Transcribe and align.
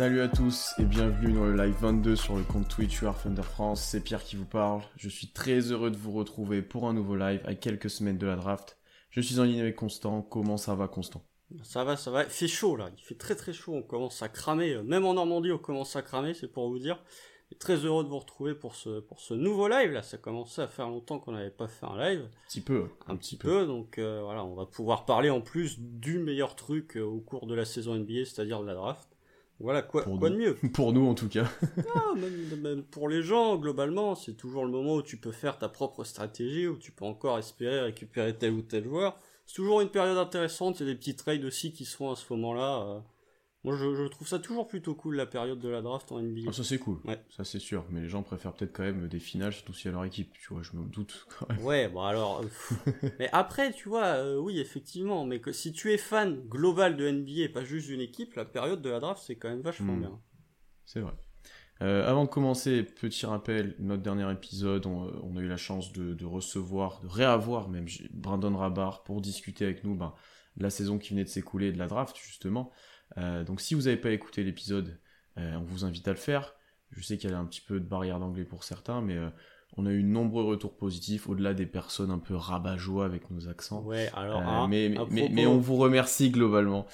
Salut 0.00 0.22
à 0.22 0.28
tous 0.28 0.72
et 0.78 0.84
bienvenue 0.84 1.34
dans 1.34 1.44
le 1.44 1.54
live 1.54 1.76
22 1.78 2.16
sur 2.16 2.34
le 2.34 2.42
compte 2.42 2.66
Twitch 2.66 3.02
UR 3.02 3.14
Thunder 3.22 3.42
France. 3.42 3.82
C'est 3.82 4.00
Pierre 4.00 4.24
qui 4.24 4.34
vous 4.34 4.46
parle. 4.46 4.80
Je 4.96 5.10
suis 5.10 5.26
très 5.26 5.60
heureux 5.72 5.90
de 5.90 5.96
vous 5.98 6.12
retrouver 6.12 6.62
pour 6.62 6.88
un 6.88 6.94
nouveau 6.94 7.16
live 7.16 7.42
à 7.44 7.54
quelques 7.54 7.90
semaines 7.90 8.16
de 8.16 8.26
la 8.26 8.36
draft. 8.36 8.78
Je 9.10 9.20
suis 9.20 9.38
en 9.40 9.44
ligne 9.44 9.60
avec 9.60 9.76
Constant. 9.76 10.22
Comment 10.22 10.56
ça 10.56 10.74
va, 10.74 10.88
Constant? 10.88 11.22
Ça 11.64 11.84
va, 11.84 11.98
ça 11.98 12.10
va. 12.10 12.24
Il 12.24 12.30
fait 12.30 12.48
chaud 12.48 12.76
là. 12.76 12.88
Il 12.96 13.04
fait 13.04 13.16
très 13.16 13.34
très 13.34 13.52
chaud. 13.52 13.74
On 13.74 13.82
commence 13.82 14.22
à 14.22 14.30
cramer. 14.30 14.82
Même 14.84 15.04
en 15.04 15.12
Normandie, 15.12 15.52
on 15.52 15.58
commence 15.58 15.94
à 15.96 16.00
cramer. 16.00 16.32
C'est 16.32 16.48
pour 16.48 16.70
vous 16.70 16.78
dire. 16.78 16.98
Très 17.58 17.76
heureux 17.84 18.02
de 18.02 18.08
vous 18.08 18.20
retrouver 18.20 18.54
pour 18.54 18.76
ce, 18.76 19.00
pour 19.00 19.20
ce 19.20 19.34
nouveau 19.34 19.68
live 19.68 19.92
là. 19.92 20.02
Ça 20.02 20.16
commençait 20.16 20.62
à 20.62 20.68
faire 20.68 20.88
longtemps 20.88 21.18
qu'on 21.18 21.32
n'avait 21.32 21.50
pas 21.50 21.68
fait 21.68 21.84
un 21.84 21.98
live. 21.98 22.22
Un 22.22 22.48
petit 22.48 22.62
peu. 22.62 22.88
Un, 23.06 23.16
petit, 23.16 23.36
peu. 23.36 23.66
Donc 23.66 23.98
euh, 23.98 24.22
voilà, 24.24 24.46
on 24.46 24.54
va 24.54 24.64
pouvoir 24.64 25.04
parler 25.04 25.28
en 25.28 25.42
plus 25.42 25.78
du 25.78 26.20
meilleur 26.20 26.56
truc 26.56 26.96
euh, 26.96 27.02
au 27.02 27.20
cours 27.20 27.46
de 27.46 27.54
la 27.54 27.66
saison 27.66 27.96
NBA, 27.96 28.24
c'est-à-dire 28.24 28.62
de 28.62 28.66
la 28.66 28.74
draft. 28.74 29.09
Voilà, 29.60 29.82
quoi, 29.82 30.02
quoi 30.02 30.30
de 30.30 30.36
mieux 30.36 30.54
Pour 30.72 30.92
nous 30.92 31.06
en 31.06 31.14
tout 31.14 31.28
cas. 31.28 31.44
ah, 31.94 32.14
même, 32.14 32.82
pour 32.84 33.08
les 33.08 33.22
gens, 33.22 33.56
globalement, 33.56 34.14
c'est 34.14 34.32
toujours 34.32 34.64
le 34.64 34.70
moment 34.70 34.96
où 34.96 35.02
tu 35.02 35.18
peux 35.18 35.32
faire 35.32 35.58
ta 35.58 35.68
propre 35.68 36.02
stratégie, 36.04 36.66
où 36.66 36.76
tu 36.76 36.92
peux 36.92 37.04
encore 37.04 37.38
espérer 37.38 37.80
récupérer 37.80 38.36
tel 38.36 38.52
ou 38.52 38.62
tel 38.62 38.84
joueur. 38.84 39.18
C'est 39.46 39.56
toujours 39.56 39.80
une 39.82 39.90
période 39.90 40.16
intéressante, 40.16 40.80
il 40.80 40.86
y 40.86 40.90
a 40.90 40.92
des 40.92 40.98
petits 40.98 41.16
trades 41.16 41.44
aussi 41.44 41.72
qui 41.72 41.84
se 41.84 41.96
font 41.96 42.10
à 42.10 42.16
ce 42.16 42.24
moment-là. 42.32 42.82
Euh. 42.86 43.00
Moi, 43.62 43.76
je, 43.76 44.08
trouve 44.08 44.26
ça 44.26 44.38
toujours 44.38 44.66
plutôt 44.66 44.94
cool, 44.94 45.16
la 45.16 45.26
période 45.26 45.58
de 45.58 45.68
la 45.68 45.82
draft 45.82 46.10
en 46.12 46.22
NBA. 46.22 46.48
Ah, 46.48 46.52
ça, 46.52 46.64
c'est 46.64 46.78
cool. 46.78 46.98
Ouais. 47.04 47.22
Ça, 47.28 47.44
c'est 47.44 47.58
sûr. 47.58 47.84
Mais 47.90 48.00
les 48.00 48.08
gens 48.08 48.22
préfèrent 48.22 48.54
peut-être 48.54 48.72
quand 48.72 48.84
même 48.84 49.06
des 49.06 49.18
finales, 49.18 49.52
surtout 49.52 49.74
si 49.74 49.88
à 49.88 49.90
leur 49.90 50.04
équipe. 50.06 50.32
Tu 50.32 50.54
vois, 50.54 50.62
je 50.62 50.74
me 50.76 50.88
doute 50.88 51.26
quand 51.38 51.48
même. 51.48 51.62
Ouais, 51.62 51.88
bon, 51.88 52.02
alors. 52.02 52.42
mais 53.18 53.28
après, 53.32 53.72
tu 53.72 53.90
vois, 53.90 54.06
euh, 54.06 54.38
oui, 54.38 54.58
effectivement. 54.60 55.26
Mais 55.26 55.40
que 55.40 55.52
si 55.52 55.72
tu 55.72 55.92
es 55.92 55.98
fan 55.98 56.40
global 56.48 56.96
de 56.96 57.10
NBA 57.10 57.42
et 57.42 57.48
pas 57.50 57.62
juste 57.62 57.88
d'une 57.88 58.00
équipe, 58.00 58.34
la 58.34 58.46
période 58.46 58.80
de 58.80 58.88
la 58.88 58.98
draft, 58.98 59.22
c'est 59.26 59.36
quand 59.36 59.50
même 59.50 59.60
vachement 59.60 59.94
hmm. 59.94 60.00
bien. 60.00 60.20
C'est 60.86 61.00
vrai. 61.00 61.12
Euh, 61.82 62.06
avant 62.06 62.24
de 62.24 62.28
commencer, 62.28 62.82
petit 62.82 63.24
rappel, 63.24 63.74
notre 63.78 64.02
dernier 64.02 64.30
épisode, 64.32 64.86
on, 64.86 65.06
euh, 65.06 65.38
a 65.38 65.42
eu 65.42 65.48
la 65.48 65.56
chance 65.56 65.92
de, 65.92 66.24
recevoir, 66.24 67.00
de 67.00 67.08
réavoir 67.08 67.68
même 67.68 67.86
Brandon 68.10 68.54
Rabar 68.56 69.02
pour 69.02 69.20
discuter 69.20 69.64
avec 69.64 69.84
nous 69.84 69.94
ben, 69.94 70.14
de 70.56 70.62
la 70.62 70.70
saison 70.70 70.98
qui 70.98 71.10
venait 71.10 71.24
de 71.24 71.28
s'écouler, 71.28 71.72
de 71.72 71.78
la 71.78 71.86
draft 71.86 72.16
justement. 72.22 72.70
Euh, 73.18 73.44
donc 73.44 73.60
si 73.60 73.74
vous 73.74 73.82
n'avez 73.82 73.96
pas 73.96 74.10
écouté 74.10 74.42
l'épisode, 74.42 74.98
euh, 75.38 75.54
on 75.56 75.64
vous 75.64 75.84
invite 75.84 76.06
à 76.08 76.12
le 76.12 76.16
faire. 76.16 76.54
Je 76.90 77.02
sais 77.02 77.18
qu'il 77.18 77.30
y 77.30 77.32
a 77.32 77.38
un 77.38 77.44
petit 77.44 77.60
peu 77.60 77.78
de 77.78 77.84
barrière 77.84 78.18
d'anglais 78.18 78.44
pour 78.44 78.64
certains, 78.64 79.00
mais 79.00 79.16
euh, 79.16 79.28
on 79.76 79.86
a 79.86 79.90
eu 79.90 80.02
de 80.02 80.08
nombreux 80.08 80.44
retours 80.44 80.76
positifs 80.76 81.28
au-delà 81.28 81.54
des 81.54 81.66
personnes 81.66 82.10
un 82.10 82.18
peu 82.18 82.34
rabat-joie 82.34 83.04
avec 83.04 83.30
nos 83.30 83.48
accents. 83.48 83.82
Ouais, 83.82 84.10
alors, 84.14 84.40
hein, 84.40 84.66
mais, 84.68 84.92
mais, 85.10 85.46
on 85.46 85.58
vous 85.58 85.76
remercie 85.76 86.30
globalement. 86.30 86.86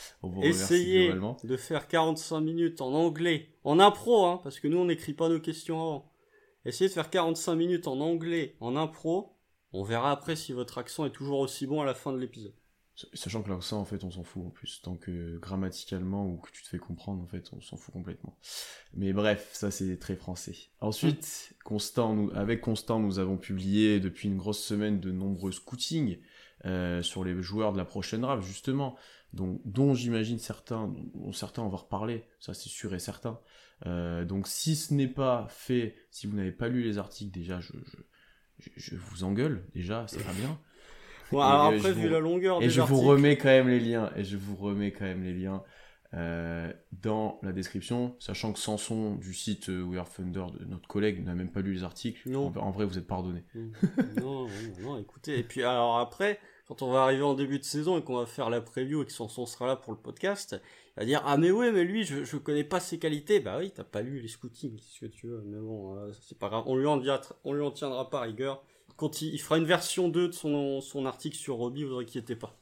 essayez 0.42 1.12
de 1.44 1.56
faire 1.56 1.88
45 1.88 2.40
minutes 2.40 2.80
en 2.82 2.92
anglais, 2.92 3.48
en 3.64 3.78
impro, 3.78 4.26
hein, 4.26 4.40
parce 4.42 4.60
que 4.60 4.68
nous 4.68 4.78
on 4.78 4.86
n'écrit 4.86 5.14
pas 5.14 5.28
nos 5.28 5.40
questions 5.40 5.80
avant. 5.80 6.12
Essayez 6.66 6.88
de 6.88 6.94
faire 6.94 7.08
45 7.08 7.54
minutes 7.54 7.88
en 7.88 8.00
anglais, 8.00 8.56
en 8.60 8.76
impro. 8.76 9.32
On 9.72 9.82
verra 9.82 10.10
après 10.10 10.36
si 10.36 10.52
votre 10.52 10.78
accent 10.78 11.06
est 11.06 11.10
toujours 11.10 11.38
aussi 11.38 11.66
bon 11.66 11.80
à 11.80 11.84
la 11.84 11.94
fin 11.94 12.12
de 12.12 12.18
l'épisode. 12.18 12.54
Sachant 13.12 13.42
que 13.42 13.50
l'accent, 13.50 13.78
en 13.78 13.84
fait, 13.84 14.04
on 14.04 14.10
s'en 14.10 14.24
fout 14.24 14.46
en 14.46 14.48
plus. 14.48 14.80
Tant 14.82 14.96
que 14.96 15.36
grammaticalement 15.38 16.26
ou 16.26 16.38
que 16.38 16.50
tu 16.50 16.62
te 16.62 16.68
fais 16.68 16.78
comprendre, 16.78 17.22
en 17.22 17.26
fait, 17.26 17.50
on 17.52 17.60
s'en 17.60 17.76
fout 17.76 17.92
complètement. 17.92 18.38
Mais 18.94 19.12
bref, 19.12 19.50
ça 19.52 19.70
c'est 19.70 19.98
très 19.98 20.16
français. 20.16 20.56
Ensuite, 20.80 21.54
Constant, 21.62 22.14
nous, 22.14 22.30
avec 22.34 22.62
Constant, 22.62 22.98
nous 22.98 23.18
avons 23.18 23.36
publié 23.36 24.00
depuis 24.00 24.28
une 24.28 24.38
grosse 24.38 24.64
semaine 24.64 24.98
de 24.98 25.12
nombreux 25.12 25.52
scootings 25.52 26.18
euh, 26.64 27.02
sur 27.02 27.22
les 27.22 27.42
joueurs 27.42 27.72
de 27.72 27.78
la 27.78 27.84
prochaine 27.84 28.22
draft, 28.22 28.42
justement, 28.42 28.96
dont, 29.34 29.60
dont 29.66 29.94
j'imagine 29.94 30.38
certains, 30.38 30.88
dont 31.14 31.32
certains 31.32 31.62
on 31.62 31.68
va 31.68 31.76
reparler, 31.76 32.24
ça 32.40 32.54
c'est 32.54 32.70
sûr 32.70 32.94
et 32.94 32.98
certain. 32.98 33.38
Euh, 33.84 34.24
donc 34.24 34.48
si 34.48 34.74
ce 34.74 34.94
n'est 34.94 35.06
pas 35.06 35.46
fait, 35.50 35.96
si 36.10 36.26
vous 36.26 36.34
n'avez 36.34 36.52
pas 36.52 36.68
lu 36.68 36.82
les 36.82 36.96
articles, 36.96 37.30
déjà, 37.30 37.60
je, 37.60 37.72
je, 38.58 38.70
je 38.74 38.96
vous 38.96 39.24
engueule, 39.24 39.68
déjà, 39.74 40.06
c'est 40.08 40.24
pas 40.24 40.32
bien. 40.32 40.58
Bon, 41.32 41.40
alors 41.40 41.66
après, 41.66 41.92
vu 41.92 42.08
la 42.08 42.20
longueur 42.20 42.62
Et 42.62 42.70
je 42.70 42.80
vous 42.80 43.00
remets 43.00 43.36
quand 43.36 43.48
même 43.48 43.68
les 43.68 43.80
liens, 43.80 44.10
et 44.16 44.24
je 44.24 44.36
vous 44.36 44.56
remets 44.56 44.92
quand 44.92 45.04
même 45.04 45.24
les 45.24 45.34
liens 45.34 45.62
euh, 46.14 46.72
dans 46.92 47.38
la 47.42 47.52
description, 47.52 48.14
sachant 48.18 48.52
que 48.52 48.58
Samson 48.58 49.16
du 49.16 49.34
site 49.34 49.68
euh, 49.68 49.82
We 49.82 49.98
Are 49.98 50.08
Thunder 50.08 50.46
de 50.58 50.64
notre 50.64 50.86
collègue 50.86 51.24
n'a 51.24 51.34
même 51.34 51.50
pas 51.50 51.60
lu 51.60 51.74
les 51.74 51.84
articles. 51.84 52.28
Non. 52.30 52.52
En, 52.56 52.70
vrai, 52.70 52.86
vous 52.86 52.96
êtes 52.96 53.06
pardonné. 53.06 53.44
non, 54.16 54.46
non, 54.46 54.48
non, 54.80 54.98
écoutez. 54.98 55.38
Et 55.38 55.42
puis 55.42 55.62
alors 55.62 55.98
après, 55.98 56.38
quand 56.68 56.82
on 56.82 56.90
va 56.90 57.02
arriver 57.02 57.22
en 57.22 57.34
début 57.34 57.58
de 57.58 57.64
saison 57.64 57.98
et 57.98 58.02
qu'on 58.02 58.16
va 58.16 58.26
faire 58.26 58.50
la 58.50 58.60
preview 58.60 59.02
et 59.02 59.06
que 59.06 59.12
Samson 59.12 59.46
sera 59.46 59.66
là 59.66 59.76
pour 59.76 59.92
le 59.92 59.98
podcast, 59.98 60.56
il 60.96 61.00
va 61.00 61.04
dire 61.04 61.22
ah 61.26 61.36
mais 61.36 61.50
ouais 61.50 61.70
mais 61.70 61.84
lui 61.84 62.04
je 62.04 62.24
je 62.24 62.36
connais 62.36 62.64
pas 62.64 62.80
ses 62.80 62.98
qualités. 62.98 63.40
Bah 63.40 63.56
oui, 63.58 63.72
t'as 63.74 63.84
pas 63.84 64.00
lu 64.00 64.20
les 64.20 64.28
scootings, 64.28 64.78
ce 64.78 65.00
que 65.00 65.06
tu 65.06 65.26
veux. 65.26 65.42
Mais 65.44 65.58
bon, 65.58 65.96
euh, 65.96 66.12
c'est 66.22 66.38
pas 66.38 66.48
grave. 66.48 66.64
On 66.66 66.76
lui 66.76 66.86
en 66.86 67.02
on 67.44 67.52
lui 67.52 67.62
en 67.62 67.70
tiendra 67.72 68.08
pas 68.10 68.20
rigueur 68.20 68.64
quand 68.96 69.22
il, 69.22 69.38
fera 69.38 69.58
une 69.58 69.64
version 69.64 70.08
2 70.08 70.28
de 70.28 70.32
son, 70.32 70.80
son 70.80 71.06
article 71.06 71.36
sur 71.36 71.56
Robbie, 71.56 71.84
vous 71.84 71.96
inquiétez 71.96 72.36
pas. 72.36 72.56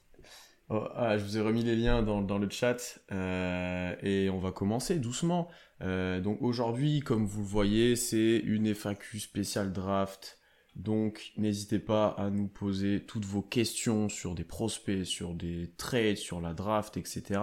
Oh, 0.70 0.82
ah, 0.94 1.18
je 1.18 1.24
vous 1.24 1.36
ai 1.36 1.40
remis 1.42 1.62
les 1.62 1.76
liens 1.76 2.02
dans, 2.02 2.22
dans 2.22 2.38
le 2.38 2.48
chat 2.48 3.00
euh, 3.12 3.94
et 4.02 4.30
on 4.30 4.38
va 4.38 4.50
commencer 4.50 4.98
doucement. 4.98 5.48
Euh, 5.82 6.20
donc 6.20 6.40
aujourd'hui, 6.40 7.00
comme 7.00 7.26
vous 7.26 7.42
le 7.42 7.46
voyez, 7.46 7.96
c'est 7.96 8.38
une 8.38 8.74
FAQ 8.74 9.20
spéciale 9.20 9.72
draft. 9.72 10.38
Donc 10.74 11.32
n'hésitez 11.36 11.78
pas 11.78 12.08
à 12.18 12.30
nous 12.30 12.48
poser 12.48 13.04
toutes 13.04 13.26
vos 13.26 13.42
questions 13.42 14.08
sur 14.08 14.34
des 14.34 14.44
prospects, 14.44 15.04
sur 15.04 15.34
des 15.34 15.70
trades, 15.76 16.16
sur 16.16 16.40
la 16.40 16.54
draft, 16.54 16.96
etc. 16.96 17.40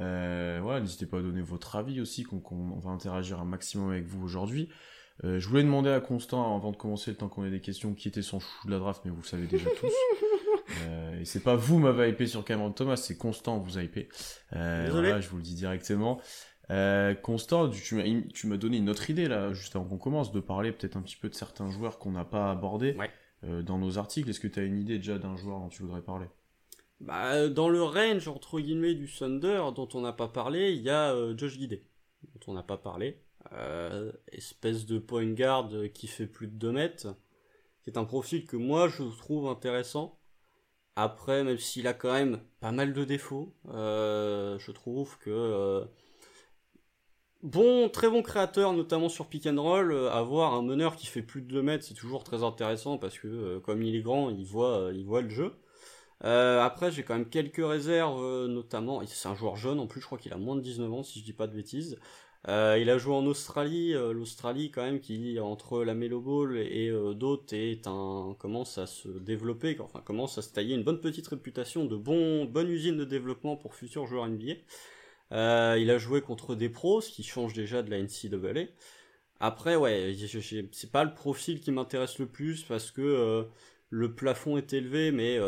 Euh, 0.00 0.60
voilà, 0.62 0.80
n'hésitez 0.80 1.06
pas 1.06 1.18
à 1.18 1.22
donner 1.22 1.42
votre 1.42 1.74
avis 1.74 2.00
aussi, 2.00 2.22
qu'on 2.22 2.42
on 2.50 2.78
va 2.78 2.90
interagir 2.90 3.40
un 3.40 3.44
maximum 3.44 3.90
avec 3.90 4.06
vous 4.06 4.22
aujourd'hui. 4.22 4.68
Euh, 5.24 5.40
je 5.40 5.48
voulais 5.48 5.62
demander 5.62 5.90
à 5.90 6.00
Constant, 6.00 6.56
avant 6.56 6.72
de 6.72 6.76
commencer, 6.76 7.10
le 7.10 7.16
temps 7.16 7.28
qu'on 7.28 7.44
ait 7.44 7.50
des 7.50 7.60
questions, 7.60 7.94
qui 7.94 8.08
était 8.08 8.22
son 8.22 8.40
chou 8.40 8.66
de 8.66 8.70
la 8.70 8.78
draft, 8.78 9.02
mais 9.04 9.10
vous 9.10 9.22
le 9.22 9.26
savez 9.26 9.46
déjà 9.46 9.70
tous. 9.70 9.92
euh, 10.82 11.20
et 11.20 11.24
c'est 11.24 11.42
pas 11.42 11.56
vous 11.56 11.78
m'avez 11.78 12.10
hypé 12.10 12.26
sur 12.26 12.44
Cameron 12.44 12.72
Thomas, 12.72 12.96
c'est 12.96 13.16
Constant 13.16 13.58
vous 13.58 13.78
a 13.78 13.82
hypé. 13.82 14.08
Euh, 14.54 14.88
voilà, 14.90 15.20
je 15.20 15.28
vous 15.28 15.36
le 15.36 15.42
dis 15.42 15.54
directement. 15.54 16.20
Euh, 16.70 17.14
Constant, 17.14 17.70
tu 17.70 18.46
m'as 18.46 18.56
donné 18.56 18.76
une 18.76 18.90
autre 18.90 19.08
idée 19.08 19.28
là, 19.28 19.52
juste 19.52 19.76
avant 19.76 19.86
qu'on 19.86 19.98
commence, 19.98 20.32
de 20.32 20.40
parler 20.40 20.72
peut-être 20.72 20.96
un 20.96 21.02
petit 21.02 21.16
peu 21.16 21.28
de 21.28 21.34
certains 21.34 21.70
joueurs 21.70 21.98
qu'on 21.98 22.10
n'a 22.10 22.24
pas 22.24 22.50
abordés 22.50 22.96
dans 23.42 23.78
nos 23.78 23.98
articles. 23.98 24.28
Est-ce 24.28 24.40
que 24.40 24.48
tu 24.48 24.60
as 24.60 24.64
une 24.64 24.78
idée 24.78 24.98
déjà 24.98 25.18
d'un 25.18 25.36
joueur 25.36 25.60
dont 25.60 25.68
tu 25.68 25.82
voudrais 25.82 26.02
parler? 26.02 26.26
Bah, 27.00 27.48
Dans 27.48 27.68
le 27.68 27.82
range, 27.82 28.28
entre 28.28 28.58
guillemets, 28.60 28.94
du 28.94 29.08
Thunder, 29.08 29.62
dont 29.74 29.88
on 29.94 30.00
n'a 30.00 30.12
pas 30.12 30.28
parlé, 30.28 30.72
il 30.72 30.82
y 30.82 30.90
a 30.90 31.14
Josh 31.36 31.56
Guidé, 31.56 31.86
dont 32.34 32.52
on 32.52 32.54
n'a 32.54 32.62
pas 32.62 32.76
parlé. 32.76 33.22
Euh, 33.52 34.12
espèce 34.32 34.86
de 34.86 34.98
point 34.98 35.26
guard 35.32 35.70
qui 35.94 36.06
fait 36.06 36.26
plus 36.26 36.48
de 36.48 36.54
2 36.54 36.72
mètres, 36.72 37.08
qui 37.82 37.90
est 37.90 37.98
un 37.98 38.04
profil 38.04 38.46
que 38.46 38.56
moi 38.56 38.88
je 38.88 39.02
trouve 39.18 39.48
intéressant. 39.48 40.18
Après, 40.96 41.44
même 41.44 41.58
s'il 41.58 41.86
a 41.88 41.94
quand 41.94 42.12
même 42.12 42.40
pas 42.60 42.72
mal 42.72 42.92
de 42.94 43.04
défauts, 43.04 43.54
euh, 43.68 44.58
je 44.58 44.72
trouve 44.72 45.18
que 45.18 45.30
euh, 45.30 45.84
bon, 47.42 47.88
très 47.90 48.08
bon 48.08 48.22
créateur, 48.22 48.72
notamment 48.72 49.08
sur 49.08 49.28
pick 49.28 49.46
and 49.46 49.60
roll. 49.62 49.92
avoir 50.08 50.54
un 50.54 50.62
meneur 50.62 50.96
qui 50.96 51.06
fait 51.06 51.22
plus 51.22 51.42
de 51.42 51.48
2 51.48 51.62
mètres, 51.62 51.84
c'est 51.84 51.94
toujours 51.94 52.24
très 52.24 52.42
intéressant 52.42 52.98
parce 52.98 53.18
que 53.18 53.58
comme 53.58 53.82
il 53.82 53.94
est 53.96 54.02
grand, 54.02 54.30
il 54.30 54.46
voit, 54.46 54.90
il 54.94 55.04
voit 55.04 55.22
le 55.22 55.30
jeu. 55.30 55.54
après, 56.22 56.90
j'ai 56.90 57.02
quand 57.04 57.14
même 57.14 57.28
quelques 57.28 57.64
réserves, 57.66 58.46
notamment, 58.46 59.02
c'est 59.06 59.28
un 59.28 59.34
joueur 59.34 59.56
jeune 59.56 59.78
en 59.80 59.86
plus, 59.86 60.00
je 60.00 60.06
crois 60.06 60.18
qu'il 60.18 60.32
a 60.32 60.38
moins 60.38 60.56
de 60.56 60.62
19 60.62 60.92
ans 60.92 61.02
si 61.02 61.20
je 61.20 61.24
dis 61.24 61.32
pas 61.34 61.46
de 61.46 61.54
bêtises. 61.54 61.98
Euh, 62.48 62.78
il 62.80 62.90
a 62.90 62.98
joué 62.98 63.12
en 63.12 63.26
Australie, 63.26 63.92
euh, 63.92 64.12
l'Australie 64.12 64.70
quand 64.70 64.82
même 64.82 65.00
qui 65.00 65.40
entre 65.40 65.82
la 65.82 65.94
Melo 65.94 66.20
Ball 66.20 66.56
et 66.56 66.88
euh, 66.90 67.12
d'autres 67.12 67.54
est 67.54 67.88
un 67.88 68.36
commence 68.38 68.78
à 68.78 68.86
se 68.86 69.08
développer, 69.08 69.76
enfin 69.80 70.00
commence 70.00 70.38
à 70.38 70.42
se 70.42 70.52
tailler 70.52 70.76
une 70.76 70.84
bonne 70.84 71.00
petite 71.00 71.26
réputation 71.26 71.86
de 71.86 71.96
bon 71.96 72.44
bonne 72.44 72.68
usine 72.68 72.96
de 72.96 73.04
développement 73.04 73.56
pour 73.56 73.74
futurs 73.74 74.06
joueurs 74.06 74.28
NBA. 74.28 74.54
il 75.76 75.90
a 75.90 75.98
joué 75.98 76.20
contre 76.20 76.54
des 76.54 76.68
pros, 76.68 77.00
ce 77.00 77.10
qui 77.10 77.24
change 77.24 77.52
déjà 77.52 77.82
de 77.82 77.90
la 77.90 78.00
NCAA. 78.00 78.70
Après 79.40 79.74
ouais, 79.76 80.14
c'est 80.72 80.92
pas 80.92 81.04
le 81.04 81.14
profil 81.14 81.60
qui 81.60 81.72
m'intéresse 81.72 82.18
le 82.20 82.26
plus 82.26 82.62
parce 82.62 82.90
que 82.92 83.48
le 83.90 84.14
plafond 84.14 84.56
est 84.56 84.72
élevé, 84.72 85.10
mais 85.10 85.38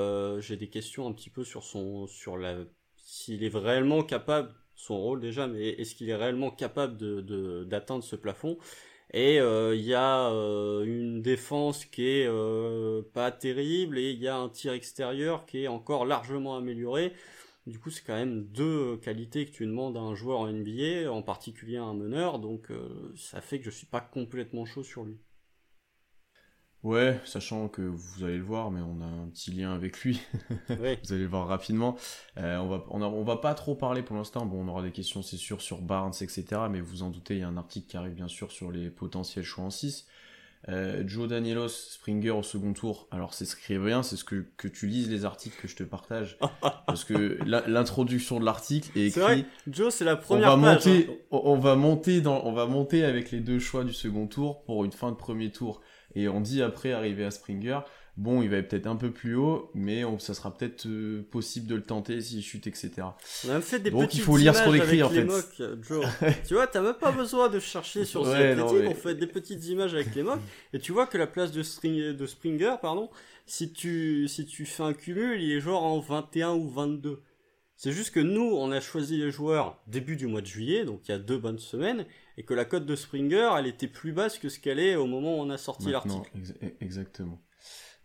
j'ai 0.40 0.56
des 0.56 0.68
questions 0.68 1.06
un 1.06 1.12
petit 1.12 1.30
peu 1.30 1.44
sur 1.44 1.62
son 1.64 2.08
sur 2.08 2.36
la 2.36 2.56
s'il 2.96 3.44
est 3.44 3.48
vraiment 3.48 4.02
capable 4.02 4.52
son 4.78 4.96
rôle 4.96 5.20
déjà, 5.20 5.46
mais 5.48 5.70
est-ce 5.70 5.94
qu'il 5.94 6.08
est 6.08 6.14
réellement 6.14 6.50
capable 6.50 6.96
de, 6.96 7.64
d'atteindre 7.64 8.04
ce 8.04 8.16
plafond? 8.16 8.58
Et 9.12 9.40
euh, 9.40 9.74
il 9.74 9.82
y 9.84 9.94
a 9.94 10.30
euh, 10.30 10.84
une 10.84 11.20
défense 11.22 11.84
qui 11.84 12.06
est 12.06 12.26
euh, 12.28 13.02
pas 13.14 13.32
terrible 13.32 13.98
et 13.98 14.10
il 14.12 14.20
y 14.20 14.28
a 14.28 14.36
un 14.36 14.48
tir 14.48 14.72
extérieur 14.72 15.46
qui 15.46 15.64
est 15.64 15.68
encore 15.68 16.06
largement 16.06 16.56
amélioré. 16.56 17.12
Du 17.66 17.78
coup, 17.80 17.90
c'est 17.90 18.04
quand 18.04 18.14
même 18.14 18.44
deux 18.44 18.96
qualités 18.98 19.46
que 19.46 19.50
tu 19.52 19.66
demandes 19.66 19.96
à 19.96 20.00
un 20.00 20.14
joueur 20.14 20.40
en 20.40 20.48
NBA, 20.52 21.10
en 21.10 21.22
particulier 21.22 21.76
à 21.78 21.82
un 21.84 21.94
meneur, 21.94 22.38
donc 22.38 22.68
ça 23.16 23.42
fait 23.42 23.58
que 23.58 23.66
je 23.66 23.70
suis 23.70 23.86
pas 23.86 24.00
complètement 24.00 24.64
chaud 24.64 24.82
sur 24.82 25.04
lui. 25.04 25.18
Ouais, 26.84 27.20
sachant 27.24 27.68
que 27.68 27.82
vous 27.82 28.24
allez 28.24 28.36
le 28.36 28.44
voir, 28.44 28.70
mais 28.70 28.80
on 28.80 29.00
a 29.00 29.04
un 29.04 29.28
petit 29.28 29.50
lien 29.50 29.74
avec 29.74 30.00
lui. 30.02 30.20
vous 30.68 30.74
allez 31.12 31.22
le 31.22 31.26
voir 31.26 31.48
rapidement. 31.48 31.96
Euh, 32.36 32.56
on 32.58 32.68
va, 32.68 32.84
on, 32.90 33.24
va 33.24 33.36
pas 33.36 33.54
trop 33.54 33.74
parler 33.74 34.02
pour 34.02 34.14
l'instant. 34.14 34.46
Bon, 34.46 34.64
on 34.64 34.68
aura 34.68 34.82
des 34.82 34.92
questions, 34.92 35.22
c'est 35.22 35.36
sûr, 35.36 35.60
sur 35.60 35.82
Barnes, 35.82 36.14
etc. 36.20 36.44
Mais 36.70 36.80
vous 36.80 37.02
en 37.02 37.10
doutez, 37.10 37.34
il 37.34 37.40
y 37.40 37.42
a 37.42 37.48
un 37.48 37.56
article 37.56 37.88
qui 37.88 37.96
arrive 37.96 38.14
bien 38.14 38.28
sûr 38.28 38.52
sur 38.52 38.70
les 38.70 38.90
potentiels 38.90 39.44
choix 39.44 39.64
en 39.64 39.70
6. 39.70 40.06
Euh, 40.68 41.02
Joe 41.06 41.28
Danielos, 41.28 41.68
Springer 41.68 42.30
au 42.30 42.42
second 42.42 42.72
tour. 42.72 43.08
Alors 43.10 43.32
c'est 43.32 43.44
ce 43.44 43.56
qui 43.56 43.72
est 43.72 43.78
bien, 43.78 44.02
c'est 44.02 44.16
ce 44.16 44.24
que, 44.24 44.46
que 44.56 44.68
tu 44.68 44.86
lises 44.86 45.08
les 45.08 45.24
articles 45.24 45.60
que 45.60 45.68
je 45.68 45.76
te 45.76 45.84
partage. 45.84 46.36
parce 46.86 47.04
que 47.04 47.38
l'introduction 47.44 48.40
de 48.40 48.44
l'article 48.44 48.96
est 48.98 49.06
écrit. 49.06 49.20
Vrai, 49.20 49.44
Joe, 49.68 49.94
c'est 49.94 50.04
la 50.04 50.16
première 50.16 50.54
on 50.54 50.56
va 50.58 50.74
Monter, 50.74 51.08
hein. 51.08 51.14
on, 51.30 51.58
va 51.58 51.76
monter 51.76 52.20
dans, 52.20 52.44
on 52.44 52.52
va 52.52 52.66
monter 52.66 53.04
avec 53.04 53.30
les 53.30 53.40
deux 53.40 53.58
choix 53.58 53.84
du 53.84 53.92
second 53.92 54.26
tour 54.26 54.62
pour 54.64 54.84
une 54.84 54.92
fin 54.92 55.10
de 55.10 55.16
premier 55.16 55.50
tour. 55.50 55.80
Et 56.18 56.28
on 56.28 56.40
dit 56.40 56.62
après, 56.62 56.92
arriver 56.92 57.24
à 57.24 57.30
Springer, 57.30 57.78
bon, 58.16 58.42
il 58.42 58.50
va 58.50 58.56
être 58.56 58.68
peut-être 58.68 58.88
un 58.88 58.96
peu 58.96 59.12
plus 59.12 59.36
haut, 59.36 59.70
mais 59.72 60.02
ça 60.18 60.34
sera 60.34 60.52
peut-être 60.52 60.86
euh, 60.86 61.22
possible 61.30 61.68
de 61.68 61.76
le 61.76 61.82
tenter 61.82 62.20
s'il 62.20 62.42
chute, 62.42 62.66
etc. 62.66 62.90
On 63.46 63.50
a 63.50 63.52
même 63.52 63.62
fait 63.62 63.78
des 63.78 63.92
Donc 63.92 64.12
il 64.14 64.20
faut 64.20 64.36
lire 64.36 64.54
ce 64.56 64.64
qu'on 64.64 64.74
écrit 64.74 65.00
en 65.02 65.10
fait. 65.10 65.26
Joe. 65.80 66.04
tu 66.46 66.54
vois, 66.54 66.66
t'as 66.66 66.82
même 66.82 66.94
pas 66.94 67.12
besoin 67.12 67.48
de 67.48 67.60
chercher 67.60 68.04
sur 68.04 68.22
ouais, 68.22 68.56
non, 68.56 68.66
on 68.66 68.94
fait 68.94 69.14
des 69.14 69.28
petites 69.28 69.64
images 69.68 69.94
avec 69.94 70.12
les 70.16 70.24
mocks, 70.24 70.40
et 70.72 70.80
tu 70.80 70.90
vois 70.90 71.06
que 71.06 71.16
la 71.16 71.28
place 71.28 71.52
de, 71.52 72.12
de 72.12 72.26
Springer, 72.26 72.74
pardon, 72.82 73.10
si 73.46 73.72
tu, 73.72 74.26
si 74.26 74.44
tu 74.44 74.66
fais 74.66 74.82
un 74.82 74.94
cumul, 74.94 75.40
il 75.40 75.52
est 75.52 75.60
genre 75.60 75.84
en 75.84 76.00
21 76.00 76.54
ou 76.54 76.68
22. 76.68 77.22
C'est 77.78 77.92
juste 77.92 78.10
que 78.12 78.18
nous, 78.18 78.42
on 78.42 78.72
a 78.72 78.80
choisi 78.80 79.18
les 79.18 79.30
joueurs 79.30 79.80
début 79.86 80.16
du 80.16 80.26
mois 80.26 80.40
de 80.40 80.46
juillet, 80.46 80.84
donc 80.84 81.02
il 81.06 81.12
y 81.12 81.14
a 81.14 81.18
deux 81.20 81.38
bonnes 81.38 81.60
semaines, 81.60 82.06
et 82.36 82.42
que 82.42 82.52
la 82.52 82.64
cote 82.64 82.84
de 82.84 82.96
Springer, 82.96 83.50
elle 83.56 83.68
était 83.68 83.86
plus 83.86 84.10
basse 84.10 84.36
que 84.36 84.48
ce 84.48 84.58
qu'elle 84.58 84.80
est 84.80 84.96
au 84.96 85.06
moment 85.06 85.38
où 85.38 85.42
on 85.42 85.48
a 85.48 85.58
sorti 85.58 85.92
l'article. 85.92 86.28
E-, 86.60 86.74
exactement. 86.80 87.40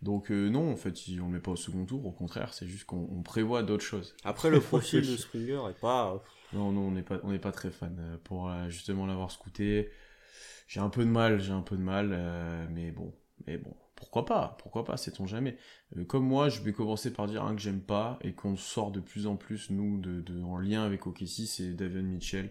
Donc 0.00 0.30
euh, 0.30 0.48
non, 0.48 0.70
en 0.70 0.76
fait, 0.76 0.94
on 1.20 1.26
ne 1.26 1.32
met 1.32 1.40
pas 1.40 1.50
au 1.50 1.56
second 1.56 1.84
tour, 1.86 2.06
au 2.06 2.12
contraire, 2.12 2.54
c'est 2.54 2.68
juste 2.68 2.84
qu'on 2.84 3.24
prévoit 3.24 3.64
d'autres 3.64 3.84
choses. 3.84 4.14
Après, 4.22 4.48
le 4.48 4.60
profil 4.60 5.00
de 5.00 5.16
Springer 5.16 5.62
est 5.68 5.80
pas... 5.80 6.22
Non, 6.52 6.70
non, 6.70 6.82
on 6.82 6.90
n'est 6.92 7.02
pas, 7.02 7.18
on 7.24 7.36
pas 7.38 7.50
très 7.50 7.72
fan. 7.72 7.96
Euh, 7.98 8.16
pour 8.22 8.48
euh, 8.48 8.68
justement 8.68 9.06
l'avoir 9.06 9.32
scouté, 9.32 9.90
j'ai 10.68 10.78
un 10.78 10.88
peu 10.88 11.04
de 11.04 11.10
mal, 11.10 11.40
j'ai 11.40 11.50
un 11.50 11.62
peu 11.62 11.76
de 11.76 11.82
mal, 11.82 12.16
mais 12.70 12.92
bon, 12.92 13.12
mais 13.48 13.58
bon, 13.58 13.74
pourquoi 13.96 14.24
pas 14.24 14.56
Pourquoi 14.60 14.84
pas 14.84 14.96
Sait-on 14.96 15.26
jamais 15.26 15.56
euh, 15.96 16.04
Comme 16.04 16.24
moi, 16.24 16.48
je 16.48 16.60
vais 16.60 16.72
commencer 16.72 17.12
par 17.12 17.26
dire 17.26 17.44
un 17.44 17.54
que 17.54 17.60
j'aime 17.60 17.80
pas 17.80 18.18
et 18.22 18.32
qu'on 18.32 18.56
sort 18.56 18.90
de 18.90 19.00
plus 19.00 19.26
en 19.26 19.36
plus 19.36 19.70
nous 19.70 19.98
de, 20.00 20.42
en 20.42 20.58
lien 20.58 20.84
avec 20.84 21.06
OKC, 21.06 21.46
c'est 21.46 21.74
Davion 21.74 22.02
Mitchell 22.02 22.50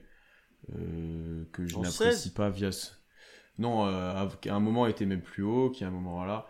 euh, 0.73 1.45
que 1.51 1.65
je 1.65 1.77
n'apprécie 1.77 2.31
pas 2.31 2.49
via. 2.49 2.69
Non, 3.59 3.85
euh, 3.85 4.13
à 4.13 4.53
un 4.53 4.59
moment 4.59 4.87
était 4.87 5.05
même 5.05 5.21
plus 5.21 5.43
haut, 5.43 5.69
qui 5.69 5.83
à 5.83 5.87
un 5.87 5.91
moment 5.91 6.23
là, 6.25 6.47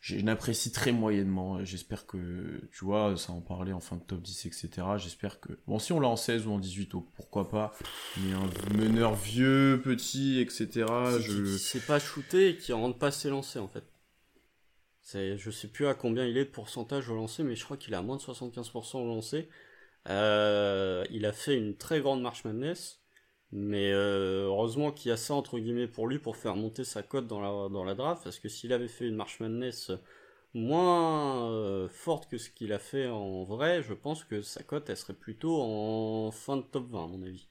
je 0.00 0.16
n'apprécie 0.16 0.72
très 0.72 0.92
moyennement. 0.92 1.64
J'espère 1.64 2.06
que, 2.06 2.60
tu 2.72 2.84
vois, 2.84 3.16
ça 3.16 3.32
en 3.32 3.40
parlait 3.40 3.72
en 3.72 3.80
fin 3.80 3.96
de 3.96 4.02
top 4.02 4.22
10, 4.22 4.46
etc. 4.46 4.70
J'espère 4.96 5.40
que, 5.40 5.58
bon, 5.66 5.78
si 5.78 5.92
on 5.92 6.00
l'a 6.00 6.08
en 6.08 6.16
16 6.16 6.46
ou 6.46 6.52
en 6.52 6.58
18, 6.58 6.92
pourquoi 7.14 7.48
pas. 7.48 7.72
Mais 8.18 8.32
un 8.32 8.76
meneur 8.76 9.14
vieux, 9.14 9.80
petit, 9.82 10.40
etc. 10.40 10.86
je... 11.20 11.56
C'est 11.56 11.86
pas 11.86 11.98
shooté 11.98 12.50
et 12.50 12.56
qui 12.56 12.72
rentre 12.72 12.98
pas 12.98 13.10
ses 13.10 13.28
lancers 13.28 13.62
en 13.62 13.68
fait. 13.68 13.84
Je 15.14 15.50
sais 15.50 15.68
plus 15.68 15.86
à 15.86 15.94
combien 15.94 16.24
il 16.26 16.36
est 16.36 16.44
de 16.44 16.50
pourcentage 16.50 17.08
au 17.08 17.14
lancer, 17.14 17.42
mais 17.42 17.56
je 17.56 17.64
crois 17.64 17.76
qu'il 17.76 17.92
est 17.92 17.96
à 17.96 18.02
moins 18.02 18.16
de 18.16 18.22
75% 18.22 18.98
au 19.02 19.06
lancer. 19.06 19.48
Il 20.06 21.26
a 21.26 21.32
fait 21.32 21.56
une 21.56 21.76
très 21.76 22.00
grande 22.00 22.22
marche 22.22 22.44
madness, 22.44 23.00
mais 23.52 23.92
euh, 23.92 24.46
heureusement 24.46 24.92
qu'il 24.92 25.10
y 25.10 25.12
a 25.12 25.16
ça 25.16 25.34
entre 25.34 25.58
guillemets 25.58 25.88
pour 25.88 26.06
lui 26.08 26.18
pour 26.18 26.36
faire 26.36 26.56
monter 26.56 26.84
sa 26.84 27.02
cote 27.02 27.26
dans 27.26 27.40
la, 27.40 27.68
dans 27.68 27.84
la 27.84 27.94
draft, 27.94 28.24
parce 28.24 28.38
que 28.38 28.48
s'il 28.48 28.72
avait 28.72 28.88
fait 28.88 29.06
une 29.08 29.16
marche 29.16 29.40
madness 29.40 29.90
moins 30.54 31.50
euh, 31.52 31.88
forte 31.88 32.28
que 32.30 32.38
ce 32.38 32.50
qu'il 32.50 32.72
a 32.72 32.78
fait 32.78 33.08
en 33.08 33.44
vrai, 33.44 33.82
je 33.82 33.94
pense 33.94 34.24
que 34.24 34.42
sa 34.42 34.62
cote 34.62 34.88
elle 34.90 34.96
serait 34.96 35.14
plutôt 35.14 35.60
en 35.62 36.30
fin 36.30 36.56
de 36.56 36.62
top 36.62 36.88
20 36.90 37.04
à 37.04 37.06
mon 37.08 37.22
avis 37.22 37.48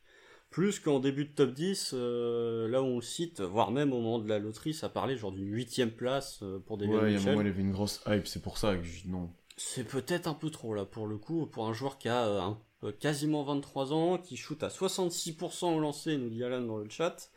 plus 0.49 0.79
qu'en 0.79 0.99
début 0.99 1.25
de 1.25 1.31
top 1.31 1.53
10, 1.53 1.91
euh, 1.93 2.67
là 2.67 2.81
où 2.81 2.85
on 2.85 2.95
le 2.95 3.01
cite, 3.01 3.41
voire 3.41 3.71
même 3.71 3.93
au 3.93 4.01
moment 4.01 4.19
de 4.19 4.27
la 4.27 4.39
loterie, 4.39 4.73
ça 4.73 4.89
parlait 4.89 5.15
genre 5.15 5.31
d'une 5.31 5.53
huitième 5.53 5.91
place 5.91 6.39
euh, 6.41 6.59
pour 6.59 6.77
des 6.77 6.87
Ouais, 6.87 7.13
il 7.13 7.13
y 7.13 7.17
a 7.17 7.21
un 7.21 7.25
moment, 7.25 7.41
il 7.41 7.47
y 7.47 7.49
avait 7.49 7.61
une 7.61 7.71
grosse 7.71 8.01
hype, 8.07 8.27
c'est 8.27 8.41
pour 8.41 8.57
ça 8.57 8.75
que 8.75 8.83
je 8.83 9.07
non. 9.07 9.31
C'est 9.57 9.83
peut-être 9.83 10.27
un 10.27 10.33
peu 10.33 10.49
trop 10.49 10.73
là 10.73 10.85
pour 10.85 11.05
le 11.05 11.17
coup, 11.17 11.45
pour 11.45 11.67
un 11.67 11.73
joueur 11.73 11.97
qui 11.99 12.09
a 12.09 12.57
euh, 12.83 12.91
quasiment 12.99 13.43
23 13.43 13.93
ans, 13.93 14.17
qui 14.17 14.37
shoot 14.37 14.63
à 14.63 14.69
66% 14.69 15.75
au 15.75 15.79
lancer, 15.79 16.17
nous 16.17 16.29
dit 16.29 16.43
Alan 16.43 16.61
dans 16.61 16.77
le 16.77 16.89
chat. 16.89 17.29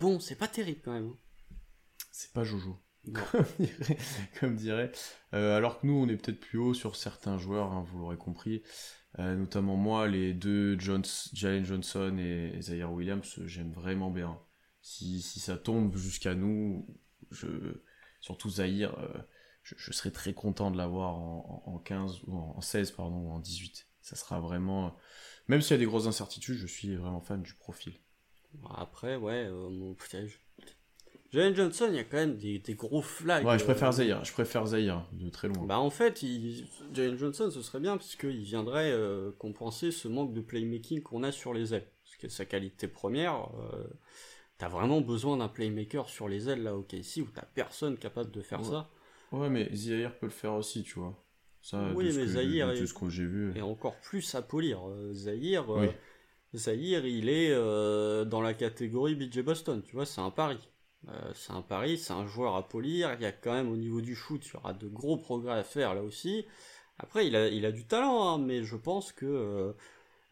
bon, 0.00 0.18
c'est 0.18 0.36
pas 0.36 0.48
terrible 0.48 0.80
quand 0.84 0.92
même. 0.92 1.12
Hein. 1.12 1.54
C'est 2.10 2.32
pas 2.32 2.42
Jojo. 2.42 2.76
Comme 4.40 4.56
dirait. 4.56 4.92
alors 5.32 5.80
que 5.80 5.86
nous, 5.86 5.94
on 5.94 6.08
est 6.08 6.16
peut-être 6.16 6.40
plus 6.40 6.58
haut 6.58 6.74
sur 6.74 6.96
certains 6.96 7.38
joueurs, 7.38 7.72
hein, 7.72 7.84
vous 7.86 8.00
l'aurez 8.00 8.16
compris. 8.16 8.62
Euh, 9.18 9.34
notamment 9.34 9.76
moi, 9.76 10.06
les 10.06 10.34
deux 10.34 10.78
Jones, 10.78 11.04
Jalen 11.32 11.64
Johnson 11.64 12.16
et 12.18 12.60
Zaire 12.62 12.92
Williams, 12.92 13.40
j'aime 13.46 13.72
vraiment 13.72 14.10
bien. 14.10 14.38
Si, 14.82 15.20
si 15.20 15.40
ça 15.40 15.56
tombe 15.56 15.96
jusqu'à 15.96 16.34
nous, 16.34 16.86
je, 17.30 17.48
surtout 18.20 18.48
Zaire, 18.50 18.96
euh, 18.98 19.18
je, 19.62 19.74
je, 19.76 19.92
serais 19.92 20.12
très 20.12 20.32
content 20.32 20.70
de 20.70 20.76
l'avoir 20.76 21.16
en, 21.16 21.62
en, 21.66 21.78
15 21.78 22.22
ou 22.26 22.36
en 22.36 22.60
16 22.60 22.92
pardon 22.92 23.16
ou 23.16 23.30
en 23.30 23.40
18. 23.40 23.86
Ça 24.00 24.16
sera 24.16 24.40
vraiment, 24.40 24.96
même 25.48 25.60
s'il 25.60 25.72
y 25.72 25.74
a 25.74 25.78
des 25.78 25.86
grosses 25.86 26.06
incertitudes, 26.06 26.56
je 26.56 26.66
suis 26.66 26.94
vraiment 26.96 27.20
fan 27.20 27.42
du 27.42 27.54
profil. 27.54 27.94
Après, 28.76 29.16
ouais, 29.16 29.46
euh, 29.46 29.68
mon, 29.70 29.94
Jalen 31.32 31.54
Johnson, 31.54 31.86
il 31.90 31.94
y 31.94 31.98
a 31.98 32.04
quand 32.04 32.16
même 32.16 32.36
des, 32.36 32.60
gros 32.74 33.02
flags. 33.02 33.46
Ouais, 33.46 33.58
je 33.58 33.64
préfère 33.64 33.88
euh, 33.88 33.92
Zahir, 33.92 34.24
je 34.24 34.32
préfère 34.32 34.66
Zahir, 34.66 35.06
de 35.12 35.28
très 35.30 35.46
loin. 35.46 35.64
Bah 35.64 35.78
en 35.78 35.90
fait, 35.90 36.22
il... 36.22 36.66
Jalen 36.92 37.16
Johnson, 37.16 37.50
ce 37.50 37.62
serait 37.62 37.78
bien, 37.78 37.96
parce 37.96 38.16
qu'il 38.16 38.42
viendrait 38.42 38.90
euh, 38.90 39.30
compenser 39.38 39.92
ce 39.92 40.08
manque 40.08 40.32
de 40.34 40.40
playmaking 40.40 41.02
qu'on 41.02 41.22
a 41.22 41.30
sur 41.30 41.54
les 41.54 41.72
ailes. 41.72 41.86
Parce 42.04 42.16
que 42.16 42.28
sa 42.28 42.44
qualité 42.44 42.88
première, 42.88 43.48
euh, 43.60 43.84
t'as 44.58 44.68
vraiment 44.68 45.00
besoin 45.00 45.36
d'un 45.36 45.46
playmaker 45.46 46.08
sur 46.08 46.28
les 46.28 46.48
ailes, 46.48 46.64
là, 46.64 46.76
au 46.76 46.82
KC, 46.82 47.20
où 47.20 47.28
t'as 47.32 47.46
personne 47.54 47.96
capable 47.96 48.32
de 48.32 48.40
faire 48.40 48.64
ça. 48.64 48.90
Ouais, 49.30 49.48
mais 49.48 49.70
Zahir 49.72 50.18
peut 50.18 50.26
le 50.26 50.32
faire 50.32 50.54
aussi, 50.54 50.82
tu 50.82 50.98
vois. 50.98 51.14
Ça, 51.62 51.92
oui, 51.94 52.10
mais 52.16 52.26
Zahir 52.26 52.70
est... 52.70 52.86
ce 52.86 52.94
que 52.94 53.08
j'ai 53.08 53.26
vu. 53.26 53.56
est 53.56 53.60
encore 53.60 54.00
plus 54.00 54.34
à 54.34 54.42
polir. 54.42 54.80
Zahir, 55.12 55.64
il 56.52 57.28
est 57.28 57.54
dans 57.54 58.40
la 58.40 58.54
catégorie 58.54 59.14
BJ 59.14 59.42
Boston, 59.42 59.80
tu 59.86 59.94
vois, 59.94 60.06
c'est 60.06 60.20
un 60.20 60.30
pari. 60.30 60.58
Euh, 61.08 61.32
c'est 61.34 61.52
un 61.52 61.62
pari, 61.62 61.98
c'est 61.98 62.12
un 62.12 62.26
joueur 62.26 62.56
à 62.56 62.68
polir. 62.68 63.14
Il 63.14 63.22
y 63.22 63.26
a 63.26 63.32
quand 63.32 63.52
même 63.52 63.70
au 63.70 63.76
niveau 63.76 64.00
du 64.00 64.14
shoot, 64.14 64.44
il 64.46 64.52
y 64.54 64.56
aura 64.56 64.72
de 64.72 64.86
gros 64.88 65.16
progrès 65.16 65.58
à 65.58 65.64
faire 65.64 65.94
là 65.94 66.02
aussi. 66.02 66.46
Après, 66.98 67.26
il 67.26 67.36
a, 67.36 67.48
il 67.48 67.64
a 67.66 67.72
du 67.72 67.86
talent, 67.86 68.28
hein, 68.28 68.38
mais 68.38 68.62
je 68.64 68.76
pense 68.76 69.12
que 69.12 69.26
euh, 69.26 69.72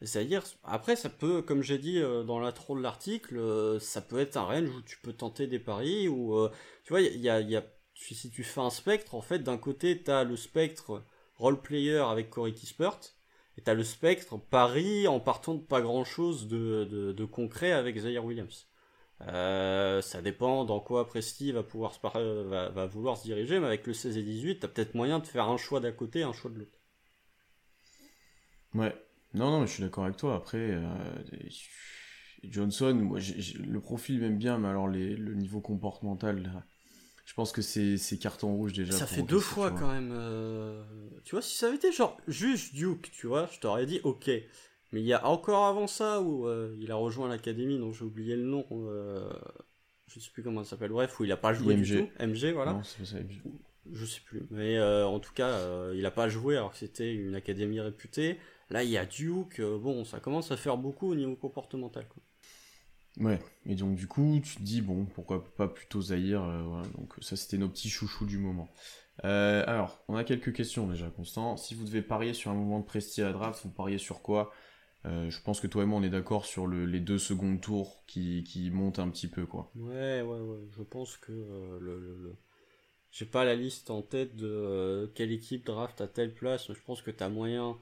Zahir, 0.02 0.42
après, 0.64 0.96
ça 0.96 1.08
peut, 1.08 1.42
comme 1.42 1.62
j'ai 1.62 1.78
dit 1.78 1.98
euh, 1.98 2.22
dans 2.24 2.38
l'intro 2.40 2.76
de 2.76 2.82
l'article, 2.82 3.80
ça 3.80 4.02
peut 4.02 4.18
être 4.20 4.36
un 4.36 4.42
range 4.42 4.68
où 4.70 4.82
tu 4.82 4.98
peux 4.98 5.12
tenter 5.12 5.46
des 5.46 5.58
paris, 5.58 6.08
ou 6.08 6.48
tu 6.84 6.92
vois, 6.92 7.00
il 7.00 7.20
y 7.20 7.28
a, 7.30 7.64
si 7.94 8.30
tu 8.30 8.44
fais 8.44 8.60
un 8.60 8.70
spectre, 8.70 9.14
en 9.14 9.22
fait, 9.22 9.40
d'un 9.40 9.58
côté, 9.58 10.02
tu 10.02 10.10
as 10.10 10.24
le 10.24 10.36
spectre 10.36 11.02
role 11.36 11.60
player 11.60 11.98
avec 11.98 12.30
Corey 12.30 12.52
Kispert, 12.52 12.98
et 13.56 13.62
tu 13.62 13.70
as 13.70 13.74
le 13.74 13.84
spectre 13.84 14.38
pari 14.38 15.08
en 15.08 15.20
partant 15.20 15.54
de 15.54 15.62
pas 15.62 15.80
grand 15.80 16.04
chose 16.04 16.48
de, 16.48 16.84
de, 16.84 17.12
de 17.12 17.24
concret 17.24 17.72
avec 17.72 17.98
Zaire 17.98 18.24
Williams. 18.24 18.67
Euh, 19.22 20.00
ça 20.00 20.22
dépend 20.22 20.64
dans 20.64 20.78
quoi 20.78 21.06
Presti 21.06 21.50
va 21.50 21.62
pouvoir 21.62 21.92
se 21.92 22.00
va, 22.00 22.68
va, 22.68 22.86
vouloir 22.86 23.16
se 23.16 23.24
diriger, 23.24 23.58
mais 23.58 23.66
avec 23.66 23.86
le 23.86 23.92
16 23.92 24.16
et 24.16 24.22
18, 24.22 24.60
t'as 24.60 24.68
peut-être 24.68 24.94
moyen 24.94 25.18
de 25.18 25.26
faire 25.26 25.48
un 25.48 25.56
choix 25.56 25.80
d'un 25.80 25.92
côté 25.92 26.20
et 26.20 26.22
un 26.22 26.32
choix 26.32 26.50
de 26.50 26.58
l'autre. 26.60 26.78
Ouais, 28.74 28.94
non, 29.34 29.50
non, 29.50 29.66
je 29.66 29.72
suis 29.72 29.82
d'accord 29.82 30.04
avec 30.04 30.16
toi. 30.16 30.36
Après, 30.36 30.58
euh, 30.58 30.82
Johnson, 32.44 32.94
moi, 32.94 33.18
le 33.18 33.80
profil 33.80 34.20
m'aime 34.20 34.38
bien, 34.38 34.58
mais 34.58 34.68
alors 34.68 34.86
le 34.86 35.34
niveau 35.34 35.60
comportemental, 35.60 36.64
je 37.28 37.34
pense 37.34 37.52
que 37.52 37.60
c'est 37.60 38.18
carton 38.18 38.54
rouge 38.54 38.72
déjà. 38.72 38.92
Ça 38.92 39.06
fait 39.06 39.22
deux 39.22 39.38
fois 39.38 39.70
quand 39.70 39.92
même. 39.92 40.12
Euh, 40.12 40.82
tu 41.24 41.34
vois, 41.34 41.42
si 41.42 41.58
ça 41.58 41.66
avait 41.66 41.76
été 41.76 41.92
genre 41.92 42.16
juste 42.26 42.74
Duke, 42.74 43.10
tu 43.12 43.26
vois, 43.26 43.50
je 43.52 43.60
t'aurais 43.60 43.84
dit 43.84 44.00
ok. 44.02 44.30
Mais 44.92 45.00
il 45.00 45.06
y 45.06 45.12
a 45.12 45.26
encore 45.26 45.66
avant 45.66 45.86
ça 45.86 46.20
où 46.20 46.46
euh, 46.46 46.74
il 46.80 46.90
a 46.90 46.94
rejoint 46.94 47.28
l'académie 47.28 47.78
dont 47.78 47.92
j'ai 47.92 48.04
oublié 48.04 48.36
le 48.36 48.44
nom. 48.44 48.66
Euh, 48.72 49.28
je 50.06 50.18
sais 50.18 50.30
plus 50.30 50.42
comment 50.42 50.64
ça 50.64 50.70
s'appelle. 50.70 50.90
Bref, 50.90 51.20
où 51.20 51.24
il 51.24 51.32
a 51.32 51.36
pas 51.36 51.52
joué 51.52 51.74
du 51.74 51.98
tout. 51.98 52.08
MG, 52.24 52.52
voilà. 52.52 52.72
Non, 52.72 52.82
c'est 52.82 53.04
ça, 53.04 53.18
MG. 53.18 53.42
Je 53.92 54.04
sais 54.06 54.20
plus. 54.20 54.42
Mais 54.50 54.78
euh, 54.78 55.06
en 55.06 55.20
tout 55.20 55.32
cas, 55.34 55.48
euh, 55.48 55.94
il 55.96 56.04
a 56.06 56.10
pas 56.10 56.28
joué 56.28 56.56
alors 56.56 56.72
que 56.72 56.78
c'était 56.78 57.14
une 57.14 57.34
académie 57.34 57.80
réputée. 57.80 58.38
Là, 58.70 58.82
il 58.82 58.90
y 58.90 58.96
a 58.96 59.04
Duke. 59.04 59.60
bon, 59.60 60.04
ça 60.04 60.20
commence 60.20 60.50
à 60.50 60.56
faire 60.56 60.78
beaucoup 60.78 61.10
au 61.10 61.14
niveau 61.14 61.36
comportemental. 61.36 62.06
Quoi. 62.08 62.22
Ouais, 63.24 63.38
et 63.66 63.74
donc 63.74 63.96
du 63.96 64.06
coup, 64.06 64.40
tu 64.42 64.56
te 64.56 64.62
dis, 64.62 64.80
bon, 64.80 65.04
pourquoi 65.06 65.44
pas 65.56 65.68
plutôt 65.68 66.00
Zahir 66.00 66.40
voilà. 66.40 66.86
Donc 66.96 67.14
ça, 67.20 67.36
c'était 67.36 67.58
nos 67.58 67.68
petits 67.68 67.88
chouchous 67.88 68.26
du 68.26 68.38
moment. 68.38 68.68
alors, 69.22 70.02
on 70.08 70.16
a 70.16 70.24
quelques 70.24 70.52
questions 70.54 70.86
déjà, 70.86 71.08
Constant. 71.10 71.56
Si 71.56 71.74
vous 71.74 71.84
devez 71.84 72.02
parier 72.02 72.32
sur 72.32 72.50
un 72.50 72.54
moment 72.54 72.80
de 72.80 72.84
prestige 72.84 73.24
à 73.24 73.32
draft, 73.32 73.60
vous 73.64 73.70
pariez 73.70 73.98
sur 73.98 74.22
quoi? 74.22 74.52
Euh, 75.06 75.30
je 75.30 75.40
pense 75.42 75.60
que 75.60 75.66
toi 75.66 75.82
et 75.82 75.86
moi 75.86 76.00
on 76.00 76.02
est 76.02 76.10
d'accord 76.10 76.44
sur 76.44 76.66
les 76.66 77.00
deux 77.00 77.18
secondes 77.18 77.60
tours 77.60 78.02
qui, 78.06 78.70
montent 78.72 78.98
un 78.98 79.08
petit 79.08 79.28
peu 79.28 79.46
quoi. 79.46 79.70
Ouais 79.76 80.22
ouais 80.22 80.40
ouais, 80.40 80.68
je 80.76 80.82
pense 80.82 81.16
que 81.16 81.32
euh, 81.32 81.78
le, 81.80 82.36
j'ai 83.10 83.26
pas 83.26 83.44
la 83.44 83.54
liste 83.54 83.90
en 83.90 84.02
tête 84.02 84.36
de 84.36 85.10
quelle 85.14 85.32
équipe 85.32 85.64
draft 85.64 86.00
à 86.00 86.08
telle 86.08 86.34
place. 86.34 86.72
Je 86.72 86.80
pense 86.84 87.02
que 87.02 87.10
tu 87.10 87.22
as 87.22 87.28
moyen 87.28 87.78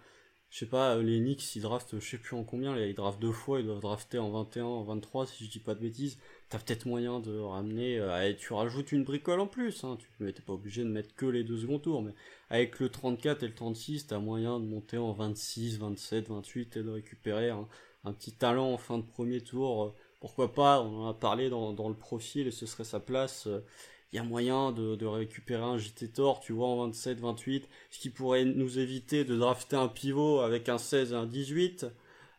je 0.51 0.61
sais 0.61 0.67
pas, 0.67 0.97
les 0.97 1.19
Knicks, 1.19 1.57
ils 1.57 1.63
draftent, 1.63 1.99
je 1.99 2.09
sais 2.09 2.19
plus 2.19 2.37
en 2.37 2.45
combien, 2.45 2.77
ils 2.79 2.95
draftent 2.95 3.21
deux 3.21 3.33
fois, 3.33 3.61
ils 3.61 3.67
doivent 3.67 3.81
drafter 3.81 4.19
en 4.19 4.31
21, 4.31 4.65
en 4.65 4.85
23, 4.85 5.27
si 5.27 5.45
je 5.45 5.51
dis 5.51 5.59
pas 5.59 5.75
de 5.75 5.81
bêtises. 5.81 6.19
T'as 6.49 6.59
peut-être 6.59 6.87
moyen 6.87 7.19
de 7.19 7.39
ramener, 7.41 7.99
euh, 7.99 8.33
tu 8.39 8.53
rajoutes 8.53 8.93
une 8.93 9.03
bricole 9.03 9.41
en 9.41 9.49
plus, 9.49 9.83
hein, 9.83 9.99
tu 9.99 10.33
t'es 10.33 10.43
pas 10.43 10.53
obligé 10.53 10.85
de 10.85 10.89
mettre 10.89 11.13
que 11.17 11.27
les 11.27 11.43
deux 11.43 11.59
seconds 11.59 11.81
tours, 11.81 12.03
mais 12.03 12.15
avec 12.51 12.79
le 12.79 12.89
34 12.89 13.43
et 13.43 13.49
le 13.49 13.55
36, 13.55 14.07
t'as 14.07 14.21
moyen 14.21 14.61
de 14.61 14.65
monter 14.65 14.97
en 14.97 15.13
26, 15.13 15.79
27, 15.79 16.29
28 16.29 16.77
et 16.77 16.83
de 16.85 16.91
récupérer 16.91 17.51
un, 17.51 17.67
petit 18.13 18.31
talent 18.31 18.73
en 18.73 18.79
fin 18.79 18.99
de 18.99 19.03
premier 19.03 19.41
tour. 19.41 19.93
Pourquoi 20.21 20.55
pas, 20.55 20.81
on 20.83 21.07
en 21.07 21.09
a 21.09 21.15
parlé 21.15 21.51
dans, 21.51 21.73
dans 21.73 21.89
le 21.89 21.97
profil 21.97 22.47
et 22.47 22.53
ce 22.53 22.65
serait 22.67 22.85
sa 22.85 23.01
place. 23.01 23.49
Euh, 23.49 23.65
il 24.13 24.17
y 24.17 24.19
a 24.21 24.23
moyen 24.23 24.73
de, 24.73 25.05
récupérer 25.05 25.63
un 25.63 25.79
JT 25.79 26.09
Thor, 26.09 26.41
tu 26.41 26.53
vois, 26.53 26.69
en 26.69 26.87
27, 26.87 27.19
28, 27.21 27.69
ce 27.91 27.99
qui 27.99 28.11
pourrait 28.11 28.45
nous 28.45 28.79
éviter 28.79 29.25
de 29.25 29.37
drafter 29.37 29.77
un 29.77 29.89
pivot 29.89 30.41
avec 30.41 30.69
un 30.69 30.79
16 30.79 31.13
et 31.13 31.17
un 31.17 31.27
18. 31.27 31.87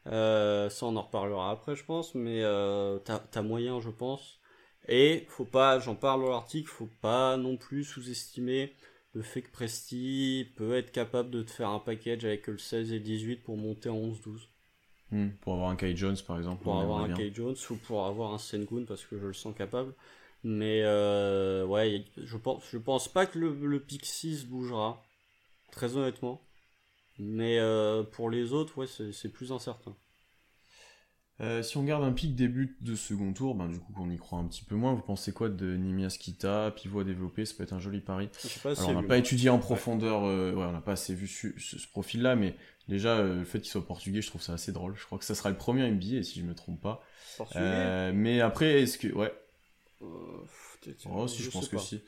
Euh, 0.07 0.69
ça, 0.69 0.85
on 0.85 0.95
en 0.95 1.01
reparlera 1.01 1.51
après, 1.51 1.75
je 1.75 1.83
pense, 1.83 2.15
mais 2.15 2.41
euh, 2.43 2.99
t'as 2.99 3.21
as 3.33 3.41
moyen, 3.41 3.79
je 3.79 3.89
pense. 3.89 4.39
Et 4.87 5.25
faut 5.29 5.45
pas, 5.45 5.79
j'en 5.79 5.95
parle 5.95 6.21
dans 6.21 6.29
l'article, 6.29 6.69
faut 6.69 6.89
pas 7.01 7.35
non 7.37 7.57
plus 7.57 7.83
sous-estimer 7.83 8.73
le 9.13 9.21
fait 9.21 9.41
que 9.41 9.51
Presti 9.51 10.47
peut 10.55 10.75
être 10.75 10.91
capable 10.91 11.31
de 11.31 11.41
te 11.41 11.51
faire 11.51 11.69
un 11.69 11.79
package 11.79 12.23
avec 12.23 12.47
le 12.47 12.57
16 12.57 12.91
et 12.91 12.99
le 12.99 13.03
18 13.03 13.37
pour 13.37 13.57
monter 13.57 13.89
en 13.89 13.97
11-12. 13.97 14.47
Hmm, 15.11 15.29
pour 15.41 15.53
avoir 15.53 15.69
un 15.69 15.75
Kai 15.75 15.95
Jones 15.95 16.17
par 16.25 16.37
exemple. 16.37 16.63
Pour 16.63 16.79
avoir 16.79 17.03
un 17.03 17.13
Kai 17.13 17.33
Jones 17.33 17.55
ou 17.69 17.75
pour 17.75 18.05
avoir 18.05 18.33
un 18.33 18.37
Sengun 18.37 18.85
parce 18.85 19.05
que 19.05 19.17
je 19.17 19.27
le 19.27 19.33
sens 19.33 19.55
capable. 19.55 19.93
Mais 20.43 20.81
euh, 20.83 21.65
ouais, 21.65 22.05
je 22.15 22.37
pense, 22.37 22.63
je 22.71 22.77
pense 22.77 23.07
pas 23.07 23.25
que 23.25 23.39
le, 23.39 23.53
le 23.53 23.79
pick 23.79 24.05
6 24.05 24.45
bougera, 24.45 25.03
très 25.71 25.97
honnêtement. 25.97 26.41
Mais 27.19 27.59
euh, 27.59 28.03
pour 28.03 28.29
les 28.29 28.53
autres, 28.53 28.77
ouais, 28.77 28.87
c'est 28.87 29.29
plus 29.29 29.51
incertain. 29.51 29.95
Euh, 31.39 31.61
si 31.61 31.77
on 31.77 31.83
garde 31.83 32.03
un 32.03 32.13
pic 32.13 32.35
début 32.35 32.77
de 32.81 32.95
second 32.95 33.31
tour, 33.31 33.53
ben 33.53 33.67
du 33.67 33.77
coup 33.77 33.93
on 33.95 34.09
y 34.09 34.17
croit 34.17 34.39
un 34.39 34.45
petit 34.45 34.63
peu 34.63 34.75
moins. 34.75 34.95
Vous 34.95 35.03
pensez 35.03 35.31
quoi 35.31 35.49
de 35.49 35.75
Nimias 35.75 36.17
Kita, 36.19 36.71
pivot 36.75 37.01
à 37.01 37.03
développer 37.03 37.45
Ça 37.45 37.53
peut 37.55 37.61
être 37.61 37.73
un 37.73 37.79
joli 37.79 37.99
pari. 37.99 38.29
Alors, 38.65 38.89
on 38.89 39.01
n'a 39.01 39.07
pas 39.07 39.19
étudié 39.19 39.51
en 39.51 39.59
profondeur, 39.59 40.23
ouais, 40.23 40.63
on 40.63 40.71
n'a 40.71 40.81
pas 40.81 40.93
assez 40.93 41.13
vu 41.13 41.27
ce, 41.27 41.49
ce 41.59 41.87
profil-là, 41.89 42.35
mais 42.35 42.55
déjà 42.87 43.21
le 43.21 43.43
fait 43.43 43.59
qu'il 43.59 43.69
soit 43.69 43.85
portugais, 43.85 44.23
je 44.23 44.29
trouve 44.29 44.41
ça 44.41 44.53
assez 44.53 44.71
drôle. 44.71 44.95
Je 44.95 45.05
crois 45.05 45.19
que 45.19 45.25
ça 45.25 45.35
sera 45.35 45.51
le 45.51 45.57
premier 45.57 45.87
NBA 45.91 46.23
si 46.23 46.39
je 46.39 46.43
me 46.43 46.55
trompe 46.55 46.81
pas. 46.81 47.03
mais 47.55 48.41
après, 48.41 48.81
est-ce 48.81 48.97
que 48.97 49.13
ouais, 49.13 49.31
euh, 50.01 50.05
oh, 51.09 51.27
si, 51.27 51.41
je, 51.41 51.49
pense 51.49 51.67
que 51.67 51.77
si. 51.77 52.01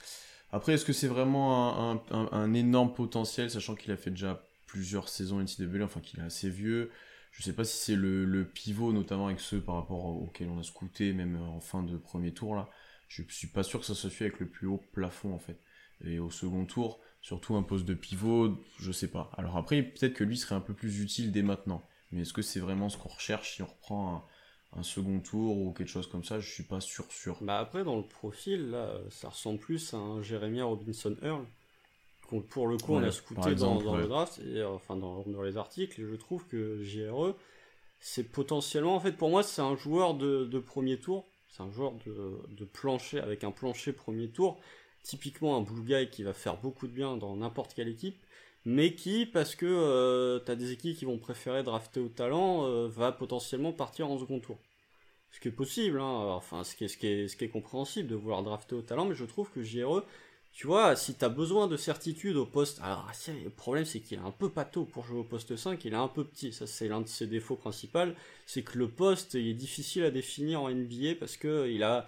Après, 0.52 0.74
est-ce 0.74 0.86
que 0.86 0.94
c'est 0.94 1.08
vraiment 1.08 2.02
un, 2.12 2.54
énorme 2.54 2.94
potentiel, 2.94 3.50
sachant 3.50 3.76
qu'il 3.76 3.92
a 3.92 3.98
fait 3.98 4.12
déjà 4.12 4.44
plusieurs 4.70 5.10
saisons 5.10 5.42
NCAA, 5.42 5.84
enfin 5.84 6.00
qu'il 6.00 6.20
est 6.20 6.24
assez 6.24 6.50
vieux 6.50 6.92
Je 7.32 7.42
sais 7.42 7.54
pas 7.54 7.64
si 7.64 7.78
c'est 7.78 7.96
le, 7.96 8.46
pivot, 8.46 8.94
notamment 8.94 9.28
avec 9.28 9.40
ceux 9.40 9.60
par 9.60 9.76
rapport 9.76 10.06
auxquels 10.06 10.50
on 10.50 10.60
a 10.60 10.64
scouté, 10.64 11.12
même 11.12 11.42
en 11.42 11.60
fin 11.60 11.82
de 11.82 11.98
premier 11.98 12.34
tour 12.34 12.56
là. 12.56 12.70
Je 13.08 13.24
suis 13.30 13.48
pas 13.48 13.64
sûr 13.64 13.80
que 13.80 13.86
ça 13.88 13.96
se 13.96 14.08
fait 14.08 14.26
avec 14.26 14.40
le 14.40 14.48
plus 14.48 14.68
haut 14.68 14.84
plafond 14.94 15.34
en 15.34 15.40
fait. 15.40 15.60
Et 16.06 16.20
au 16.20 16.30
second 16.30 16.66
tour, 16.66 17.00
surtout 17.22 17.56
un 17.56 17.64
poste 17.64 17.86
de 17.86 17.96
pivot, 17.96 18.64
je 18.80 18.92
sais 18.92 19.08
pas. 19.08 19.32
Alors 19.38 19.58
après, 19.58 19.82
peut-être 19.82 20.14
que 20.14 20.24
lui 20.24 20.38
serait 20.38 20.54
un 20.54 20.62
peu 20.62 20.76
plus 20.76 21.02
utile 21.02 21.32
dès 21.32 21.42
maintenant. 21.42 21.84
Mais 22.12 22.22
est-ce 22.22 22.34
que 22.34 22.44
c'est 22.44 22.60
vraiment 22.60 22.90
ce 22.90 22.98
qu'on 22.98 23.10
recherche 23.10 23.56
si 23.56 23.64
on 23.64 23.66
reprend 23.66 24.24
un, 24.74 24.84
second 24.84 25.20
tour 25.20 25.58
ou 25.58 25.74
quelque 25.74 25.88
chose 25.88 26.08
comme 26.08 26.24
ça, 26.24 26.40
je 26.40 26.48
suis 26.48 26.64
pas 26.64 26.80
sûr 26.80 27.12
sûr. 27.12 27.40
Bah 27.42 27.58
après 27.58 27.84
dans 27.84 27.98
le 27.98 28.08
profil 28.08 28.70
là, 28.70 28.94
ça 29.10 29.30
ressemble 29.30 29.58
plus 29.58 29.96
à 29.96 29.98
un 29.98 30.22
Jeremy 30.22 30.62
Robinson 30.62 31.16
Earl. 31.24 31.44
Pour 32.50 32.68
le 32.68 32.78
coup, 32.78 32.94
on 32.94 33.04
a 33.04 33.12
scouté 33.12 33.56
dans, 33.56 33.96
le 33.96 34.08
draft, 34.08 34.40
et, 34.40 34.60
euh, 34.60 34.70
enfin 34.70 34.96
dans, 34.96 35.24
les 35.44 35.58
articles, 35.58 36.00
et 36.00 36.06
je 36.06 36.16
trouve 36.16 36.46
que 36.46 36.84
JRE, 36.84 37.36
c'est 38.00 38.24
potentiellement, 38.24 38.96
en 38.96 39.00
fait, 39.00 39.14
pour 39.14 39.30
moi, 39.30 39.42
c'est 39.42 39.62
un 39.62 39.76
joueur 39.76 40.14
de, 40.14 40.60
premier 40.60 41.00
tour, 41.00 41.26
c'est 41.48 41.64
un 41.64 41.72
joueur 41.72 41.94
de, 42.06 42.66
plancher, 42.66 43.20
avec 43.20 43.44
un 43.44 43.52
plancher 43.52 43.94
premier 43.94 44.30
tour, 44.30 44.60
typiquement 45.02 45.58
un 45.58 45.62
blue 45.62 45.82
guy 45.82 46.10
qui 46.10 46.24
va 46.24 46.34
faire 46.34 46.58
beaucoup 46.58 46.88
de 46.88 46.92
bien 46.92 47.18
dans 47.18 47.36
n'importe 47.36 47.74
quelle 47.74 47.88
équipe, 47.88 48.18
mais 48.66 48.94
qui, 48.94 49.26
parce 49.26 49.56
que 49.56 49.66
euh, 49.66 50.40
tu 50.46 50.52
as 50.52 50.56
des 50.56 50.72
équipes 50.72 50.98
qui 50.98 51.06
vont 51.06 51.18
préférer 51.18 51.64
drafter 51.64 52.00
au 52.00 52.10
talent, 52.10 52.66
euh, 52.68 52.88
va 52.88 53.12
potentiellement 53.12 53.72
partir 53.72 54.10
en 54.10 54.20
second 54.20 54.40
tour. 54.40 54.60
Ce 55.32 55.40
qui 55.40 55.48
est 55.48 55.52
possible, 55.52 56.00
hein. 56.00 56.34
enfin, 56.36 56.64
ce 56.64 56.76
qui 56.76 56.84
est, 56.84 56.88
ce, 56.88 56.98
qui 56.98 57.08
est, 57.08 57.28
ce 57.28 57.38
qui 57.38 57.46
est 57.46 57.50
compréhensible 57.50 58.10
de 58.10 58.16
vouloir 58.16 58.44
drafter 58.44 58.76
au 58.76 58.82
talent, 58.82 59.06
mais 59.06 59.16
je 59.16 59.26
trouve 59.26 59.50
que 59.52 59.64
JRE, 59.64 60.04
tu 60.52 60.68
vois, 60.68 60.96
si 60.96 61.16
tu 61.16 61.24
as 61.24 61.30
besoin 61.30 61.68
de 61.68 61.78
certitude 61.78 62.36
au 62.36 62.46
poste. 62.46 62.80
Alors, 62.82 63.10
le 63.28 63.50
problème, 63.50 63.86
c'est 63.86 64.00
qu'il 64.00 64.18
est 64.18 64.22
un 64.22 64.32
peu 64.32 64.50
pâteau 64.50 64.84
pour 64.86 65.06
jouer 65.06 65.20
au 65.20 65.24
poste 65.24 65.56
5, 65.56 65.84
il 65.86 65.94
est 65.94 65.96
un 65.96 66.08
peu 66.08 66.26
petit. 66.26 66.52
Ça, 66.52 66.68
c'est 66.68 66.88
l'un 66.88 67.02
de 67.02 67.08
ses 67.08 67.28
défauts 67.28 67.56
principaux. 67.56 68.00
C'est 68.46 68.64
que 68.64 68.78
le 68.78 68.90
poste, 68.90 69.36
il 69.36 69.48
est 69.48 69.54
difficile 69.54 70.04
à 70.04 70.12
définir 70.12 70.62
en 70.62 70.70
NBA 70.70 71.16
parce 71.20 71.38
que 71.38 71.70
il 71.70 71.84
a 71.84 72.08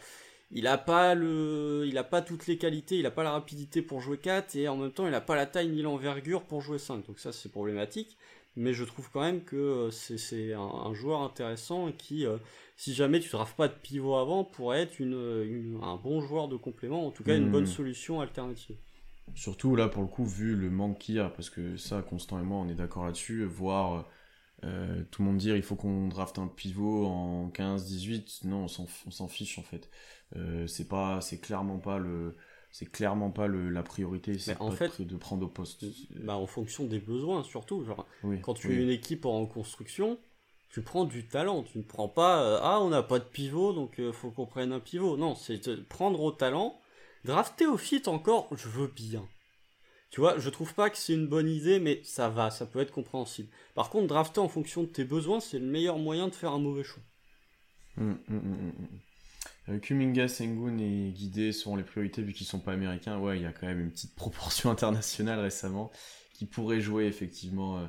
il 0.53 0.69
pas 0.85 1.15
le, 1.15 1.85
il 1.87 1.97
a 1.97 2.03
pas 2.03 2.21
toutes 2.21 2.47
les 2.47 2.57
qualités, 2.57 2.97
il 2.99 3.05
a 3.05 3.11
pas 3.11 3.23
la 3.23 3.31
rapidité 3.31 3.81
pour 3.81 4.01
jouer 4.01 4.17
4 4.17 4.55
et 4.57 4.67
en 4.67 4.75
même 4.75 4.91
temps 4.91 5.07
il 5.07 5.13
a 5.13 5.21
pas 5.21 5.35
la 5.35 5.45
taille 5.45 5.69
ni 5.69 5.81
l'envergure 5.81 6.43
pour 6.43 6.61
jouer 6.61 6.77
5. 6.77 7.05
Donc 7.07 7.19
ça 7.19 7.31
c'est 7.31 7.49
problématique. 7.49 8.17
Mais 8.57 8.73
je 8.73 8.83
trouve 8.83 9.09
quand 9.11 9.21
même 9.21 9.43
que 9.43 9.55
euh, 9.55 9.91
c'est 9.91 10.53
un, 10.53 10.93
joueur 10.93 11.21
intéressant 11.21 11.89
qui, 11.93 12.25
euh, 12.25 12.37
si 12.81 12.95
jamais 12.95 13.19
tu 13.19 13.35
ne 13.35 13.55
pas 13.55 13.67
de 13.67 13.75
pivot 13.75 14.15
avant, 14.15 14.43
pourrait 14.43 14.81
être 14.81 14.99
une, 14.99 15.77
un 15.83 15.97
bon 15.97 16.19
joueur 16.19 16.47
de 16.47 16.55
complément, 16.55 17.05
en 17.05 17.11
tout 17.11 17.23
cas 17.23 17.37
une 17.37 17.51
bonne 17.51 17.65
hmm. 17.65 17.67
solution 17.67 18.21
alternative. 18.21 18.75
Surtout 19.35 19.75
là 19.75 19.87
pour 19.87 20.01
le 20.01 20.07
coup 20.07 20.25
vu 20.25 20.55
le 20.55 20.71
manque 20.71 20.97
qu'il 20.97 21.13
y 21.13 21.19
a, 21.19 21.29
parce 21.29 21.51
que 21.51 21.77
ça 21.77 22.01
Constant 22.01 22.39
et 22.39 22.43
moi 22.43 22.57
on 22.57 22.67
est 22.69 22.73
d'accord 22.73 23.05
là-dessus, 23.05 23.45
voir 23.45 24.09
euh, 24.63 25.03
tout 25.11 25.21
le 25.21 25.27
monde 25.27 25.37
dire 25.37 25.55
il 25.55 25.61
faut 25.61 25.75
qu'on 25.75 26.07
drafte 26.07 26.39
un 26.39 26.47
pivot 26.47 27.05
en 27.05 27.49
15-18, 27.49 28.47
non 28.47 28.65
on 28.65 29.11
s'en 29.11 29.27
fiche 29.27 29.59
en 29.59 29.63
fait. 29.63 29.87
Euh, 30.35 30.65
c'est 30.65 30.87
pas, 30.87 31.21
c'est 31.21 31.39
clairement 31.39 31.77
pas 31.77 31.99
le, 31.99 32.35
c'est 32.71 32.91
clairement 32.91 33.29
pas 33.29 33.45
le, 33.45 33.69
la 33.69 33.83
priorité. 33.83 34.39
C'est 34.39 34.59
en 34.59 34.71
fait 34.71 35.03
de 35.03 35.17
prendre 35.17 35.45
au 35.45 35.49
poste. 35.49 35.85
Bah 36.23 36.35
en 36.35 36.47
fonction 36.47 36.85
des 36.85 36.99
besoins 36.99 37.43
surtout. 37.43 37.83
Genre, 37.83 38.07
quand 38.41 38.55
tu 38.55 38.73
es 38.73 38.81
une 38.81 38.89
équipe 38.89 39.27
en 39.27 39.45
construction, 39.45 40.17
tu 40.71 40.81
prends 40.81 41.05
du 41.05 41.25
talent. 41.25 41.63
Tu 41.63 41.77
ne 41.77 41.83
prends 41.83 42.07
pas 42.07 42.43
euh, 42.43 42.59
ah 42.61 42.79
on 42.81 42.89
n'a 42.89 43.03
pas 43.03 43.19
de 43.19 43.25
pivot 43.25 43.73
donc 43.73 43.99
euh, 43.99 44.11
faut 44.11 44.31
qu'on 44.31 44.45
prenne 44.45 44.71
un 44.71 44.79
pivot. 44.79 45.17
Non, 45.17 45.35
c'est 45.35 45.87
prendre 45.87 46.21
au 46.21 46.31
talent. 46.31 46.79
Drafter 47.25 47.67
au 47.67 47.77
fit 47.77 48.01
encore, 48.07 48.47
je 48.55 48.67
veux 48.67 48.87
bien. 48.87 49.27
Tu 50.09 50.19
vois, 50.19 50.37
je 50.39 50.49
trouve 50.49 50.73
pas 50.73 50.89
que 50.89 50.97
c'est 50.97 51.13
une 51.13 51.27
bonne 51.27 51.47
idée, 51.47 51.79
mais 51.79 52.01
ça 52.03 52.29
va, 52.29 52.49
ça 52.49 52.65
peut 52.65 52.79
être 52.79 52.91
compréhensible. 52.91 53.49
Par 53.75 53.89
contre, 53.89 54.07
drafter 54.07 54.41
en 54.41 54.49
fonction 54.49 54.81
de 54.81 54.87
tes 54.87 55.05
besoins, 55.05 55.39
c'est 55.39 55.59
le 55.59 55.65
meilleur 55.65 55.99
moyen 55.99 56.27
de 56.27 56.33
faire 56.33 56.51
un 56.51 56.59
mauvais 56.59 56.83
choix. 56.83 57.03
Hum, 57.97 58.17
hum, 58.29 58.37
hum, 58.37 58.73
euh, 59.69 59.79
Kuminga, 59.79 60.27
Sengun 60.27 60.79
et 60.79 61.11
Guidé 61.11 61.51
sont 61.51 61.75
les 61.75 61.83
priorités 61.83 62.23
vu 62.23 62.33
qu'ils 62.33 62.47
sont 62.47 62.59
pas 62.59 62.73
américains. 62.73 63.19
Ouais, 63.19 63.37
il 63.37 63.43
y 63.43 63.45
a 63.45 63.53
quand 63.53 63.67
même 63.67 63.79
une 63.79 63.91
petite 63.91 64.15
proportion 64.15 64.71
internationale 64.71 65.39
récemment 65.39 65.91
qui 66.33 66.45
pourrait 66.45 66.81
jouer 66.81 67.05
effectivement 67.05 67.87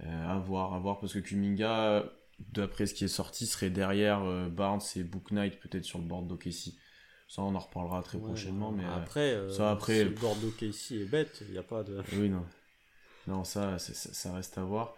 à 0.00 0.38
voir, 0.38 0.74
à 0.74 0.78
voir 0.78 1.00
parce 1.00 1.14
que 1.14 1.18
Kuminga, 1.18 2.04
d'après 2.38 2.86
ce 2.86 2.94
qui 2.94 3.04
est 3.04 3.08
sorti, 3.08 3.46
serait 3.46 3.70
derrière 3.70 4.20
Barnes 4.50 4.82
et 4.96 5.02
Book 5.02 5.30
Knight 5.30 5.58
peut-être 5.60 5.84
sur 5.84 5.98
le 5.98 6.04
board 6.04 6.26
d'OKC. 6.26 6.74
Ça, 7.28 7.42
on 7.42 7.54
en 7.54 7.58
reparlera 7.58 8.02
très 8.02 8.18
prochainement. 8.18 8.72
Mais 8.72 8.84
après, 8.84 9.36
ça, 9.50 9.70
après, 9.70 10.04
le 10.04 10.10
board 10.10 10.38
d'OKC 10.40 10.92
est 10.92 11.10
bête, 11.10 11.42
il 11.46 11.52
n'y 11.52 11.58
a 11.58 11.62
pas 11.62 11.82
de. 11.82 12.02
Oui, 12.12 12.28
non. 12.28 12.44
Non, 13.26 13.44
ça, 13.44 13.78
ça 13.78 14.32
reste 14.32 14.58
à 14.58 14.62
voir. 14.62 14.94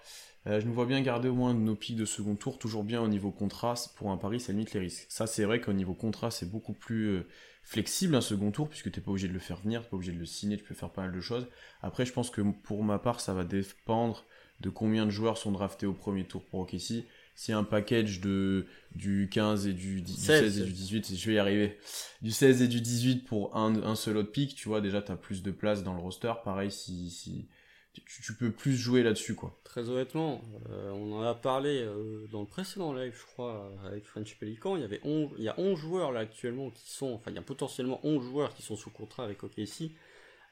Euh, 0.47 0.61
je 0.61 0.67
nous 0.67 0.73
vois 0.73 0.87
bien 0.87 1.01
garder 1.01 1.29
au 1.29 1.35
moins 1.35 1.53
nos 1.53 1.75
pics 1.75 1.97
de 1.97 2.05
second 2.05 2.37
tour, 2.37 2.59
toujours 2.59 2.85
bien 2.85 3.03
au 3.03 3.09
niveau 3.09 3.31
contraste. 3.31 3.95
Pour 3.97 4.11
un 4.11 4.17
pari, 4.17 4.41
ça 4.41 4.53
limite 4.53 4.73
les 4.73 4.81
risques. 4.81 5.07
Ça, 5.09 5.27
c'est 5.27 5.45
vrai 5.45 5.61
qu'au 5.61 5.73
niveau 5.73 5.95
contrat, 5.95 6.31
c'est 6.31 6.51
beaucoup 6.51 6.73
plus 6.73 7.09
euh, 7.09 7.27
flexible 7.63 8.15
un 8.15 8.21
second 8.21 8.51
tour, 8.51 8.69
puisque 8.69 8.91
tu 8.91 8.99
n'es 8.99 9.05
pas 9.05 9.11
obligé 9.11 9.29
de 9.29 9.33
le 9.33 9.41
faire 9.41 9.59
venir, 9.59 9.83
tu 9.83 9.91
pas 9.91 9.97
obligé 9.97 10.13
de 10.13 10.19
le 10.19 10.27
signer, 10.27 10.57
tu 10.57 10.65
peux 10.65 10.75
faire 10.75 10.91
pas 10.91 11.03
mal 11.03 11.13
de 11.13 11.21
choses. 11.21 11.47
Après, 11.83 12.07
je 12.07 12.13
pense 12.13 12.31
que 12.31 12.41
pour 12.41 12.83
ma 12.83 12.99
part, 12.99 13.21
ça 13.21 13.35
va 13.35 13.45
dépendre 13.45 14.25
de 14.61 14.71
combien 14.71 15.05
de 15.07 15.11
joueurs 15.11 15.39
sont 15.39 15.53
draftés 15.53 15.87
au 15.87 15.93
premier 15.93 16.25
tour 16.25 16.45
pour 16.45 16.61
OKC. 16.61 17.05
Si 17.39 17.53
un 17.53 17.63
package 17.63 18.21
de 18.21 18.67
du 18.97 19.29
15 19.31 19.69
et 19.69 19.73
du, 19.73 20.05
16. 20.05 20.59
et 20.59 20.65
du 20.65 20.73
18, 20.73 21.15
je 21.15 21.29
vais 21.29 21.37
y 21.37 21.39
arriver. 21.39 21.79
Du 22.21 22.33
16 22.33 22.63
et 22.63 22.67
du 22.67 22.81
18 22.81 23.25
pour 23.25 23.57
un, 23.57 23.81
un 23.85 23.95
seul 23.95 24.17
autre 24.17 24.33
pick, 24.33 24.57
tu 24.57 24.69
vois, 24.69 24.81
déjà 24.81 25.03
tu 25.03 25.13
as 25.13 25.17
plus 25.17 25.45
de 25.45 25.53
place 25.53 25.85
dans 25.85 25.95
le 25.95 26.01
roster. 26.01 26.33
Pareil, 26.43 26.73
si, 26.73 27.11
si, 27.11 27.47
tu, 27.93 28.35
peux 28.35 28.51
plus 28.51 28.75
jouer 28.75 29.05
là-dessus, 29.05 29.37
quoi. 29.37 29.57
Très 29.63 29.89
honnêtement, 29.89 30.43
euh, 30.69 30.91
on 30.91 31.13
en 31.13 31.23
a 31.23 31.33
parlé 31.33 31.81
euh, 31.81 32.27
dans 32.33 32.41
le 32.41 32.49
précédent 32.49 32.93
live, 32.93 33.15
je 33.17 33.27
crois, 33.27 33.73
avec 33.87 34.05
French 34.05 34.37
Pelican. 34.37 34.75
Il 34.75 34.83
y 34.83 34.85
avait 34.85 35.01
il 35.05 35.45
y 35.45 35.49
a 35.49 35.55
11 35.61 35.79
joueurs 35.79 36.11
là 36.11 36.19
actuellement 36.19 36.71
qui 36.71 36.91
sont, 36.91 37.13
enfin, 37.13 37.31
il 37.31 37.37
y 37.37 37.39
a 37.39 37.43
potentiellement 37.43 38.01
11 38.03 38.21
joueurs 38.25 38.53
qui 38.53 38.63
sont 38.63 38.75
sous 38.75 38.91
contrat 38.91 39.23
avec 39.23 39.45
OKC. 39.45 39.93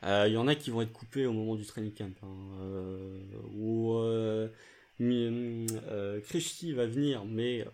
Euh, 0.04 0.26
il 0.28 0.34
y 0.34 0.36
en 0.36 0.46
a 0.46 0.54
qui 0.54 0.70
vont 0.70 0.82
être 0.82 0.92
coupés 0.92 1.26
au 1.26 1.32
moment 1.32 1.56
du 1.56 1.66
training 1.66 1.92
camp. 1.92 2.14
Hein, 2.22 2.28
ou 3.56 3.98
Krishti 4.98 6.72
va 6.72 6.86
venir, 6.86 7.24
mais 7.24 7.66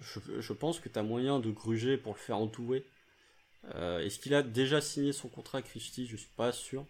je, 0.00 0.40
je, 0.40 0.52
pense 0.52 0.80
que 0.80 0.88
tu 0.88 0.98
as 0.98 1.02
moyen 1.02 1.40
de 1.40 1.50
gruger 1.50 1.96
pour 1.96 2.12
le 2.14 2.18
faire 2.18 2.38
entourer 2.38 2.84
Est-ce 3.74 4.18
qu'il 4.18 4.34
a 4.34 4.42
déjà 4.42 4.80
signé 4.80 5.12
son 5.12 5.28
contrat 5.28 5.58
avec 5.58 5.70
Christie 5.70 6.06
Je 6.06 6.16
suis 6.16 6.30
pas 6.36 6.52
sûr. 6.52 6.84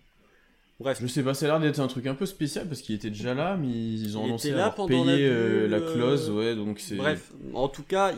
Bref. 0.78 0.98
Je 1.00 1.06
sais 1.06 1.22
pas, 1.22 1.32
ça 1.32 1.46
a 1.46 1.48
l'air 1.48 1.60
d'être 1.60 1.80
un 1.80 1.86
truc 1.86 2.06
un 2.06 2.14
peu 2.14 2.26
spécial 2.26 2.68
parce 2.68 2.82
qu'il 2.82 2.94
était 2.94 3.08
déjà 3.08 3.34
là, 3.34 3.56
mais 3.56 3.68
ils 3.68 4.18
ont 4.18 4.24
annoncé 4.24 4.52
avoir 4.52 4.86
payé 4.86 5.68
la, 5.68 5.80
clause, 5.80 6.30
ouais, 6.30 6.54
donc 6.54 6.80
c'est. 6.80 6.96
Bref, 6.96 7.32
en 7.54 7.68
tout 7.68 7.82
cas, 7.82 8.12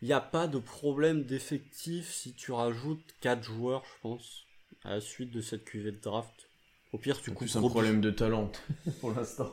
il 0.00 0.06
n'y 0.06 0.12
a 0.12 0.20
pas 0.20 0.46
de 0.46 0.58
problème 0.58 1.24
d'effectif 1.24 2.12
si 2.12 2.34
tu 2.34 2.52
rajoutes 2.52 3.02
4 3.20 3.42
joueurs, 3.42 3.82
je 3.84 4.00
pense, 4.02 4.44
à 4.84 4.90
la 4.90 5.00
suite 5.00 5.30
de 5.30 5.40
cette 5.40 5.64
cuvée 5.64 5.92
de 5.92 6.00
draft. 6.00 6.48
Au 6.92 6.98
pire, 6.98 7.20
tu 7.20 7.32
coupes. 7.32 7.48
C'est 7.48 7.58
un 7.58 7.62
problème 7.62 8.00
de 8.00 8.10
talent 8.10 8.52
pour 9.00 9.10
l'instant. 9.10 9.52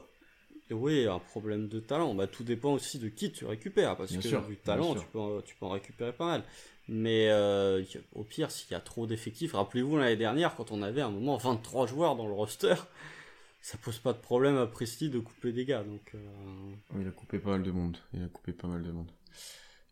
Oui, 0.74 1.08
un 1.08 1.20
problème 1.20 1.68
de 1.68 1.80
talent. 1.80 2.14
Bah, 2.14 2.28
tout 2.28 2.44
dépend 2.44 2.74
aussi 2.74 3.00
de 3.00 3.10
qui 3.10 3.32
tu 3.32 3.46
récupères, 3.46 3.98
parce 3.98 4.12
que 4.16 4.48
du 4.48 4.58
talent, 4.58 4.96
tu 4.96 5.06
peux, 5.12 5.42
tu 5.46 5.56
peux 5.56 5.66
en 5.66 5.70
récupérer 5.72 6.14
pas 6.14 6.26
mal. 6.26 6.44
Mais 6.88 7.30
euh, 7.30 7.84
au 8.14 8.24
pire, 8.24 8.52
s'il 8.52 8.72
y 8.72 8.76
a 8.76 8.80
trop 8.80 9.08
d'effectifs, 9.08 9.54
rappelez-vous 9.54 9.98
l'année 9.98 10.18
dernière, 10.18 10.56
quand 10.56 10.72
on 10.72 10.82
avait 10.82 11.02
à 11.02 11.08
un 11.08 11.12
moment 11.12 11.38
23 11.38 11.88
joueurs 11.88 12.16
dans 12.16 12.28
le 12.28 12.34
roster, 12.34 12.76
ça 13.62 13.78
pose 13.78 14.00
pas 14.00 14.14
de 14.14 14.18
problème 14.18 14.58
à 14.58 14.68
Presti 14.68 15.10
de 15.10 15.20
couper 15.20 15.52
des 15.52 15.66
gars. 15.66 15.84
Donc, 15.84 16.12
euh, 16.16 17.00
Il 17.00 17.08
a 17.08 17.12
coupé 17.12 17.40
pas 17.40 17.52
mal 17.52 17.64
de 17.64 17.72
monde. 17.72 17.98
Il 18.14 18.24
a 18.24 18.28
coupé 18.28 18.52
pas 18.52 18.68
mal 18.68 18.84
de 18.84 18.92
monde. 18.92 19.12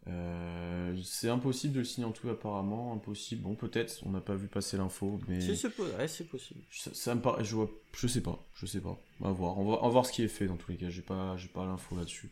Euh, 0.08 0.96
c'est 1.04 1.30
impossible 1.30 1.74
de 1.74 1.80
le 1.80 1.86
signer 1.86 2.08
en 2.08 2.12
tout 2.12 2.30
apparemment, 2.30 2.94
impossible. 2.94 3.44
Bon, 3.44 3.56
peut-être, 3.56 4.02
on 4.06 4.12
n'a 4.12 4.22
pas 4.22 4.36
vu 4.36 4.48
passer 4.48 4.78
l'info, 4.78 5.20
mais. 5.28 5.42
C'est 5.42 6.28
possible. 6.28 6.62
Ça, 6.72 7.16
me 7.16 7.22
paraît, 7.22 7.44
je, 7.44 7.56
vois, 7.56 7.70
je 7.94 8.08
sais 8.08 8.22
pas, 8.22 8.44
je 8.54 8.66
sais 8.66 8.82
pas. 8.82 8.98
On 9.20 9.26
va 9.26 9.32
voir, 9.32 9.58
on 9.60 9.70
va, 9.70 9.88
voir 9.90 10.06
ce 10.06 10.12
qui 10.12 10.24
est 10.24 10.28
fait 10.28 10.48
dans 10.48 10.58
tous 10.58 10.72
les 10.72 10.78
cas. 10.78 10.90
J'ai 10.90 11.02
pas, 11.02 11.36
j'ai 11.38 11.50
pas 11.50 11.66
l'info 11.66 11.96
là-dessus. 11.96 12.32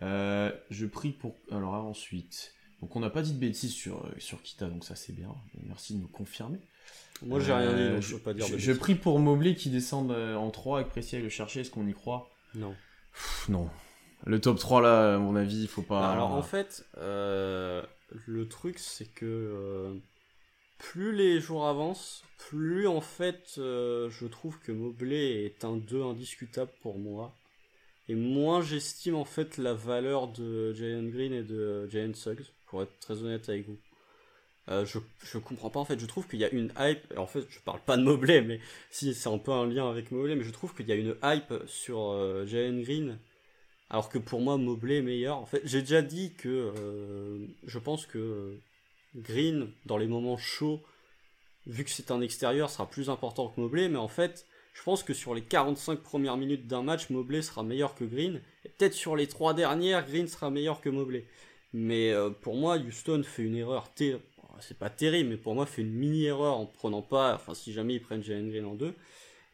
je 0.00 0.86
prie 0.86 1.12
pour. 1.12 1.36
Alors 1.50 1.74
ensuite, 1.74 2.54
donc 2.80 2.94
on 2.94 3.00
n'a 3.00 3.10
pas 3.10 3.22
dit 3.22 3.32
de 3.32 3.38
bêtises 3.38 3.72
sur, 3.72 4.04
euh, 4.04 4.14
sur 4.18 4.42
Kita, 4.42 4.68
donc 4.68 4.84
ça 4.84 4.94
c'est 4.94 5.14
bien. 5.14 5.34
Merci 5.66 5.94
de 5.94 6.00
nous 6.00 6.08
confirmer. 6.08 6.58
Moi 7.22 7.40
j'ai 7.40 7.52
rien 7.52 7.72
dit, 7.72 7.84
donc 7.84 7.92
euh, 7.92 8.00
je 8.00 8.14
peux 8.14 8.22
pas 8.22 8.34
dire. 8.34 8.46
Je, 8.46 8.58
je 8.58 8.72
prie 8.72 8.94
pour 8.94 9.18
Mobley 9.18 9.54
qui 9.54 9.70
descende 9.70 10.10
euh, 10.10 10.36
en 10.36 10.50
3 10.50 10.80
avec 10.80 10.90
Précis 10.90 11.16
à 11.16 11.20
le 11.20 11.28
chercher, 11.28 11.60
est-ce 11.60 11.70
qu'on 11.70 11.86
y 11.86 11.94
croit? 11.94 12.30
Non. 12.54 12.74
non. 13.48 13.70
Le 14.26 14.40
top 14.40 14.58
3 14.58 14.82
là, 14.82 15.14
à 15.14 15.18
mon 15.18 15.36
avis, 15.36 15.62
il 15.62 15.68
faut 15.68 15.82
pas. 15.82 16.10
Alors 16.10 16.32
en 16.32 16.42
fait, 16.42 16.84
le 16.96 18.44
truc 18.48 18.78
c'est 18.78 19.12
que 19.12 19.98
plus 20.78 21.12
les 21.12 21.40
jours 21.40 21.66
avancent, 21.66 22.22
plus 22.50 22.86
en 22.86 23.00
fait 23.00 23.52
je 23.56 24.26
trouve 24.26 24.58
que 24.60 24.72
Mobley 24.72 25.44
est 25.44 25.64
un 25.64 25.76
2 25.76 26.02
indiscutable 26.02 26.72
pour 26.82 26.98
moi. 26.98 27.32
Et 28.08 28.14
moins 28.14 28.62
j'estime 28.62 29.16
en 29.16 29.24
fait 29.24 29.58
la 29.58 29.74
valeur 29.74 30.28
de 30.28 30.72
Jalen 30.74 31.10
Green 31.10 31.32
et 31.32 31.42
de 31.42 31.88
Jalen 31.88 32.14
Suggs 32.14 32.44
pour 32.66 32.82
être 32.82 32.98
très 33.00 33.22
honnête 33.22 33.48
avec 33.48 33.66
vous. 33.66 33.78
Euh, 34.68 34.84
je, 34.84 34.98
je 35.24 35.38
comprends 35.38 35.70
pas 35.70 35.80
en 35.80 35.84
fait, 35.84 35.98
je 35.98 36.06
trouve 36.06 36.26
qu'il 36.26 36.40
y 36.40 36.44
a 36.44 36.50
une 36.50 36.72
hype, 36.78 37.16
en 37.16 37.26
fait 37.26 37.46
je 37.48 37.60
parle 37.60 37.80
pas 37.80 37.96
de 37.96 38.02
Mobley, 38.02 38.42
mais 38.42 38.60
si 38.90 39.14
c'est 39.14 39.28
un 39.28 39.38
peu 39.38 39.52
un 39.52 39.66
lien 39.66 39.88
avec 39.88 40.10
Mobley, 40.10 40.34
mais 40.34 40.42
je 40.42 40.50
trouve 40.50 40.74
qu'il 40.74 40.88
y 40.88 40.92
a 40.92 40.96
une 40.96 41.16
hype 41.22 41.54
sur 41.66 42.10
euh, 42.10 42.44
Green, 42.44 43.18
alors 43.90 44.08
que 44.08 44.18
pour 44.18 44.40
moi 44.40 44.56
Mobley 44.56 44.98
est 44.98 45.02
meilleur. 45.02 45.38
En 45.38 45.46
fait, 45.46 45.60
j'ai 45.64 45.80
déjà 45.80 46.02
dit 46.02 46.34
que 46.34 46.48
euh, 46.48 47.46
je 47.66 47.78
pense 47.78 48.06
que 48.06 48.58
Green, 49.14 49.70
dans 49.86 49.96
les 49.96 50.06
moments 50.06 50.36
chauds, 50.36 50.82
vu 51.66 51.84
que 51.84 51.90
c'est 51.90 52.10
un 52.10 52.20
extérieur, 52.20 52.70
sera 52.70 52.88
plus 52.88 53.10
important 53.10 53.48
que 53.48 53.60
Mobley, 53.60 53.88
mais 53.88 53.98
en 53.98 54.08
fait, 54.08 54.46
je 54.74 54.82
pense 54.82 55.02
que 55.02 55.14
sur 55.14 55.34
les 55.34 55.42
45 55.42 56.00
premières 56.00 56.36
minutes 56.36 56.66
d'un 56.66 56.82
match, 56.82 57.10
Mobley 57.10 57.42
sera 57.42 57.62
meilleur 57.62 57.94
que 57.94 58.04
Green, 58.04 58.40
et 58.64 58.68
peut-être 58.68 58.92
sur 58.92 59.16
les 59.16 59.26
trois 59.26 59.54
dernières, 59.54 60.06
Green 60.06 60.28
sera 60.28 60.50
meilleur 60.50 60.80
que 60.80 60.90
Mobley. 60.90 61.26
Mais 61.72 62.12
euh, 62.12 62.30
pour 62.30 62.56
moi, 62.56 62.76
Houston 62.76 63.22
fait 63.24 63.42
une 63.42 63.56
erreur. 63.56 63.90
C'est 64.60 64.78
pas 64.78 64.90
terrible, 64.90 65.30
mais 65.30 65.36
pour 65.36 65.54
moi, 65.54 65.66
fait 65.66 65.82
une 65.82 65.92
mini-erreur 65.92 66.56
en 66.56 66.66
prenant 66.66 67.02
pas. 67.02 67.34
Enfin, 67.34 67.54
si 67.54 67.72
jamais 67.72 67.94
ils 67.94 68.00
prennent 68.00 68.22
Jalen 68.22 68.48
Green 68.48 68.64
en 68.64 68.74
2. 68.74 68.94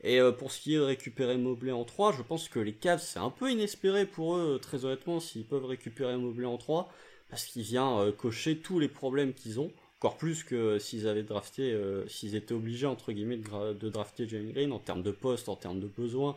Et 0.02 0.20
euh, 0.20 0.32
pour 0.32 0.52
ce 0.52 0.60
qui 0.60 0.74
est 0.74 0.78
de 0.78 0.82
récupérer 0.82 1.36
Mobley 1.36 1.72
en 1.72 1.84
3, 1.84 2.12
je 2.12 2.22
pense 2.22 2.48
que 2.48 2.58
les 2.58 2.72
Cavs, 2.72 3.00
c'est 3.00 3.18
un 3.18 3.30
peu 3.30 3.50
inespéré 3.50 4.06
pour 4.06 4.36
eux, 4.36 4.58
très 4.60 4.84
honnêtement, 4.84 5.20
s'ils 5.20 5.44
peuvent 5.44 5.64
récupérer 5.64 6.16
Mobley 6.16 6.46
en 6.46 6.58
3, 6.58 6.92
parce 7.30 7.44
qu'il 7.44 7.62
vient 7.62 8.00
euh, 8.00 8.12
cocher 8.12 8.58
tous 8.58 8.78
les 8.78 8.88
problèmes 8.88 9.32
qu'ils 9.32 9.60
ont. 9.60 9.70
Encore 9.98 10.16
plus 10.16 10.42
que 10.42 10.80
s'ils 10.80 11.06
avaient 11.06 11.22
drafté, 11.22 11.80
s'ils 12.08 12.34
étaient 12.34 12.54
obligés, 12.54 12.86
entre 12.86 13.12
guillemets, 13.12 13.36
de, 13.36 13.88
drafter 13.88 14.28
Jalen 14.28 14.50
Green 14.50 14.72
en 14.72 14.80
termes 14.80 15.04
de 15.04 15.12
poste, 15.12 15.48
en 15.48 15.54
termes 15.54 15.78
de 15.78 15.86
besoins, 15.86 16.34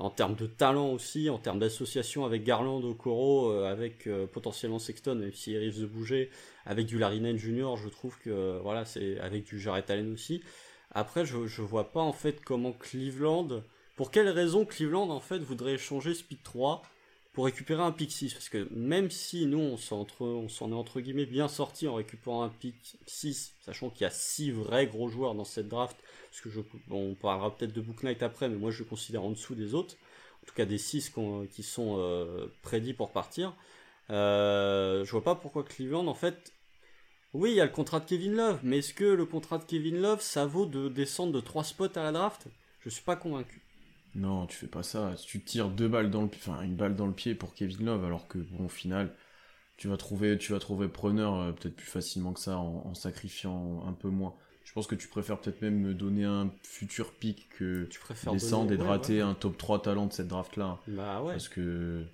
en 0.00 0.10
termes 0.10 0.34
de 0.34 0.46
talent 0.46 0.92
aussi, 0.92 1.28
en 1.28 1.38
termes 1.38 1.58
d'association 1.58 2.24
avec 2.24 2.42
Garland, 2.42 2.82
Okoro, 2.82 3.50
euh, 3.50 3.70
avec 3.70 4.06
euh, 4.06 4.26
potentiellement 4.26 4.78
Sexton, 4.78 5.16
même 5.16 5.32
s'il 5.32 5.58
risque 5.58 5.78
de 5.78 5.86
bouger, 5.86 6.30
avec 6.64 6.86
du 6.86 6.98
Nance 6.98 7.36
Jr., 7.36 7.76
je 7.76 7.88
trouve 7.88 8.18
que 8.18 8.58
voilà, 8.62 8.84
c'est 8.84 9.18
avec 9.20 9.44
du 9.44 9.60
Jarrett 9.60 9.88
Allen 9.90 10.12
aussi. 10.12 10.42
Après, 10.92 11.24
je, 11.24 11.46
je 11.46 11.62
vois 11.62 11.92
pas 11.92 12.00
en 12.00 12.12
fait 12.12 12.42
comment 12.44 12.72
Cleveland, 12.72 13.62
pour 13.96 14.10
quelle 14.10 14.28
raison 14.28 14.64
Cleveland 14.64 15.10
en 15.10 15.20
fait 15.20 15.38
voudrait 15.38 15.78
changer 15.78 16.14
Speed 16.14 16.42
3 16.42 16.82
pour 17.32 17.44
récupérer 17.44 17.82
un 17.82 17.92
pick 17.92 18.10
6 18.10 18.34
parce 18.34 18.48
que 18.48 18.66
même 18.72 19.10
si 19.10 19.46
nous 19.46 19.58
on 19.58 19.76
s'en 19.76 20.04
est 20.04 20.74
entre 20.74 21.00
guillemets 21.00 21.26
bien 21.26 21.46
sorti 21.46 21.86
en 21.86 21.94
récupérant 21.94 22.42
un 22.42 22.48
pick 22.48 22.96
6 23.06 23.54
sachant 23.60 23.88
qu'il 23.88 24.02
y 24.02 24.04
a 24.04 24.10
6 24.10 24.50
vrais 24.50 24.88
gros 24.88 25.08
joueurs 25.08 25.36
dans 25.36 25.44
cette 25.44 25.68
draft 25.68 25.96
parce 26.30 26.42
que 26.42 26.48
on 26.90 27.14
parlera 27.14 27.56
peut-être 27.56 27.72
de 27.72 27.80
Book 27.80 28.02
Knight 28.02 28.22
après, 28.22 28.48
mais 28.48 28.56
moi 28.56 28.70
je 28.70 28.80
le 28.80 28.84
considère 28.88 29.24
en 29.24 29.30
dessous 29.30 29.54
des 29.54 29.74
autres, 29.74 29.96
en 30.42 30.46
tout 30.46 30.54
cas 30.54 30.64
des 30.64 30.78
6 30.78 31.12
qui 31.50 31.62
sont 31.62 31.96
euh, 31.98 32.46
prédits 32.62 32.94
pour 32.94 33.10
partir. 33.10 33.54
Euh, 34.10 35.04
je 35.04 35.10
vois 35.10 35.24
pas 35.24 35.34
pourquoi 35.34 35.64
Cleveland, 35.64 36.06
en 36.06 36.14
fait, 36.14 36.52
oui, 37.32 37.50
il 37.50 37.56
y 37.56 37.60
a 37.60 37.64
le 37.64 37.70
contrat 37.70 38.00
de 38.00 38.06
Kevin 38.06 38.34
Love, 38.34 38.60
mais 38.62 38.78
est-ce 38.78 38.92
que 38.92 39.04
le 39.04 39.24
contrat 39.24 39.58
de 39.58 39.64
Kevin 39.64 40.00
Love, 40.00 40.20
ça 40.20 40.46
vaut 40.46 40.66
de 40.66 40.88
descendre 40.88 41.32
de 41.32 41.40
3 41.40 41.64
spots 41.64 41.96
à 41.96 42.02
la 42.02 42.12
draft? 42.12 42.48
Je 42.80 42.88
suis 42.88 43.04
pas 43.04 43.16
convaincu. 43.16 43.62
Non, 44.14 44.46
tu 44.46 44.56
fais 44.56 44.66
pas 44.66 44.82
ça. 44.82 45.14
Tu 45.24 45.40
tires 45.40 45.68
deux 45.68 45.88
balles 45.88 46.10
dans 46.10 46.22
le 46.22 46.28
enfin 46.34 46.62
une 46.62 46.74
balle 46.74 46.96
dans 46.96 47.06
le 47.06 47.12
pied 47.12 47.34
pour 47.34 47.54
Kevin 47.54 47.86
Love, 47.86 48.04
alors 48.04 48.26
que 48.26 48.38
bon, 48.38 48.64
au 48.64 48.68
final, 48.68 49.14
tu 49.76 49.86
vas 49.86 49.96
trouver, 49.96 50.36
tu 50.38 50.52
vas 50.52 50.58
trouver 50.58 50.88
preneur 50.88 51.34
euh, 51.36 51.52
peut-être 51.52 51.76
plus 51.76 51.86
facilement 51.86 52.32
que 52.32 52.40
ça 52.40 52.58
en, 52.58 52.94
sacrifiant 52.94 53.84
un 53.86 53.92
peu 53.92 54.08
moins. 54.08 54.34
Je 54.64 54.72
pense 54.72 54.86
que 54.86 54.94
tu 54.94 55.08
préfères 55.08 55.40
peut-être 55.40 55.62
même 55.62 55.78
me 55.78 55.94
donner 55.94 56.24
un 56.24 56.52
futur 56.62 57.12
pic 57.14 57.48
que 57.50 57.84
tu 57.84 57.98
préfères 57.98 58.32
descendre 58.32 58.72
et 58.72 58.76
de 58.76 58.82
rater 58.82 59.20
un 59.20 59.34
top 59.34 59.56
3 59.56 59.82
talent 59.82 60.06
de 60.06 60.12
cette 60.12 60.28
draft 60.28 60.56
là. 60.56 60.78
Bah 60.88 61.22
ouais. 61.22 61.32
Parce 61.32 61.48
que. 61.48 62.04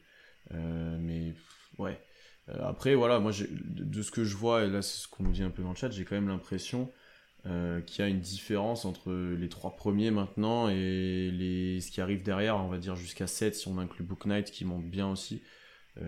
Euh, 0.53 0.99
mais. 1.01 1.35
Ouais. 1.79 2.01
Euh, 2.49 2.59
après, 2.63 2.95
voilà, 2.95 3.19
moi, 3.19 3.33
de 3.33 4.03
ce 4.03 4.11
que 4.11 4.25
je 4.25 4.37
vois, 4.37 4.65
et 4.65 4.71
là, 4.71 4.83
c'est 4.83 5.03
ce 5.03 5.09
qu'on 5.09 5.25
nous 5.25 5.33
dit 5.33 5.43
un 5.43 5.51
peu 5.51 5.63
dans 5.63 5.71
le 5.71 5.77
chat, 5.77 5.91
j'ai 5.91 6.05
quand 6.05 6.15
même 6.15 6.29
l'impression 6.29 6.91
euh, 7.47 7.81
qu'il 7.81 8.05
y 8.05 8.07
a 8.07 8.09
une 8.09 8.21
différence 8.21 8.85
entre 8.85 9.13
les 9.13 9.49
trois 9.49 9.77
premiers 9.77 10.11
maintenant 10.11 10.69
et 10.69 11.31
les, 11.33 11.81
ce 11.81 11.91
qui 11.91 12.01
arrive 12.01 12.23
derrière, 12.23 12.57
on 12.57 12.69
va 12.69 12.79
dire 12.79 12.97
jusqu'à 12.97 13.27
7 13.27 13.55
si 13.55 13.69
on 13.69 13.79
inclut 13.79 14.05
Book 14.05 14.27
Knight 14.27 14.51
qui 14.51 14.65
monte 14.65 14.85
bien 14.85 15.09
aussi. 15.09 15.43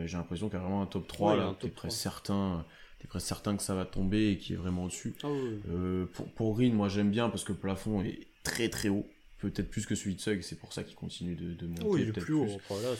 j'ai 0.04 0.16
l'impression 0.16 0.48
qu'il 0.48 0.58
y 0.58 0.60
a 0.60 0.64
vraiment 0.64 0.82
un 0.82 0.86
top 0.86 1.06
3 1.06 1.36
là, 1.36 1.54
t'es 1.60 1.68
presque 1.68 1.96
certain 1.96 2.66
t'es 2.98 3.06
presque 3.08 3.26
certain 3.26 3.56
que 3.56 3.62
ça 3.62 3.74
va 3.74 3.84
tomber 3.84 4.32
et 4.32 4.38
qui 4.38 4.54
est 4.54 4.56
vraiment 4.56 4.84
au-dessus. 4.84 5.14
Ah 5.22 5.28
euh, 5.28 6.06
pour, 6.06 6.26
pour 6.32 6.54
Green, 6.54 6.74
moi 6.74 6.88
j'aime 6.88 7.10
bien 7.10 7.28
parce 7.28 7.44
que 7.44 7.52
le 7.52 7.58
plafond 7.58 8.02
est 8.02 8.26
très 8.42 8.68
très 8.68 8.88
haut, 8.88 9.06
peut-être 9.38 9.70
plus 9.70 9.86
que 9.86 9.94
celui 9.94 10.14
de 10.14 10.20
Sug, 10.20 10.42
c'est 10.42 10.58
pour 10.58 10.72
ça 10.72 10.82
qu'il 10.82 10.96
continue 10.96 11.34
de, 11.34 11.54
de 11.54 11.66
monter. 11.66 11.82
Oh, 11.84 11.96
il 11.96 12.08
est 12.08 12.12
plus 12.12 12.34
haut, 12.34 12.48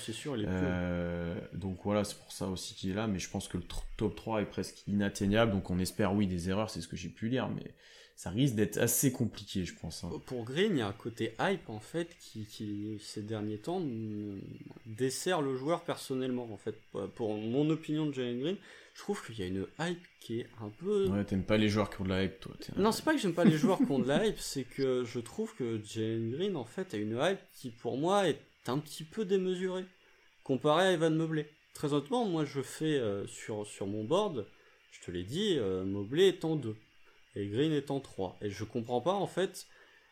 c'est 0.05 0.13
sûr, 0.13 0.37
il 0.37 0.45
est 0.45 0.47
plus 0.47 0.55
haut. 0.55 0.61
Euh, 0.63 1.41
donc 1.53 1.79
voilà, 1.85 2.05
c'est 2.05 2.17
pour 2.17 2.33
ça 2.33 2.47
aussi 2.47 2.75
qu'il 2.75 2.91
est 2.91 2.95
là, 2.95 3.07
mais 3.07 3.19
je 3.19 3.29
pense 3.29 3.49
que 3.49 3.57
le 3.57 3.65
top 3.97 4.15
3 4.15 4.43
est 4.43 4.47
presque 4.47 4.87
inatteignable, 4.87 5.53
donc 5.53 5.71
on 5.71 5.79
espère 5.79 6.15
oui 6.15 6.27
des 6.27 6.49
erreurs, 6.49 6.71
c'est 6.71 6.81
ce 6.81 6.89
que 6.89 6.97
j'ai 6.97 7.09
pu 7.09 7.29
lire, 7.29 7.49
mais 7.49 7.75
ça 8.15 8.31
risque 8.31 8.55
d'être 8.55 8.79
assez 8.79 9.13
compliqué, 9.13 9.65
je 9.65 9.75
pense. 9.75 10.03
Hein. 10.05 10.11
Pour 10.27 10.45
Green, 10.45 10.73
il 10.73 10.79
y 10.79 10.83
a 10.83 10.89
un 10.89 10.93
côté 10.93 11.35
hype 11.41 11.69
en 11.71 11.81
fait 11.81 12.09
qui, 12.19 12.47
qui 12.47 12.99
ces 13.01 13.23
derniers 13.23 13.59
temps 13.59 13.81
dessert 14.87 15.41
le 15.41 15.57
joueur 15.57 15.83
personnellement 15.85 16.49
en 16.53 16.57
fait. 16.57 16.75
Pour 17.15 17.37
mon 17.37 17.71
opinion 17.71 18.07
de 18.07 18.15
Jalen 18.15 18.41
Green, 18.41 18.57
je 18.99 19.05
trouve 19.05 19.25
qu'il 19.25 19.39
y 19.39 19.43
a 19.45 19.47
une 19.47 19.65
hype 19.79 20.05
qui 20.19 20.41
est 20.41 20.49
un 20.61 20.71
peu. 20.71 21.07
Ouais, 21.07 21.25
t'aimes 21.25 21.45
pas 21.45 21.57
les 21.57 21.69
joueurs 21.69 21.89
qui 21.89 22.01
ont 22.01 22.05
de 22.05 22.09
la 22.09 22.25
hype, 22.25 22.41
toi. 22.41 22.53
Non, 22.77 22.91
c'est 22.91 23.05
pas 23.05 23.15
que 23.15 23.21
j'aime 23.21 23.33
pas 23.33 23.45
les 23.45 23.57
joueurs 23.57 23.79
qui 23.79 23.91
ont 23.93 24.01
de 24.01 24.09
la 24.09 24.27
hype, 24.27 24.41
c'est 24.41 24.65
que 24.65 25.05
je 25.05 25.21
trouve 25.21 25.55
que 25.55 25.81
Jalen 25.85 26.33
Green, 26.33 26.57
en 26.57 26.65
fait, 26.65 26.95
a 26.95 26.97
une 26.97 27.17
hype 27.17 27.39
qui, 27.55 27.71
pour 27.71 27.97
moi, 27.97 28.29
est 28.29 28.41
un 28.67 28.79
petit 28.79 29.05
peu 29.05 29.25
démesurée, 29.25 29.85
comparé 30.43 30.83
à 30.83 30.93
Evan 30.93 31.15
Mobley. 31.15 31.49
Très 31.75 31.93
honnêtement, 31.93 32.25
moi, 32.25 32.45
je 32.45 32.61
fais 32.61 32.99
euh, 32.99 33.25
sur, 33.29 33.65
sur 33.69 33.87
mon 33.87 34.03
board, 34.03 34.49
je 34.91 35.07
te 35.07 35.13
l'ai 35.13 35.23
dit, 35.23 35.55
euh, 35.59 35.85
Mobley 35.85 36.27
est 36.27 36.45
en 36.45 36.57
2, 36.57 36.75
et 37.37 37.47
Green 37.47 37.71
est 37.71 37.93
en 37.93 38.01
3. 38.01 38.37
Et 38.43 38.51
je 38.51 38.65
comprends 38.65 39.01
pas, 39.01 39.15
en 39.15 39.29
fait, 39.29 39.69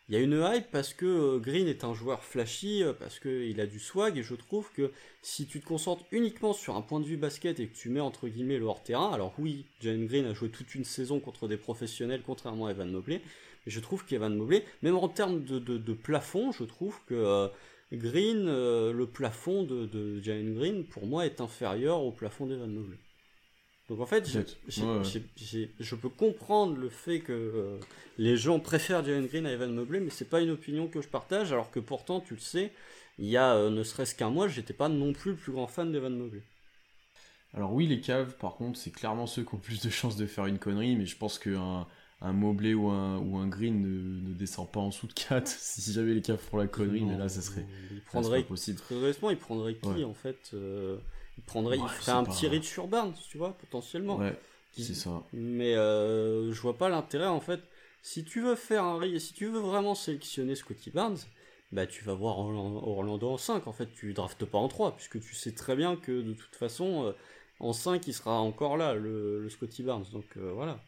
il 0.09 0.15
y 0.15 0.19
a 0.19 0.21
une 0.21 0.41
hype 0.41 0.71
parce 0.71 0.95
que 0.95 1.05
euh, 1.05 1.39
Green 1.39 1.67
est 1.67 1.83
un 1.83 1.93
joueur 1.93 2.23
flashy, 2.23 2.83
euh, 2.85 2.93
parce 2.93 3.19
qu'il 3.19 3.61
a 3.61 3.67
du 3.67 3.81
swag, 3.81 4.17
et 4.17 4.23
je 4.23 4.35
trouve 4.35 4.71
que 4.73 4.93
si 5.21 5.47
tu 5.47 5.61
te 5.61 5.67
concentres 5.67 6.05
uniquement 6.13 6.53
sur 6.53 6.77
un 6.77 6.83
point 6.83 7.01
de 7.01 7.07
vue 7.07 7.17
basket 7.17 7.59
et 7.59 7.67
que 7.67 7.77
tu 7.77 7.89
mets 7.89 8.01
entre 8.01 8.29
guillemets 8.29 8.59
le 8.59 8.67
hors-terrain, 8.67 9.11
alors 9.13 9.35
oui, 9.39 9.67
Jalen 9.81 10.07
Green 10.07 10.27
a 10.27 10.33
joué 10.33 10.49
toute 10.49 10.77
une 10.77 10.85
saison 10.85 11.19
contre 11.19 11.49
des 11.49 11.57
professionnels, 11.57 12.23
contrairement 12.25 12.67
à 12.67 12.71
Evan 12.71 12.89
Mobley, 12.91 13.21
mais 13.67 13.73
je 13.73 13.81
trouve 13.81 14.05
qu'Evan 14.05 14.37
Mobley, 14.37 14.65
même 14.83 14.97
en 14.97 15.09
termes 15.09 15.43
de, 15.43 15.93
plafond, 15.93 16.53
je 16.53 16.63
trouve 16.63 17.01
que 17.07 17.15
euh, 17.15 17.49
Green, 17.93 18.47
le 18.47 19.07
plafond 19.07 19.65
de, 19.65 19.87
de 19.87 20.21
Green, 20.21 20.85
pour 20.85 21.07
moi, 21.07 21.27
est 21.27 21.41
inférieur 21.41 22.03
au 22.03 22.13
plafond 22.13 22.47
d'Evan 22.47 22.73
Mobley. 22.73 22.99
Donc 23.89 24.01
en 24.01 24.07
fait, 24.07 24.29
je 24.69 25.95
peux 25.95 26.09
comprendre 26.09 26.77
le 26.77 26.89
fait 26.89 27.21
que 27.21 27.33
euh, 27.33 27.79
les 28.19 28.37
gens 28.37 28.59
préfèrent 28.59 29.05
Jalen 29.05 29.27
Green 29.27 29.47
à 29.47 29.53
Evan 29.53 29.73
Mobley, 29.73 30.01
mais 30.01 30.11
c'est 30.11 30.29
pas 30.29 30.41
une 30.41 30.51
opinion 30.51 30.89
que 30.89 31.01
je 31.01 31.09
partage, 31.09 31.53
alors 31.53 31.71
que 31.71 31.79
pourtant, 31.79 32.21
tu 32.21 32.35
le 32.35 32.41
sais, 32.41 32.73
il 33.19 33.27
y 33.27 33.37
a 33.37 33.55
euh, 33.55 33.71
ne 33.71 33.85
serait-ce 33.85 34.17
qu'un 34.17 34.31
mois, 34.31 34.49
j'étais 34.49 34.75
pas 34.75 34.89
non 34.89 35.13
plus 35.13 35.33
le 35.33 35.37
plus 35.37 35.53
grand 35.53 35.69
fan 35.69 35.93
d'Evan 35.93 36.17
Mobley. 36.17 36.43
Alors 37.55 37.73
oui, 37.73 37.87
les 37.87 38.01
caves, 38.01 38.37
par 38.37 38.57
contre, 38.57 38.79
c'est 38.79 38.91
clairement 38.91 39.27
ceux 39.27 39.45
qui 39.45 39.55
ont 39.55 39.59
plus 39.59 39.81
de 39.81 39.89
chances 39.91 40.17
de 40.17 40.27
faire 40.27 40.47
une 40.47 40.59
connerie, 40.59 40.97
mais 40.97 41.07
je 41.07 41.17
pense 41.17 41.39
qu'un 41.39 41.87
un 42.23 42.33
Mobley 42.33 42.75
ou 42.75 42.89
un, 42.89 43.19
ou 43.19 43.37
un 43.37 43.47
Green 43.47 43.83
ne, 43.83 44.35
descend 44.35 44.71
pas 44.71 44.81
en 44.81 44.89
dessous 44.89 45.07
de 45.07 45.13
4 45.13 45.47
si 45.59 45.93
jamais 45.93 46.15
les 46.15 46.23
caves 46.23 46.39
font 46.39 46.57
la 46.57 46.67
connerie, 46.67 47.05
mais 47.05 47.17
là, 47.17 47.29
ça 47.29 47.43
serait, 47.43 47.67
il 47.91 48.01
prendrait, 48.01 48.43
possible. 48.43 48.79
Très 48.79 48.95
honnêtement, 48.95 49.31
il 49.31 49.37
prendrait 49.37 49.75
qui, 49.75 50.05
en 50.05 50.15
fait 50.15 50.51
euh, 50.55 50.97
il 51.39 51.45
prendrait, 51.45 51.79
il 51.79 51.89
ferait 51.89 52.13
un 52.13 52.25
petit 52.25 52.49
reach 52.49 52.67
sur 52.67 52.87
Barnes, 52.89 53.15
tu 53.29 53.39
vois, 53.39 53.57
potentiellement. 53.59 54.17
Ouais, 54.17 54.35
c'est 54.73 54.95
ça. 54.95 55.23
Mais 55.33 55.75
euh, 55.75 56.53
je 56.53 56.61
vois 56.61 56.79
pas 56.79 56.89
l'intérêt, 56.89 57.27
en 57.27 57.41
fait. 57.41 57.61
Si 58.03 58.25
tu 58.25 58.41
veux 58.41 58.55
faire 58.55 58.85
un 58.85 59.19
si 59.19 59.33
tu 59.35 59.47
veux 59.47 59.61
vraiment 59.61 59.95
sélectionner 59.95 60.55
Scotty 60.55 60.91
Barnes, 60.91 61.19
bah 61.73 61.87
tu 61.87 62.05
vas 62.05 62.15
voir 62.15 62.39
Orlando 62.39 63.29
en 63.29 63.39
5, 63.39 63.67
en 63.67 63.73
fait, 63.73 63.89
tu 63.95 64.13
draftes 64.15 64.45
pas 64.45 64.59
en 64.59 64.69
3, 64.69 64.95
puisque 64.95 65.21
tu 65.21 65.35
sais 65.35 65.53
très 65.53 65.75
bien 65.75 65.97
que 65.97 66.23
de 66.23 66.33
toute 66.33 66.55
façon, 66.55 67.07
euh, 67.07 67.13
en 67.59 67.73
5, 67.73 68.07
il 68.07 68.15
sera 68.15 68.41
encore 68.41 68.77
là, 68.77 68.95
le, 68.95 69.49
Scotty 69.51 69.83
Barnes, 69.83 70.07
donc 70.13 70.37
euh, 70.37 70.53
voilà. 70.53 70.81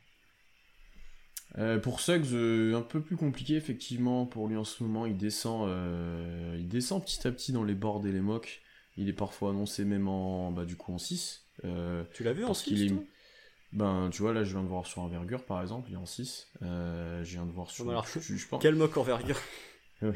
pour 1.81 2.01
Suggs, 2.01 2.35
un 2.75 2.83
peu 2.83 3.03
plus 3.03 3.17
compliqué 3.17 3.57
effectivement 3.57 4.25
pour 4.25 4.47
lui 4.47 4.57
en 4.57 4.65
ce 4.65 4.83
moment. 4.83 5.05
Il 5.05 5.17
descend, 5.17 5.69
il 6.57 6.69
descend 6.69 7.05
petit 7.05 7.27
à 7.27 7.33
petit 7.33 7.53
dans 7.53 7.65
les 7.65 7.75
boards 7.75 8.07
et 8.07 8.13
les 8.13 8.21
mocks. 8.21 8.63
Il 8.99 9.09
est 9.09 9.15
parfois 9.15 9.51
annoncé 9.51 9.85
même 9.85 10.09
en, 10.09 10.51
bah, 10.51 10.65
du 10.65 10.75
coup, 10.75 10.93
en 10.93 10.99
6. 10.99 11.45
Euh, 11.65 12.03
tu 12.13 12.25
l'as 12.25 12.33
vu 12.33 12.45
en 12.45 12.53
6 12.53 12.95
Ben, 13.73 14.11
tu 14.13 14.23
vois, 14.23 14.33
là, 14.33 14.43
je 14.43 14.51
viens 14.51 14.65
de 14.65 14.69
voir 14.69 14.87
sur 14.87 15.03
envergure, 15.03 15.45
par 15.45 15.63
exemple, 15.63 15.89
il 15.89 15.95
est 15.95 15.99
en 15.99 16.05
6. 16.05 16.49
Euh, 16.63 17.23
je 17.23 17.31
viens 17.31 17.47
de 17.47 17.53
voir 17.53 17.71
sur... 17.71 17.89
alors, 17.89 18.07
je, 18.09 18.49
pense... 18.49 18.61
Quel 18.61 18.75
mock 18.75 18.97
envergure 18.97 19.41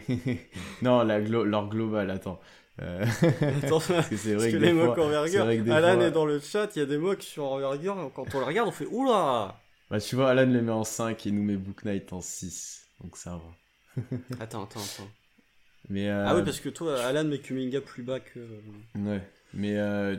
Non, 0.82 1.04
la 1.04 1.20
leur 1.20 1.68
global, 1.68 2.10
attends. 2.10 2.40
Euh... 2.80 3.04
attends, 3.62 3.78
parce 3.78 4.08
que 4.08 4.16
c'est 4.16 4.34
vrai 4.34 4.50
que, 4.50 4.56
les 4.56 4.72
mocks 4.72 4.98
envergure, 4.98 5.46
Alan 5.72 6.00
est 6.00 6.10
dans 6.10 6.26
le 6.26 6.40
chat, 6.40 6.74
il 6.74 6.80
y 6.80 6.82
a 6.82 6.86
des 6.86 6.98
mocks 6.98 7.22
sur 7.22 7.44
envergure, 7.44 8.10
quand 8.16 8.34
on 8.34 8.40
les 8.40 8.46
regarde, 8.46 8.68
on 8.68 8.72
fait 8.72 8.86
Oula 8.86 9.60
Bah, 9.90 10.00
tu 10.00 10.16
vois, 10.16 10.30
Alan 10.30 10.50
les 10.50 10.60
met 10.60 10.72
en 10.72 10.82
5 10.82 11.24
et 11.24 11.30
nous 11.30 11.44
met 11.44 11.56
Book 11.56 11.84
Knight 11.84 12.12
en 12.12 12.20
6. 12.20 12.84
Donc 13.00 13.16
ça 13.16 13.38
va. 13.38 14.02
attends, 14.40 14.64
attends, 14.64 14.80
attends. 14.80 15.08
Euh, 15.90 16.24
ah 16.26 16.36
oui, 16.36 16.42
parce 16.44 16.60
que 16.60 16.68
toi, 16.68 17.02
Alan 17.04 17.24
met 17.24 17.38
Kuminga 17.38 17.80
plus 17.80 18.02
bas 18.02 18.20
que. 18.20 18.40
Ouais, 18.94 19.22
mais 19.52 19.76
euh, 19.76 20.16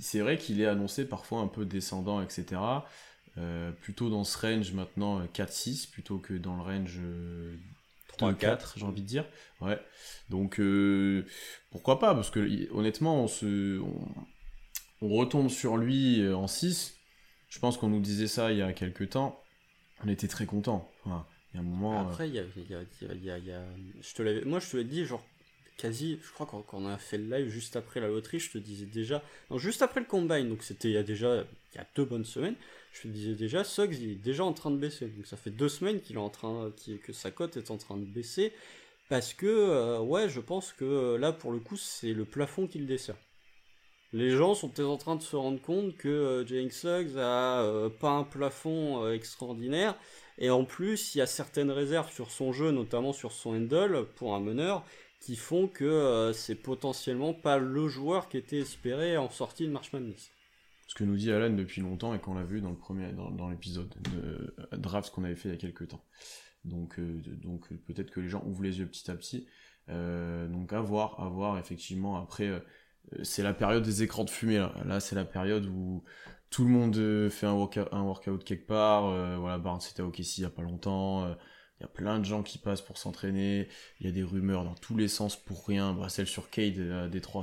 c'est 0.00 0.20
vrai 0.20 0.36
qu'il 0.36 0.60
est 0.60 0.66
annoncé 0.66 1.06
parfois 1.06 1.40
un 1.40 1.48
peu 1.48 1.64
descendant, 1.64 2.20
etc. 2.20 2.60
Euh, 3.36 3.72
plutôt 3.72 4.10
dans 4.10 4.22
ce 4.22 4.38
range 4.38 4.72
maintenant 4.72 5.24
4-6 5.26 5.90
plutôt 5.90 6.18
que 6.18 6.34
dans 6.34 6.54
le 6.54 6.62
range 6.62 7.00
3-4, 8.18 8.74
j'ai 8.76 8.84
envie 8.84 9.02
de 9.02 9.06
dire. 9.06 9.24
Ouais. 9.60 9.80
Donc 10.28 10.60
pourquoi 11.70 11.98
pas? 11.98 12.14
Parce 12.14 12.30
que 12.30 12.70
honnêtement, 12.72 13.24
on, 13.24 13.28
se, 13.28 13.80
on, 15.00 15.08
retombe 15.08 15.48
sur 15.48 15.76
lui 15.76 16.26
en 16.32 16.46
6. 16.46 16.94
Je 17.48 17.58
pense 17.58 17.78
qu'on 17.78 17.88
nous 17.88 18.00
disait 18.00 18.26
ça 18.26 18.52
il 18.52 18.58
y 18.58 18.62
a 18.62 18.72
quelques 18.72 19.10
temps. 19.10 19.40
On 20.04 20.08
était 20.08 20.28
très 20.28 20.44
contents. 20.44 20.90
Enfin, 21.04 21.26
après, 22.00 22.28
il 22.28 22.34
y 22.34 22.38
a, 22.38 22.44
je 24.02 24.14
te 24.14 24.22
l'avais, 24.22 24.44
moi 24.44 24.58
je 24.60 24.70
te 24.70 24.76
l'ai 24.76 24.84
dit, 24.84 25.04
genre, 25.04 25.24
quasi, 25.76 26.18
je 26.22 26.32
crois 26.32 26.46
quand, 26.46 26.64
on 26.72 26.86
a 26.86 26.98
fait 26.98 27.18
le 27.18 27.36
live 27.36 27.48
juste 27.48 27.76
après 27.76 28.00
la 28.00 28.08
loterie, 28.08 28.38
je 28.38 28.50
te 28.50 28.58
disais 28.58 28.86
déjà, 28.86 29.22
non, 29.50 29.58
juste 29.58 29.82
après 29.82 30.00
le 30.00 30.06
combine, 30.06 30.48
donc 30.48 30.62
c'était 30.62 30.88
il 30.88 30.94
y 30.94 30.98
a 30.98 31.02
déjà, 31.02 31.44
il 31.74 31.76
y 31.76 31.80
a 31.80 31.86
deux 31.94 32.04
bonnes 32.04 32.24
semaines, 32.24 32.56
je 32.92 33.02
te 33.02 33.08
disais 33.08 33.34
déjà, 33.34 33.64
Suggs 33.64 33.96
il 34.00 34.10
est 34.10 34.14
déjà 34.14 34.44
en 34.44 34.52
train 34.52 34.70
de 34.70 34.76
baisser. 34.76 35.06
Donc 35.06 35.26
ça 35.26 35.36
fait 35.36 35.50
deux 35.50 35.68
semaines 35.68 36.00
qu'il 36.00 36.16
est 36.16 36.20
en 36.20 36.30
train, 36.30 36.72
que 37.02 37.12
sa 37.12 37.30
cote 37.30 37.56
est 37.56 37.70
en 37.70 37.76
train 37.76 37.96
de 37.96 38.04
baisser, 38.04 38.52
parce 39.08 39.34
que, 39.34 39.46
euh, 39.46 40.00
ouais, 40.00 40.28
je 40.28 40.40
pense 40.40 40.72
que 40.72 40.84
euh, 40.84 41.18
là, 41.18 41.32
pour 41.32 41.52
le 41.52 41.58
coup, 41.58 41.76
c'est 41.76 42.12
le 42.12 42.24
plafond 42.24 42.66
qu'il 42.66 42.86
dessert. 42.86 43.16
Les 44.12 44.30
gens 44.30 44.54
sont 44.54 44.68
peut-être 44.68 44.88
en 44.88 44.96
train 44.96 45.16
de 45.16 45.22
se 45.22 45.34
rendre 45.34 45.60
compte 45.60 45.96
que 45.96 46.08
euh, 46.08 46.46
Jalen 46.46 46.70
Suggs 46.70 47.18
a 47.18 47.90
pas 48.00 48.10
un 48.10 48.24
plafond 48.24 49.10
extraordinaire, 49.10 49.96
et 50.38 50.50
en 50.50 50.64
plus, 50.64 51.14
il 51.14 51.18
y 51.18 51.20
a 51.20 51.26
certaines 51.26 51.70
réserves 51.70 52.10
sur 52.12 52.30
son 52.30 52.52
jeu, 52.52 52.70
notamment 52.70 53.12
sur 53.12 53.32
son 53.32 53.50
handle, 53.50 54.06
pour 54.16 54.34
un 54.34 54.40
meneur, 54.40 54.84
qui 55.20 55.36
font 55.36 55.68
que 55.68 55.84
euh, 55.84 56.32
c'est 56.32 56.56
potentiellement 56.56 57.32
pas 57.32 57.58
le 57.58 57.88
joueur 57.88 58.28
qui 58.28 58.36
était 58.36 58.58
espéré 58.58 59.16
en 59.16 59.30
sortie 59.30 59.66
de 59.66 59.72
March 59.72 59.92
Madness. 59.92 60.30
Ce 60.86 60.94
que 60.94 61.04
nous 61.04 61.16
dit 61.16 61.32
Alan 61.32 61.50
depuis 61.50 61.80
longtemps 61.80 62.14
et 62.14 62.18
qu'on 62.18 62.34
l'a 62.34 62.42
vu 62.42 62.60
dans 62.60 62.70
le 62.70 62.76
premier, 62.76 63.10
dans, 63.12 63.48
l'épisode 63.48 63.94
de 64.12 64.54
draft 64.76 65.10
qu'on 65.14 65.24
avait 65.24 65.34
fait 65.34 65.48
il 65.48 65.52
y 65.52 65.54
a 65.54 65.58
quelques 65.58 65.88
temps. 65.88 66.04
Donc, 66.64 66.98
euh, 66.98 67.22
donc 67.42 67.68
peut-être 67.86 68.10
que 68.10 68.20
les 68.20 68.28
gens 68.28 68.42
ouvrent 68.44 68.62
les 68.62 68.80
yeux 68.80 68.86
petit 68.86 69.10
à 69.10 69.14
petit. 69.14 69.46
Euh, 69.88 70.46
donc 70.48 70.72
à 70.72 70.80
voir, 70.80 71.20
à 71.20 71.28
voir 71.28 71.58
effectivement. 71.58 72.20
Après, 72.20 72.62
c'est 73.22 73.42
la 73.42 73.54
période 73.54 73.82
des 73.82 74.02
écrans 74.02 74.24
de 74.24 74.30
fumée 74.30 74.58
là. 74.58 74.74
Là, 74.84 75.00
c'est 75.00 75.14
la 75.14 75.24
période 75.24 75.66
où 75.66 76.04
tout 76.54 76.62
le 76.64 76.70
monde 76.70 76.96
euh, 76.98 77.30
fait 77.30 77.46
un, 77.46 77.52
workout, 77.52 77.88
un 77.90 78.02
workout 78.02 78.44
quelque 78.44 78.68
part. 78.68 79.06
Euh, 79.06 79.36
voilà, 79.40 79.58
Barnes 79.58 79.80
c'était 79.80 80.02
à 80.02 80.06
OKC 80.06 80.38
il 80.38 80.42
y 80.42 80.44
a 80.44 80.50
pas 80.50 80.62
longtemps. 80.62 81.24
Euh, 81.24 81.34
il 81.80 81.82
y 81.82 81.84
a 81.84 81.88
plein 81.88 82.20
de 82.20 82.24
gens 82.24 82.44
qui 82.44 82.58
passent 82.58 82.80
pour 82.80 82.96
s'entraîner. 82.96 83.66
Il 83.98 84.06
y 84.06 84.08
a 84.08 84.12
des 84.12 84.22
rumeurs 84.22 84.62
dans 84.62 84.76
tous 84.76 84.96
les 84.96 85.08
sens 85.08 85.34
pour 85.34 85.66
rien. 85.66 85.94
Bah, 85.94 86.08
celle 86.08 86.28
sur 86.28 86.50
Cade 86.50 86.78
à 86.78 87.08
Détroit, 87.08 87.42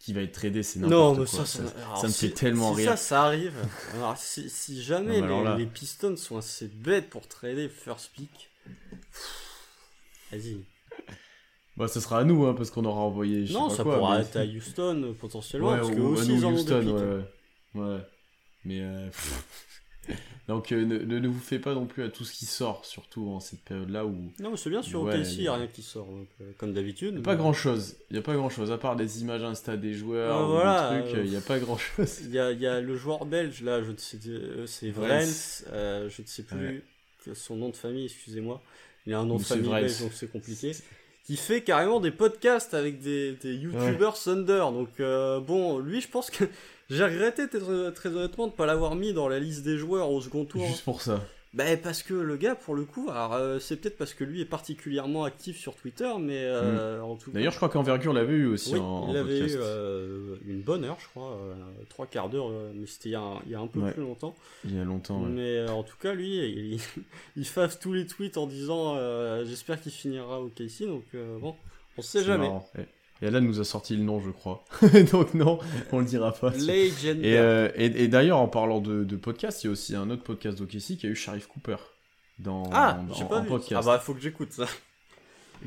qui 0.00 0.12
va 0.12 0.22
être 0.22 0.32
tradé, 0.32 0.64
c'est 0.64 0.80
n'importe 0.80 1.18
quoi. 1.18 1.26
Ça, 1.26 1.46
ça, 1.46 1.62
me 2.08 2.12
fait 2.12 2.30
tellement 2.30 2.74
si 2.74 2.80
rire. 2.80 2.90
Ça, 2.90 2.96
ça 2.96 3.22
arrive. 3.22 3.54
Alors, 3.94 4.16
si, 4.16 4.82
jamais 4.82 5.20
les, 5.56 5.66
Pistons 5.66 6.16
sont 6.16 6.36
assez 6.36 6.66
bêtes 6.66 7.08
pour 7.08 7.28
trader 7.28 7.68
first 7.68 8.10
pick, 8.12 8.50
vas-y. 10.32 10.64
Bah, 11.76 11.86
ce 11.86 12.00
sera 12.00 12.18
à 12.18 12.24
nous, 12.24 12.44
hein, 12.44 12.54
parce 12.54 12.72
qu'on 12.72 12.84
aura 12.86 13.02
envoyé. 13.02 13.44
non, 13.52 13.70
ça 13.70 13.84
pourra 13.84 14.18
être 14.18 14.36
à 14.36 14.44
Houston 14.44 15.14
potentiellement, 15.20 15.76
parce 15.76 15.90
que 15.90 16.00
aussi 16.00 16.32
ils 16.32 16.44
ont 16.44 16.52
Houston, 16.52 17.24
ouais. 17.76 17.80
ouais. 17.80 18.00
Mais 18.66 18.80
euh, 18.80 19.08
donc 20.48 20.72
euh, 20.72 20.84
ne, 20.84 21.28
vous 21.28 21.38
faites 21.38 21.62
pas 21.62 21.74
non 21.74 21.86
plus 21.86 22.02
à 22.02 22.08
tout 22.08 22.24
ce 22.24 22.32
qui 22.32 22.44
sort, 22.44 22.84
surtout 22.84 23.28
en 23.28 23.40
cette 23.40 23.60
période-là 23.60 24.04
où. 24.04 24.32
Non, 24.40 24.50
mais 24.50 24.56
c'est 24.56 24.70
bien 24.70 24.82
sur 24.82 25.02
OKC, 25.02 25.36
il 25.36 25.40
n'y 25.42 25.48
a 25.48 25.54
rien 25.54 25.68
qui 25.68 25.82
sort, 25.82 26.08
euh, 26.40 26.50
comme 26.58 26.74
d'habitude. 26.74 27.22
Pas 27.22 27.36
grand-chose. 27.36 27.96
Il 28.10 28.14
n'y 28.14 28.18
a 28.18 28.22
pas 28.22 28.34
grand-chose 28.34 28.72
à 28.72 28.78
part 28.78 28.96
des 28.96 29.22
images 29.22 29.44
Insta 29.44 29.76
des 29.76 29.94
joueurs, 29.94 30.48
ou 30.48 30.52
voilà, 30.52 31.00
des 31.00 31.08
trucs. 31.08 31.24
Il 31.24 31.30
n'y 31.30 31.36
a 31.36 31.40
pas 31.40 31.58
grand-chose. 31.60 32.20
Il 32.24 32.32
y 32.32 32.40
a, 32.40 32.50
y 32.52 32.66
a, 32.66 32.80
le 32.80 32.96
joueur 32.96 33.24
belge 33.24 33.62
là, 33.62 33.82
je 33.82 33.92
sais, 33.96 34.18
c'est 34.66 34.90
Vrens, 34.90 35.64
je 35.70 36.22
ne 36.22 36.26
sais 36.26 36.42
plus 36.42 36.82
son 37.34 37.56
nom 37.56 37.70
de 37.70 37.76
famille, 37.76 38.04
excusez-moi. 38.04 38.62
Il 39.06 39.14
a 39.14 39.20
un 39.20 39.26
nom 39.26 39.36
de 39.36 39.42
famille 39.42 39.70
belge, 39.70 40.00
donc 40.00 40.12
c'est 40.12 40.30
compliqué 40.30 40.72
qui 41.24 41.36
fait 41.36 41.62
carrément 41.62 41.98
des 41.98 42.12
podcasts 42.12 42.72
avec 42.72 43.00
des, 43.00 43.32
des 43.32 43.54
youtubeurs 43.54 44.16
Thunder. 44.16 44.66
Donc 44.72 44.90
bon, 45.44 45.78
lui 45.78 46.00
je 46.00 46.08
pense 46.08 46.30
que 46.30 46.44
j'ai 46.90 47.04
regretté 47.04 47.48
très, 47.48 48.08
honnêtement 48.08 48.46
de 48.46 48.52
ne 48.52 48.56
pas 48.56 48.66
l'avoir 48.66 48.94
mis 48.94 49.12
dans 49.12 49.28
la 49.28 49.38
liste 49.38 49.64
des 49.64 49.76
joueurs 49.76 50.10
au 50.10 50.20
second 50.20 50.44
tour. 50.44 50.64
Juste 50.66 50.84
pour 50.84 51.02
ça. 51.02 51.20
Ben 51.56 51.80
parce 51.80 52.02
que 52.02 52.12
le 52.12 52.36
gars, 52.36 52.54
pour 52.54 52.74
le 52.74 52.84
coup, 52.84 53.08
alors 53.08 53.32
euh, 53.32 53.58
c'est 53.58 53.76
peut-être 53.76 53.96
parce 53.96 54.12
que 54.12 54.24
lui 54.24 54.42
est 54.42 54.46
particulièrement 54.46 55.24
actif 55.24 55.56
sur 55.56 55.74
Twitter, 55.74 56.12
mais 56.20 56.42
euh, 56.44 57.00
mm. 57.00 57.04
en 57.04 57.16
tout 57.16 57.30
D'ailleurs, 57.30 57.52
je 57.52 57.56
crois 57.56 57.70
qu'Envergure 57.70 58.12
l'avait 58.12 58.34
eu 58.34 58.46
aussi 58.46 58.74
oui, 58.74 58.80
en, 58.80 59.08
il 59.08 59.16
avait 59.16 59.38
eu 59.38 59.56
euh, 59.56 60.36
une 60.46 60.60
bonne 60.60 60.84
heure, 60.84 60.98
je 61.00 61.08
crois, 61.08 61.40
trois 61.88 62.06
quarts 62.06 62.28
d'heure, 62.28 62.50
mais 62.74 62.86
c'était 62.86 63.08
il, 63.08 63.50
y 63.50 63.54
a 63.54 63.58
un 63.58 63.66
peu 63.68 63.80
plus 63.90 64.02
longtemps. 64.02 64.34
Il 64.66 64.76
y 64.76 64.78
a 64.78 64.84
longtemps. 64.84 65.20
Mais 65.20 65.66
en 65.66 65.82
tout 65.82 65.96
cas, 65.98 66.12
lui, 66.12 66.36
il, 66.36 66.78
il, 67.36 67.46
fasse 67.46 67.78
tous 67.78 67.94
les 67.94 68.06
tweets 68.06 68.36
en 68.36 68.46
disant 68.46 68.96
j'espère 69.44 69.80
qu'il 69.80 69.92
finira 69.92 70.42
au 70.42 70.48
Casey, 70.48 70.84
donc 70.86 71.04
bon, 71.40 71.54
on 71.96 72.02
sait 72.02 72.22
jamais. 72.22 72.50
Et 73.22 73.26
Alan 73.28 73.40
nous 73.40 73.60
a 73.60 73.64
sorti 73.64 73.96
le 73.96 74.02
nom, 74.02 74.20
je 74.20 74.30
crois. 74.30 74.64
Donc 75.12 75.32
non, 75.34 75.58
on 75.92 76.00
le 76.00 76.04
dira 76.04 76.32
pas. 76.32 76.50
Legend. 76.50 77.24
Euh, 77.24 77.70
et, 77.74 77.86
et, 77.86 78.08
d'ailleurs, 78.08 78.38
en 78.38 78.48
parlant 78.48 78.80
de, 78.80 79.04
de, 79.04 79.16
podcast, 79.16 79.64
il 79.64 79.68
y 79.68 79.68
a 79.68 79.72
aussi 79.72 79.96
un 79.96 80.10
autre 80.10 80.22
podcast 80.22 80.58
d'OKC 80.58 80.98
qui 80.98 81.06
a 81.06 81.08
eu 81.08 81.16
Sharif 81.16 81.46
Cooper 81.46 81.76
dans, 82.38 82.68
ah, 82.72 83.00
j'ai 83.16 83.24
pas 83.24 83.40
vu. 83.40 83.48
podcast. 83.48 83.82
Ah 83.88 83.92
bah, 83.92 83.98
faut 83.98 84.12
que 84.12 84.20
j'écoute 84.20 84.52
ça. 84.52 84.66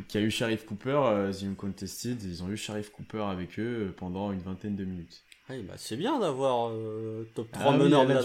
Qui 0.07 0.19
a 0.19 0.21
eu 0.21 0.29
Sharif 0.29 0.65
Cooper, 0.65 1.01
euh, 1.05 1.33
The 1.33 1.43
Uncontested, 1.45 2.21
ils 2.21 2.43
ont 2.43 2.49
eu 2.49 2.57
Sharif 2.57 2.91
Cooper 2.91 3.23
avec 3.23 3.57
eux 3.57 3.87
euh, 3.87 3.95
pendant 3.97 4.31
une 4.31 4.41
vingtaine 4.41 4.75
de 4.75 4.85
minutes. 4.85 5.23
Ah, 5.49 5.53
bah, 5.67 5.73
c'est 5.77 5.97
bien 5.97 6.19
d'avoir 6.19 6.71
top 7.33 7.51
3 7.51 7.73
ah 7.73 7.77
meneurs 7.77 8.05
de 8.05 8.13
la 8.13 8.21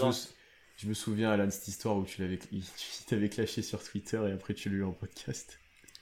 je, 0.77 0.89
me 0.89 0.93
souviens, 0.93 1.31
Alan, 1.31 1.49
cette 1.49 1.69
histoire 1.69 1.97
où 1.97 2.03
tu 2.03 2.21
l'avais, 2.21 2.37
tu 2.51 2.59
t'avais 3.07 3.29
clashé 3.29 3.63
sur 3.63 3.81
Twitter 3.83 4.21
et 4.29 4.33
après 4.33 4.53
tu 4.53 4.69
l'as 4.69 4.75
eu 4.75 4.83
en 4.83 4.91
podcast. 4.91 5.57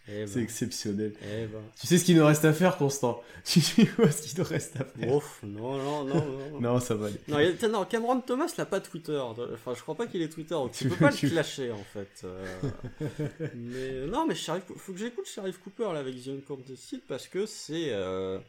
Eh 0.08 0.28
c'est 0.28 0.36
ben. 0.36 0.44
exceptionnel. 0.44 1.14
Eh 1.24 1.46
ben. 1.46 1.62
Tu 1.80 1.88
sais 1.88 1.98
ce 1.98 2.04
qu'il 2.04 2.18
nous 2.18 2.26
reste 2.26 2.44
à 2.44 2.52
faire, 2.52 2.78
Constant? 2.78 3.22
Tu 3.46 3.62
sais 3.62 3.86
quoi 3.86 4.12
ce 4.12 4.22
qu'il 4.22 4.38
nous 4.38 4.46
reste 4.46 4.76
à 4.80 4.84
faire? 4.84 5.14
Ouf, 5.16 5.40
non, 5.44 5.78
non, 5.78 6.04
non, 6.04 6.26
non. 6.52 6.60
non, 6.60 6.80
ça 6.80 6.96
va 6.96 7.08
aller. 7.08 7.20
Non, 7.28 7.70
non, 7.70 7.86
Cameron 7.86 8.20
Thomas 8.20 8.52
n'a 8.58 8.66
pas 8.66 8.82
Twitter. 8.82 9.18
Enfin, 9.18 9.74
je 9.74 9.82
crois 9.82 9.96
pas 9.96 10.08
qu'il 10.08 10.22
ait 10.22 10.28
Twitter, 10.28 10.56
donc 10.56 10.74
tu, 10.74 10.90
peux 10.90 10.96
pas 10.98 11.10
le 11.22 11.30
clasher, 11.30 11.72
en 11.72 11.84
fait. 11.84 12.22
Euh. 12.26 12.46
mais 13.56 14.06
non, 14.08 14.26
mais 14.28 14.36
faut 14.36 14.92
que 14.92 15.00
j'écoute 15.00 15.26
Sharif 15.26 15.58
Cooper 15.60 15.94
là, 15.94 16.00
avec 16.00 16.22
The 16.22 16.30
Uncontested 16.30 17.02
parce 17.08 17.28
que 17.28 17.46
c'est. 17.46 17.90
Euh... 17.92 18.40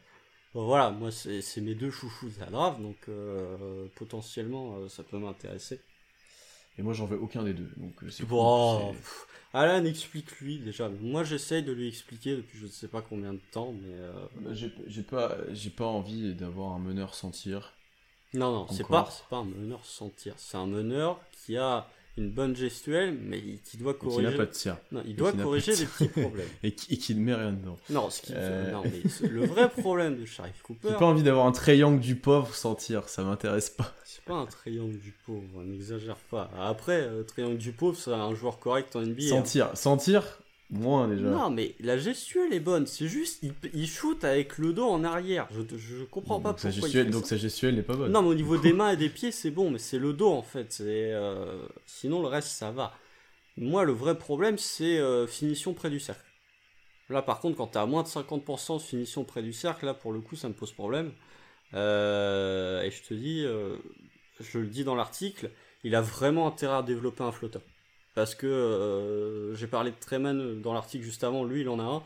Bon, 0.54 0.66
voilà, 0.66 0.90
moi 0.90 1.10
c'est 1.10 1.42
c'est 1.42 1.60
mes 1.60 1.74
deux 1.74 1.90
chouchous 1.90 2.28
de 2.28 2.38
la 2.38 2.46
draft, 2.46 2.80
donc 2.80 2.96
euh, 3.08 3.86
potentiellement 3.96 4.88
ça 4.88 5.02
peut 5.02 5.18
m'intéresser. 5.18 5.80
Et 6.78 6.82
moi, 6.82 6.92
j'en 6.92 7.06
veux 7.06 7.20
aucun 7.20 7.42
des 7.42 7.54
deux. 7.54 7.70
Donc, 7.76 7.92
c'est 8.10 8.26
Bon, 8.26 8.88
cool, 8.88 8.96
c'est- 8.96 9.26
Alan 9.54 9.86
explique-lui 9.86 10.58
déjà. 10.58 10.90
Moi 10.90 11.24
j'essaye 11.24 11.62
de 11.62 11.72
lui 11.72 11.88
expliquer 11.88 12.36
depuis 12.36 12.58
je 12.58 12.66
ne 12.66 12.70
sais 12.70 12.88
pas 12.88 13.00
combien 13.00 13.32
de 13.32 13.40
temps, 13.52 13.72
mais 13.72 13.94
euh, 13.94 14.26
Bah, 14.36 14.50
j'ai 14.54 15.02
pas, 15.02 15.38
j'ai 15.52 15.70
pas 15.70 15.86
envie 15.86 16.34
d'avoir 16.34 16.72
un 16.72 16.78
meneur 16.78 17.14
sans 17.14 17.30
tir. 17.30 17.72
non, 18.34 18.52
non, 18.52 18.68
c'est 18.68 18.88
pas, 18.88 19.08
c'est 19.10 19.26
pas 19.28 19.38
un 19.38 19.44
meneur 19.44 19.84
sans 19.84 20.10
tir. 20.10 20.34
C'est 20.36 20.56
un 20.56 20.66
meneur 20.66 21.20
qui 21.30 21.56
a 21.56 21.88
une 22.16 22.30
bonne 22.30 22.54
gestuelle, 22.54 23.18
mais 23.20 23.40
qui 23.64 23.76
doit 23.76 23.94
corriger. 23.94 24.30
n'a 24.30 24.36
pas 24.36 24.46
de. 24.46 24.52
Non, 24.92 25.02
il 25.04 25.12
et 25.12 25.14
doit 25.14 25.32
corriger 25.32 25.72
tir. 25.72 25.88
petits 25.88 26.08
problèmes. 26.08 26.46
Et 26.62 26.72
qui, 26.72 27.14
ne 27.14 27.20
met 27.20 27.34
rien 27.34 27.52
dedans. 27.52 27.76
Non, 27.90 28.08
ce 28.08 28.22
qui... 28.22 28.32
Euh. 28.34 28.70
non 28.70 28.82
mais 28.84 29.08
ce- 29.08 29.26
le 29.26 29.44
vrai 29.46 29.68
problème 29.68 30.20
de 30.20 30.24
Sharif 30.24 30.62
Cooper, 30.62 30.88
J'ai 30.90 30.96
pas 30.96 31.06
envie 31.06 31.24
d'avoir 31.24 31.46
un 31.46 31.52
triangle 31.52 31.98
du 32.00 32.14
pauvre 32.14 32.54
sans 32.54 32.74
tir. 32.76 33.08
Ça 33.08 33.24
m'intéresse 33.24 33.70
pas. 33.70 33.92
c'est 34.04 34.22
pas 34.24 34.34
un 34.34 34.46
triangle 34.46 34.98
du 34.98 35.12
pauvre, 35.26 35.64
n'exagère 35.64 36.16
pas. 36.30 36.50
Après, 36.58 37.00
euh, 37.00 37.24
triangle 37.24 37.58
du 37.58 37.72
pauvre, 37.72 37.98
c'est 37.98 38.12
un 38.12 38.34
joueur 38.34 38.60
correct 38.60 38.94
en 38.94 39.02
NBA. 39.02 39.28
Sans 39.28 39.56
hein. 39.60 39.70
Sans 39.74 39.96
tir, 39.96 40.38
moins 40.70 41.08
déjà. 41.08 41.28
Non, 41.28 41.50
mais 41.50 41.74
la 41.80 41.98
gestuelle 41.98 42.52
est 42.52 42.60
bonne. 42.60 42.86
C'est 42.86 43.08
juste, 43.08 43.42
il, 43.42 43.52
il 43.72 43.86
shoot 43.86 44.22
avec 44.24 44.58
le 44.58 44.72
dos 44.72 44.86
en 44.86 45.04
arrière. 45.04 45.48
Je, 45.50 45.76
je 45.76 46.04
comprends 46.04 46.40
pas 46.40 46.50
donc, 46.50 46.60
pourquoi 46.60 46.70
il 46.70 46.82
gestuelle, 46.82 47.06
fait 47.06 47.10
donc 47.12 47.22
ça. 47.22 47.30
sa 47.30 47.36
gestuelle 47.36 47.74
n'est 47.76 47.82
pas 47.82 47.96
bonne. 47.96 48.10
Non, 48.12 48.22
mais 48.22 48.28
au 48.28 48.34
niveau 48.34 48.56
des 48.56 48.72
mains 48.74 48.90
et 48.90 48.96
des 48.96 49.08
pieds, 49.08 49.30
c'est 49.32 49.50
bon, 49.50 49.70
mais 49.70 49.78
c'est 49.78 49.98
le 49.98 50.12
dos 50.12 50.32
en 50.32 50.42
fait. 50.42 50.72
C'est, 50.72 51.12
euh, 51.12 51.66
Sinon, 51.86 52.20
le 52.22 52.28
reste, 52.28 52.48
ça 52.48 52.70
va. 52.70 52.94
Moi, 53.56 53.84
le 53.84 53.92
vrai 53.92 54.18
problème, 54.18 54.58
c'est 54.58 54.98
euh, 54.98 55.26
finition 55.26 55.74
près 55.74 55.90
du 55.90 56.00
cercle. 56.00 56.24
Là, 57.10 57.22
par 57.22 57.40
contre, 57.40 57.56
quand 57.56 57.68
t'as 57.68 57.82
à 57.82 57.86
moins 57.86 58.02
de 58.02 58.08
50% 58.08 58.78
de 58.78 58.82
finition 58.82 59.24
près 59.24 59.42
du 59.42 59.52
cercle, 59.52 59.84
là, 59.84 59.94
pour 59.94 60.12
le 60.12 60.20
coup, 60.20 60.36
ça 60.36 60.48
me 60.48 60.54
pose 60.54 60.72
problème. 60.72 61.12
Euh, 61.74 62.82
et 62.82 62.90
je 62.90 63.02
te 63.02 63.14
dis, 63.14 63.44
je 64.40 64.58
le 64.58 64.66
dis 64.66 64.84
dans 64.84 64.94
l'article, 64.94 65.50
il 65.84 65.94
a 65.94 66.00
vraiment 66.00 66.46
intérêt 66.46 66.76
à 66.76 66.82
développer 66.82 67.22
un 67.22 67.30
flotteur. 67.30 67.62
Parce 68.14 68.34
que 68.34 68.46
euh, 68.46 69.54
j'ai 69.54 69.66
parlé 69.66 69.90
de 69.90 69.96
Treman 69.98 70.60
dans 70.60 70.72
l'article 70.72 71.04
juste 71.04 71.24
avant, 71.24 71.44
lui, 71.44 71.62
il 71.62 71.68
en 71.68 71.78
a 71.80 71.82
un. 71.82 72.02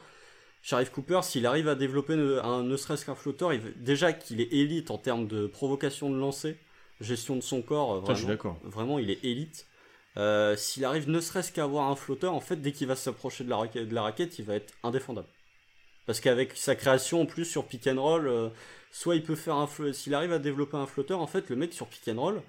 Sharif 0.62 0.90
Cooper, 0.90 1.20
s'il 1.22 1.46
arrive 1.46 1.68
à 1.68 1.74
développer 1.74 2.16
ne, 2.16 2.38
un, 2.40 2.62
ne 2.62 2.76
serait-ce 2.76 3.04
qu'un 3.06 3.14
flotteur, 3.14 3.52
il, 3.52 3.60
déjà 3.82 4.12
qu'il 4.12 4.40
est 4.40 4.52
élite 4.52 4.90
en 4.90 4.98
termes 4.98 5.26
de 5.26 5.46
provocation 5.46 6.10
de 6.10 6.16
lancer, 6.16 6.56
gestion 7.00 7.36
de 7.36 7.42
son 7.42 7.62
corps, 7.62 7.94
euh, 7.94 8.06
Ça, 8.06 8.14
je 8.14 8.18
suis 8.20 8.26
vraiment, 8.64 8.98
il 8.98 9.10
est 9.10 9.24
élite. 9.24 9.66
Euh, 10.16 10.56
s'il 10.56 10.84
arrive 10.84 11.08
ne 11.08 11.20
serait-ce 11.20 11.52
qu'à 11.52 11.64
avoir 11.64 11.88
un 11.90 11.94
flotteur, 11.96 12.34
en 12.34 12.40
fait, 12.40 12.56
dès 12.56 12.72
qu'il 12.72 12.88
va 12.88 12.96
s'approcher 12.96 13.44
de 13.44 13.50
la, 13.50 13.56
raquette, 13.56 13.88
de 13.88 13.94
la 13.94 14.02
raquette, 14.02 14.38
il 14.38 14.44
va 14.44 14.54
être 14.56 14.74
indéfendable. 14.82 15.28
Parce 16.06 16.20
qu'avec 16.20 16.56
sa 16.56 16.74
création 16.74 17.20
en 17.20 17.26
plus 17.26 17.44
sur 17.44 17.66
pick 17.66 17.86
and 17.86 18.02
roll, 18.02 18.26
euh, 18.26 18.48
soit 18.90 19.14
il 19.14 19.22
peut 19.22 19.36
faire 19.36 19.56
un 19.56 19.68
s'il 19.92 20.14
arrive 20.14 20.32
à 20.32 20.38
développer 20.38 20.76
un 20.76 20.86
flotteur, 20.86 21.20
en 21.20 21.26
fait, 21.26 21.48
le 21.50 21.56
mec 21.56 21.72
sur 21.72 21.86
pick 21.86 22.08
and 22.08 22.20
roll, 22.20 22.42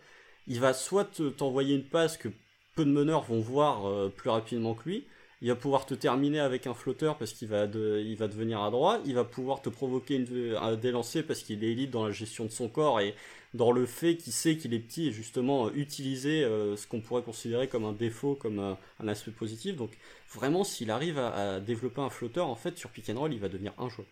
il 0.47 0.59
va 0.59 0.73
soit 0.73 1.05
te- 1.05 1.29
t'envoyer 1.29 1.75
une 1.75 1.83
passe 1.83 2.17
que 2.17 2.29
peu 2.75 2.85
de 2.85 2.91
meneurs 2.91 3.23
vont 3.23 3.39
voir 3.39 3.87
euh, 3.87 4.09
plus 4.15 4.29
rapidement 4.29 4.73
que 4.73 4.87
lui. 4.89 5.05
Il 5.41 5.47
va 5.47 5.55
pouvoir 5.55 5.85
te 5.85 5.93
terminer 5.93 6.39
avec 6.41 6.67
un 6.67 6.73
flotteur 6.73 7.17
parce 7.17 7.31
qu'il 7.31 7.47
va, 7.47 7.65
de- 7.65 8.03
il 8.05 8.17
va 8.17 8.27
devenir 8.27 8.61
à 8.61 8.69
droite. 8.71 9.01
Il 9.05 9.15
va 9.15 9.23
pouvoir 9.23 9.61
te 9.61 9.69
provoquer 9.69 10.15
une, 10.15 10.55
un 10.61 10.75
délancer 10.75 11.23
parce 11.23 11.41
qu'il 11.43 11.63
est 11.63 11.71
élite 11.71 11.91
dans 11.91 12.05
la 12.05 12.11
gestion 12.11 12.43
de 12.45 12.49
son 12.51 12.67
corps 12.67 12.99
et 12.99 13.15
dans 13.53 13.71
le 13.71 13.85
fait 13.85 14.17
qu'il 14.17 14.33
sait 14.33 14.57
qu'il 14.57 14.73
est 14.73 14.79
petit 14.79 15.07
et 15.07 15.11
justement 15.13 15.67
euh, 15.67 15.71
utiliser 15.75 16.43
euh, 16.43 16.75
ce 16.75 16.85
qu'on 16.87 16.99
pourrait 16.99 17.23
considérer 17.23 17.67
comme 17.69 17.85
un 17.85 17.93
défaut, 17.93 18.35
comme 18.35 18.59
un, 18.59 18.77
un 18.99 19.07
aspect 19.07 19.31
positif. 19.31 19.77
Donc 19.77 19.91
vraiment, 20.33 20.65
s'il 20.65 20.91
arrive 20.91 21.17
à, 21.17 21.55
à 21.55 21.59
développer 21.61 22.01
un 22.01 22.09
flotteur, 22.09 22.47
en 22.47 22.55
fait, 22.55 22.77
sur 22.77 22.89
pick 22.89 23.09
and 23.09 23.17
roll, 23.17 23.33
il 23.33 23.39
va 23.39 23.47
devenir 23.47 23.71
un 23.77 23.87
joueur. 23.87 24.07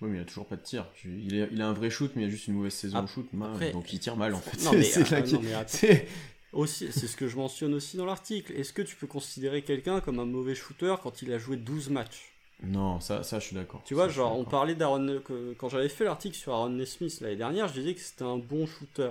Oui, 0.00 0.10
mais 0.10 0.18
il 0.18 0.20
a 0.20 0.24
toujours 0.24 0.46
pas 0.46 0.56
de 0.56 0.62
tir. 0.62 0.86
Il, 1.04 1.34
est- 1.34 1.48
il 1.52 1.60
a 1.60 1.68
un 1.68 1.72
vrai 1.72 1.90
shoot, 1.90 2.12
mais 2.14 2.22
il 2.22 2.26
a 2.26 2.30
juste 2.30 2.46
une 2.46 2.54
mauvaise 2.54 2.72
saison 2.72 2.98
au 3.04 3.06
shoot. 3.08 3.26
mal, 3.32 3.72
donc 3.72 3.92
il 3.92 3.98
tire 3.98 4.16
mal 4.16 4.32
en 4.34 4.40
fait. 4.40 4.62
Non, 4.64 4.72
mais, 4.72 4.84
qui- 5.24 5.34
non, 5.34 5.40
mais 5.42 5.54
Aussi, 6.52 6.92
c'est 6.92 7.06
ce 7.06 7.16
que 7.16 7.28
je 7.28 7.36
mentionne 7.36 7.72
aussi 7.72 7.96
dans 7.96 8.04
l'article. 8.04 8.52
Est-ce 8.52 8.72
que 8.74 8.82
tu 8.82 8.94
peux 8.96 9.06
considérer 9.06 9.62
quelqu'un 9.62 10.00
comme 10.00 10.18
un 10.18 10.26
mauvais 10.26 10.54
shooter 10.54 10.94
quand 11.02 11.22
il 11.22 11.32
a 11.32 11.38
joué 11.38 11.56
12 11.56 11.88
matchs? 11.90 12.32
Non, 12.62 13.00
ça, 13.00 13.22
ça 13.22 13.38
je 13.40 13.46
suis 13.46 13.56
d'accord. 13.56 13.82
Tu 13.84 13.94
vois, 13.94 14.06
Ça, 14.08 14.14
genre, 14.14 14.38
on 14.38 14.44
parlait 14.44 14.74
d'Aaron. 14.74 15.20
Quand 15.58 15.68
j'avais 15.68 15.88
fait 15.88 16.04
l'article 16.04 16.36
sur 16.36 16.52
Aaron 16.52 16.68
Nesmith 16.68 17.20
l'année 17.20 17.36
dernière, 17.36 17.68
je 17.68 17.72
disais 17.74 17.94
que 17.94 18.00
c'était 18.00 18.22
un 18.24 18.36
bon 18.38 18.66
shooter. 18.66 19.10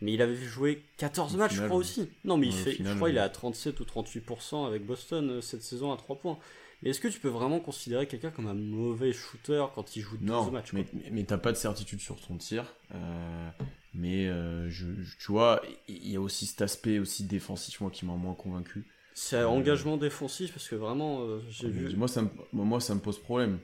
Mais 0.00 0.14
il 0.14 0.22
avait 0.22 0.34
joué 0.34 0.82
14 0.96 1.34
Au 1.34 1.38
matchs, 1.38 1.54
je 1.54 1.62
crois 1.64 1.76
aussi. 1.76 2.08
Non, 2.24 2.36
mais 2.36 2.48
il 2.48 2.54
Ouais, 2.54 2.60
au 2.60 2.64
fait, 2.64 2.72
final, 2.72 2.92
je 2.92 2.96
crois 2.96 3.06
ouais. 3.06 3.12
qu'il 3.12 3.18
est 3.18 3.22
à 3.22 3.28
37 3.28 3.78
ou 3.78 3.84
38% 3.84 4.66
avec 4.66 4.84
Boston 4.84 5.30
euh, 5.30 5.40
cette 5.40 5.62
saison 5.62 5.92
à 5.92 5.96
3 5.96 6.16
points. 6.16 6.38
Mais 6.82 6.90
est-ce 6.90 7.00
que 7.00 7.08
tu 7.08 7.20
peux 7.20 7.28
vraiment 7.28 7.60
considérer 7.60 8.06
quelqu'un 8.06 8.30
comme 8.30 8.48
un 8.48 8.54
mauvais 8.54 9.12
shooter 9.12 9.64
quand 9.74 9.96
il 9.96 10.02
joue 10.02 10.16
12 10.16 10.26
Non, 10.26 10.50
matchs 10.50 10.72
mais, 10.72 10.84
mais, 11.10 11.24
t'as 11.24 11.38
pas 11.38 11.52
de 11.52 11.56
certitude 11.56 12.00
sur 12.00 12.20
ton 12.20 12.36
tir. 12.36 12.64
euh, 12.94 13.48
mais 13.94 14.26
euh, 14.26 14.68
je, 14.68 14.86
je- 15.02 15.16
tu 15.18 15.32
vois, 15.32 15.62
il 15.88 16.08
y 16.10 16.16
a 16.16 16.20
aussi 16.20 16.46
cet 16.46 16.62
aspect 16.62 16.98
aussi 16.98 17.24
défensif 17.24 17.80
moi 17.80 17.90
qui 17.90 18.04
m'a 18.06 18.14
moins 18.14 18.34
convaincu. 18.34 18.84
C'est 19.14 19.36
euh, 19.36 19.48
engagement 19.48 19.96
défensif 19.96 20.52
parce 20.52 20.68
que 20.68 20.74
vraiment, 20.74 21.26
j'ai 21.50 21.68
vu. 21.68 21.94
Moi 21.96 22.08
ça 22.08 22.22
me, 22.22 22.28
moi 22.52 22.80
ça 22.80 22.94
me 22.94 23.00
pose 23.00 23.18
problème 23.18 23.58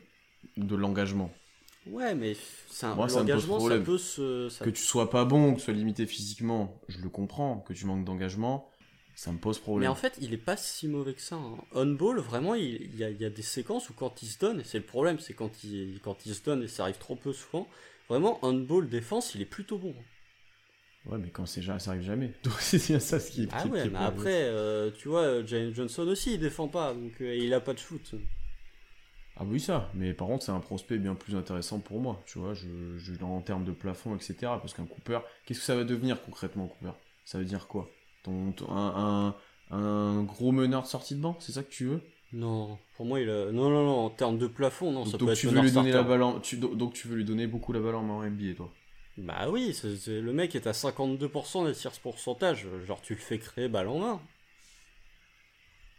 de 0.56 0.76
l'engagement. 0.76 1.30
Ouais, 1.86 2.14
mais 2.14 2.36
c'est 2.70 2.86
un- 2.86 2.94
Moi, 2.94 3.08
ça 3.08 3.22
me 3.22 3.28
pose 3.32 3.68
ça 3.70 3.78
peut 3.78 3.98
se. 3.98 4.48
ça 4.50 4.64
Que 4.64 4.70
tu 4.70 4.82
sois 4.82 5.08
pas 5.10 5.24
bon, 5.24 5.54
que 5.54 5.58
tu 5.58 5.64
sois 5.64 5.74
limité 5.74 6.06
physiquement, 6.06 6.78
je 6.88 6.98
le 6.98 7.08
comprends. 7.08 7.60
Que 7.60 7.72
tu 7.72 7.86
manques 7.86 8.04
d'engagement, 8.04 8.67
ça 9.20 9.32
me 9.32 9.38
pose 9.38 9.58
Mais 9.76 9.86
problème. 9.88 9.88
en 9.88 9.94
fait, 9.94 10.18
il 10.20 10.34
est 10.34 10.36
pas 10.36 10.56
si 10.58 10.88
mauvais 10.88 11.14
que 11.14 11.22
ça. 11.22 11.36
hein. 11.36 11.56
On-ball, 11.72 12.18
vraiment, 12.20 12.54
il, 12.54 12.94
y, 12.96 13.02
a, 13.04 13.08
il 13.10 13.18
y 13.20 13.24
a 13.24 13.30
des 13.30 13.40
séquences 13.42 13.88
où 13.90 13.94
quand 13.94 14.22
il 14.22 14.26
se 14.28 14.38
donne, 14.38 14.60
et 14.60 14.64
c'est 14.64 14.78
le 14.78 14.84
problème, 14.84 15.18
c'est 15.20 15.32
quand 15.34 15.64
il, 15.64 16.00
quand 16.02 16.26
il 16.26 16.34
se 16.34 16.42
donne, 16.42 16.62
et 16.64 16.68
ça 16.68 16.82
arrive 16.84 16.98
trop 16.98 17.16
peu 17.16 17.32
souvent, 17.32 17.68
vraiment, 18.10 18.38
on-ball 18.44 18.88
défense, 18.90 19.34
il 19.34 19.40
est 19.42 19.46
plutôt 19.46 19.78
bon. 19.78 19.94
Ouais, 21.04 21.18
mais 21.18 21.30
quand 21.30 21.44
c'est 21.46 21.60
ça 21.62 21.90
arrive 21.90 22.02
jamais. 22.02 22.34
Donc 22.44 22.54
c'est 22.60 22.84
bien 22.86 23.00
ça 23.00 23.18
ce 23.18 23.30
qui. 23.32 23.48
Ah 23.50 23.66
qui- 23.70 23.72
ouais, 23.72 23.88
qui 23.88 23.88
mais 23.88 23.98
après, 23.98 24.44
euh, 24.44 24.90
tu 24.90 25.08
vois, 25.08 25.44
Jalen 25.44 25.74
Johnson 25.74 26.06
aussi, 26.08 26.34
il 26.34 26.40
défend 26.40 26.68
pas, 26.68 26.94
donc 26.94 27.20
euh, 27.20 27.34
il 27.36 27.52
a 27.54 27.60
pas 27.60 27.74
de 27.74 27.78
shoot. 27.78 28.14
Ah 29.36 29.44
oui 29.46 29.58
ça, 29.58 29.90
mais 29.94 30.12
par 30.12 30.26
contre 30.28 30.44
c'est 30.44 30.52
un 30.52 30.60
prospect 30.60 30.98
bien 30.98 31.14
plus 31.14 31.34
intéressant 31.34 31.80
pour 31.80 31.98
moi, 32.00 32.22
tu 32.26 32.38
vois, 32.38 32.52
je, 32.54 32.98
je, 32.98 33.14
en 33.24 33.40
termes 33.40 33.64
de 33.64 33.72
plafond, 33.72 34.14
etc. 34.16 34.60
Parce 34.60 34.74
qu'un 34.74 34.84
Cooper, 34.86 35.20
qu'est-ce 35.46 35.60
que 35.60 35.64
ça 35.64 35.76
va 35.76 35.84
devenir 35.84 36.22
concrètement 36.22 36.66
Cooper? 36.68 36.92
Ça 37.24 37.38
veut 37.38 37.44
dire 37.46 37.68
quoi? 37.68 37.97
Ton, 38.28 38.52
ton- 38.52 38.70
un, 38.72 39.34
un, 39.70 39.76
un 39.78 40.22
gros 40.24 40.52
meneur 40.52 40.82
de 40.82 40.86
sortie 40.88 41.14
de 41.16 41.20
banc, 41.20 41.36
c'est 41.40 41.52
ça 41.52 41.62
que 41.62 41.70
tu 41.70 41.86
veux? 41.86 42.02
Non, 42.32 42.78
pour 42.94 43.04
moi, 43.04 43.20
il 43.20 43.28
a... 43.28 43.52
Non, 43.52 43.68
non, 43.68 43.84
non, 43.84 43.98
en 44.06 44.08
termes 44.10 44.38
de 44.38 44.46
plafond, 44.46 44.92
non, 44.92 45.04
ça 45.04 45.18
donc, 45.18 45.18
peut 45.18 45.30
donc 45.30 45.32
être 45.32 45.38
tu 45.38 45.48
veux 45.48 45.58
lui 45.58 45.72
donner 45.72 45.90
la 45.90 46.02
starter. 46.02 46.04
balle 46.04 46.22
en, 46.22 46.38
tu, 46.40 46.56
donc 46.56 46.94
tu 46.94 47.08
veux 47.08 47.16
lui 47.16 47.24
donner 47.24 47.46
beaucoup 47.48 47.72
la 47.72 47.80
balle 47.80 47.96
en 47.96 48.02
main 48.04 48.14
en 48.14 48.22
NBA 48.22 48.54
toi? 48.54 48.78
Bah 49.18 49.50
oui, 49.50 49.76
le 50.06 50.32
mec 50.32 50.54
est 50.54 50.66
à 50.66 50.72
52% 50.72 51.66
des 51.66 51.74
tirs 51.74 51.92
pourcentage, 52.00 52.66
genre 52.86 53.02
tu 53.02 53.12
le 53.14 53.20
fais 53.20 53.38
créer 53.38 53.68
balle 53.68 53.88
en 53.88 53.98
main. 53.98 54.22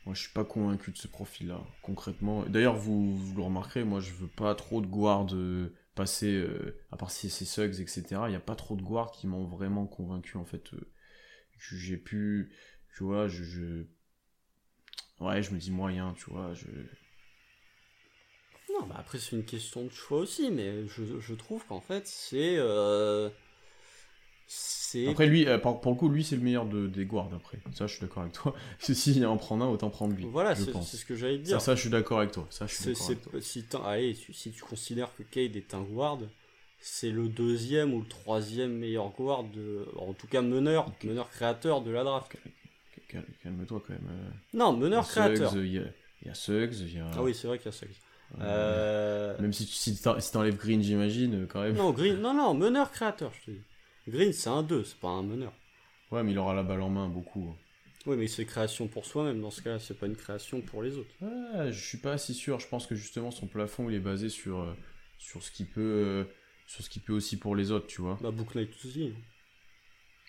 Moi 0.05 0.13
je 0.15 0.21
suis 0.23 0.33
pas 0.33 0.43
convaincu 0.45 0.91
de 0.91 0.97
ce 0.97 1.07
profil-là, 1.07 1.61
concrètement. 1.81 2.43
D'ailleurs 2.45 2.75
vous, 2.75 3.15
vous 3.15 3.35
le 3.35 3.43
remarquerez, 3.43 3.83
moi 3.83 3.99
je 3.99 4.13
veux 4.13 4.27
pas 4.27 4.55
trop 4.55 4.81
de 4.81 4.87
guards 4.87 5.27
euh, 5.33 5.73
passer, 5.95 6.33
euh, 6.33 6.79
à 6.91 6.97
part 6.97 7.11
si 7.11 7.29
c'est 7.29 7.45
Suggs, 7.45 7.79
etc. 7.79 8.29
Il 8.29 8.33
y 8.33 8.35
a 8.35 8.39
pas 8.39 8.55
trop 8.55 8.75
de 8.75 8.81
guards 8.81 9.11
qui 9.11 9.27
m'ont 9.27 9.45
vraiment 9.45 9.85
convaincu 9.87 10.37
en 10.37 10.45
fait. 10.45 10.73
euh, 10.73 10.91
j'ai 11.59 11.97
pu, 11.97 12.51
tu 12.95 13.03
vois, 13.03 13.27
je, 13.27 13.43
je... 13.43 13.83
Ouais, 15.19 15.43
je 15.43 15.51
me 15.51 15.59
dis 15.59 15.69
moyen, 15.71 16.13
tu 16.17 16.31
vois, 16.31 16.53
je... 16.55 16.65
Non, 18.69 18.85
bah 18.87 18.95
après 18.99 19.17
c'est 19.19 19.35
une 19.35 19.43
question 19.45 19.83
de 19.85 19.91
choix 19.91 20.19
aussi, 20.19 20.49
mais 20.51 20.87
je, 20.87 21.19
je 21.19 21.33
trouve 21.33 21.65
qu'en 21.65 21.81
fait 21.81 22.07
c'est... 22.07 22.55
euh, 22.57 23.29
C'est... 24.47 25.07
Après 25.07 25.27
lui, 25.27 25.47
euh, 25.47 25.57
pour, 25.59 25.79
pour 25.79 25.91
le 25.91 25.97
coup, 25.97 26.09
lui 26.09 26.23
c'est 26.23 26.35
le 26.35 26.41
meilleur 26.41 26.65
de, 26.65 26.87
des 26.87 27.05
guards 27.05 27.29
après. 27.35 27.59
Ça 27.73 27.87
je 27.87 27.93
suis 27.93 28.01
d'accord 28.01 28.23
avec 28.23 28.33
toi. 28.33 28.53
Si 28.79 29.23
en 29.25 29.37
prend 29.37 29.59
un, 29.61 29.67
autant 29.67 29.89
prendre 29.89 30.15
lui. 30.15 30.25
Voilà, 30.25 30.55
c'est 30.55 30.73
ce 30.73 31.05
que 31.05 31.15
j'allais 31.15 31.37
Ça, 31.37 31.43
dire. 31.43 31.61
ça 31.61 31.75
je 31.75 31.81
suis 31.81 31.89
d'accord 31.89 32.19
avec 32.19 32.31
toi. 32.31 32.47
Ça 32.49 32.65
je 32.65 32.73
suis 32.73 32.85
avec 32.85 33.21
toi. 33.21 33.41
si, 33.41 33.63
t'en- 33.63 33.83
allez, 33.83 34.15
si, 34.15 34.33
si 34.33 34.51
tu 34.51 34.61
considères 34.61 35.13
que 35.15 35.23
Cade 35.23 35.55
est 35.55 35.73
un 35.73 35.81
guard, 35.81 36.19
c'est 36.79 37.11
le 37.11 37.27
deuxième 37.29 37.93
ou 37.93 38.01
le 38.01 38.07
troisième 38.07 38.73
meilleur 38.73 39.09
guard, 39.11 39.43
de, 39.45 39.85
en 39.97 40.13
tout 40.13 40.27
cas 40.27 40.41
meneur, 40.41 40.91
meneur 41.03 41.29
créateur 41.29 41.81
de 41.81 41.91
la 41.91 42.03
draft. 42.03 42.37
Cal- 43.07 43.25
Calme-toi 43.43 43.81
quand 43.85 43.93
même. 43.93 44.07
euh. 44.09 44.29
Non, 44.53 44.73
meneur 44.75 45.03
Il 45.03 45.07
Suggs, 45.07 45.33
créateur. 45.35 45.57
Il 45.57 45.73
y 45.73 45.79
a, 45.79 45.83
il 46.21 46.27
y 46.27 46.31
a 46.31 46.33
Suggs, 46.33 46.73
il 46.81 46.95
y 46.95 46.99
a... 46.99 47.09
Ah 47.15 47.23
oui, 47.23 47.33
c'est 47.33 47.47
vrai 47.47 47.57
qu'il 47.57 47.67
y 47.67 47.69
a 47.69 47.71
ça. 47.71 47.85
euh. 48.41 49.37
Même 49.39 49.53
si, 49.53 49.65
tu- 49.65 49.73
si 49.73 49.99
t'en- 50.01 50.19
si 50.19 50.31
t'enlèves 50.31 50.57
Green, 50.57 50.81
j'imagine, 50.81 51.43
euh, 51.43 51.45
quand 51.47 51.61
même. 51.61 51.75
Non, 51.75 51.91
Green, 51.91 52.17
non, 52.17 52.33
non, 52.33 52.53
meneur 52.53 52.91
créateur, 52.91 53.31
je 53.39 53.45
te 53.45 53.51
dis. 53.51 53.61
Green, 54.07 54.31
c'est 54.33 54.49
un 54.49 54.63
2, 54.63 54.83
c'est 54.83 54.99
pas 54.99 55.09
un 55.09 55.23
meneur. 55.23 55.53
Ouais, 56.11 56.23
mais 56.23 56.31
il 56.31 56.37
aura 56.37 56.53
la 56.53 56.63
balle 56.63 56.81
en 56.81 56.89
main 56.89 57.07
beaucoup. 57.07 57.55
Oui, 58.05 58.15
mais 58.17 58.27
c'est 58.27 58.45
création 58.45 58.87
pour 58.87 59.05
soi-même, 59.05 59.41
dans 59.41 59.51
ce 59.51 59.61
cas-là, 59.61 59.79
c'est 59.79 59.97
pas 59.97 60.05
une 60.07 60.15
création 60.15 60.61
pour 60.61 60.81
les 60.81 60.97
autres. 60.97 61.11
Ouais, 61.21 61.71
je 61.71 61.85
suis 61.87 61.97
pas 61.97 62.17
si 62.17 62.33
sûr. 62.33 62.59
Je 62.59 62.67
pense 62.67 62.87
que 62.87 62.95
justement 62.95 63.29
son 63.31 63.47
plafond 63.47 63.89
il 63.89 63.95
est 63.95 63.99
basé 63.99 64.29
sur, 64.29 64.75
sur 65.17 65.43
ce 65.43 65.51
qui 65.51 65.65
peut 65.65 66.27
sur 66.69 66.83
ce 66.83 66.89
qui 66.89 66.99
peut 66.99 67.13
aussi 67.13 67.37
pour 67.37 67.55
les 67.55 67.71
autres, 67.71 67.87
tu 67.87 68.01
vois. 68.01 68.19
Bah, 68.21 68.29
Book 68.29 68.53
Knight 68.53 68.69
aussi. 68.85 69.11
hein. 69.11 69.21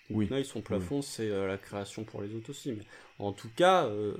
Oui. 0.09 0.25
Book 0.25 0.31
Knight, 0.31 0.45
son 0.47 0.61
plafond, 0.61 1.01
c'est 1.03 1.29
euh, 1.29 1.47
la 1.47 1.59
création 1.59 2.03
pour 2.03 2.21
les 2.23 2.33
autres 2.33 2.49
aussi. 2.49 2.71
Mais 2.71 2.83
en 3.19 3.31
tout 3.31 3.49
cas, 3.55 3.85
euh, 3.85 4.15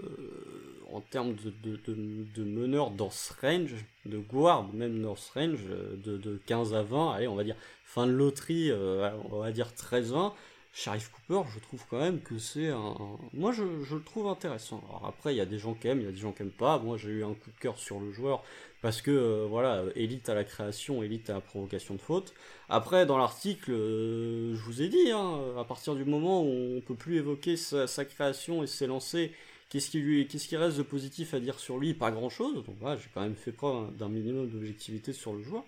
en 0.92 1.02
termes 1.02 1.34
de, 1.34 1.50
de, 1.50 1.78
de, 1.88 2.26
de 2.36 2.44
meneur 2.44 2.92
dans 2.92 3.10
ce 3.10 3.34
range, 3.42 3.74
de 4.06 4.20
guard, 4.20 4.72
même 4.72 5.02
dans 5.02 5.16
ce 5.16 5.34
range, 5.34 5.66
de, 5.66 6.18
de 6.18 6.40
15 6.46 6.76
à 6.76 6.84
20, 6.84 7.12
allez, 7.14 7.28
on 7.28 7.36
va 7.36 7.44
dire 7.44 7.56
fin 7.84 8.06
de 8.06 8.12
loterie, 8.12 8.72
on 8.72 9.40
va 9.40 9.52
dire 9.52 9.70
13-20, 9.76 10.34
Sharif 10.74 11.12
Cooper, 11.12 11.50
je 11.54 11.60
trouve 11.60 11.84
quand 11.90 12.00
même 12.00 12.22
que 12.22 12.38
c'est 12.38 12.70
un, 12.70 12.96
Moi, 13.34 13.52
je, 13.52 13.64
le 13.64 14.04
trouve 14.04 14.28
intéressant. 14.28 14.82
Alors 14.88 15.06
après, 15.06 15.34
il 15.34 15.38
y 15.38 15.42
a 15.42 15.46
des 15.46 15.60
gens 15.60 15.74
qui 15.74 15.88
aiment, 15.90 16.00
il 16.00 16.06
y 16.06 16.08
a 16.08 16.12
des 16.12 16.18
gens 16.18 16.32
qui 16.32 16.44
aiment 16.44 16.50
pas. 16.50 16.80
Moi, 16.80 16.98
j'ai 16.98 17.10
eu 17.10 17.24
un 17.26 17.34
coup 17.34 17.52
de 17.52 17.60
cœur 17.60 17.78
sur 17.78 18.00
le 18.00 18.12
joueur 18.12 18.42
parce 18.82 19.02
que, 19.02 19.12
euh, 19.12 19.46
voilà, 19.50 19.84
élite 19.96 20.30
à 20.30 20.34
la 20.34 20.46
création, 20.46 21.04
élite 21.04 21.30
à 21.30 21.34
la 21.34 21.42
provocation 21.42 21.96
de 21.96 22.02
faute. 22.02 22.34
Après, 22.70 23.06
dans 23.06 23.18
l'article, 23.18 23.72
euh, 23.72 24.56
je 24.56 24.62
vous 24.62 24.82
ai 24.82 24.88
dit, 24.88 25.12
hein, 25.12 25.40
à 25.60 25.66
partir 25.66 25.94
du 25.94 26.06
moment 26.06 26.42
où 26.42 26.78
on 26.78 26.82
peut 26.82 26.96
plus 26.96 27.18
évoquer 27.18 27.58
sa, 27.58 27.86
sa 27.86 28.06
création 28.06 28.64
et 28.64 28.68
ses 28.68 28.88
lancers, 28.88 29.30
qu'est-ce 29.70 29.90
qui, 29.90 30.00
lui, 30.00 30.26
qu'est-ce 30.28 30.48
qui 30.48 30.56
reste 30.56 30.78
de 30.78 30.84
positif 30.84 31.34
à 31.34 31.42
dire 31.42 31.60
sur 31.60 31.80
lui? 31.80 31.94
Pas 31.94 32.12
grand-chose. 32.12 32.56
Donc 32.56 32.76
voilà, 32.80 32.96
j'ai 32.96 33.10
quand 33.14 33.22
même 33.22 33.36
fait 33.36 33.52
preuve 33.52 33.96
d'un 33.98 34.10
minimum 34.10 34.50
d'objectivité 34.50 35.12
sur 35.12 35.34
le 35.34 35.44
joueur. 35.44 35.66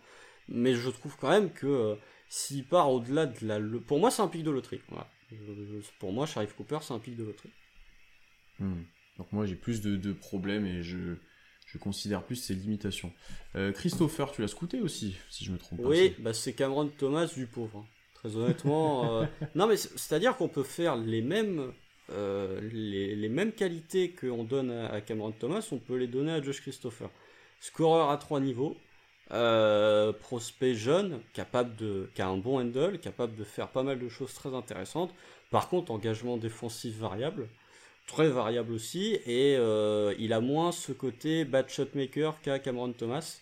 Mais 0.47 0.75
je 0.75 0.89
trouve 0.89 1.17
quand 1.17 1.29
même 1.29 1.51
que... 1.51 1.97
S'il 2.35 2.65
part 2.65 2.91
au-delà 2.91 3.27
de 3.27 3.45
la... 3.45 3.59
Pour 3.85 3.99
moi, 3.99 4.09
c'est 4.09 4.23
un 4.23 4.27
pic 4.27 4.41
de 4.41 4.49
loterie. 4.49 4.81
pour 5.99 6.11
moi, 6.11 6.25
Sharif 6.25 6.53
Cooper, 6.55 6.79
c'est 6.81 6.95
un 6.95 6.97
pic 6.97 7.15
de 7.15 7.23
loterie. 7.23 7.51
Hmm. 8.57 8.81
Donc 9.19 9.31
moi, 9.31 9.45
j'ai 9.45 9.53
plus 9.53 9.81
de, 9.81 10.13
problèmes 10.13 10.65
et 10.65 10.81
je, 10.81 11.13
je 11.67 11.77
considère 11.77 12.23
plus 12.23 12.37
ses 12.37 12.55
limitations. 12.55 13.13
Euh, 13.55 13.71
Christopher, 13.71 14.31
tu 14.31 14.41
l'as 14.41 14.47
scouté 14.47 14.81
aussi, 14.81 15.15
si 15.29 15.45
je 15.45 15.51
me 15.51 15.59
trompe 15.59 15.83
pas. 15.83 15.87
Oui, 15.87 16.15
bah 16.17 16.33
c'est 16.33 16.53
Cameron 16.53 16.87
Thomas 16.87 17.27
du 17.27 17.45
pauvre. 17.45 17.85
Hein. 17.85 17.85
Très 18.15 18.35
honnêtement. 18.35 19.21
euh... 19.21 19.25
Non, 19.53 19.67
mais 19.67 19.77
c'est-à-dire 19.77 20.35
qu'on 20.35 20.49
peut 20.49 20.63
faire 20.63 20.95
les 20.95 21.21
mêmes... 21.21 21.71
Euh, 22.09 22.59
les, 22.61 23.15
les, 23.15 23.29
mêmes 23.29 23.51
qualités 23.51 24.11
qu'on 24.11 24.43
donne 24.43 24.71
à 24.71 25.01
Cameron 25.01 25.33
Thomas, 25.33 25.67
on 25.71 25.77
peut 25.77 25.97
les 25.97 26.07
donner 26.07 26.31
à 26.31 26.41
Josh 26.41 26.61
Christopher. 26.61 27.11
Scoreur 27.59 28.09
à 28.09 28.17
trois 28.17 28.39
niveaux, 28.39 28.75
euh, 29.31 30.11
prospect 30.13 30.75
jeune, 30.75 31.21
capable 31.33 31.75
de, 31.75 32.09
qui 32.13 32.21
a 32.21 32.27
un 32.27 32.37
bon 32.37 32.59
handle, 32.59 32.99
capable 32.99 33.35
de 33.35 33.43
faire 33.43 33.69
pas 33.69 33.83
mal 33.83 33.99
de 33.99 34.09
choses 34.09 34.33
très 34.33 34.53
intéressantes. 34.53 35.13
Par 35.49 35.69
contre, 35.69 35.91
engagement 35.91 36.37
défensif 36.37 36.95
variable, 36.97 37.47
très 38.07 38.29
variable 38.29 38.73
aussi, 38.73 39.19
et 39.25 39.55
euh, 39.57 40.13
il 40.19 40.33
a 40.33 40.41
moins 40.41 40.71
ce 40.71 40.91
côté 40.91 41.45
bad 41.45 41.69
shot 41.69 41.87
maker 41.95 42.41
qu'a 42.41 42.59
Cameron 42.59 42.91
Thomas. 42.91 43.39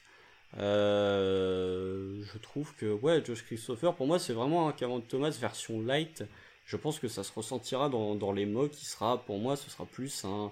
Euh, 0.59 2.21
je 2.23 2.37
trouve 2.37 2.75
que 2.75 2.91
ouais, 2.93 3.23
Josh 3.25 3.43
Christopher, 3.43 3.95
pour 3.95 4.07
moi, 4.07 4.19
c'est 4.19 4.33
vraiment 4.33 4.67
un 4.67 4.73
Cameron 4.73 5.01
Thomas 5.01 5.31
version 5.31 5.81
light. 5.81 6.23
Je 6.65 6.77
pense 6.77 6.99
que 6.99 7.07
ça 7.07 7.23
se 7.23 7.33
ressentira 7.33 7.89
dans, 7.89 8.15
dans 8.15 8.31
les 8.31 8.45
mots, 8.45 8.67
qui 8.67 8.85
sera, 8.85 9.17
pour 9.25 9.39
moi, 9.39 9.55
ce 9.55 9.69
sera 9.69 9.85
plus 9.85 10.25
un, 10.25 10.51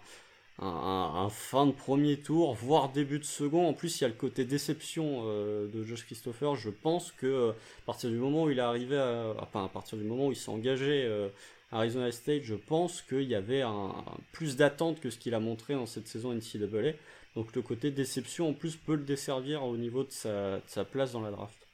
un, 0.61 1.29
fin 1.29 1.67
de 1.67 1.71
premier 1.71 2.17
tour, 2.17 2.53
voire 2.53 2.91
début 2.91 3.19
de 3.19 3.23
second. 3.23 3.67
En 3.67 3.73
plus, 3.73 3.99
il 3.99 4.03
y 4.03 4.05
a 4.05 4.09
le 4.09 4.13
côté 4.13 4.45
déception 4.45 5.23
euh, 5.25 5.67
de 5.67 5.83
Josh 5.83 6.05
Christopher. 6.05 6.55
Je 6.55 6.69
pense 6.69 7.11
que 7.11 7.27
euh, 7.27 7.51
à 7.51 7.85
partir 7.85 8.09
du 8.09 8.17
moment 8.17 8.43
où 8.43 8.49
il 8.49 8.59
est 8.59 8.61
arrivé, 8.61 8.97
à, 8.97 9.33
enfin 9.39 9.65
à 9.65 9.69
partir 9.69 9.97
du 9.97 10.03
moment 10.03 10.27
où 10.27 10.31
il 10.31 10.35
s'est 10.35 10.49
engagé 10.49 11.05
euh, 11.05 11.29
à 11.71 11.77
Arizona 11.77 12.11
State, 12.11 12.43
je 12.43 12.55
pense 12.55 13.01
qu'il 13.01 13.23
y 13.23 13.35
avait 13.35 13.61
un, 13.61 14.03
plus 14.31 14.57
d'attente 14.57 14.99
que 14.99 15.09
ce 15.09 15.17
qu'il 15.17 15.33
a 15.33 15.39
montré 15.39 15.75
dans 15.75 15.85
cette 15.85 16.07
saison 16.07 16.33
NCAA. 16.33 16.93
Donc 17.35 17.55
le 17.55 17.61
côté 17.61 17.91
déception 17.91 18.49
en 18.49 18.53
plus 18.53 18.75
peut 18.75 18.95
le 18.95 19.03
desservir 19.03 19.63
au 19.63 19.77
niveau 19.77 20.03
de 20.03 20.11
sa, 20.11 20.57
de 20.57 20.67
sa 20.67 20.83
place 20.83 21.13
dans 21.13 21.21
la 21.21 21.31
draft. 21.31 21.67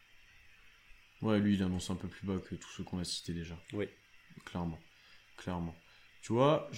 Ouais, 1.21 1.39
lui 1.39 1.56
il 1.56 1.63
annonce 1.63 1.89
un 1.89 1.95
peu 1.95 2.08
plus 2.08 2.28
bas 2.28 2.38
que 2.38 2.56
tous 2.56 2.69
ceux 2.69 2.84
qu'on 2.84 3.00
a 3.00 3.04
cités 3.04 3.34
déjà. 3.34 3.56
Oui. 3.74 3.88
Clairement. 4.43 4.78
Clairement. 5.38 5.74
Tu 6.26 6.34
vois, 6.34 6.72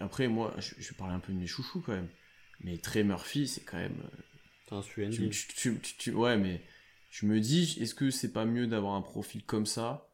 après, 0.00 0.28
moi, 0.28 0.54
je, 0.58 0.74
je, 0.76 0.90
vais 0.90 0.96
parler 0.98 1.14
un 1.14 1.18
peu 1.18 1.32
de 1.32 1.38
mes 1.38 1.46
chouchous 1.46 1.80
quand 1.80 1.94
même. 1.94 2.10
Mais 2.60 2.76
Trey 2.76 3.04
Murphy, 3.04 3.48
c'est 3.48 3.62
quand 3.62 3.78
même. 3.78 3.96
Euh, 4.04 4.76
un 4.76 5.08
tu, 5.08 5.30
tu, 5.30 5.80
tu, 5.80 6.12
Ouais, 6.12 6.36
mais 6.36 6.60
je 7.08 7.24
me 7.24 7.40
dis, 7.40 7.78
est-ce 7.80 7.94
que 7.94 8.10
c'est 8.10 8.32
pas 8.34 8.44
mieux 8.44 8.66
d'avoir 8.66 8.92
un 8.92 9.00
profil 9.00 9.46
comme 9.46 9.64
ça, 9.64 10.10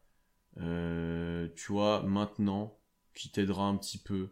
euh, 0.61 1.49
tu 1.57 1.73
vois, 1.73 2.03
maintenant, 2.03 2.79
qui 3.13 3.29
t'aidera 3.29 3.65
un 3.65 3.75
petit 3.75 3.97
peu, 3.97 4.29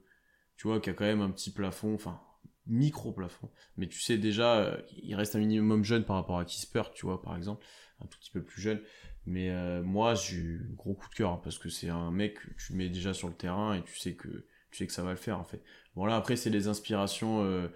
tu 0.55 0.69
vois, 0.69 0.79
qui 0.79 0.91
a 0.91 0.93
quand 0.93 1.03
même 1.03 1.21
un 1.21 1.31
petit 1.31 1.51
plafond, 1.51 1.93
enfin, 1.93 2.21
micro 2.67 3.11
plafond. 3.11 3.49
Mais 3.75 3.89
tu 3.89 3.99
sais 3.99 4.17
déjà, 4.17 4.59
euh, 4.59 4.81
il 5.03 5.13
reste 5.15 5.35
un 5.35 5.39
minimum 5.39 5.83
jeune 5.83 6.05
par 6.05 6.15
rapport 6.15 6.39
à 6.39 6.45
Kisper, 6.45 6.83
tu 6.95 7.05
vois, 7.05 7.21
par 7.21 7.35
exemple, 7.35 7.65
un 7.99 8.05
tout 8.05 8.17
petit 8.17 8.31
peu 8.31 8.41
plus 8.41 8.61
jeune. 8.61 8.81
Mais 9.27 9.49
euh, 9.49 9.83
moi, 9.83 10.15
j'ai 10.15 10.37
eu 10.37 10.71
gros 10.77 10.93
coup 10.93 11.09
de 11.09 11.13
cœur 11.13 11.33
hein, 11.33 11.41
parce 11.43 11.59
que 11.59 11.67
c'est 11.67 11.89
un 11.89 12.11
mec 12.11 12.35
que 12.35 12.47
tu 12.65 12.73
mets 12.73 12.87
déjà 12.87 13.13
sur 13.13 13.27
le 13.27 13.33
terrain 13.33 13.75
et 13.75 13.83
tu 13.83 13.97
sais 13.97 14.13
que 14.13 14.29
tu 14.71 14.77
sais 14.77 14.87
que 14.87 14.93
ça 14.93 15.03
va 15.03 15.11
le 15.11 15.17
faire 15.17 15.37
en 15.37 15.43
fait. 15.43 15.61
Bon 15.95 16.05
là 16.05 16.15
après 16.15 16.37
c'est 16.37 16.49
les 16.49 16.69
inspirations 16.69 17.43
euh, 17.43 17.67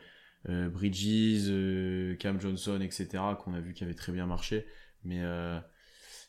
euh, 0.48 0.70
Bridges, 0.70 2.18
Cam 2.20 2.40
Johnson, 2.40 2.80
etc. 2.80 3.22
qu'on 3.44 3.54
a 3.54 3.60
vu 3.60 3.74
qui 3.74 3.84
avait 3.84 3.94
très 3.96 4.14
bien 4.14 4.26
marché. 4.26 4.66
Mais 5.04 5.22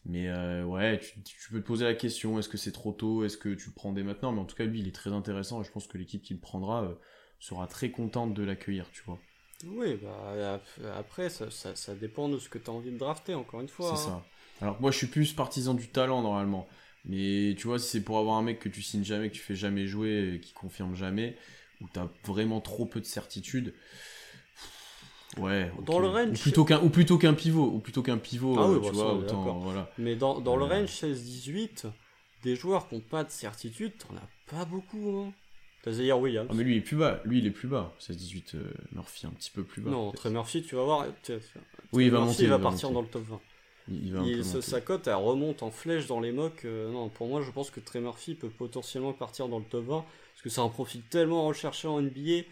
mais 0.04 0.32
ouais, 0.64 0.98
tu, 0.98 1.22
tu, 1.22 1.52
peux 1.52 1.60
te 1.60 1.66
poser 1.66 1.84
la 1.84 1.94
question 1.94 2.40
est-ce 2.40 2.48
que 2.48 2.58
c'est 2.58 2.72
trop 2.72 2.92
tôt 2.92 3.24
Est-ce 3.24 3.36
que 3.36 3.50
tu 3.50 3.68
le 3.68 3.74
prends 3.74 3.92
dès 3.92 4.02
maintenant? 4.02 4.32
Mais 4.32 4.40
en 4.40 4.44
tout 4.44 4.56
cas 4.56 4.64
lui 4.64 4.80
il 4.80 4.88
est 4.88 4.94
très 4.94 5.12
intéressant 5.12 5.60
et 5.62 5.64
je 5.64 5.70
pense 5.70 5.86
que 5.86 5.98
l'équipe 5.98 6.22
qui 6.22 6.34
le 6.34 6.40
prendra 6.40 6.98
sera 7.38 7.68
très 7.68 7.92
contente 7.92 8.34
de 8.34 8.42
l'accueillir, 8.42 8.90
tu 8.90 9.02
vois. 9.04 9.20
Oui, 9.64 10.00
bah, 10.02 10.60
après, 10.96 11.28
ça, 11.28 11.48
ça, 11.52 11.76
ça, 11.76 11.94
dépend 11.94 12.28
de 12.28 12.40
ce 12.40 12.48
que 12.48 12.58
tu 12.58 12.68
as 12.68 12.72
envie 12.72 12.90
de 12.90 12.98
drafter, 12.98 13.34
encore 13.34 13.60
une 13.60 13.68
fois. 13.68 13.94
C'est 13.94 14.08
hein. 14.10 14.20
ça. 14.20 14.26
Alors 14.62 14.80
moi 14.80 14.90
je 14.90 14.96
suis 14.96 15.08
plus 15.08 15.32
partisan 15.32 15.74
du 15.74 15.88
talent 15.88 16.22
normalement. 16.22 16.68
Mais 17.04 17.54
tu 17.58 17.66
vois, 17.66 17.78
si 17.80 17.88
c'est 17.88 18.00
pour 18.00 18.18
avoir 18.18 18.36
un 18.36 18.42
mec 18.42 18.60
que 18.60 18.68
tu 18.68 18.80
signes 18.80 19.04
jamais, 19.04 19.28
que 19.28 19.34
tu 19.34 19.40
fais 19.40 19.56
jamais 19.56 19.86
jouer, 19.86 20.40
qui 20.40 20.52
confirme 20.52 20.94
jamais, 20.94 21.36
où 21.80 21.86
t'as 21.92 22.08
vraiment 22.24 22.60
trop 22.60 22.86
peu 22.86 23.00
de 23.00 23.06
certitude. 23.06 23.74
Ouais. 25.38 25.72
Dans 25.84 25.98
le 25.98 26.08
range. 26.08 26.38
Ou 26.38 26.42
plutôt 26.42 26.64
qu'un, 26.64 26.80
ou 26.80 26.90
plutôt 26.90 27.18
qu'un 27.18 27.34
pivot, 27.34 27.72
ou 27.72 27.80
plutôt 27.80 28.02
qu'un 28.02 28.18
pivot, 28.18 28.54
ah 28.58 28.68
oui, 28.68 28.76
euh, 28.76 28.88
tu 28.88 28.94
vois, 28.94 29.14
autant, 29.14 29.58
voilà. 29.58 29.90
Mais 29.98 30.14
dans, 30.14 30.40
dans 30.40 30.56
le 30.56 30.64
range 30.64 30.90
16-18, 30.90 31.86
des 32.44 32.54
joueurs 32.54 32.88
qui 32.88 32.94
n'ont 32.94 33.00
pas 33.00 33.24
de 33.24 33.30
certitude, 33.30 33.94
t'en 33.98 34.14
as 34.16 34.28
pas 34.56 34.64
beaucoup, 34.64 35.24
hein. 35.26 35.32
T'as 35.82 35.90
Zaire 35.90 36.20
Williams. 36.20 36.46
Ah, 36.48 36.54
mais 36.54 36.62
lui 36.62 36.76
il 36.76 36.78
est 36.78 36.82
plus 36.82 36.96
bas, 36.96 37.20
lui 37.24 37.38
il 37.38 37.46
est 37.46 37.50
plus 37.50 37.66
bas. 37.66 37.92
16-18, 37.98 38.54
euh, 38.54 38.72
Murphy 38.92 39.26
un 39.26 39.30
petit 39.30 39.50
peu 39.50 39.64
plus 39.64 39.82
bas. 39.82 39.90
Non, 39.90 40.12
très 40.12 40.30
Murphy, 40.30 40.62
tu 40.62 40.76
vas 40.76 40.84
voir. 40.84 41.06
Oui, 41.92 42.04
il 42.04 42.10
va 42.12 42.20
monter. 42.20 42.44
Il 42.44 42.48
va 42.48 42.60
partir 42.60 42.90
dans 42.92 43.02
le 43.02 43.08
top 43.08 43.24
20. 43.24 43.40
Il, 43.88 44.44
sa 44.44 44.80
cote 44.80 45.06
elle 45.08 45.14
remonte 45.14 45.62
en 45.62 45.70
flèche 45.70 46.06
dans 46.06 46.20
les 46.20 46.32
mocks. 46.32 46.64
Euh, 46.64 46.90
non, 46.90 47.08
pour 47.08 47.26
moi, 47.26 47.42
je 47.42 47.50
pense 47.50 47.70
que 47.70 47.80
Trey 47.80 48.00
Murphy 48.00 48.34
peut 48.34 48.48
potentiellement 48.48 49.12
partir 49.12 49.48
dans 49.48 49.58
le 49.58 49.64
top 49.64 49.84
20 49.86 50.04
parce 50.32 50.42
que 50.42 50.48
c'est 50.48 50.60
un 50.60 50.68
profil 50.68 51.02
tellement 51.02 51.46
recherché 51.46 51.88
en 51.88 52.00
NBA. 52.00 52.44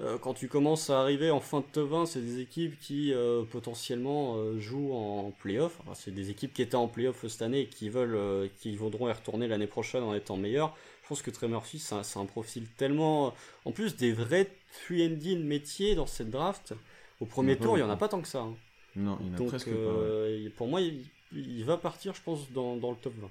Euh, 0.00 0.16
quand 0.18 0.34
tu 0.34 0.46
commences 0.46 0.90
à 0.90 1.00
arriver 1.00 1.30
en 1.30 1.40
fin 1.40 1.60
de 1.60 1.64
top 1.72 1.90
20, 1.90 2.06
c'est 2.06 2.20
des 2.20 2.40
équipes 2.40 2.78
qui 2.78 3.12
euh, 3.12 3.42
potentiellement 3.44 4.36
jouent 4.58 4.92
en 4.92 5.32
playoff. 5.42 5.78
c'est 5.94 6.14
des 6.14 6.30
équipes 6.30 6.52
qui 6.52 6.62
étaient 6.62 6.76
en 6.76 6.86
playoff 6.86 7.26
cette 7.26 7.42
année 7.42 7.62
et 7.62 7.66
qui 7.66 7.88
veulent, 7.88 8.50
qui 8.60 8.76
voudront 8.76 9.08
y 9.08 9.12
retourner 9.12 9.48
l'année 9.48 9.66
prochaine 9.66 10.02
en 10.02 10.14
étant 10.14 10.36
meilleurs. 10.36 10.76
Je 11.02 11.08
pense 11.08 11.22
que 11.22 11.30
Trey 11.30 11.48
Murphy, 11.48 11.78
c'est 11.78 11.94
un, 11.94 12.02
un, 12.20 12.26
profil 12.26 12.66
tellement, 12.76 13.32
en 13.64 13.72
plus 13.72 13.96
des 13.96 14.12
vrais 14.12 14.50
free 14.70 15.06
ending 15.06 15.42
métiers 15.42 15.94
dans 15.94 16.06
cette 16.06 16.28
draft. 16.28 16.74
Au 17.20 17.24
premier 17.24 17.56
tour, 17.56 17.78
il 17.78 17.80
y 17.80 17.82
en 17.82 17.90
a 17.90 17.96
pas 17.96 18.08
tant 18.08 18.20
que 18.20 18.28
ça. 18.28 18.40
Hein. 18.40 18.54
Non, 18.98 19.18
il 19.22 19.32
Donc, 19.34 19.48
presque 19.48 19.68
euh, 19.68 20.48
Pour 20.56 20.68
moi, 20.68 20.80
il, 20.80 21.64
va 21.64 21.76
partir, 21.76 22.14
je 22.14 22.22
pense, 22.22 22.50
dans, 22.52 22.76
dans 22.76 22.90
le 22.90 22.96
top 22.96 23.14
20. 23.16 23.30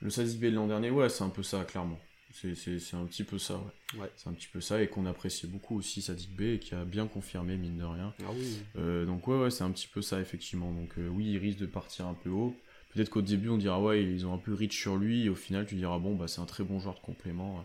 Le 0.00 0.10
Sazik 0.10 0.40
de 0.40 0.48
l'an 0.50 0.66
dernier, 0.66 0.90
ouais, 0.90 1.08
c'est 1.08 1.24
un 1.24 1.30
peu 1.30 1.42
ça, 1.42 1.64
clairement. 1.64 1.98
C'est 2.32 2.94
un 2.94 3.04
petit 3.06 3.22
peu 3.22 3.38
ça, 3.38 3.56
ouais. 3.56 4.00
ouais. 4.00 4.10
C'est 4.16 4.28
un 4.28 4.32
petit 4.32 4.48
peu 4.52 4.60
ça, 4.60 4.82
et 4.82 4.88
qu'on 4.88 5.06
appréciait 5.06 5.48
beaucoup 5.48 5.78
aussi 5.78 6.02
Sadik 6.02 6.34
B, 6.34 6.42
et 6.42 6.58
qui 6.58 6.74
a 6.74 6.84
bien 6.84 7.06
confirmé, 7.06 7.56
mine 7.56 7.78
de 7.78 7.84
rien. 7.84 8.12
Ah 8.20 8.30
oui. 8.34 8.58
Euh, 8.76 9.04
donc 9.06 9.26
ouais, 9.28 9.38
ouais, 9.38 9.50
c'est 9.50 9.64
un 9.64 9.70
petit 9.70 9.86
peu 9.86 10.02
ça, 10.02 10.20
effectivement. 10.20 10.72
Donc 10.72 10.98
euh, 10.98 11.08
oui, 11.08 11.32
il 11.32 11.38
risque 11.38 11.58
de 11.58 11.66
partir 11.66 12.06
un 12.06 12.14
peu 12.14 12.30
haut. 12.30 12.56
Peut-être 12.92 13.10
qu'au 13.10 13.22
début, 13.22 13.48
on 13.48 13.56
dira, 13.56 13.80
ouais, 13.80 14.02
ils 14.02 14.26
ont 14.26 14.34
un 14.34 14.38
peu 14.38 14.52
reach 14.52 14.78
sur 14.78 14.96
lui, 14.96 15.24
et 15.24 15.28
au 15.28 15.34
final, 15.34 15.66
tu 15.66 15.74
diras, 15.74 15.98
bon, 15.98 16.14
bah 16.14 16.28
c'est 16.28 16.40
un 16.40 16.46
très 16.46 16.64
bon 16.64 16.78
joueur 16.80 16.94
de 16.94 17.00
complément, 17.00 17.64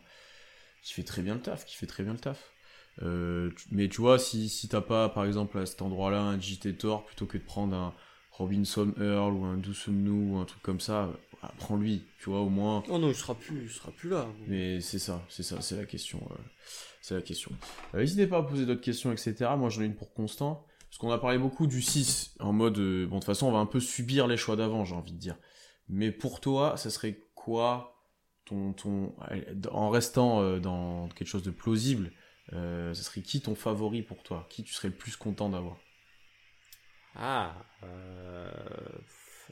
qui 0.82 0.94
fait 0.94 1.04
très 1.04 1.22
bien 1.22 1.36
le 1.36 1.42
taf, 1.42 1.66
qui 1.66 1.76
fait 1.76 1.88
très 1.88 2.04
bien 2.04 2.14
le 2.14 2.20
taf. 2.20 2.52
Euh, 3.02 3.52
mais 3.72 3.88
tu 3.88 4.02
vois, 4.02 4.20
si, 4.20 4.50
si 4.50 4.68
t'as 4.68 4.82
pas, 4.82 5.10
par 5.10 5.26
exemple, 5.26 5.58
à 5.58 5.66
cet 5.66 5.82
endroit-là, 5.82 6.22
un 6.22 6.40
JT 6.40 6.76
Thor, 6.76 7.06
plutôt 7.06 7.26
que 7.26 7.38
de 7.38 7.44
prendre 7.44 7.76
un 7.76 7.94
Robinson 8.32 8.94
Earl 9.00 9.34
ou 9.34 9.46
un 9.46 9.58
Dusumnu 9.58 10.10
ou 10.10 10.38
un 10.38 10.46
truc 10.46 10.62
comme 10.62 10.80
ça, 10.80 11.10
bah, 11.42 11.54
prends-lui, 11.58 12.04
tu 12.20 12.30
vois, 12.30 12.42
au 12.42 12.50
moins. 12.50 12.84
Oh 12.90 12.98
non, 12.98 13.10
il 13.10 13.16
sera 13.16 13.36
plus, 13.36 13.64
il 13.64 13.70
sera 13.70 13.92
plus 13.92 14.10
là. 14.10 14.28
Mais 14.48 14.82
c'est 14.82 15.00
ça, 15.00 15.24
c'est 15.30 15.44
ça, 15.44 15.62
c'est 15.62 15.78
la 15.78 15.86
question. 15.86 16.20
Euh, 16.32 16.36
c'est 17.02 17.16
la 17.16 17.22
question. 17.22 17.52
Euh, 17.94 18.00
n'hésitez 18.00 18.28
pas 18.28 18.40
à 18.40 18.44
poser 18.44 18.66
d'autres 18.66 18.82
questions, 18.82 19.12
etc. 19.12 19.52
Moi, 19.58 19.70
j'en 19.70 19.82
ai 19.82 19.86
une 19.86 19.96
pour 19.96 20.14
Constant. 20.14 20.66
Parce 20.90 20.98
qu'on 20.98 21.12
a 21.12 21.20
parlé 21.20 21.38
beaucoup 21.38 21.68
du 21.68 21.84
6, 21.84 22.36
en 22.40 22.52
mode, 22.52 22.74
bon, 22.74 22.82
de 22.82 23.06
toute 23.06 23.24
façon, 23.24 23.46
on 23.46 23.52
va 23.52 23.60
un 23.60 23.68
peu 23.68 23.80
subir 23.80 24.26
les 24.26 24.38
choix 24.38 24.56
d'avant, 24.56 24.86
j'ai 24.86 24.96
envie 24.96 25.12
de 25.12 25.20
dire. 25.20 25.38
Mais 25.88 26.12
pour 26.12 26.42
toi, 26.42 26.78
ça 26.78 26.90
serait 26.90 27.28
quoi 27.36 27.96
ton, 28.46 28.74
ton, 28.74 29.14
en 29.72 29.92
restant 29.92 30.58
dans 30.58 31.08
quelque 31.10 31.28
chose 31.28 31.44
de 31.44 31.52
plausible, 31.52 32.12
ce 32.52 33.04
serait 33.04 33.22
qui 33.22 33.42
ton 33.42 33.56
favori 33.56 34.02
pour 34.02 34.24
toi? 34.24 34.48
Qui 34.50 34.64
tu 34.64 34.74
serais 34.74 34.90
le 34.90 34.96
plus 34.96 35.16
content 35.16 35.50
d'avoir? 35.50 35.78
Ah, 37.16 37.54
euh, 37.84 38.50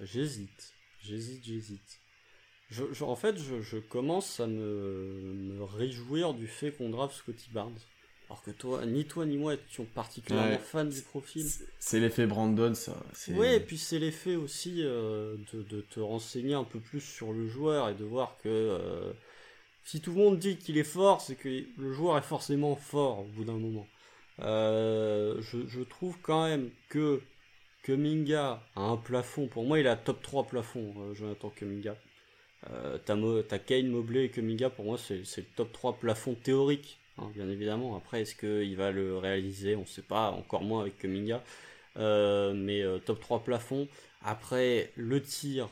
j'hésite, 0.01 0.73
j'hésite, 1.03 1.43
j'hésite. 1.43 1.99
je, 2.69 3.03
en 3.03 3.15
fait, 3.15 3.37
je, 3.37 3.77
commence 3.77 4.39
à 4.39 4.47
me, 4.47 5.63
réjouir 5.63 6.33
du 6.33 6.47
fait 6.47 6.71
qu'on 6.71 6.89
draft 6.89 7.15
Scotty 7.15 7.49
Barnes. 7.51 7.79
Alors 8.29 8.43
que 8.43 8.51
toi, 8.51 8.85
ni 8.85 9.05
toi 9.05 9.25
ni 9.25 9.37
moi 9.37 9.53
étions 9.53 9.85
particulièrement 9.85 10.59
fans 10.59 10.83
du 10.83 11.01
profil. 11.01 11.45
C'est 11.79 12.01
l'effet 12.01 12.27
Brandon, 12.27 12.73
ça. 12.73 13.01
Oui, 13.29 13.47
et 13.47 13.61
puis 13.61 13.77
c'est 13.77 13.99
l'effet 13.99 14.35
aussi 14.35 14.81
euh, 14.83 15.37
de, 15.53 15.81
te 15.81 16.01
renseigner 16.01 16.53
un 16.53 16.65
peu 16.65 16.81
plus 16.81 16.99
sur 16.99 17.31
le 17.31 17.47
joueur 17.47 17.87
et 17.87 17.95
de 17.95 18.03
voir 18.03 18.35
que 18.43 18.49
euh, 18.49 19.13
si 19.87 20.01
tout 20.01 20.11
le 20.11 20.17
monde 20.17 20.37
dit 20.37 20.57
qu'il 20.57 20.77
est 20.77 20.83
fort, 20.83 21.21
c'est 21.21 21.35
que 21.35 21.63
le 21.77 21.93
joueur 21.93 22.17
est 22.17 22.21
forcément 22.21 22.75
fort 22.75 23.19
au 23.19 23.23
bout 23.23 23.45
d'un 23.45 23.57
moment. 23.57 23.87
Euh, 24.41 25.41
je, 25.41 25.79
trouve 25.81 26.17
quand 26.21 26.45
même 26.45 26.69
que 26.89 27.21
Kuminga 27.83 28.61
a 28.75 28.81
un 28.81 28.97
plafond. 28.97 29.47
Pour 29.47 29.63
moi, 29.63 29.79
il 29.79 29.87
a 29.87 29.95
top 29.95 30.21
3 30.21 30.47
plafond, 30.47 30.93
Jonathan 31.13 31.49
Kuminga. 31.49 31.95
Euh, 32.69 32.97
t'as 32.97 33.59
Kane, 33.59 33.87
Mobley 33.87 34.25
et 34.25 34.29
Kuminga, 34.29 34.69
pour 34.69 34.83
moi, 34.83 34.97
c'est 34.97 35.15
le 35.15 35.43
top 35.55 35.71
3 35.71 35.99
plafond 35.99 36.35
théorique, 36.35 36.99
hein, 37.17 37.31
bien 37.33 37.47
évidemment. 37.49 37.95
Après, 37.95 38.23
est-ce 38.23 38.35
qu'il 38.35 38.75
va 38.75 38.91
le 38.91 39.17
réaliser? 39.17 39.77
On 39.77 39.81
ne 39.81 39.85
sait 39.85 40.01
pas, 40.01 40.31
encore 40.31 40.63
moins 40.63 40.81
avec 40.81 40.97
Kuminga. 40.97 41.41
Euh, 41.95 42.53
mais 42.53 42.81
euh, 42.81 42.99
top 42.99 43.21
3 43.21 43.45
plafond. 43.45 43.87
Après, 44.21 44.91
le 44.97 45.21
tir, 45.21 45.69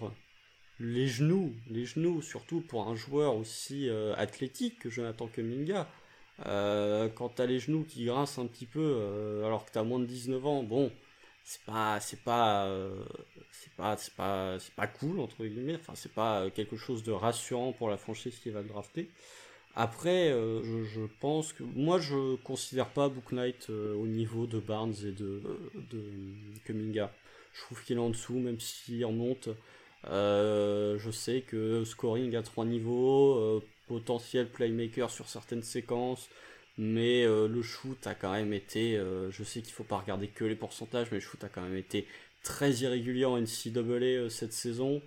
les 0.80 1.08
genoux, 1.08 1.54
les 1.70 1.86
genoux, 1.86 2.22
surtout 2.22 2.62
pour 2.62 2.88
un 2.88 2.96
joueur 2.96 3.36
aussi 3.36 3.90
athlétique 4.18 4.80
que 4.80 4.90
Jonathan 4.90 5.28
Kuminga. 5.28 5.88
quand 6.44 7.30
t'as 7.36 7.46
les 7.46 7.60
genoux 7.60 7.86
qui 7.88 8.06
grincent 8.06 8.42
un 8.42 8.48
petit 8.48 8.66
peu, 8.66 9.42
alors 9.46 9.66
que 9.66 9.72
t'as 9.72 9.84
moins 9.84 10.00
de 10.00 10.06
19 10.06 10.46
ans, 10.46 10.64
bon, 10.64 10.92
c'est 11.46 11.62
pas 11.62 12.00
c'est 12.00 12.22
pas 12.22 12.66
euh, 12.66 13.04
c'est 13.52 13.72
pas 13.74 13.96
c'est 13.98 14.14
pas 14.16 14.58
c'est 14.60 14.74
pas 14.74 14.88
cool 14.88 15.20
entre 15.20 15.46
guillemets. 15.46 15.76
Enfin 15.76 15.94
c'est 15.96 16.12
pas 16.12 16.42
euh, 16.42 16.50
quelque 16.50 16.76
chose 16.76 17.04
de 17.04 17.12
rassurant 17.12 17.72
pour 17.72 17.90
la 17.90 17.98
franchise 17.98 18.38
qui 18.40 18.50
va 18.50 18.62
le 18.62 18.68
drafter. 18.68 19.10
Après 19.76 20.32
euh, 20.32 20.84
je, 20.84 21.02
pense 21.20 21.54
que 21.54 21.64
moi 21.64 22.00
je 22.00 22.36
considère 22.38 22.90
pas 22.90 23.10
Book 23.10 23.32
Knight 23.32 23.70
au 23.70 24.08
niveau 24.08 24.48
de 24.48 24.60
Barnes 24.60 24.96
et 25.04 25.12
de 25.12 25.42
de 25.92 26.04
Kuminga. 26.66 27.14
Je 27.54 27.62
trouve 27.62 27.84
qu'il 27.84 27.98
est 27.98 28.02
en 28.02 28.10
dessous 28.10 28.40
même 28.40 28.60
s'il 28.60 29.06
remonte 29.06 29.50
je 30.06 31.10
sais 31.12 31.42
que 31.42 31.84
scoring 31.84 32.36
à 32.36 32.44
trois 32.44 32.66
niveaux 32.66 33.62
potentiel 33.88 34.48
playmaker 34.50 35.10
sur 35.10 35.28
certaines 35.28 35.64
séquences 35.64 36.30
mais 36.78 37.24
euh, 37.24 37.48
le 37.48 37.62
shoot 37.62 38.06
a 38.06 38.16
quand 38.16 38.32
même 38.32 38.54
été, 38.54 38.98
euh, 38.98 39.32
je 39.32 39.44
sais 39.44 39.62
qu'il 39.62 39.74
faut 39.74 39.84
pas 39.84 39.98
regarder 39.98 40.28
que 40.28 40.44
les 40.44 40.56
pourcentages, 40.56 41.08
mais 41.12 41.18
le 41.18 41.22
shoot 41.22 41.42
a 41.44 41.50
quand 41.50 41.62
même 41.62 41.78
été 41.78 42.06
très 42.44 42.72
irrégulier 42.74 43.26
en 43.26 43.40
NCAA 43.40 43.80
euh, 43.80 44.30
cette 44.30 44.54
saison. 44.54 45.02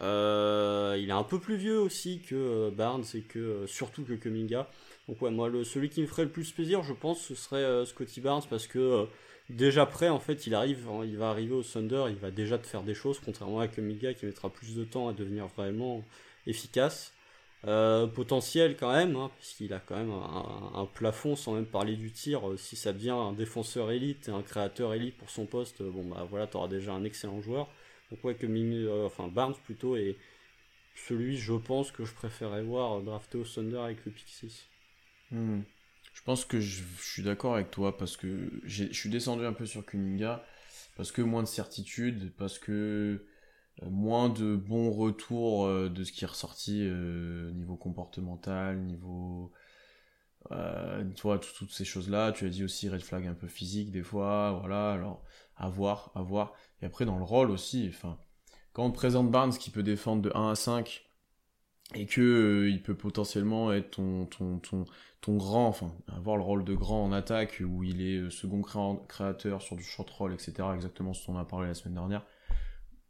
il 0.00 1.08
est 1.08 1.12
un 1.12 1.22
peu 1.22 1.38
plus 1.38 1.56
vieux 1.56 1.78
aussi 1.78 2.20
que 2.20 2.70
Barnes 2.70 3.04
et 3.14 3.20
que 3.20 3.64
surtout 3.66 4.02
que 4.04 4.14
Kuminga. 4.14 4.68
Donc 5.08 5.22
ouais, 5.22 5.30
moi 5.30 5.50
celui 5.64 5.88
qui 5.88 6.00
me 6.02 6.06
ferait 6.06 6.24
le 6.24 6.30
plus 6.30 6.50
plaisir, 6.50 6.82
je 6.82 6.92
pense, 6.92 7.20
ce 7.20 7.34
serait 7.34 7.86
Scotty 7.86 8.20
Barnes 8.20 8.42
parce 8.50 8.66
que 8.66 9.06
déjà 9.50 9.86
prêt 9.86 10.08
en 10.08 10.20
fait, 10.20 10.46
il 10.46 10.54
arrive, 10.54 10.88
hein, 10.88 11.02
il 11.04 11.16
va 11.16 11.30
arriver 11.30 11.54
au 11.54 11.62
Thunder, 11.62 12.06
il 12.08 12.16
va 12.16 12.30
déjà 12.30 12.58
te 12.58 12.66
faire 12.66 12.82
des 12.82 12.94
choses, 12.94 13.20
contrairement 13.24 13.60
à 13.60 13.68
Kuminga 13.68 14.14
qui 14.14 14.26
mettra 14.26 14.50
plus 14.50 14.74
de 14.74 14.84
temps 14.84 15.08
à 15.08 15.12
devenir 15.12 15.46
vraiment 15.48 16.04
efficace. 16.46 17.14
Euh, 17.66 18.06
potentiel 18.06 18.76
quand 18.76 18.92
même, 18.92 19.16
hein, 19.16 19.30
puisqu'il 19.38 19.72
a 19.72 19.80
quand 19.80 19.96
même 19.96 20.10
un, 20.10 20.86
plafond, 20.92 21.34
sans 21.34 21.54
même 21.54 21.64
parler 21.64 21.96
du 21.96 22.12
tir. 22.12 22.50
Euh, 22.50 22.56
si 22.58 22.76
ça 22.76 22.92
devient 22.92 23.10
un 23.10 23.32
défenseur 23.32 23.90
élite 23.90 24.28
et 24.28 24.32
un 24.32 24.42
créateur 24.42 24.92
élite 24.92 25.16
pour 25.16 25.30
son 25.30 25.46
poste, 25.46 25.80
euh, 25.80 25.90
bon 25.90 26.04
bah 26.04 26.26
voilà, 26.28 26.46
t'auras 26.46 26.68
déjà 26.68 26.92
un 26.92 27.04
excellent 27.04 27.40
joueur. 27.40 27.68
Donc 28.10 28.22
ouais 28.22 28.34
que 28.34 29.06
enfin 29.06 29.28
Barnes 29.28 29.54
plutôt 29.64 29.96
est 29.96 30.16
celui, 30.94 31.38
je 31.38 31.54
pense 31.54 31.90
que 31.90 32.04
je 32.04 32.12
préférais 32.12 32.62
voir 32.62 33.00
drafté 33.00 33.38
au 33.38 33.44
Thunder 33.44 33.78
avec 33.78 34.04
le 34.04 34.12
pick 34.12 34.28
6. 34.28 34.66
Hmm. 35.30 35.62
Je 36.14 36.22
pense 36.22 36.44
que 36.44 36.60
je, 36.60 36.82
suis 37.00 37.22
d'accord 37.22 37.54
avec 37.54 37.70
toi 37.70 37.98
parce 37.98 38.16
que 38.16 38.50
je 38.64 38.84
suis 38.92 39.10
descendu 39.10 39.44
un 39.44 39.52
peu 39.52 39.66
sur 39.66 39.84
Kuninga 39.84 40.44
parce 40.96 41.10
que 41.12 41.20
moins 41.20 41.42
de 41.42 41.48
certitude, 41.48 42.32
parce 42.38 42.58
que 42.58 43.26
euh, 43.82 43.90
moins 43.90 44.28
de 44.28 44.54
bons 44.54 44.90
retours 44.92 45.66
euh, 45.66 45.90
de 45.90 46.04
ce 46.04 46.12
qui 46.12 46.24
est 46.24 46.28
ressorti 46.28 46.80
euh, 46.82 47.50
niveau 47.52 47.76
comportemental, 47.76 48.78
niveau 48.80 49.52
tu 50.50 51.22
vois 51.22 51.38
toutes 51.38 51.72
ces 51.72 51.86
choses 51.86 52.10
là 52.10 52.30
tu 52.30 52.44
as 52.44 52.50
dit 52.50 52.64
aussi 52.64 52.88
red 52.90 53.00
flag 53.00 53.26
un 53.26 53.34
peu 53.34 53.48
physique 53.48 53.90
des 53.90 54.02
fois 54.02 54.58
voilà. 54.60 54.92
Alors 54.92 55.24
à 55.56 55.68
voir 55.68 56.12
à 56.14 56.22
voir. 56.22 56.52
Et 56.80 56.86
après 56.86 57.06
dans 57.06 57.18
le 57.18 57.24
rôle 57.24 57.50
aussi 57.50 57.86
enfin 57.88 58.18
quand 58.72 58.84
on 58.84 58.90
te 58.90 58.96
présente 58.96 59.30
Barnes 59.30 59.56
qui 59.56 59.70
peut 59.70 59.82
défendre 59.82 60.22
de 60.22 60.30
1 60.34 60.50
à 60.50 60.54
5 60.54 61.03
et 61.94 62.06
que 62.06 62.68
il 62.70 62.82
peut 62.82 62.94
potentiellement 62.94 63.72
être 63.72 63.90
ton, 63.90 64.26
ton, 64.26 64.58
ton, 64.58 64.84
ton 65.20 65.36
grand, 65.36 65.68
enfin, 65.68 65.92
avoir 66.14 66.36
le 66.36 66.42
rôle 66.42 66.64
de 66.64 66.74
grand 66.74 67.04
en 67.04 67.12
attaque, 67.12 67.62
où 67.64 67.84
il 67.84 68.00
est 68.00 68.30
second 68.30 68.62
créateur 69.08 69.62
sur 69.62 69.76
du 69.76 69.82
short 69.82 70.08
roll, 70.10 70.32
etc., 70.32 70.68
exactement 70.74 71.12
ce 71.12 71.26
dont 71.26 71.34
on 71.34 71.38
a 71.38 71.44
parlé 71.44 71.68
la 71.68 71.74
semaine 71.74 71.94
dernière, 71.94 72.24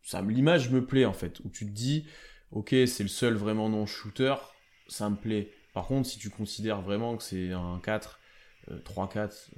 ça 0.04 0.20
l'image 0.20 0.70
me 0.70 0.84
plaît 0.84 1.06
en 1.06 1.12
fait 1.12 1.40
où 1.40 1.48
tu 1.48 1.66
te 1.66 1.70
dis 1.70 2.04
ok 2.52 2.74
c'est 2.86 3.02
le 3.02 3.08
seul 3.08 3.34
vraiment 3.34 3.68
non 3.68 3.86
shooter 3.86 4.34
ça 4.86 5.10
me 5.10 5.16
plaît. 5.16 5.50
Par 5.72 5.86
contre 5.86 6.08
si 6.08 6.18
tu 6.18 6.30
considères 6.30 6.82
vraiment 6.82 7.16
que 7.16 7.22
c'est 7.22 7.52
un 7.52 7.80
4 7.82 8.20
3 8.84 9.08
4 9.08 9.50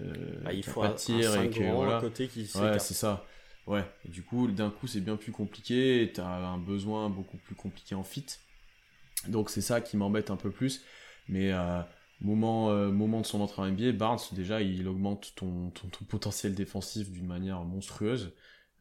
il 0.53 0.65
faut 0.65 0.83
un, 0.83 0.93
tir 0.93 1.43
et 1.43 1.51
que 1.51 1.65
voilà. 1.65 2.01
côté 2.01 2.29
qui 2.29 2.49
ouais 2.59 2.79
c'est 2.79 2.95
ça. 2.95 3.27
Ouais. 3.67 3.85
Et 4.05 4.09
du 4.09 4.23
coup 4.23 4.47
d'un 4.47 4.71
coup 4.71 4.87
c'est 4.87 5.01
bien 5.01 5.17
plus 5.17 5.33
compliqué 5.33 6.11
tu 6.15 6.21
as 6.21 6.27
un 6.27 6.59
besoin 6.59 7.11
beaucoup 7.11 7.37
plus 7.37 7.57
compliqué 7.57 7.97
en 7.97 8.05
fit 8.05 8.27
donc 9.29 9.51
c'est 9.51 9.61
ça 9.61 9.81
qui 9.81 9.97
m'embête 9.97 10.31
un 10.31 10.37
peu 10.37 10.51
plus 10.51 10.83
mais 11.29 11.53
euh, 11.53 11.81
moment 12.21 12.71
euh, 12.71 12.91
moment 12.91 13.21
de 13.21 13.27
son 13.27 13.41
entrée 13.41 13.63
en 13.63 13.71
NBA 13.71 13.93
Barnes 13.93 14.19
déjà 14.33 14.63
il 14.63 14.87
augmente 14.89 15.33
ton, 15.37 15.71
ton 15.71 16.05
potentiel 16.09 16.55
défensif 16.55 17.11
d'une 17.11 17.27
manière 17.27 17.61
monstrueuse 17.63 18.33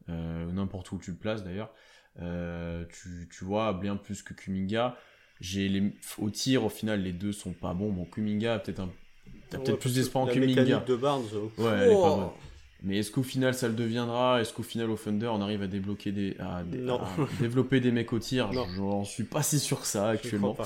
euh, 0.08 0.50
n'importe 0.52 0.92
où 0.92 0.98
tu 0.98 1.10
le 1.10 1.16
places 1.16 1.42
d'ailleurs. 1.42 1.72
Tu, 2.18 3.28
tu, 3.30 3.44
vois, 3.44 3.72
bien 3.74 3.96
plus 3.96 4.22
que 4.22 4.34
Kuminga. 4.34 4.96
Les, 5.40 5.92
au 6.18 6.30
tir, 6.30 6.64
au 6.64 6.68
final, 6.68 7.02
les 7.02 7.12
deux 7.12 7.32
sont 7.32 7.52
pas 7.52 7.74
bons. 7.74 7.92
Bon, 7.92 8.04
Kuminga 8.04 8.54
a 8.54 8.58
peut-être 8.58 8.80
un, 8.80 8.90
t'as 9.50 9.58
peut-être 9.58 9.78
plus 9.78 9.94
d'espoir 9.94 10.24
en 10.24 10.26
Kuminga. 10.26 10.80
de 10.80 10.96
Barnes. 10.96 11.24
Ouais, 11.58 11.72
elle 11.72 11.90
est 11.90 11.94
pas 11.94 12.16
bonne. 12.16 12.30
Mais 12.82 12.98
est-ce 12.98 13.10
qu'au 13.10 13.22
final 13.22 13.54
ça 13.54 13.68
le 13.68 13.74
deviendra? 13.74 14.40
Est-ce 14.40 14.52
qu'au 14.52 14.62
final 14.62 14.90
au 14.90 14.96
Thunder 14.96 15.28
on 15.28 15.40
arrive 15.40 15.62
à 15.62 15.66
débloquer 15.66 16.12
des, 16.12 16.36
à, 16.38 16.62
développer 17.40 17.80
des 17.80 17.90
mecs 17.90 18.12
au 18.12 18.18
tir? 18.18 18.52
J'en 18.52 19.04
suis 19.04 19.24
pas 19.24 19.42
si 19.42 19.58
sûr 19.58 19.80
que 19.80 19.86
ça 19.86 20.08
actuellement. 20.10 20.56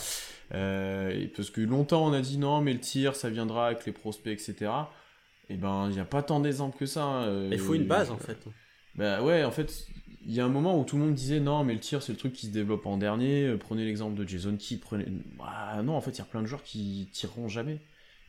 Euh, 0.53 1.27
parce 1.37 1.51
que 1.51 1.61
longtemps 1.61 2.05
on 2.05 2.13
a 2.13 2.21
dit 2.21 2.37
non 2.37 2.61
mais 2.61 2.73
le 2.73 2.81
tir 2.81 3.15
ça 3.15 3.31
viendra 3.31 3.69
avec 3.69 3.87
les 3.87 3.93
prospects 3.93 4.33
etc. 4.33 4.73
Et 5.49 5.57
ben 5.57 5.87
il 5.89 5.95
n'y 5.95 6.01
a 6.01 6.05
pas 6.05 6.23
tant 6.23 6.41
d'exemples 6.41 6.77
que 6.77 6.87
ça. 6.87 7.05
Hein. 7.05 7.49
Il 7.51 7.59
faut 7.59 7.75
une 7.75 7.87
base 7.87 8.11
en 8.11 8.19
fait. 8.19 8.39
Bah 8.97 9.23
ouais, 9.23 9.45
en 9.45 9.51
fait, 9.51 9.87
il 10.27 10.33
y 10.33 10.41
a 10.41 10.45
un 10.45 10.49
moment 10.49 10.79
où 10.79 10.85
tout 10.85 10.97
le 10.97 11.05
monde 11.05 11.15
disait 11.15 11.41
non, 11.41 11.65
mais 11.65 11.75
le 11.75 11.81
tir 11.81 12.03
c'est 12.03 12.13
le 12.13 12.19
truc 12.19 12.33
qui 12.33 12.47
se 12.47 12.53
développe 12.53 12.87
en 12.87 12.97
dernier. 12.97 13.47
Euh, 13.47 13.57
prenez 13.57 13.85
l'exemple 13.85 14.15
de 14.15 14.29
Jason 14.29 14.57
Key. 14.57 14.77
Prenez... 14.77 15.07
Bah, 15.39 15.81
non, 15.83 15.95
en 15.95 16.01
fait, 16.01 16.11
il 16.13 16.19
y 16.19 16.23
a 16.23 16.25
plein 16.25 16.43
de 16.43 16.47
joueurs 16.47 16.63
qui 16.63 17.09
tireront 17.13 17.49
jamais. 17.49 17.81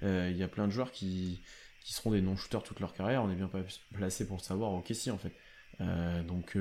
Euh, 0.04 0.30
il 0.32 0.38
y 0.38 0.44
a 0.44 0.48
plein 0.48 0.68
de 0.68 0.72
joueurs 0.72 0.92
qui, 0.92 1.42
qui 1.84 1.94
seront 1.94 2.12
des 2.12 2.22
non-shooters 2.22 2.64
toute 2.64 2.80
leur 2.80 2.94
carrière. 2.94 3.24
On 3.24 3.32
est 3.32 3.36
bien 3.36 3.48
pas 3.48 3.60
placé 3.94 4.26
pour 4.26 4.38
le 4.38 4.42
savoir. 4.42 4.72
Ok, 4.74 4.92
si, 4.94 5.12
en 5.12 5.18
fait. 5.18 5.34
Euh, 5.80 6.22
donc, 6.24 6.58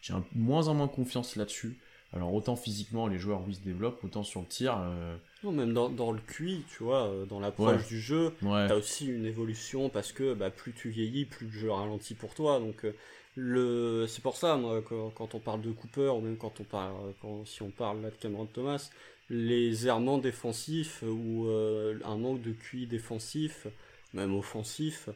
j'ai 0.00 0.14
moins 0.34 0.68
en 0.68 0.74
moins 0.74 0.88
confiance 0.88 1.36
là-dessus. 1.36 1.78
Alors, 2.14 2.32
autant 2.34 2.56
physiquement, 2.56 3.06
les 3.06 3.18
joueurs, 3.18 3.42
oui, 3.46 3.54
se 3.54 3.60
développent, 3.60 4.02
autant 4.04 4.22
sur 4.22 4.40
le 4.40 4.46
tir. 4.46 4.78
Non, 5.42 5.52
même 5.52 5.72
dans, 5.72 5.88
dans, 5.88 6.12
le 6.12 6.20
QI, 6.20 6.64
tu 6.68 6.82
vois, 6.82 7.10
dans 7.28 7.40
l'approche 7.40 7.86
du 7.86 8.00
jeu, 8.00 8.34
ouais. 8.42 8.68
t'as 8.68 8.76
aussi 8.76 9.06
une 9.06 9.24
évolution 9.24 9.88
parce 9.88 10.12
que 10.12 10.34
bah, 10.34 10.50
plus 10.50 10.72
tu 10.72 10.90
vieillis, 10.90 11.24
plus 11.24 11.46
le 11.46 11.52
jeu 11.52 11.70
ralentit 11.70 12.14
pour 12.14 12.34
toi. 12.34 12.60
Donc, 12.60 12.84
le 13.36 14.06
c'est 14.08 14.22
pour 14.22 14.36
ça 14.36 14.56
moi 14.56 14.82
quand, 14.82 15.34
on 15.34 15.38
parle 15.38 15.62
de 15.62 15.72
Cooper 15.72 16.08
ou 16.08 16.20
même 16.20 16.36
quand 16.36 16.60
on 16.60 16.64
parle 16.64 17.14
quand, 17.20 17.46
si 17.46 17.62
on 17.62 17.70
parle 17.70 18.02
là 18.02 18.10
de 18.10 18.16
Cameron 18.16 18.46
Thomas 18.46 18.90
les 19.30 19.86
errements 19.86 20.18
défensifs 20.18 21.02
ou 21.02 21.46
euh, 21.46 21.98
un 22.04 22.18
manque 22.18 22.42
de 22.42 22.52
QI 22.52 22.86
défensif 22.86 23.66
même 24.14 24.34
offensif 24.34 25.08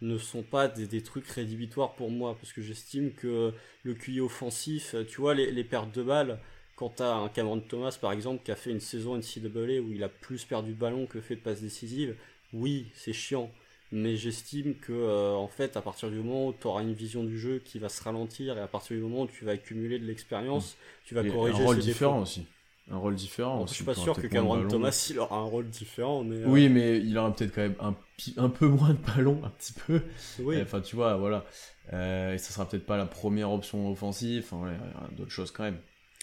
ne 0.00 0.16
sont 0.16 0.42
pas 0.42 0.68
des, 0.68 1.02
trucs 1.02 1.26
rédhibitoires 1.28 1.94
pour 1.94 2.10
moi. 2.10 2.36
Parce 2.36 2.52
que 2.52 2.62
j'estime 2.62 3.12
que 3.12 3.52
le 3.82 3.94
QI 3.94 4.20
offensif 4.20 4.94
tu 5.08 5.20
vois 5.20 5.34
les, 5.34 5.50
les 5.50 5.64
pertes 5.64 5.94
de 5.94 6.02
balles 6.02 6.38
quand 6.76 6.90
t'as 6.90 7.14
un 7.14 7.28
Cameron 7.28 7.60
Thomas 7.60 7.98
par 8.00 8.12
exemple 8.12 8.44
qui 8.44 8.52
a 8.52 8.56
fait 8.56 8.70
une 8.70 8.80
saison 8.80 9.16
NCAA 9.16 9.80
où 9.80 9.92
il 9.92 10.04
a 10.04 10.08
plus 10.08 10.44
perdu 10.44 10.72
de 10.72 10.78
ballon 10.78 11.06
que 11.06 11.20
fait 11.20 11.34
de 11.34 11.40
passes 11.40 11.60
décisives 11.60 12.14
oui 12.52 12.86
c'est 12.94 13.12
chiant. 13.12 13.50
Mais 13.90 14.16
j'estime 14.16 14.74
que 14.74 14.92
euh, 14.92 15.32
en 15.32 15.48
fait 15.48 15.76
à 15.76 15.82
partir 15.82 16.10
du 16.10 16.16
moment 16.16 16.48
où 16.48 16.52
tu 16.52 16.66
auras 16.66 16.82
une 16.82 16.92
vision 16.92 17.24
du 17.24 17.38
jeu 17.38 17.58
qui 17.64 17.78
va 17.78 17.88
se 17.88 18.02
ralentir 18.02 18.58
et 18.58 18.60
à 18.60 18.68
partir 18.68 18.96
du 18.96 19.02
moment 19.02 19.22
où 19.22 19.26
tu 19.26 19.44
vas 19.46 19.52
accumuler 19.52 19.98
de 19.98 20.04
l'expérience, 20.04 20.76
tu 21.06 21.14
vas 21.14 21.24
corriger 21.24 21.62
un 21.62 21.64
rôle 21.64 21.78
différent 21.78 22.20
aussi. 22.20 22.46
Un 22.90 22.96
rôle 22.96 23.14
différent. 23.16 23.66
je 23.66 23.74
suis 23.74 23.84
pas 23.84 23.94
sûr 23.94 24.14
que 24.14 24.26
Cameron 24.26 24.66
Thomas 24.66 25.06
il 25.10 25.18
aura 25.18 25.36
un 25.36 25.44
rôle 25.44 25.68
différent, 25.68 26.24
mais 26.24 26.42
oui, 26.44 26.66
euh, 26.66 26.70
mais 26.70 26.98
il 26.98 27.16
aura 27.18 27.34
peut-être 27.34 27.54
quand 27.54 27.60
même 27.62 27.76
un, 27.80 27.94
un 28.38 28.48
peu 28.48 28.66
moins 28.68 28.90
de 28.94 28.98
ballon, 29.14 29.40
un 29.44 29.50
petit 29.50 29.74
peu. 29.74 30.00
Oui. 30.40 30.60
Enfin, 30.62 30.80
tu 30.80 30.96
vois, 30.96 31.16
voilà. 31.16 31.44
Euh, 31.92 32.34
et 32.34 32.38
ça 32.38 32.52
sera 32.52 32.66
peut-être 32.68 32.86
pas 32.86 32.96
la 32.96 33.06
première 33.06 33.50
option 33.52 33.90
offensive. 33.90 34.44
Enfin, 34.50 34.64
ouais, 34.66 34.76
d'autres 35.16 35.30
choses 35.30 35.50
quand 35.50 35.64
même. 35.64 35.78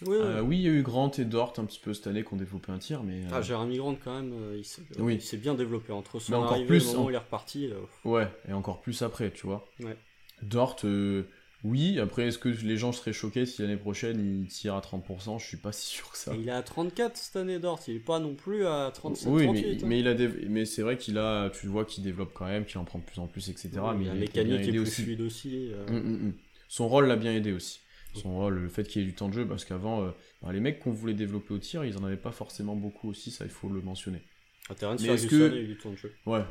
Oui, 0.07 0.17
Euh, 0.19 0.41
oui, 0.41 0.57
il 0.57 0.61
y 0.63 0.67
a 0.67 0.71
eu 0.71 0.81
Grant 0.81 1.09
et 1.17 1.23
Dort 1.23 1.53
un 1.57 1.63
petit 1.65 1.79
peu 1.79 1.93
cette 1.93 2.07
année 2.07 2.23
qui 2.23 2.33
ont 2.33 2.37
développé 2.37 2.71
un 2.71 2.79
tir, 2.79 3.01
mais. 3.03 3.23
euh, 3.25 3.29
Ah, 3.31 3.41
Jérémy 3.41 3.77
Grant, 3.77 3.95
quand 4.03 4.13
même, 4.15 4.33
euh, 4.33 4.57
il 4.57 4.65
s'est 4.65 4.81
Oui. 4.99 5.19
bien 5.37 5.53
développé 5.53 5.93
entre 5.93 6.19
son 6.19 6.31
Mais 6.33 6.37
encore 6.37 6.51
arrivée 6.51 6.67
plus, 6.67 6.77
et 6.83 6.87
le 6.87 6.91
moment 6.93 7.01
en- 7.03 7.05
où 7.05 7.09
il 7.11 7.15
est 7.15 7.19
reparti. 7.19 7.67
euh, 7.71 7.75
Ouais, 8.03 8.27
et 8.49 8.53
encore 8.53 8.81
plus 8.81 9.01
après, 9.03 9.31
tu 9.31 9.47
vois. 9.47 9.65
Ouais. 9.79 9.95
Dort, 10.41 10.75
euh, 10.83 11.23
oui, 11.65 11.99
après, 11.99 12.27
est-ce 12.27 12.37
que 12.37 12.49
les 12.49 12.77
gens 12.77 12.91
seraient 12.91 13.13
choqués 13.13 13.45
si 13.45 13.61
l'année 13.61 13.77
prochaine 13.77 14.19
il 14.43 14.47
tire 14.47 14.75
à 14.75 14.81
30% 14.81 15.39
Je 15.39 15.45
suis 15.45 15.57
pas 15.57 15.71
si 15.73 15.87
sûr 15.95 16.11
que 16.11 16.17
ça. 16.17 16.33
et 16.33 16.37
il 16.39 16.47
est 16.47 16.51
à 16.51 16.61
34 16.63 17.17
cette 17.17 17.35
année 17.35 17.59
Dort, 17.59 17.79
il 17.87 17.95
est 17.95 17.99
pas 17.99 18.19
non 18.19 18.35
plus 18.35 18.65
à 18.65 18.91
37, 18.93 19.27
oui, 19.31 19.43
38. 19.45 19.63
mais, 19.63 19.83
hein. 19.83 19.87
mais, 19.87 19.99
il 19.99 20.07
a 20.07 20.13
dév- 20.15 20.47
mais 20.49 20.65
c'est 20.65 20.81
vrai 20.83 20.97
qu'il 20.97 21.17
a, 21.17 21.49
tu 21.49 21.67
vois 21.67 21.85
qu'il 21.85 22.03
développe 22.03 22.33
quand 22.33 22.45
même, 22.45 22.65
qu'il 22.65 22.77
en 22.77 22.85
prend 22.85 22.99
de 22.99 23.03
plus 23.05 23.19
en 23.19 23.27
plus, 23.27 23.49
etc. 23.49 23.69
Oui, 23.75 23.95
mais 23.99 24.05
la 24.05 24.13
il 24.13 24.19
mécanique 24.19 24.61
est 24.67 24.71
plus 24.71 24.79
aussi. 24.81 25.03
fluide 25.03 25.21
aussi. 25.21 25.71
euh. 25.73 25.85
Mm, 25.87 25.97
mm, 26.09 26.27
mm. 26.27 26.33
Son 26.67 26.87
rôle 26.87 27.07
l'a 27.07 27.15
bien 27.15 27.33
aidé 27.33 27.51
aussi. 27.51 27.79
Son 28.13 28.33
rôle, 28.37 28.59
le 28.59 28.69
fait 28.69 28.83
qu'il 28.87 29.01
y 29.01 29.03
ait 29.03 29.07
du 29.07 29.13
temps 29.13 29.27
de 29.27 29.33
jeu, 29.33 29.45
parce 29.45 29.65
qu'avant, 29.65 30.03
euh, 30.05 30.11
ben, 30.41 30.53
les 30.53 30.61
mecs 30.61 30.79
qu'on 30.79 30.91
voulait 30.91 31.13
développer 31.13 31.53
au 31.53 31.57
tir, 31.57 31.83
ils 31.83 31.97
en 31.97 32.03
avaient 32.05 32.15
pas 32.15 32.31
forcément 32.31 32.75
beaucoup 32.75 33.09
aussi, 33.09 33.29
ça 33.29 33.43
il 33.43 33.51
faut 33.51 33.67
le 33.67 33.81
mentionner. 33.81 34.21
Ah, 34.69 34.75
Terence 34.75 35.01
Mais 35.01 35.09
est-ce 35.09 35.27
que- 35.27 35.51
a 35.51 35.55
eu 35.57 35.67
du 35.67 35.77
temps 35.77 35.91
de 35.91 35.97
jeu. 35.97 36.13
Ouais, 36.25 36.45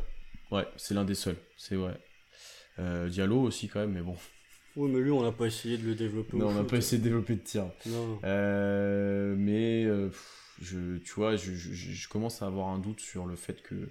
ouais, 0.51 0.67
c'est 0.77 0.93
l'un 0.93 1.05
des 1.05 1.15
seuls, 1.15 1.39
c'est 1.57 1.77
vrai. 1.77 1.99
Euh, 2.79 3.09
Diallo 3.09 3.41
aussi 3.41 3.69
quand 3.69 3.81
même, 3.81 3.93
mais 3.93 4.03
bon. 4.03 4.17
Oui, 4.77 4.91
mais 4.91 5.01
lui, 5.01 5.11
on 5.11 5.23
n'a 5.23 5.33
pas 5.33 5.47
essayé 5.47 5.79
de 5.79 5.87
le 5.87 5.95
développer. 5.95 6.37
Non, 6.37 6.49
on 6.49 6.55
n'a 6.55 6.65
pas 6.65 6.77
essayé 6.79 6.99
de 6.99 7.05
développer 7.05 7.35
de 7.37 7.41
tir. 7.41 7.67
Non. 7.87 8.19
Euh, 8.25 9.35
mais 9.39 9.85
euh, 9.85 10.11
je, 10.61 10.99
tu 10.99 11.13
vois, 11.15 11.37
je, 11.37 11.53
je- 11.55 11.73
je 11.93 12.09
commence 12.09 12.43
à 12.43 12.47
avoir 12.47 12.69
un 12.69 12.79
doute 12.79 13.01
sur 13.01 13.27
le 13.27 13.37
fait 13.37 13.63
que 13.63 13.89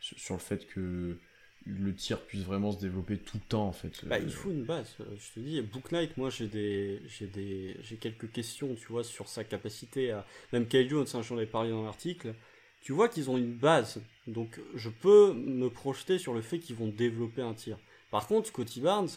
sur 0.00 0.34
le 0.34 0.40
fait 0.40 0.66
que 0.66 1.16
le 1.64 1.94
tir 1.94 2.20
puisse 2.26 2.42
vraiment 2.44 2.70
se 2.70 2.78
développer 2.78 3.16
tout 3.18 3.38
le 3.38 3.48
temps 3.48 3.66
en 3.66 3.72
fait. 3.72 4.04
Bah, 4.06 4.16
Euh, 4.16 4.20
il 4.22 4.30
faut 4.30 4.50
une 4.50 4.62
base. 4.64 4.94
euh, 5.00 5.04
Je 5.18 5.32
te 5.34 5.40
dis, 5.40 5.60
Book 5.62 5.90
Knight, 5.90 6.16
moi 6.16 6.30
j'ai 6.30 6.46
des, 6.46 7.00
j'ai 7.08 7.26
des, 7.26 7.76
j'ai 7.82 7.96
quelques 7.96 8.30
questions, 8.30 8.74
tu 8.76 8.86
vois, 8.88 9.02
sur 9.04 9.28
sa 9.28 9.42
capacité 9.42 10.12
à. 10.12 10.24
Même 10.52 10.66
Kyle 10.68 10.88
Jones, 10.88 11.06
hein, 11.14 11.22
j'en 11.22 11.38
ai 11.40 11.46
parlé 11.46 11.70
dans 11.70 11.82
l'article. 11.84 12.34
Tu 12.82 12.92
vois 12.92 13.08
qu'ils 13.08 13.30
ont 13.30 13.36
une 13.38 13.54
base, 13.54 14.00
donc 14.28 14.60
je 14.76 14.90
peux 14.90 15.32
me 15.32 15.68
projeter 15.70 16.18
sur 16.18 16.34
le 16.34 16.40
fait 16.42 16.60
qu'ils 16.60 16.76
vont 16.76 16.86
développer 16.88 17.42
un 17.42 17.54
tir. 17.54 17.78
Par 18.12 18.28
contre, 18.28 18.46
Scotty 18.48 18.80
Barnes, 18.80 19.08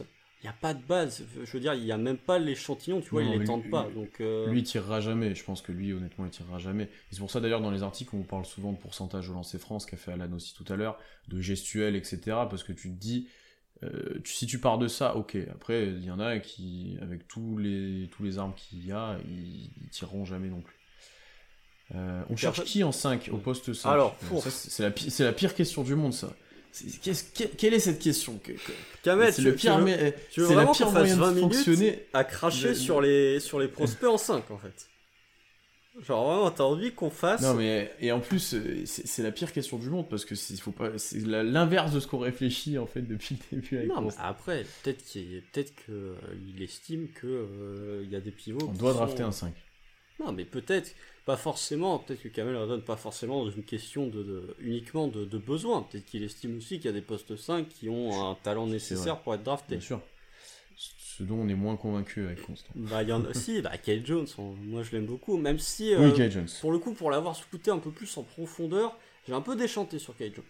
il 0.42 0.46
n'y 0.46 0.50
a 0.50 0.54
pas 0.54 0.74
de 0.74 0.82
base. 0.82 1.26
Je 1.44 1.52
veux 1.52 1.60
dire, 1.60 1.74
il 1.74 1.84
n'y 1.84 1.92
a 1.92 1.98
même 1.98 2.18
pas 2.18 2.40
l'échantillon, 2.40 3.02
tu 3.02 3.10
vois, 3.10 3.24
Non, 3.24 3.30
il 3.30 3.34
les 3.34 3.40
lui- 3.40 3.46
tente 3.48 3.70
pas. 3.70 3.88
lui- 3.88 3.94
Donc, 3.96 4.22
euh, 4.22 4.50
Lui, 4.50 4.60
il 4.60 4.64
tirera 4.64 5.02
jamais. 5.02 5.36
Je 5.36 5.44
pense 5.44 5.62
que 5.62 5.72
lui, 5.72 5.92
honnêtement, 5.94 6.26
il 6.26 6.32
tirera 6.32 6.60
jamais. 6.60 6.84
Et 6.84 6.90
c'est 7.12 7.20
pour 7.20 7.30
ça, 7.32 7.40
d'ailleurs, 7.42 7.62
dans 7.62 7.72
les 7.72 7.84
articles, 7.84 8.16
on 8.16 8.24
parle 8.24 8.46
souvent 8.46 8.72
de 8.72 8.78
pourcentage 8.78 9.30
au 9.30 9.34
lancer 9.34 9.60
France, 9.60 9.86
qu'a 9.86 9.98
fait 9.98 10.12
Alan 10.14 10.32
aussi 10.34 10.54
tout 10.54 10.66
à 10.72 10.76
l'heure, 10.76 10.98
de 11.28 11.42
gestuel, 11.42 11.96
etc. 11.96 12.20
Parce 12.50 12.64
que 12.64 12.72
tu 12.72 12.90
te 12.90 12.96
dis, 13.00 13.28
euh, 13.84 14.20
tu- 14.24 14.34
si 14.34 14.46
tu 14.48 14.60
pars 14.60 14.78
de 14.78 14.88
ça, 14.88 15.16
ok. 15.18 15.38
Après, 15.52 15.88
il 15.88 16.04
y 16.06 16.12
en 16.12 16.20
a 16.20 16.40
qui, 16.40 16.98
avec 17.02 17.28
tous 17.28 17.58
les, 17.58 18.08
tous 18.12 18.24
les 18.24 18.38
armes 18.38 18.54
qu'il 18.56 18.86
y 18.86 18.92
a, 18.94 19.18
ils, 19.30 19.66
ils 19.84 19.90
tireront 19.90 20.24
jamais 20.26 20.48
non 20.50 20.62
plus. 20.62 20.76
Euh, 21.96 22.22
on 22.30 22.36
cherche 22.36 22.60
après- 22.60 22.70
qui 22.70 22.84
en 22.84 22.92
5 22.92 23.30
au 23.32 23.38
poste 23.38 23.74
5 23.74 23.90
Alors, 23.92 24.16
pour- 24.16 24.44
c'est 24.44 24.84
la, 24.84 25.26
la 25.26 25.34
pire 25.34 25.56
question 25.56 25.84
du 25.84 25.96
monde, 25.96 26.14
ça. 26.14 26.32
Quelle 27.57 27.74
est 27.74 27.80
cette 27.80 27.99
question 27.99 28.38
Que- 28.43 28.51
C'est 29.32 29.41
tu- 29.41 29.41
le 29.47 29.51
tu 29.55 29.57
pire, 29.61 29.78
veux- 29.80 29.86
mais- 29.86 30.15
tu 30.32 30.41
veux 30.41 30.47
c'est 30.47 30.53
la 30.55 30.63
vraiment 30.63 30.72
pire 30.74 30.86
qu'on 30.88 30.91
fasse 30.93 30.99
moyen 31.01 31.15
20 31.17 31.32
de 31.32 31.36
minutes 31.36 31.99
à 32.13 32.24
cracher 32.24 32.76
sur 32.76 33.01
les, 33.01 33.39
sur 33.39 33.59
les 33.59 33.67
prospects 33.67 34.09
en 34.09 34.17
5 34.17 34.51
en 34.51 34.57
fait. 34.57 34.88
Genre 36.05 36.26
vraiment, 36.26 36.51
t'as 36.51 36.63
envie 36.63 36.93
qu'on 36.93 37.09
fasse. 37.09 37.41
Non 37.41 37.55
mais 37.55 37.91
et 37.99 38.11
en 38.13 38.22
plus 38.22 38.53
euh, 38.53 38.84
c'est 38.86 39.22
la 39.24 39.32
pire 39.32 39.51
question 39.51 39.78
du 39.78 39.89
monde 39.89 40.07
parce 40.09 40.24
que 40.24 40.34
c'est 40.36 40.57
faut 40.57 40.72
pas 40.72 40.91
c'est 40.97 41.20
la- 41.26 41.43
l'inverse 41.43 41.91
de 41.91 41.99
ce 41.99 42.07
qu'on 42.07 42.20
réfléchit 42.20 42.78
en 42.78 42.86
fait 42.86 43.01
depuis 43.01 43.38
le 43.51 43.57
début 43.61 43.78
avec 43.78 43.89
Non, 43.89 44.01
mais 44.01 44.13
après, 44.20 44.65
peut-être 44.84 45.03
qu'il 45.03 45.41
peut-être 45.51 45.74
que 45.76 45.91
euh, 45.91 46.15
il 46.55 46.61
estime 46.63 47.09
que 47.09 47.28
euh, 47.28 48.01
il 48.05 48.09
y 48.11 48.15
a 48.15 48.22
des 48.22 48.32
pivots. 48.32 48.59
On 48.70 48.72
doit 48.74 48.91
sont- 48.93 48.97
drafter 48.99 49.24
un 49.24 49.32
5. 49.34 49.53
Non, 50.20 50.32
mais 50.34 50.45
peut-être 50.45 50.93
pas 51.26 51.38
forcément. 51.38 51.99
Peut-être 51.99 52.22
que 52.24 52.28
Kamel 52.28 52.55
raisonne 52.55 52.82
pas 52.82 52.97
forcément 52.97 53.45
dans 53.45 53.51
une 53.51 53.63
question 53.63 54.07
de, 54.07 54.24
de- 54.24 54.55
uniquement 54.59 55.07
de, 55.07 55.24
de 55.26 55.38
besoin. 55.38 55.84
Peut-être 55.84 56.05
qu'il 56.05 56.24
estime 56.24 56.57
aussi 56.57 56.78
qu'il 56.78 56.86
y 56.86 56.89
a 56.89 56.93
des 56.93 57.01
postes 57.01 57.36
5 57.36 57.67
qui 57.70 57.88
ont 57.89 58.30
un 58.30 58.36
talent 58.36 58.67
nécessaire 58.67 59.20
pour 59.22 59.34
être 59.36 59.43
draftés. 59.43 59.78
Bien 59.78 59.86
sûr. 59.86 60.01
Ce 60.78 61.24
dont 61.24 61.36
on 61.36 61.49
est 61.49 61.55
moins 61.55 61.76
convaincu 61.76 62.26
avec 62.26 62.41
Constant. 62.43 62.72
Bah, 62.76 63.03
il 63.03 63.09
y 63.09 63.11
en 63.13 63.24
a 63.26 63.30
aussi. 63.30 63.61
Bah, 63.61 63.78
Kyle 63.78 64.05
Jones, 64.05 64.28
on- 64.38 64.53
moi 64.53 64.84
je 64.84 64.91
l'aime 64.91 65.05
beaucoup, 65.05 65.38
même 65.38 65.59
si 65.59 65.93
euh, 65.93 66.09
Oui, 66.11 66.30
Jones. 66.32 66.47
pour 66.61 66.72
le 66.72 66.80
coup, 66.80 66.93
pour 66.93 67.11
l'avoir 67.11 67.36
scouté 67.36 67.72
un 67.72 67.80
peu 67.80 67.91
plus 67.91 68.17
en 68.17 68.24
profondeur, 68.24 68.97
j'ai 69.28 69.34
un 69.34 69.41
peu 69.41 69.55
déchanté 69.57 69.99
sur 69.99 70.15
Kyle 70.15 70.32
Jones. 70.34 70.45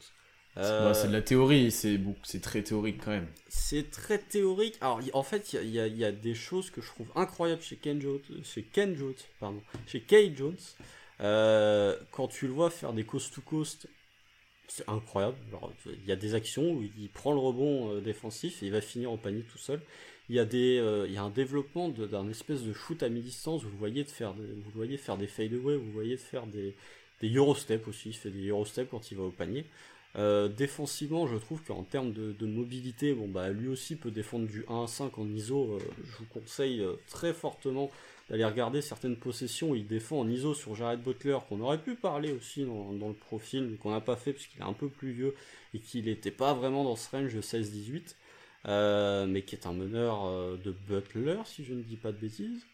C'est 0.62 0.72
Euh, 0.72 0.86
bah, 0.86 0.94
c'est 0.94 1.08
de 1.08 1.14
la 1.14 1.22
théorie, 1.22 1.72
c'est 1.72 2.00
c'est 2.24 2.42
très 2.42 2.62
théorique 2.64 3.02
quand 3.04 3.12
même. 3.12 3.28
C'est 3.48 3.90
très 3.92 4.20
théorique. 4.20 4.76
Alors, 4.82 5.00
en 5.14 5.24
fait, 5.24 5.54
il 5.54 5.70
y 5.70 5.80
a- 5.80 5.88
y, 5.88 6.04
y 6.04 6.14
des 6.14 6.36
choses 6.36 6.70
que 6.70 6.82
je 6.82 6.88
trouve 6.88 7.08
incroyables 7.16 7.62
chez 7.62 7.78
Ken 7.78 8.00
Jones, 8.02 8.20
chez 8.44 8.64
Ken 8.64 8.96
Jones, 8.96 9.14
pardon, 9.40 9.62
chez 9.88 10.02
Kay 10.02 10.34
Jones. 10.36 10.58
Euh, 11.22 11.98
quand 12.12 12.28
tu 12.28 12.48
le 12.48 12.54
vois 12.54 12.70
faire 12.70 12.94
des 12.94 13.04
coast 13.04 13.34
to 13.34 13.42
coast, 13.42 13.88
c'est 14.68 14.88
incroyable. 14.90 15.38
Il 15.86 16.06
y 16.08 16.12
a 16.12 16.16
des 16.16 16.36
actions 16.36 16.72
où 16.74 16.84
il 16.84 17.10
prend 17.10 17.34
le 17.34 17.40
rebond 17.40 17.94
euh, 17.96 18.02
défensif 18.02 18.62
et 18.64 18.68
il 18.68 18.72
va 18.72 18.82
finir 18.82 19.12
au 19.12 19.18
panier 19.18 19.44
tout 19.44 19.58
seul. 19.58 19.82
Il 20.30 20.36
y 20.36 20.40
a 20.40 20.46
des, 20.46 20.76
il 21.08 21.12
y 21.14 21.18
a 21.18 21.24
un 21.24 21.32
développement 21.32 21.90
d'un 21.90 22.30
espèce 22.30 22.62
de 22.64 22.72
shoot 22.74 23.02
à 23.02 23.10
mi-distance. 23.10 23.64
Vous 23.64 23.72
le 23.72 23.78
voyez 23.78 24.04
de 24.04 24.10
faire, 24.10 24.36
des, 24.36 24.46
vous 24.46 24.70
voyez 24.76 24.98
faire 24.98 25.18
des 25.18 25.26
fadeaway, 25.26 25.76
vous 25.76 25.92
voyez 25.92 26.16
de 26.18 26.22
faire 26.22 26.46
des, 26.46 26.76
des 27.22 27.30
Eurostep 27.34 27.88
aussi. 27.88 28.10
Il 28.10 28.14
fait 28.16 28.30
des 28.30 28.48
Eurostep 28.50 28.90
quand 28.92 29.10
il 29.12 29.18
va 29.18 29.24
au 29.24 29.32
panier. 29.32 29.66
Euh, 30.16 30.48
défensivement, 30.48 31.28
je 31.28 31.36
trouve 31.38 31.62
qu'en 31.64 31.84
termes 31.84 32.12
de, 32.14 32.46
mobilité, 32.46 33.14
bon 33.14 33.28
bah 33.28 33.50
lui 33.50 33.68
aussi 33.68 33.96
peut 33.96 34.10
défendre 34.10 34.48
du 34.48 34.66
1 34.68 34.84
à 34.84 34.88
5 34.88 35.18
en 35.20 35.28
ISO. 35.28 35.74
Euh, 35.74 35.80
je 36.04 36.18
vous 36.18 36.26
conseille 36.26 36.82
euh, 36.82 36.94
très 37.10 37.34
fortement 37.34 37.92
d'aller 38.30 38.46
regarder 38.46 38.82
certaines 38.82 39.16
possessions 39.16 39.74
il 39.74 39.88
défend 39.88 40.20
en 40.20 40.30
ISO 40.30 40.54
sur 40.54 40.76
Jared 40.76 41.02
Butler, 41.02 41.38
qu'on 41.48 41.62
aurait 41.62 41.82
pu 41.82 41.96
parler 41.96 42.32
aussi 42.32 42.64
dans, 42.64 43.08
le 43.08 43.14
profil, 43.14 43.68
mais 43.70 43.78
qu'on 43.78 43.92
n'a 43.92 44.02
pas 44.02 44.16
fait 44.16 44.34
parce 44.34 44.46
qu'il 44.48 44.60
est 44.62 44.66
un 44.66 44.74
peu 44.74 44.90
plus 44.90 45.12
vieux 45.12 45.36
et 45.74 45.80
qu'il 45.80 46.06
n'était 46.06 46.32
pas 46.32 46.54
vraiment 46.54 46.84
dans 46.84 46.96
ce 46.96 47.10
range 47.10 47.34
de 47.34 47.42
16-18, 47.42 48.16
euh, 48.68 49.26
mais 49.26 49.44
qui 49.44 49.56
est 49.56 49.66
un 49.66 49.74
meneur 49.74 50.58
de 50.58 50.72
Butler, 50.88 51.38
si 51.46 51.64
je 51.64 51.74
ne 51.74 51.82
dis 51.82 51.98
pas 51.98 52.12
de 52.12 52.18
bêtises. 52.18 52.66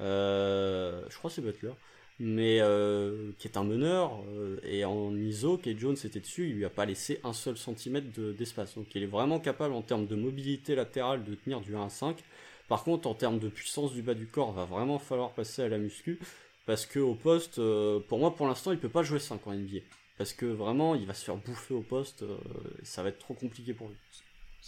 Je 0.00 1.16
crois 1.16 1.30
que 1.30 1.34
c'est 1.34 1.42
Butler 1.42 1.72
mais 2.20 2.58
euh, 2.60 3.30
qui 3.38 3.46
est 3.48 3.56
un 3.56 3.64
meneur, 3.64 4.22
euh, 4.28 4.58
et 4.64 4.84
en 4.84 5.14
ISO, 5.16 5.56
Kate 5.58 5.78
Jones 5.78 5.96
était 6.04 6.20
dessus, 6.20 6.48
il 6.50 6.56
lui 6.56 6.64
a 6.64 6.70
pas 6.70 6.84
laissé 6.86 7.20
un 7.24 7.32
seul 7.32 7.56
centimètre 7.56 8.08
de- 8.12 8.32
d'espace. 8.32 8.74
Donc 8.74 8.94
il 8.94 9.02
est 9.02 9.06
vraiment 9.06 9.38
capable 9.40 9.74
en 9.74 9.82
termes 9.82 10.06
de 10.06 10.16
mobilité 10.16 10.74
latérale 10.74 11.24
de 11.24 11.34
tenir 11.36 11.60
du 11.60 11.76
1 11.76 11.86
à 11.86 11.88
5. 11.90 12.24
Par 12.68 12.84
contre, 12.84 13.08
en 13.08 13.14
termes 13.14 13.38
de 13.38 13.48
puissance 13.48 13.92
du 13.92 14.02
bas 14.02 14.14
du 14.14 14.26
corps, 14.26 14.52
va 14.52 14.64
vraiment 14.64 14.98
falloir 14.98 15.32
passer 15.34 15.62
à 15.62 15.68
la 15.68 15.78
muscu, 15.78 16.18
parce 16.66 16.86
que 16.86 16.98
au 16.98 17.14
poste, 17.14 17.58
euh, 17.58 18.00
pour 18.00 18.18
moi 18.18 18.34
pour 18.34 18.46
l'instant, 18.46 18.72
il 18.72 18.78
peut 18.78 18.88
pas 18.88 19.02
jouer 19.02 19.18
5 19.20 19.46
en 19.46 19.52
NBA. 19.52 19.78
Parce 20.16 20.32
que 20.32 20.46
vraiment, 20.46 20.94
il 20.96 21.06
va 21.06 21.14
se 21.14 21.24
faire 21.24 21.36
bouffer 21.36 21.74
au 21.74 21.82
poste, 21.82 22.22
euh, 22.22 22.36
et 22.82 22.84
ça 22.84 23.02
va 23.02 23.10
être 23.10 23.18
trop 23.18 23.34
compliqué 23.34 23.72
pour 23.74 23.88
lui. 23.88 23.96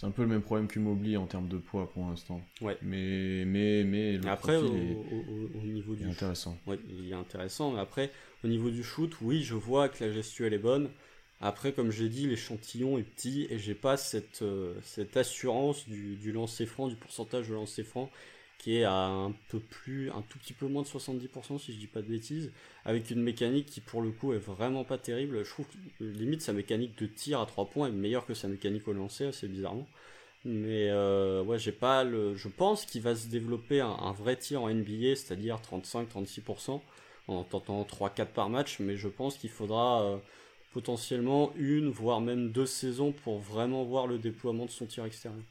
C'est 0.01 0.07
un 0.07 0.11
peu 0.11 0.23
le 0.23 0.29
même 0.29 0.41
problème 0.41 0.67
que 0.67 0.79
Mobley 0.79 1.15
en 1.15 1.27
termes 1.27 1.47
de 1.47 1.59
poids 1.59 1.87
pour 1.91 2.07
l'instant. 2.07 2.41
Ouais. 2.59 2.75
Mais 2.81 3.45
mais 3.45 3.83
mais 3.83 4.17
le 4.17 4.27
après, 4.27 4.57
au, 4.57 4.65
est- 4.65 4.95
au- 4.95 5.31
au- 5.31 5.59
au 5.59 5.61
niveau 5.61 5.93
est, 5.93 5.97
du 5.97 6.07
intéressant. 6.09 6.57
Oui, 6.65 6.77
il 6.89 7.11
est 7.11 7.13
intéressant. 7.13 7.73
Mais 7.73 7.79
après, 7.79 8.09
au 8.43 8.47
niveau 8.47 8.71
du 8.71 8.83
shoot, 8.83 9.15
oui, 9.21 9.43
je 9.43 9.53
vois 9.53 9.89
que 9.89 10.03
la 10.03 10.11
gestuelle 10.11 10.55
est 10.55 10.57
bonne. 10.57 10.89
Après, 11.39 11.71
comme 11.71 11.91
j'ai 11.91 12.09
dit, 12.09 12.25
l'échantillon 12.25 12.97
est 12.97 13.03
petit 13.03 13.45
et 13.51 13.59
j'ai 13.59 13.75
pas 13.75 13.95
cette, 13.95 14.41
euh, 14.41 14.73
cette 14.81 15.17
assurance 15.17 15.87
du, 15.87 16.15
du 16.15 16.31
lancer 16.31 16.65
franc, 16.65 16.87
du 16.87 16.95
pourcentage 16.95 17.49
de 17.49 17.53
lancer 17.53 17.83
franc, 17.83 18.09
qui 18.61 18.77
est 18.77 18.83
à 18.83 19.07
un 19.07 19.31
peu 19.49 19.59
plus, 19.59 20.11
un 20.11 20.21
tout 20.21 20.37
petit 20.37 20.53
peu 20.53 20.67
moins 20.67 20.83
de 20.83 20.87
70% 20.87 21.57
si 21.57 21.73
je 21.73 21.79
dis 21.79 21.87
pas 21.87 22.03
de 22.03 22.07
bêtises, 22.07 22.51
avec 22.85 23.09
une 23.09 23.23
mécanique 23.23 23.65
qui 23.65 23.81
pour 23.81 24.03
le 24.03 24.11
coup 24.11 24.33
est 24.33 24.37
vraiment 24.37 24.83
pas 24.83 24.99
terrible. 24.99 25.43
Je 25.43 25.49
trouve 25.49 25.65
que 25.65 26.03
limite 26.03 26.43
sa 26.43 26.53
mécanique 26.53 26.95
de 26.99 27.07
tir 27.07 27.41
à 27.41 27.47
3 27.47 27.65
points 27.65 27.87
est 27.87 27.91
meilleure 27.91 28.23
que 28.27 28.35
sa 28.35 28.47
mécanique 28.47 28.87
au 28.87 28.93
lancer, 28.93 29.25
assez 29.25 29.47
bizarrement. 29.47 29.87
Mais 30.45 30.89
euh, 30.91 31.43
ouais, 31.43 31.57
j'ai 31.57 31.71
pas 31.71 32.03
le. 32.03 32.35
Je 32.35 32.49
pense 32.49 32.85
qu'il 32.85 33.01
va 33.01 33.15
se 33.15 33.27
développer 33.29 33.81
un, 33.81 34.11
vrai 34.11 34.35
tir 34.35 34.61
en 34.61 34.69
NBA, 34.69 35.15
c'est-à-dire 35.15 35.59
35-36% 35.71 36.81
en 37.29 37.43
tentant 37.43 37.81
3-4 37.81 38.27
par 38.27 38.49
match, 38.49 38.79
mais 38.79 38.95
je 38.95 39.07
pense 39.07 39.37
qu'il 39.37 39.49
faudra 39.49 40.03
euh, 40.03 40.17
potentiellement 40.71 41.51
une, 41.55 41.89
voire 41.89 42.21
même 42.21 42.51
deux 42.51 42.67
saisons 42.67 43.11
pour 43.11 43.39
vraiment 43.39 43.83
voir 43.85 44.05
le 44.05 44.19
déploiement 44.19 44.65
de 44.65 44.71
son 44.71 44.85
tir 44.85 45.05
extérieur. 45.05 45.41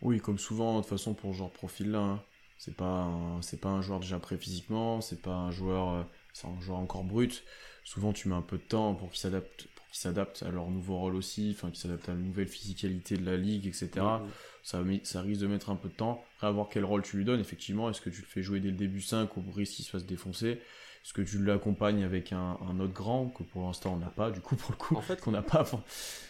Oui, 0.00 0.20
comme 0.20 0.38
souvent, 0.38 0.76
de 0.76 0.80
toute 0.80 0.90
façon, 0.90 1.12
pour 1.12 1.32
ce 1.32 1.38
genre 1.38 1.50
profil-là, 1.50 1.98
hein. 1.98 2.22
C'est 2.58 2.74
pas, 2.76 2.84
un- 3.04 3.40
c'est 3.42 3.60
pas 3.60 3.68
un 3.70 3.80
joueur 3.82 4.00
déjà 4.00 4.18
prêt 4.18 4.36
physiquement, 4.36 5.00
c'est 5.00 5.22
pas 5.22 5.34
un 5.34 5.50
joueur, 5.50 5.90
euh, 5.90 6.02
c'est 6.32 6.46
un 6.46 6.60
joueur 6.60 6.78
encore 6.78 7.04
brut. 7.04 7.44
Souvent, 7.84 8.12
tu 8.12 8.28
mets 8.28 8.34
un 8.34 8.42
peu 8.42 8.58
de 8.58 8.62
temps 8.62 8.94
pour 8.94 9.08
qu'il 9.10 9.18
s'adapte, 9.18 9.66
pour 9.74 9.86
qu'il 9.86 9.96
s'adapte 9.96 10.42
à 10.42 10.50
leur 10.50 10.68
nouveau 10.68 10.98
rôle 10.98 11.14
aussi, 11.14 11.54
enfin, 11.56 11.70
qu'il 11.70 11.78
s'adapte 11.80 12.08
à 12.08 12.12
la 12.12 12.18
nouvelle 12.18 12.48
physicalité 12.48 13.16
de 13.16 13.24
la 13.24 13.36
ligue, 13.38 13.66
etc. 13.66 13.88
Ça, 14.62 14.82
ça 15.04 15.22
risque 15.22 15.40
de 15.40 15.46
mettre 15.46 15.70
un 15.70 15.76
peu 15.76 15.88
de 15.88 15.94
temps. 15.94 16.22
Après, 16.36 16.48
à 16.48 16.50
voir 16.50 16.68
quel 16.70 16.84
rôle 16.84 17.02
tu 17.02 17.16
lui 17.16 17.24
donnes, 17.24 17.40
effectivement. 17.40 17.88
Est-ce 17.88 18.02
que 18.02 18.10
tu 18.10 18.20
le 18.20 18.26
fais 18.26 18.42
jouer 18.42 18.60
dès 18.60 18.68
le 18.68 18.76
début 18.76 19.00
5 19.00 19.38
au 19.38 19.42
risque 19.54 19.76
qu'il 19.76 19.84
se 19.86 19.90
fasse 19.90 20.04
défoncer? 20.04 20.60
Est-ce 21.04 21.14
que 21.14 21.22
tu 21.22 21.42
l'accompagnes 21.42 22.04
avec 22.04 22.32
un, 22.32 22.58
un 22.68 22.78
autre 22.80 22.92
grand, 22.92 23.28
que 23.28 23.42
pour 23.44 23.62
l'instant 23.62 23.94
on 23.94 23.96
n'a 23.96 24.10
pas, 24.10 24.30
du 24.30 24.40
coup, 24.42 24.56
pour 24.56 24.72
le 24.72 24.76
coup, 24.76 24.96
En 24.96 25.00
fait, 25.00 25.18
qu'on 25.22 25.30
n'a 25.30 25.40
pas 25.40 25.64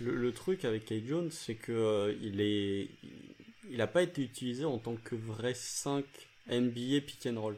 Le, 0.00 0.14
le 0.14 0.32
truc 0.32 0.64
avec 0.64 0.84
Kate 0.84 1.04
Jones, 1.06 1.30
c'est 1.32 1.56
que 1.56 1.72
euh, 1.72 2.14
il 2.22 2.40
est, 2.40 2.90
il 3.70 3.78
n'a 3.78 3.86
pas 3.86 4.02
été 4.02 4.22
utilisé 4.22 4.64
en 4.64 4.78
tant 4.78 4.96
que 4.96 5.14
vrai 5.14 5.54
5 5.54 6.04
NBA 6.50 7.00
pick 7.06 7.26
and 7.26 7.40
roll. 7.40 7.56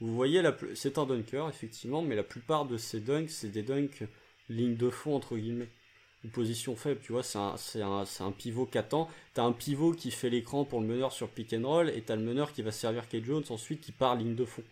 Vous 0.00 0.14
voyez, 0.14 0.42
c'est 0.74 0.98
un 0.98 1.06
dunker, 1.06 1.48
effectivement, 1.48 2.02
mais 2.02 2.16
la 2.16 2.24
plupart 2.24 2.66
de 2.66 2.76
ces 2.76 3.00
dunks, 3.00 3.30
c'est 3.30 3.50
des 3.50 3.62
dunks 3.62 4.02
ligne 4.48 4.76
de 4.76 4.90
fond, 4.90 5.14
entre 5.14 5.36
guillemets. 5.36 5.68
Une 6.24 6.30
position 6.30 6.76
faible, 6.76 7.00
tu 7.02 7.12
vois, 7.12 7.22
c'est 7.22 7.82
un, 7.82 8.04
un, 8.20 8.32
pivot 8.32 8.66
qu'attend. 8.66 9.08
T'as 9.34 9.42
un 9.42 9.52
pivot 9.52 9.92
qui 9.92 10.10
fait 10.10 10.30
l'écran 10.30 10.64
pour 10.64 10.80
le 10.80 10.86
meneur 10.86 11.12
sur 11.12 11.28
pick 11.28 11.52
and 11.52 11.66
roll, 11.66 11.90
et 11.90 12.02
t'as 12.02 12.16
le 12.16 12.22
meneur 12.22 12.52
qui 12.52 12.62
va 12.62 12.72
servir 12.72 13.08
Kate 13.08 13.24
Jones 13.24 13.44
ensuite 13.50 13.80
qui 13.80 13.92
part 13.92 14.16
ligne 14.16 14.34
de 14.34 14.44
fond. 14.44 14.62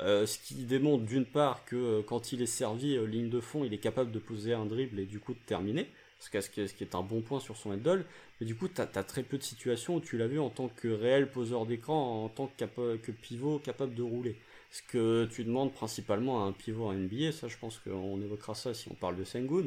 Euh, 0.00 0.26
ce 0.26 0.38
qui 0.38 0.54
démontre 0.64 1.04
d'une 1.04 1.24
part 1.24 1.64
que 1.64 1.76
euh, 1.76 2.02
quand 2.02 2.32
il 2.32 2.42
est 2.42 2.46
servi 2.46 2.96
euh, 2.96 3.06
ligne 3.06 3.30
de 3.30 3.40
fond, 3.40 3.64
il 3.64 3.72
est 3.72 3.78
capable 3.78 4.10
de 4.10 4.18
poser 4.18 4.52
un 4.52 4.66
dribble 4.66 4.98
et 4.98 5.04
du 5.04 5.20
coup 5.20 5.34
de 5.34 5.38
terminer, 5.46 5.86
ce 6.18 6.28
qui, 6.30 6.60
est 6.82 6.94
un 6.94 7.02
bon 7.02 7.20
point 7.20 7.38
sur 7.38 7.56
son 7.56 7.70
handle. 7.70 8.04
Du 8.44 8.54
coup, 8.54 8.68
tu 8.68 8.80
as, 8.80 8.86
très 8.86 9.22
peu 9.22 9.38
de 9.38 9.42
situations 9.42 9.96
où 9.96 10.00
tu 10.00 10.16
l'as 10.16 10.26
vu 10.26 10.38
en 10.38 10.50
tant 10.50 10.68
que 10.68 10.88
réel 10.88 11.30
poseur 11.30 11.66
d'écran, 11.66 12.24
en 12.24 12.28
tant 12.28 12.46
que, 12.46 12.96
que, 12.96 13.12
pivot 13.12 13.58
capable 13.58 13.94
de 13.94 14.02
rouler. 14.02 14.36
Ce 14.70 14.82
que 14.82 15.26
tu 15.26 15.44
demandes 15.44 15.72
principalement 15.72 16.44
à 16.44 16.48
un 16.48 16.52
pivot 16.52 16.86
en 16.86 16.92
NBA, 16.92 17.32
ça 17.32 17.48
je 17.48 17.56
pense 17.56 17.78
qu'on 17.78 18.20
évoquera 18.20 18.54
ça 18.54 18.74
si 18.74 18.88
on 18.90 18.94
parle 18.94 19.16
de 19.16 19.24
Sengun. 19.24 19.66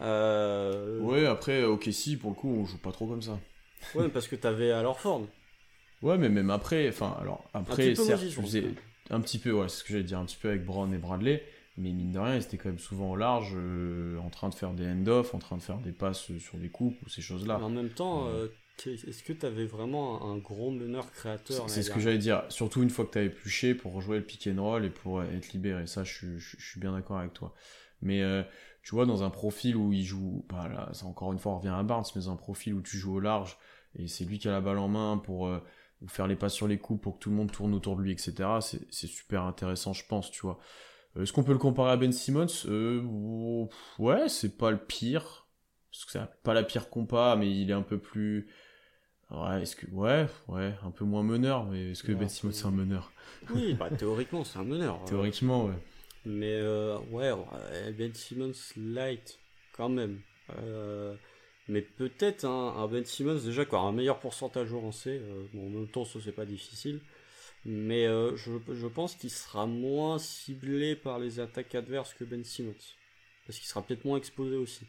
Euh... 0.00 1.00
Ouais, 1.00 1.26
après, 1.26 1.64
ok, 1.64 1.88
si, 1.90 2.16
pour 2.16 2.30
le 2.30 2.36
coup, 2.36 2.48
on 2.48 2.64
joue 2.64 2.78
pas 2.78 2.92
trop 2.92 3.06
comme 3.06 3.22
ça. 3.22 3.38
Ouais, 3.94 4.08
parce 4.08 4.28
que 4.28 4.36
t'avais 4.36 4.70
alors 4.70 5.00
Ford. 5.00 5.26
Ouais, 6.02 6.18
mais 6.18 6.28
même 6.28 6.50
après, 6.50 6.88
enfin, 6.88 7.16
alors, 7.20 7.48
après, 7.52 7.94
certes, 7.94 8.22
tu 8.22 8.42
faisais 8.42 8.64
un 9.10 9.20
petit 9.20 9.38
peu, 9.38 9.52
ouais, 9.52 9.68
c'est 9.68 9.78
ce 9.78 9.84
que 9.84 9.92
j'allais 9.92 10.04
dire, 10.04 10.18
un 10.18 10.24
petit 10.24 10.38
peu 10.40 10.48
avec 10.48 10.64
Brown 10.64 10.92
et 10.92 10.98
Bradley, 10.98 11.44
mais 11.76 11.90
mine 11.90 12.12
de 12.12 12.18
rien, 12.18 12.36
ils 12.36 12.42
étaient 12.42 12.56
quand 12.56 12.68
même 12.68 12.78
souvent 12.78 13.10
au 13.10 13.16
large, 13.16 13.52
euh, 13.56 14.16
en 14.18 14.30
train 14.30 14.48
de 14.48 14.54
faire 14.54 14.72
des 14.72 14.86
end-off, 14.86 15.34
en 15.34 15.38
train 15.38 15.56
de 15.56 15.62
faire 15.62 15.78
des 15.78 15.92
passes 15.92 16.30
sur 16.38 16.56
des 16.58 16.68
coupes 16.68 16.96
ou 17.04 17.08
ces 17.08 17.20
choses-là. 17.20 17.58
en 17.58 17.68
même 17.68 17.90
temps, 17.90 18.28
euh, 18.28 18.46
est-ce 18.86 19.22
que 19.24 19.32
tu 19.32 19.44
avais 19.44 19.66
vraiment 19.66 20.30
un 20.30 20.38
gros 20.38 20.70
meneur 20.70 21.10
créateur 21.10 21.68
C'est 21.68 21.82
ce 21.82 21.90
que 21.90 21.98
j'allais 21.98 22.18
dire, 22.18 22.44
surtout 22.48 22.82
une 22.82 22.90
fois 22.90 23.04
que 23.04 23.12
tu 23.12 23.18
avais 23.18 23.30
pluché 23.30 23.74
pour 23.74 24.00
jouer 24.00 24.18
le 24.18 24.24
pick 24.24 24.48
and 24.48 24.62
roll 24.62 24.84
et 24.84 24.90
pour 24.90 25.22
être 25.22 25.52
libéré. 25.52 25.86
Ça, 25.86 26.04
je, 26.04 26.38
suis 26.38 26.78
bien 26.78 26.92
d'accord 26.92 27.18
avec 27.18 27.32
toi. 27.32 27.54
Mais 28.02 28.22
euh, 28.22 28.42
tu 28.82 28.94
vois, 28.94 29.06
dans 29.06 29.24
un 29.24 29.30
profil 29.30 29.76
où 29.76 29.92
il 29.92 30.04
joue, 30.04 30.44
bah 30.48 30.68
là, 30.68 30.90
ça 30.92 31.06
encore 31.06 31.32
une 31.32 31.38
fois, 31.38 31.52
on 31.52 31.58
revient 31.58 31.74
à 31.76 31.82
Barnes, 31.82 32.04
mais 32.14 32.22
dans 32.22 32.30
un 32.30 32.36
profil 32.36 32.74
où 32.74 32.82
tu 32.82 32.98
joues 32.98 33.16
au 33.16 33.20
large 33.20 33.58
et 33.96 34.08
c'est 34.08 34.24
lui 34.24 34.38
qui 34.38 34.48
a 34.48 34.52
la 34.52 34.60
balle 34.60 34.78
en 34.78 34.88
main 34.88 35.18
pour 35.18 35.48
faire 36.08 36.26
les 36.26 36.36
passes 36.36 36.54
sur 36.54 36.66
les 36.66 36.78
coups 36.78 37.00
pour 37.00 37.14
que 37.14 37.20
tout 37.20 37.30
le 37.30 37.36
monde 37.36 37.50
tourne 37.50 37.74
autour 37.74 37.96
de 37.96 38.02
lui, 38.02 38.12
etc. 38.12 38.34
C'est 38.60 39.06
super 39.06 39.42
intéressant, 39.42 39.92
je 39.92 40.04
pense, 40.06 40.30
tu 40.30 40.42
vois. 40.42 40.58
Euh, 41.16 41.22
est-ce 41.22 41.32
qu'on 41.32 41.44
peut 41.44 41.52
le 41.52 41.58
comparer 41.58 41.92
à 41.92 41.96
Ben 41.96 42.12
Simmons? 42.12 42.46
Euh, 42.66 43.66
Ouais, 43.98 44.28
c'est 44.28 44.56
pas 44.56 44.70
le 44.70 44.78
pire. 44.78 45.46
Parce 45.90 46.04
que 46.04 46.10
c'est 46.12 46.42
pas 46.42 46.54
la 46.54 46.64
pire 46.64 46.90
compa, 46.90 47.36
mais 47.38 47.50
il 47.50 47.70
est 47.70 47.74
un 47.74 47.82
peu 47.82 47.98
plus. 47.98 48.48
Ouais, 49.30 49.62
est-ce 49.62 49.76
que. 49.76 49.86
Ouais, 49.90 50.26
ouais, 50.48 50.74
un 50.84 50.90
peu 50.90 51.04
moins 51.04 51.22
meneur, 51.22 51.66
mais 51.66 51.92
est-ce 51.92 52.02
que 52.02 52.12
Ben 52.12 52.28
Simmons 52.28 52.52
c'est 52.52 52.66
un 52.66 52.70
meneur? 52.72 53.12
Oui, 53.54 53.74
bah, 53.74 53.90
théoriquement 53.90 54.44
c'est 54.44 54.58
un 54.58 54.64
meneur. 54.64 55.04
théoriquement, 55.04 55.66
ouais. 55.66 55.74
Mais 56.26 56.54
euh, 56.54 56.98
ouais, 57.10 57.32
Ben 57.96 58.12
Simmons 58.14 58.52
light, 58.76 59.38
quand 59.76 59.88
même. 59.88 60.20
mais 61.68 61.82
peut-être 61.82 62.44
un, 62.44 62.86
Ben 62.88 63.04
Simmons 63.04 63.38
déjà 63.44 63.64
qui 63.64 63.74
a 63.76 63.78
un 63.78 63.92
meilleur 63.92 64.18
pourcentage 64.18 64.72
au 64.72 64.80
lancer. 64.80 65.20
bon, 65.52 65.66
en 65.66 65.70
même 65.70 65.88
temps, 65.88 66.04
ça 66.04 66.18
c'est 66.22 66.32
pas 66.32 66.44
difficile. 66.46 67.00
Mais 67.66 68.06
euh, 68.06 68.36
je, 68.36 68.52
je, 68.74 68.86
pense 68.86 69.14
qu'il 69.14 69.30
sera 69.30 69.66
moins 69.66 70.18
ciblé 70.18 70.96
par 70.96 71.18
les 71.18 71.40
attaques 71.40 71.74
adverses 71.74 72.12
que 72.12 72.24
Ben 72.24 72.44
Simmons. 72.44 72.74
Parce 73.46 73.58
qu'il 73.58 73.66
sera 73.66 73.82
peut-être 73.82 74.04
moins 74.04 74.18
exposé 74.18 74.56
aussi. 74.56 74.84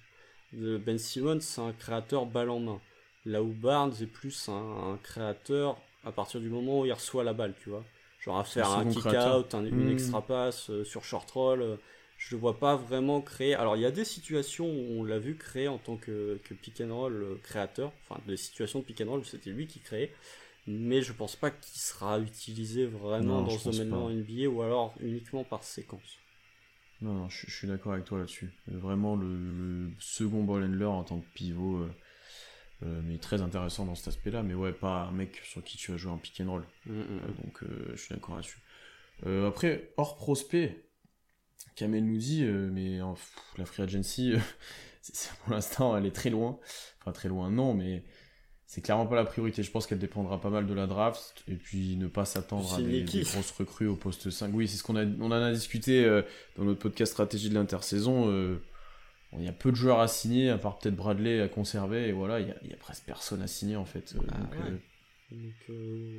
Ben 0.52 0.98
Simmons, 0.98 1.40
c'est 1.42 1.62
un 1.62 1.72
créateur 1.72 2.26
balle 2.26 2.50
en 2.50 2.60
main. 2.60 2.82
Là 3.26 3.42
où 3.42 3.54
Barnes 3.54 3.94
est 4.02 4.08
plus 4.08 4.50
un, 4.50 5.00
créateur 5.04 5.82
à 6.04 6.12
partir 6.12 6.40
du 6.40 6.50
moment 6.50 6.82
où 6.82 6.86
il 6.86 6.94
reçoit 6.94 7.24
la 7.24 7.34
balle, 7.34 7.56
tu 7.62 7.70
vois. 7.70 7.84
Genre 8.20 8.38
à 8.38 8.44
faire 8.44 8.70
un 8.70 8.86
kick-out, 8.90 9.54
une 9.54 9.88
hmm. 9.88 9.92
extra 9.92 10.22
passe 10.22 10.70
euh, 10.70 10.84
sur 10.84 11.04
short 11.04 11.30
roll. 11.32 11.62
Euh, 11.62 11.78
je 12.18 12.36
ne 12.36 12.40
vois 12.40 12.60
pas 12.60 12.76
vraiment 12.76 13.22
créer. 13.22 13.56
Alors 13.56 13.76
il 13.76 13.82
y 13.82 13.86
a 13.86 13.92
des 13.92 14.06
situations 14.06 14.68
où 14.68 15.00
on 15.00 15.04
l'a 15.04 15.20
vu 15.20 15.36
créer 15.36 15.68
en 15.68 15.78
tant 15.78 15.98
que, 15.98 16.40
que 16.44 16.54
pick 16.54 16.82
and 16.82 16.96
roll 16.96 17.38
créateur. 17.44 17.92
Enfin, 18.04 18.22
des 18.28 18.38
situations 18.38 18.80
de 18.80 18.86
pick 18.86 19.02
and 19.02 19.10
roll 19.10 19.20
où 19.20 19.24
c'était 19.24 19.50
lui 19.50 19.68
qui 19.68 19.80
créait 19.80 20.12
mais 20.68 21.02
je 21.02 21.14
pense 21.14 21.36
pas 21.36 21.52
qu'il 21.52 21.80
sera 21.80 22.20
utilisé 22.20 22.86
vraiment 22.86 23.42
dans 23.42 23.50
ce 23.50 23.70
domaine 23.70 23.94
en 23.94 24.10
NBA 24.10 24.48
ou 24.48 24.62
alors 24.62 24.96
uniquement 25.00 25.44
par 25.44 25.64
séquence. 25.64 26.18
Non, 27.02 27.14
non 27.14 27.30
je, 27.30 27.50
suis 27.52 27.68
d'accord 27.68 27.94
avec 27.94 28.06
toi 28.06 28.20
là-dessus. 28.20 28.52
Vraiment 28.68 29.16
le, 29.16 29.92
second 30.00 30.44
ball 30.44 30.64
handler 30.64 30.86
en 30.86 31.04
tant 31.04 31.20
que 31.20 31.28
pivot, 31.34 31.78
euh, 31.78 31.92
euh, 32.84 33.02
mais 33.04 33.18
très 33.18 33.42
intéressant 33.42 33.86
dans 33.86 33.96
cet 33.96 34.08
aspect-là, 34.10 34.44
mais 34.44 34.54
ouais, 34.54 34.72
pas 34.74 35.04
un 35.04 35.12
mec 35.12 35.42
sur 35.44 35.64
qui 35.64 35.78
tu 35.78 35.92
vas 35.92 35.98
jouer 35.98 36.12
en 36.12 36.18
pick 36.18 36.42
and 36.42 36.50
roll. 36.50 36.64
Mm, 36.86 36.94
mm, 36.94 37.00
mm. 37.00 37.20
Euh, 37.20 37.44
donc 37.44 37.64
je 37.94 38.02
suis 38.02 38.16
d'accord 38.16 38.36
là-dessus. 38.36 38.60
après, 39.48 39.94
hors 39.98 40.16
prospect, 40.16 40.84
Kamel 41.76 42.06
nous 42.06 42.18
dit, 42.18 42.44
mais 42.44 43.00
la 43.58 43.66
free 43.66 43.84
agency, 43.84 44.34
pour 45.44 45.54
l'instant, 45.54 45.98
elle 45.98 46.06
est 46.06 46.16
très 46.16 46.30
loin. 46.30 46.60
Enfin, 47.02 47.12
très 47.12 47.30
loin, 47.30 47.52
non, 47.52 47.74
mais 47.74 48.04
c'est 48.68 48.82
clairement 48.82 49.06
pas 49.06 49.16
la 49.16 49.26
priorité. 49.26 49.64
Je 49.64 49.72
pense 49.72 49.86
qu'elle 49.86 50.00
dépendra 50.00 50.42
pas 50.42 50.50
mal 50.50 50.66
de 50.66 50.74
la 50.74 50.88
draft 50.88 51.44
et 51.48 51.56
puis 51.56 51.96
ne 51.98 52.08
pas 52.08 52.26
s'attendre 52.26 52.74
à 52.74 52.82
des, 52.82 53.04
grosses 53.04 53.52
recrues 53.52 53.88
au 53.88 53.96
poste 53.96 54.30
5. 54.30 54.52
Oui, 54.54 54.68
c'est 54.68 54.78
ce 54.78 54.84
qu'on 54.84 54.96
a, 54.96 55.06
on 55.06 55.28
en 55.28 55.32
a 55.32 55.52
discuté 55.52 56.04
euh, 56.04 56.24
dans 56.58 56.64
notre 56.64 56.80
podcast 56.80 57.12
stratégie 57.12 57.50
de 57.50 57.54
l'intersaison. 57.54 58.30
Euh, 58.30 58.60
il 59.38 59.44
y 59.44 59.48
a 59.48 59.54
peu 59.54 59.70
de 59.70 59.76
joueurs 59.76 60.00
à 60.00 60.08
signer, 60.08 60.50
à 60.50 60.58
part 60.58 60.80
peut-être 60.80 60.96
Bradley 60.96 61.42
à 61.42 61.48
conserver, 61.48 62.08
et 62.08 62.12
voilà, 62.14 62.40
il 62.40 62.48
y, 62.48 62.74
a, 62.74 62.78
presque 62.78 63.04
personne 63.06 63.42
à 63.42 63.48
signer 63.48 63.76
en 63.76 63.86
fait. 63.86 64.16
Euh, 64.16 64.78
ah 65.32 65.34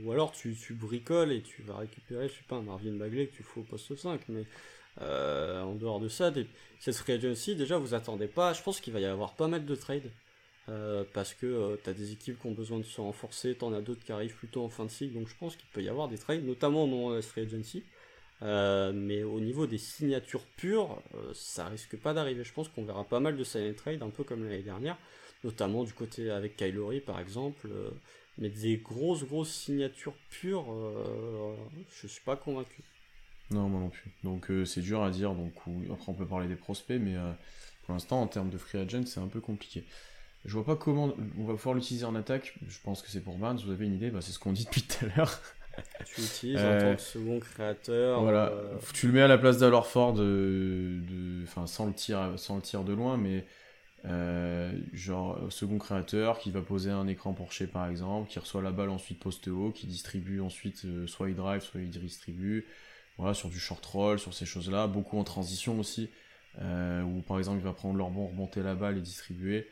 ou 0.05 0.13
alors 0.13 0.33
tu, 0.33 0.55
tu, 0.55 0.75
bricoles 0.75 1.33
et 1.33 1.41
tu 1.41 1.63
vas 1.63 1.79
récupérer, 1.79 2.29
je 2.29 2.35
sais 2.35 2.45
pas, 2.47 2.57
un 2.57 2.63
Marvin 2.63 2.93
Bagley 2.93 3.27
que 3.29 3.37
tu 3.37 3.43
fais 3.43 3.61
au 3.61 3.63
poste 3.63 3.97
5, 3.97 4.21
mais 4.29 4.45
en 5.01 5.75
dehors 5.75 5.99
de 5.99 6.09
ça, 6.09 6.31
cette 6.79 6.97
free 6.97 7.13
agency, 7.13 7.57
déjà 7.57 7.79
vous 7.79 7.95
attendez 7.95 8.29
pas, 8.29 8.53
je 8.53 8.63
pense 8.63 8.81
qu'il 8.81 8.93
va 8.93 9.01
y 9.01 9.05
avoir 9.07 9.35
pas 9.35 9.49
mal 9.49 9.65
de 9.65 9.75
trades. 9.75 10.11
Euh, 10.69 11.05
parce 11.13 11.33
que 11.33 11.47
euh, 11.47 11.77
tu 11.83 11.91
as 11.91 11.93
des 11.93 12.13
équipes 12.13 12.41
qui 12.41 12.47
ont 12.47 12.53
besoin 12.53 12.79
de 12.79 12.85
se 12.85 13.01
renforcer, 13.01 13.55
t'en 13.55 13.73
as 13.73 13.81
d'autres 13.81 14.03
qui 14.05 14.11
arrivent 14.11 14.35
plutôt 14.35 14.65
en 14.65 14.69
fin 14.69 14.85
de 14.85 14.91
cycle, 14.91 15.15
donc 15.15 15.29
je 15.29 15.35
pense 15.39 15.55
qu'il 15.55 15.69
peut 15.69 15.83
y 15.83 15.89
avoir 15.89 16.09
des 16.09 16.19
trades, 16.19 16.45
notamment 16.45 16.89
dans 16.89 17.11
la 17.11 17.23
free 17.23 17.43
agency. 17.43 17.85
Euh, 18.43 18.93
mais 18.93 19.23
au 19.23 19.41
niveau 19.41 19.67
des 19.67 19.79
signatures 19.79 20.45
pures, 20.57 21.01
ça 21.33 21.67
risque 21.67 21.97
pas 21.97 22.13
d'arriver. 22.13 22.45
Je 22.45 22.53
pense 22.53 22.69
qu'on 22.69 22.85
verra 22.85 23.05
pas 23.05 23.21
mal 23.21 23.37
de 23.37 23.45
silent 23.45 23.73
trade, 23.75 24.03
un 24.03 24.11
peu 24.11 24.25
comme 24.25 24.43
l'année 24.45 24.63
dernière, 24.63 24.99
notamment 25.45 25.85
du 25.85 25.93
côté 25.93 26.31
avec 26.31 26.57
Kylori 26.57 27.01
par 27.01 27.21
exemple. 27.21 27.69
mais 28.39 28.51
des 28.51 28.77
grosses 28.77 29.25
grosses 29.25 29.53
signatures 29.53 30.17
pures, 30.29 30.67
je 32.03 32.07
suis 32.07 32.21
pas 32.25 32.37
convaincu. 32.37 32.83
Non, 33.51 33.69
moi 33.69 33.81
non 33.81 33.89
plus. 33.89 34.11
Donc 34.25 34.51
c'est 34.67 34.83
dur 34.83 35.03
à 35.03 35.11
dire. 35.11 35.33
Donc 35.33 35.55
après 35.91 36.09
on 36.09 36.15
peut 36.15 36.27
parler 36.27 36.49
des 36.49 36.57
prospects, 36.57 37.01
mais 37.01 37.15
pour 37.85 37.95
l'instant 37.95 38.21
en 38.21 38.27
termes 38.27 38.51
de 38.51 38.59
free 38.59 38.79
agent 38.79 39.07
c'est 39.07 39.21
un 39.21 39.29
peu 39.29 39.41
compliqué. 39.41 39.85
Je 40.47 40.53
vois 40.53 40.65
pas 40.65 40.77
comment 40.77 41.13
on 41.39 41.45
va 41.45 41.55
pouvoir 41.55 41.75
l'utiliser 41.75 42.05
en 42.05 42.15
attaque. 42.15 42.55
Je 42.69 42.79
pense 42.85 43.03
que 43.03 43.11
c'est 43.11 43.21
pour 43.21 43.37
Barnes. 43.37 43.61
Vous 43.65 43.73
avez 43.73 43.85
une 43.85 43.95
idée 43.95 44.11
bah, 44.11 44.21
C'est 44.21 44.33
ce 44.33 44.39
qu'on 44.39 44.53
dit 44.53 44.65
depuis 44.65 44.83
tout 44.83 45.05
à 45.05 45.17
l'heure. 45.17 45.41
tu 46.05 46.21
l'utilises 46.21 46.59
en 46.59 46.61
tant 46.61 46.87
euh, 46.87 46.95
que 46.95 47.01
second 47.01 47.41
créateur. 47.41 48.23
Voilà. 48.23 48.51
Euh, 48.51 48.77
tu 48.95 49.09
le 49.09 49.13
mets 49.13 49.23
à 49.23 49.29
la 49.29 49.39
place 49.39 49.59
d'Alorford, 49.59 50.15
de, 50.15 51.01
enfin 51.43 51.67
sans 51.67 51.87
le 51.87 51.93
tir, 51.93 52.35
sans 52.37 52.57
le 52.57 52.63
tir 52.63 52.85
de 52.85 52.93
loin, 52.93 53.17
mais 53.17 53.45
euh, 54.05 54.73
genre 54.93 55.41
second 55.51 55.79
créateur 55.79 56.39
qui 56.39 56.53
va 56.53 56.61
poser 56.61 56.91
un 56.91 57.09
écran 57.09 57.33
pour 57.33 57.53
chez 57.53 57.67
par 57.67 57.89
exemple, 57.89 58.31
qui 58.31 58.39
reçoit 58.39 58.63
la 58.63 58.71
balle 58.71 58.91
ensuite 58.91 59.19
poste 59.19 59.49
haut, 59.49 59.73
qui 59.73 59.87
distribue 59.87 60.41
ensuite 60.41 60.87
soit 61.07 61.29
il 61.29 61.37
drive, 61.37 61.63
soit 61.63 61.81
il 61.81 61.91
distribue. 61.91 62.67
Voilà, 63.19 63.33
sur 63.33 63.49
du 63.49 63.59
short 63.59 63.85
roll, 63.87 64.19
sur 64.19 64.35
ces 64.35 64.45
choses-là, 64.45 64.87
beaucoup 64.87 65.19
en 65.19 65.25
transition 65.25 65.81
aussi, 65.81 66.11
où 66.61 67.23
par 67.27 67.39
exemple 67.39 67.59
il 67.59 67.65
va 67.65 67.73
prendre 67.73 67.97
leur 67.97 68.11
bon, 68.11 68.29
remonter 68.29 68.63
la 68.63 68.75
balle 68.75 68.99
et 68.99 69.01
distribuer. 69.01 69.67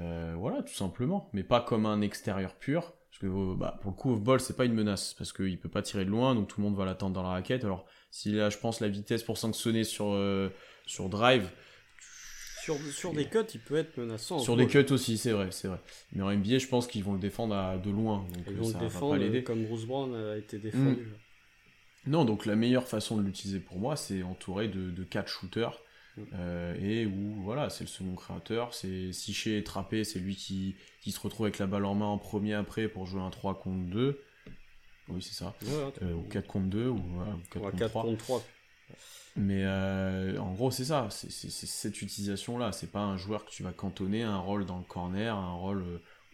Euh, 0.00 0.34
voilà, 0.36 0.62
tout 0.62 0.74
simplement. 0.74 1.28
Mais 1.32 1.42
pas 1.42 1.60
comme 1.60 1.86
un 1.86 2.00
extérieur 2.00 2.54
pur. 2.54 2.92
Parce 3.10 3.18
que 3.20 3.54
bah, 3.56 3.78
pour 3.82 3.90
le 3.90 3.96
coup, 3.96 4.12
off-ball, 4.12 4.40
c'est 4.40 4.56
pas 4.56 4.64
une 4.64 4.74
menace. 4.74 5.14
Parce 5.14 5.32
qu'il 5.32 5.58
peut 5.58 5.68
pas 5.68 5.82
tirer 5.82 6.04
de 6.04 6.10
loin, 6.10 6.34
donc 6.34 6.48
tout 6.48 6.60
le 6.60 6.66
monde 6.66 6.76
va 6.76 6.84
l'attendre 6.84 7.14
dans 7.14 7.22
la 7.22 7.30
raquette. 7.30 7.64
Alors, 7.64 7.86
s'il 8.10 8.40
a, 8.40 8.50
je 8.50 8.58
pense, 8.58 8.80
la 8.80 8.88
vitesse 8.88 9.22
pour 9.22 9.38
sanctionner 9.38 9.84
sur, 9.84 10.12
euh, 10.12 10.50
sur 10.86 11.08
drive. 11.08 11.50
Sur, 12.62 12.76
sur 12.92 13.14
des 13.14 13.24
cuts, 13.24 13.38
il 13.54 13.60
peut 13.60 13.76
être 13.76 13.96
menaçant. 13.96 14.38
Sur 14.38 14.56
des 14.56 14.66
cuts 14.66 14.84
aussi, 14.90 15.16
c'est 15.16 15.32
vrai, 15.32 15.48
c'est 15.50 15.68
vrai. 15.68 15.80
Mais 16.12 16.22
en 16.22 16.30
NBA, 16.30 16.58
je 16.58 16.66
pense 16.66 16.86
qu'ils 16.86 17.02
vont 17.02 17.14
le 17.14 17.18
défendre 17.18 17.54
à, 17.54 17.78
de 17.78 17.90
loin. 17.90 18.26
Donc 18.34 18.44
Ils 18.46 18.56
vont 18.56 18.68
le 18.68 18.74
défendre 18.74 19.40
comme 19.40 19.64
Bruce 19.64 19.86
Brown 19.86 20.14
a 20.14 20.36
été 20.36 20.58
défendu. 20.58 21.02
Hmm. 21.02 22.10
Non, 22.10 22.24
donc 22.24 22.46
la 22.46 22.56
meilleure 22.56 22.86
façon 22.86 23.16
de 23.16 23.22
l'utiliser 23.22 23.60
pour 23.60 23.78
moi, 23.78 23.96
c'est 23.96 24.22
entouré 24.22 24.68
de, 24.68 24.90
de 24.90 25.04
4 25.04 25.28
shooters 25.28 25.80
euh, 26.34 26.74
et 26.80 27.06
où 27.06 27.42
voilà, 27.42 27.70
c'est 27.70 27.84
le 27.84 27.88
second 27.88 28.14
créateur. 28.14 28.74
C'est 28.74 29.12
si 29.12 29.32
chez 29.32 29.62
Trappé, 29.64 30.04
c'est 30.04 30.18
lui 30.18 30.36
qui, 30.36 30.76
qui, 31.00 31.12
se 31.12 31.20
retrouve 31.20 31.46
avec 31.46 31.58
la 31.58 31.66
balle 31.66 31.84
en 31.84 31.94
main 31.94 32.06
en 32.06 32.18
premier 32.18 32.54
après 32.54 32.88
pour 32.88 33.06
jouer 33.06 33.20
un 33.20 33.30
3 33.30 33.60
contre 33.60 33.90
2. 33.90 34.22
Oui, 35.08 35.22
c'est 35.22 35.34
ça. 35.34 35.54
Euh, 36.02 36.12
ou 36.14 36.22
4 36.22 36.46
contre 36.46 36.66
2 36.66 36.88
ou, 36.88 37.00
4, 37.50 37.92
contre, 37.92 38.16
3. 38.16 38.44
Mais 39.36 39.64
euh, 39.64 40.38
en 40.38 40.52
gros, 40.52 40.70
c'est 40.70 40.84
ça. 40.84 41.08
C'est 41.10 41.50
cette 41.50 42.02
utilisation-là. 42.02 42.72
C'est 42.72 42.90
pas 42.90 43.00
un 43.00 43.16
joueur 43.16 43.44
que 43.44 43.50
tu 43.50 43.62
vas 43.62 43.72
cantonner 43.72 44.22
un 44.22 44.38
rôle 44.38 44.66
dans 44.66 44.78
le 44.78 44.84
corner, 44.84 45.34
un 45.34 45.54
rôle 45.54 45.84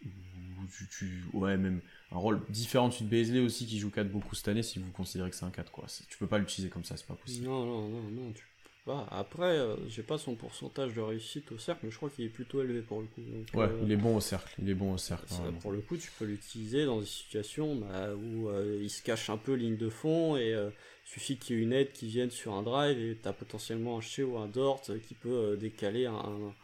où 0.04 0.86
tu, 0.90 1.24
ouais, 1.32 1.56
même 1.56 1.80
un 2.10 2.18
rôle 2.18 2.40
différent 2.48 2.88
de 2.88 3.04
Beasley 3.04 3.40
aussi 3.40 3.66
qui 3.66 3.78
joue 3.78 3.90
4 3.90 4.10
beaucoup 4.10 4.34
cette 4.34 4.48
année 4.48 4.62
si 4.62 4.78
vous 4.78 4.90
considérez 4.92 5.30
que 5.30 5.36
c'est 5.36 5.44
un 5.44 5.50
4 5.50 5.70
quoi. 5.70 5.86
Tu 6.08 6.18
peux 6.18 6.26
pas 6.26 6.38
l'utiliser 6.38 6.70
comme 6.70 6.84
ça, 6.84 6.96
c'est 6.96 7.06
pas 7.06 7.14
possible. 7.14 7.46
Non, 7.46 7.64
non, 7.64 7.88
non, 7.88 8.02
non, 8.10 8.32
tu 8.32 8.44
pas. 8.84 9.06
Après, 9.10 9.58
euh, 9.58 9.76
j'ai 9.88 10.02
pas 10.02 10.18
son 10.18 10.34
pourcentage 10.34 10.94
de 10.94 11.00
réussite 11.00 11.50
au 11.52 11.58
cercle, 11.58 11.80
mais 11.84 11.90
je 11.90 11.96
crois 11.96 12.10
qu'il 12.10 12.24
est 12.24 12.30
plutôt 12.30 12.62
élevé 12.62 12.80
pour 12.82 13.00
le 13.00 13.06
coup. 13.06 13.20
ouais, 13.54 13.64
euh, 13.64 13.80
il 13.82 13.92
est 13.92 13.96
bon 13.96 14.16
au 14.16 14.20
cercle, 14.20 14.54
il 14.62 14.68
est 14.68 14.74
bon 14.74 14.92
au 14.94 14.98
cercle. 14.98 15.26
pour 15.60 15.72
le 15.72 15.80
coup, 15.80 15.96
tu 15.96 16.10
peux 16.18 16.24
l'utiliser 16.24 16.84
dans 16.84 17.00
des 17.00 17.06
situations 17.06 17.76
bah, 17.76 18.14
où 18.14 18.48
euh, 18.48 18.80
il 18.82 18.90
se 18.90 19.02
cache 19.02 19.30
un 19.30 19.36
peu 19.36 19.54
ligne 19.54 19.76
de 19.76 19.88
fond 19.88 20.36
et 20.36 20.50
il 20.50 21.10
suffit 21.10 21.36
qu'il 21.36 21.56
y 21.56 21.58
ait 21.58 21.62
une 21.62 21.72
aide 21.72 21.92
qui 21.92 22.08
vienne 22.08 22.30
sur 22.30 22.54
un 22.54 22.62
drive 22.62 22.98
et 22.98 23.18
tu 23.20 23.28
as 23.28 23.32
potentiellement 23.32 23.98
un 23.98 24.00
Shea 24.00 24.24
ou 24.24 24.38
un 24.38 24.46
Dort 24.46 24.82
qui 25.06 25.14
peut 25.14 25.56
décaler 25.58 26.06
un, 26.06 26.54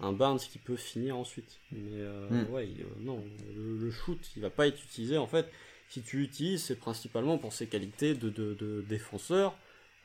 un 0.00 0.12
Barnes 0.12 0.38
qui 0.38 0.58
peut 0.58 0.76
finir 0.76 1.16
ensuite. 1.16 1.58
Mais 1.72 2.02
hmm. 2.30 2.52
ouais, 2.52 2.68
non, 3.00 3.22
le, 3.56 3.90
shoot, 3.90 4.18
il 4.36 4.42
va 4.42 4.50
pas 4.50 4.66
être 4.66 4.82
utilisé 4.82 5.16
en 5.16 5.26
fait 5.26 5.46
si 5.88 6.02
tu 6.02 6.18
l'utilises, 6.18 6.64
c'est 6.64 6.78
principalement 6.78 7.38
pour 7.38 7.52
ses 7.52 7.66
qualités 7.66 8.14
de, 8.14 8.28
de, 8.28 8.84
défenseur 8.88 9.56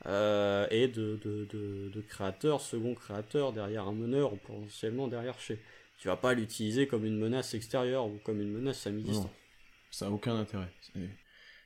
euh, 0.06 0.66
et 0.70 0.88
de, 0.88 1.18
de, 1.22 2.00
créateur, 2.08 2.60
second 2.60 2.94
créateur 2.94 3.52
derrière 3.52 3.88
un 3.88 3.92
meneur 3.92 4.32
ou 4.32 4.36
potentiellement 4.36 5.08
derrière 5.08 5.38
chez. 5.38 5.58
Tu 5.98 6.08
vas 6.08 6.16
pas 6.16 6.34
l'utiliser 6.34 6.86
comme 6.86 7.04
une 7.04 7.18
menace 7.18 7.54
extérieure 7.54 8.06
ou 8.06 8.18
comme 8.24 8.40
une 8.40 8.52
menace 8.52 8.86
à 8.86 8.90
mi-distance. 8.90 9.30
Ça 9.90 10.06
a 10.06 10.10
aucun 10.10 10.36
intérêt. 10.36 10.68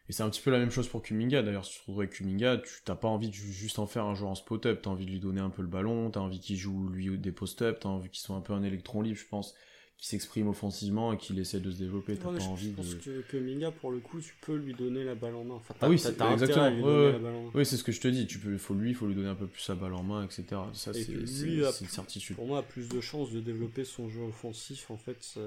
Et 0.08 0.12
c'est 0.12 0.22
un 0.22 0.30
petit 0.30 0.40
peu 0.40 0.50
la 0.50 0.58
même 0.58 0.70
chose 0.70 0.88
pour 0.88 1.02
Kuminga. 1.02 1.42
D'ailleurs, 1.42 1.64
si 1.64 1.72
tu 1.72 1.76
te 1.78 1.82
retrouves 1.82 2.00
avec 2.00 2.12
Kuminga, 2.12 2.58
tu 2.58 2.70
n'as 2.86 2.94
pas 2.94 3.08
envie 3.08 3.28
de 3.28 3.34
juste 3.34 3.78
en 3.78 3.86
faire 3.86 4.04
un 4.04 4.14
joueur 4.14 4.30
en 4.30 4.34
spot-up. 4.34 4.80
Tu 4.82 4.88
as 4.88 4.92
envie 4.92 5.06
de 5.06 5.10
lui 5.10 5.20
donner 5.20 5.40
un 5.40 5.50
peu 5.50 5.62
le 5.62 5.68
ballon, 5.68 6.10
tu 6.10 6.18
as 6.18 6.22
envie 6.22 6.40
qu'il 6.40 6.56
joue 6.56 6.88
lui 6.88 7.18
des 7.18 7.32
post-up, 7.32 7.80
tu 7.80 7.86
as 7.86 7.90
envie 7.90 8.08
qu'il 8.10 8.20
soit 8.20 8.36
un 8.36 8.40
peu 8.40 8.52
un 8.52 8.62
électron 8.62 9.02
libre, 9.02 9.18
je 9.18 9.26
pense 9.26 9.54
qui 9.98 10.06
s'exprime 10.06 10.46
offensivement 10.46 11.12
et 11.12 11.16
qui 11.16 11.38
essaie 11.38 11.58
de 11.58 11.72
se 11.72 11.76
développer. 11.76 12.16
T'as 12.16 12.30
pas 12.30 12.44
envie 12.44 12.70
je 12.70 12.76
pense 12.76 12.94
que, 12.94 13.20
que 13.22 13.36
Minga, 13.36 13.72
pour 13.72 13.90
le 13.90 13.98
coup, 13.98 14.20
tu 14.20 14.32
peux 14.40 14.54
lui 14.54 14.72
donner 14.72 15.02
la 15.02 15.16
balle 15.16 15.34
en 15.34 15.42
main. 15.42 15.60
ah 15.80 15.88
oui, 15.88 15.98
c'est 15.98 16.10
exactement. 16.10 17.50
Oui, 17.52 17.66
c'est 17.66 17.76
ce 17.76 17.82
que 17.82 17.90
je 17.90 18.00
te 18.00 18.06
dis. 18.06 18.26
Tu 18.28 18.38
peux, 18.38 18.56
faut 18.58 18.74
lui, 18.74 18.90
il 18.90 18.94
faut 18.94 19.06
lui 19.06 19.16
donner 19.16 19.28
un 19.28 19.34
peu 19.34 19.48
plus 19.48 19.68
la 19.68 19.74
balle 19.74 19.94
en 19.94 20.04
main, 20.04 20.24
etc. 20.24 20.44
Ça, 20.72 20.92
c'est 20.94 21.12
une 21.12 21.88
certitude. 21.88 22.36
Pour 22.36 22.46
moi, 22.46 22.60
a 22.60 22.62
plus 22.62 22.88
de 22.88 23.00
chances 23.00 23.32
de 23.32 23.40
développer 23.40 23.84
son 23.84 24.08
jeu 24.08 24.22
offensif, 24.22 24.90
en 24.90 24.96
fait, 24.96 25.38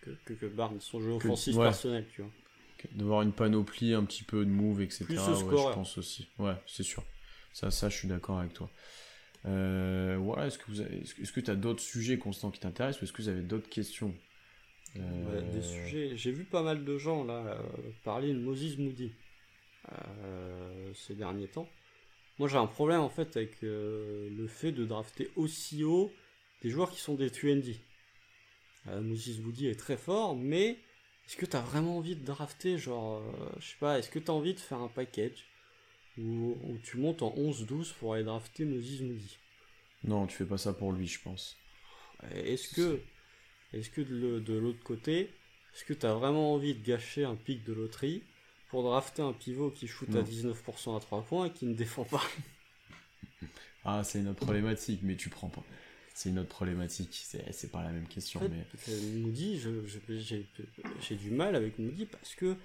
que, 0.00 0.32
que, 0.32 0.46
Barnes, 0.46 0.80
son 0.80 1.00
jeu 1.00 1.12
offensif 1.12 1.56
personnel, 1.56 2.06
tu 2.14 2.22
vois. 2.22 2.30
De 2.92 3.04
voir 3.04 3.22
une 3.22 3.32
panoplie, 3.32 3.94
un 3.94 4.04
petit 4.04 4.24
peu 4.24 4.44
de 4.44 4.50
move, 4.50 4.82
etc. 4.82 5.04
Plus 5.04 5.16
ouais, 5.16 5.34
je 5.34 5.74
pense 5.74 5.96
aussi. 5.96 6.28
Ouais, 6.38 6.54
c'est 6.66 6.82
sûr. 6.82 7.02
Ça, 7.52 7.70
ça, 7.70 7.88
je 7.88 7.96
suis 7.96 8.08
d'accord 8.08 8.38
avec 8.38 8.52
toi. 8.52 8.70
Euh, 9.46 10.16
voilà, 10.18 10.46
est-ce 10.46 10.58
que 10.58 10.64
vous 10.70 10.80
est-ce 10.80 11.32
que 11.32 11.40
tu 11.40 11.50
as 11.50 11.54
d'autres 11.56 11.82
sujets 11.82 12.18
constants 12.18 12.50
qui 12.50 12.60
t'intéressent 12.60 13.02
ou 13.02 13.04
est-ce 13.04 13.12
que 13.12 13.22
vous 13.22 13.28
avez 13.28 13.42
d'autres 13.42 13.68
questions? 13.68 14.14
Euh, 14.96 15.52
Des 15.52 15.62
sujets. 15.62 16.16
J'ai 16.16 16.32
vu 16.32 16.44
pas 16.44 16.62
mal 16.62 16.84
de 16.84 16.98
gens 16.98 17.24
là 17.24 17.44
euh, 17.46 17.62
parler 18.04 18.32
de 18.32 18.38
Moses 18.38 18.78
Moody 18.78 19.12
ces 20.94 21.14
derniers 21.14 21.48
temps. 21.48 21.68
Moi, 22.38 22.48
j'ai 22.48 22.56
un 22.56 22.66
problème 22.66 23.00
en 23.00 23.10
fait 23.10 23.36
avec 23.36 23.60
le 23.60 24.46
fait 24.48 24.72
de 24.72 24.86
drafter 24.86 25.30
aussi 25.36 25.84
haut 25.84 26.10
des 26.62 26.70
joueurs 26.70 26.90
qui 26.90 27.00
sont 27.00 27.14
des 27.14 27.28
2ND. 27.28 27.76
Moses 28.86 29.40
Moody 29.40 29.66
est 29.66 29.78
très 29.78 29.98
fort, 29.98 30.34
mais 30.34 30.78
est-ce 31.26 31.36
que 31.36 31.44
tu 31.44 31.54
as 31.54 31.60
vraiment 31.60 31.98
envie 31.98 32.16
de 32.16 32.24
drafter, 32.24 32.78
genre, 32.78 33.22
je 33.58 33.66
sais 33.66 33.76
pas, 33.78 33.98
est-ce 33.98 34.08
que 34.08 34.18
tu 34.18 34.30
as 34.30 34.34
envie 34.34 34.54
de 34.54 34.60
faire 34.60 34.78
un 34.78 34.88
package? 34.88 35.44
Où, 36.18 36.78
tu 36.82 36.98
montes 36.98 37.22
en 37.22 37.34
11-12 37.36 37.94
pour 37.94 38.14
aller 38.14 38.24
drafter 38.24 38.64
Moses 38.64 39.00
Moody. 39.00 39.38
Non, 40.04 40.26
tu 40.26 40.36
fais 40.36 40.44
pas 40.44 40.58
ça 40.58 40.72
pour 40.72 40.92
lui, 40.92 41.06
je 41.06 41.20
pense. 41.20 41.56
Est-ce 42.34 42.74
que, 42.74 43.00
est-ce 43.72 43.90
que 43.90 44.00
de 44.00 44.54
l'autre 44.54 44.82
côté, 44.82 45.30
est-ce 45.74 45.84
que 45.84 45.94
tu 45.94 46.06
as 46.06 46.14
vraiment 46.14 46.54
envie 46.54 46.74
de 46.74 46.84
gâcher 46.84 47.24
un 47.24 47.36
pic 47.36 47.64
de 47.64 47.72
loterie 47.72 48.22
pour 48.68 48.82
drafter 48.82 49.22
un 49.22 49.32
pivot 49.32 49.70
qui 49.70 49.86
shoot 49.86 50.14
à 50.14 50.22
19% 50.22 50.96
à 50.96 51.00
3 51.00 51.22
points 51.22 51.46
et 51.46 51.50
qui 51.50 51.66
ne 51.66 51.74
défend 51.74 52.04
pas? 52.04 52.22
Ah, 53.86 54.02
c'est 54.02 54.20
une 54.20 54.28
autre 54.28 54.40
problématique, 54.40 55.00
mais 55.02 55.14
tu 55.14 55.28
prends 55.28 55.50
pas. 55.50 55.62
C'est 56.14 56.30
une 56.30 56.38
autre 56.38 56.48
problématique, 56.48 57.12
c'est 57.22 57.70
pas 57.70 57.82
la 57.82 57.90
même 57.90 58.08
question. 58.08 58.40
mais... 58.40 58.64
Moody, 59.18 59.60
j'ai 61.00 61.16
du 61.16 61.30
mal 61.30 61.54
avec 61.54 61.78
Moody 61.78 62.06
parce 62.06 62.34
que 62.34 62.56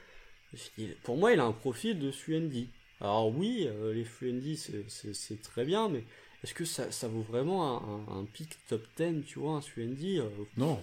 pour 1.04 1.18
moi, 1.18 1.34
il 1.34 1.40
a 1.40 1.44
un 1.44 1.52
profil 1.52 2.00
de 2.00 2.12
Suendi. 2.12 2.70
Alors 3.02 3.36
oui, 3.36 3.68
euh, 3.68 3.94
les 3.94 4.04
Fluendy 4.04 4.58
c'est 4.58 5.42
très 5.42 5.66
bien, 5.66 5.90
mais 5.90 6.04
est-ce 6.44 6.54
que 6.54 6.66
ça, 6.66 6.92
ça, 6.92 7.08
vaut 7.08 7.22
vraiment 7.22 8.08
un, 8.10 8.20
un, 8.20 8.26
pic 8.26 8.58
top 8.68 8.86
10, 8.98 9.24
tu 9.26 9.40
vois, 9.40 9.56
un 9.56 9.62
Suendi 9.62 10.20
euh, 10.20 10.30
Non. 10.58 10.82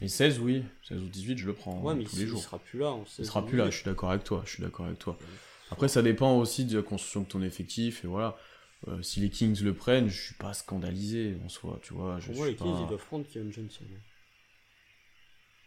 Mais 0.00 0.08
16, 0.08 0.40
oui. 0.40 0.62
16 0.88 1.02
ou 1.02 1.06
18, 1.06 1.38
je 1.38 1.46
le 1.46 1.52
prends 1.52 1.80
ouais, 1.80 1.94
mais 1.94 2.04
tous 2.04 2.16
les 2.16 2.26
jours. 2.26 2.40
Il 2.40 2.42
sera 2.42 2.58
plus 2.58 2.78
là. 2.78 2.96
il 3.18 3.26
sera 3.26 3.44
plus 3.44 3.56
là, 3.56 3.70
je 3.70 3.76
suis 3.76 3.84
d'accord 3.84 4.10
avec 4.10 4.24
toi. 4.24 4.42
Je 4.46 4.54
suis 4.54 4.62
d'accord 4.62 4.86
avec 4.86 4.98
toi. 4.98 5.18
Après, 5.70 5.88
ça 5.88 6.02
dépend 6.02 6.36
aussi 6.36 6.64
de 6.64 6.76
la 6.76 6.82
construction 6.82 7.20
de 7.20 7.26
ton 7.26 7.42
effectif, 7.42 8.04
et 8.04 8.08
voilà. 8.08 8.36
Euh, 8.88 9.02
si 9.02 9.20
les 9.20 9.28
Kings 9.28 9.62
le 9.62 9.74
prennent, 9.74 10.08
je 10.08 10.22
suis 10.22 10.34
pas 10.36 10.54
scandalisé 10.54 11.36
en 11.44 11.50
soi, 11.50 11.78
tu 11.82 11.92
vois. 11.92 12.18
Je, 12.18 12.28
Pour 12.28 12.36
moi, 12.36 12.46
les 12.46 12.54
Kings, 12.54 12.76
ils 12.80 12.88
doivent 12.88 13.04
prendre 13.04 13.26
Kevin 13.30 13.52
Johnson. 13.52 13.84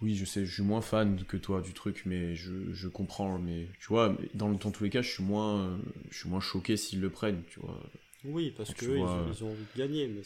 Oui, 0.04 0.16
je 0.16 0.26
sais, 0.26 0.46
je 0.46 0.54
suis 0.54 0.64
moins 0.64 0.82
fan 0.82 1.24
que 1.24 1.38
toi 1.38 1.62
du 1.62 1.74
truc, 1.74 2.04
mais 2.06 2.36
je, 2.36 2.52
je 2.74 2.88
comprends. 2.90 3.40
Mais 3.40 3.68
tu 3.80 3.88
vois, 3.88 4.16
dans, 4.34 4.52
dans 4.52 4.72
tous 4.72 4.84
les 4.84 4.90
cas, 4.90 5.02
je 5.02 5.10
suis 5.10 5.24
moins, 5.24 5.80
je 6.12 6.18
suis 6.18 6.30
moins 6.30 6.42
choqué 6.42 6.76
s'ils 6.76 7.00
le 7.00 7.10
prennent, 7.10 7.42
tu 7.50 7.62
vois. 7.62 7.80
Oui, 8.26 8.54
parce 8.56 8.74
qu'ils 8.74 8.90
ils, 8.90 9.00
ont, 9.00 9.26
ils 9.32 9.44
ont 9.44 9.48
envie 9.48 9.66
de 9.74 9.80
gagner. 9.80 10.08
Mais 10.08 10.22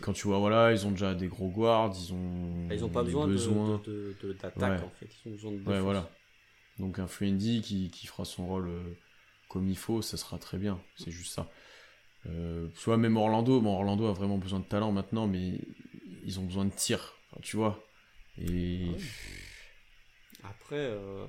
Quand 0.00 0.12
tu 0.12 0.26
vois, 0.26 0.38
voilà, 0.38 0.72
ils 0.72 0.86
ont 0.86 0.90
déjà 0.90 1.14
des 1.14 1.28
gros 1.28 1.48
guards, 1.48 1.94
ils 1.96 2.12
ont. 2.12 2.66
Ah, 2.70 2.74
ils 2.74 2.80
n'ont 2.80 2.88
pas 2.88 3.02
besoin, 3.02 3.80
De, 3.86 4.14
de, 4.22 4.32
d'attaque, 4.32 4.82
en 4.82 4.90
fait. 4.98 5.08
Ils 5.24 5.28
ont 5.28 5.32
besoin 5.32 5.52
de 5.52 5.70
Ouais, 5.70 5.80
voilà. 5.80 6.10
Donc 6.78 6.98
un 6.98 7.06
Fluendy 7.06 7.60
qui, 7.60 7.90
qui 7.90 8.06
fera 8.06 8.24
son 8.24 8.46
rôle 8.46 8.68
euh, 8.68 8.82
comme 9.48 9.68
il 9.68 9.76
faut, 9.76 10.02
ça 10.02 10.16
sera 10.16 10.38
très 10.38 10.58
bien. 10.58 10.80
C'est 10.96 11.10
juste 11.10 11.34
ça. 11.34 11.48
Euh, 12.26 12.68
soit 12.74 12.96
même 12.96 13.16
Orlando, 13.16 13.60
bon, 13.60 13.74
Orlando 13.74 14.06
a 14.06 14.12
vraiment 14.12 14.38
besoin 14.38 14.60
de 14.60 14.64
talent 14.64 14.92
maintenant, 14.92 15.26
mais 15.26 15.60
ils 16.24 16.40
ont 16.40 16.44
besoin 16.44 16.64
de 16.64 16.70
tir, 16.70 17.14
tu 17.42 17.56
vois. 17.56 17.91
Et. 18.38 18.90
Ah 20.42 20.48
Après, 20.50 20.76
euh, 20.76 21.26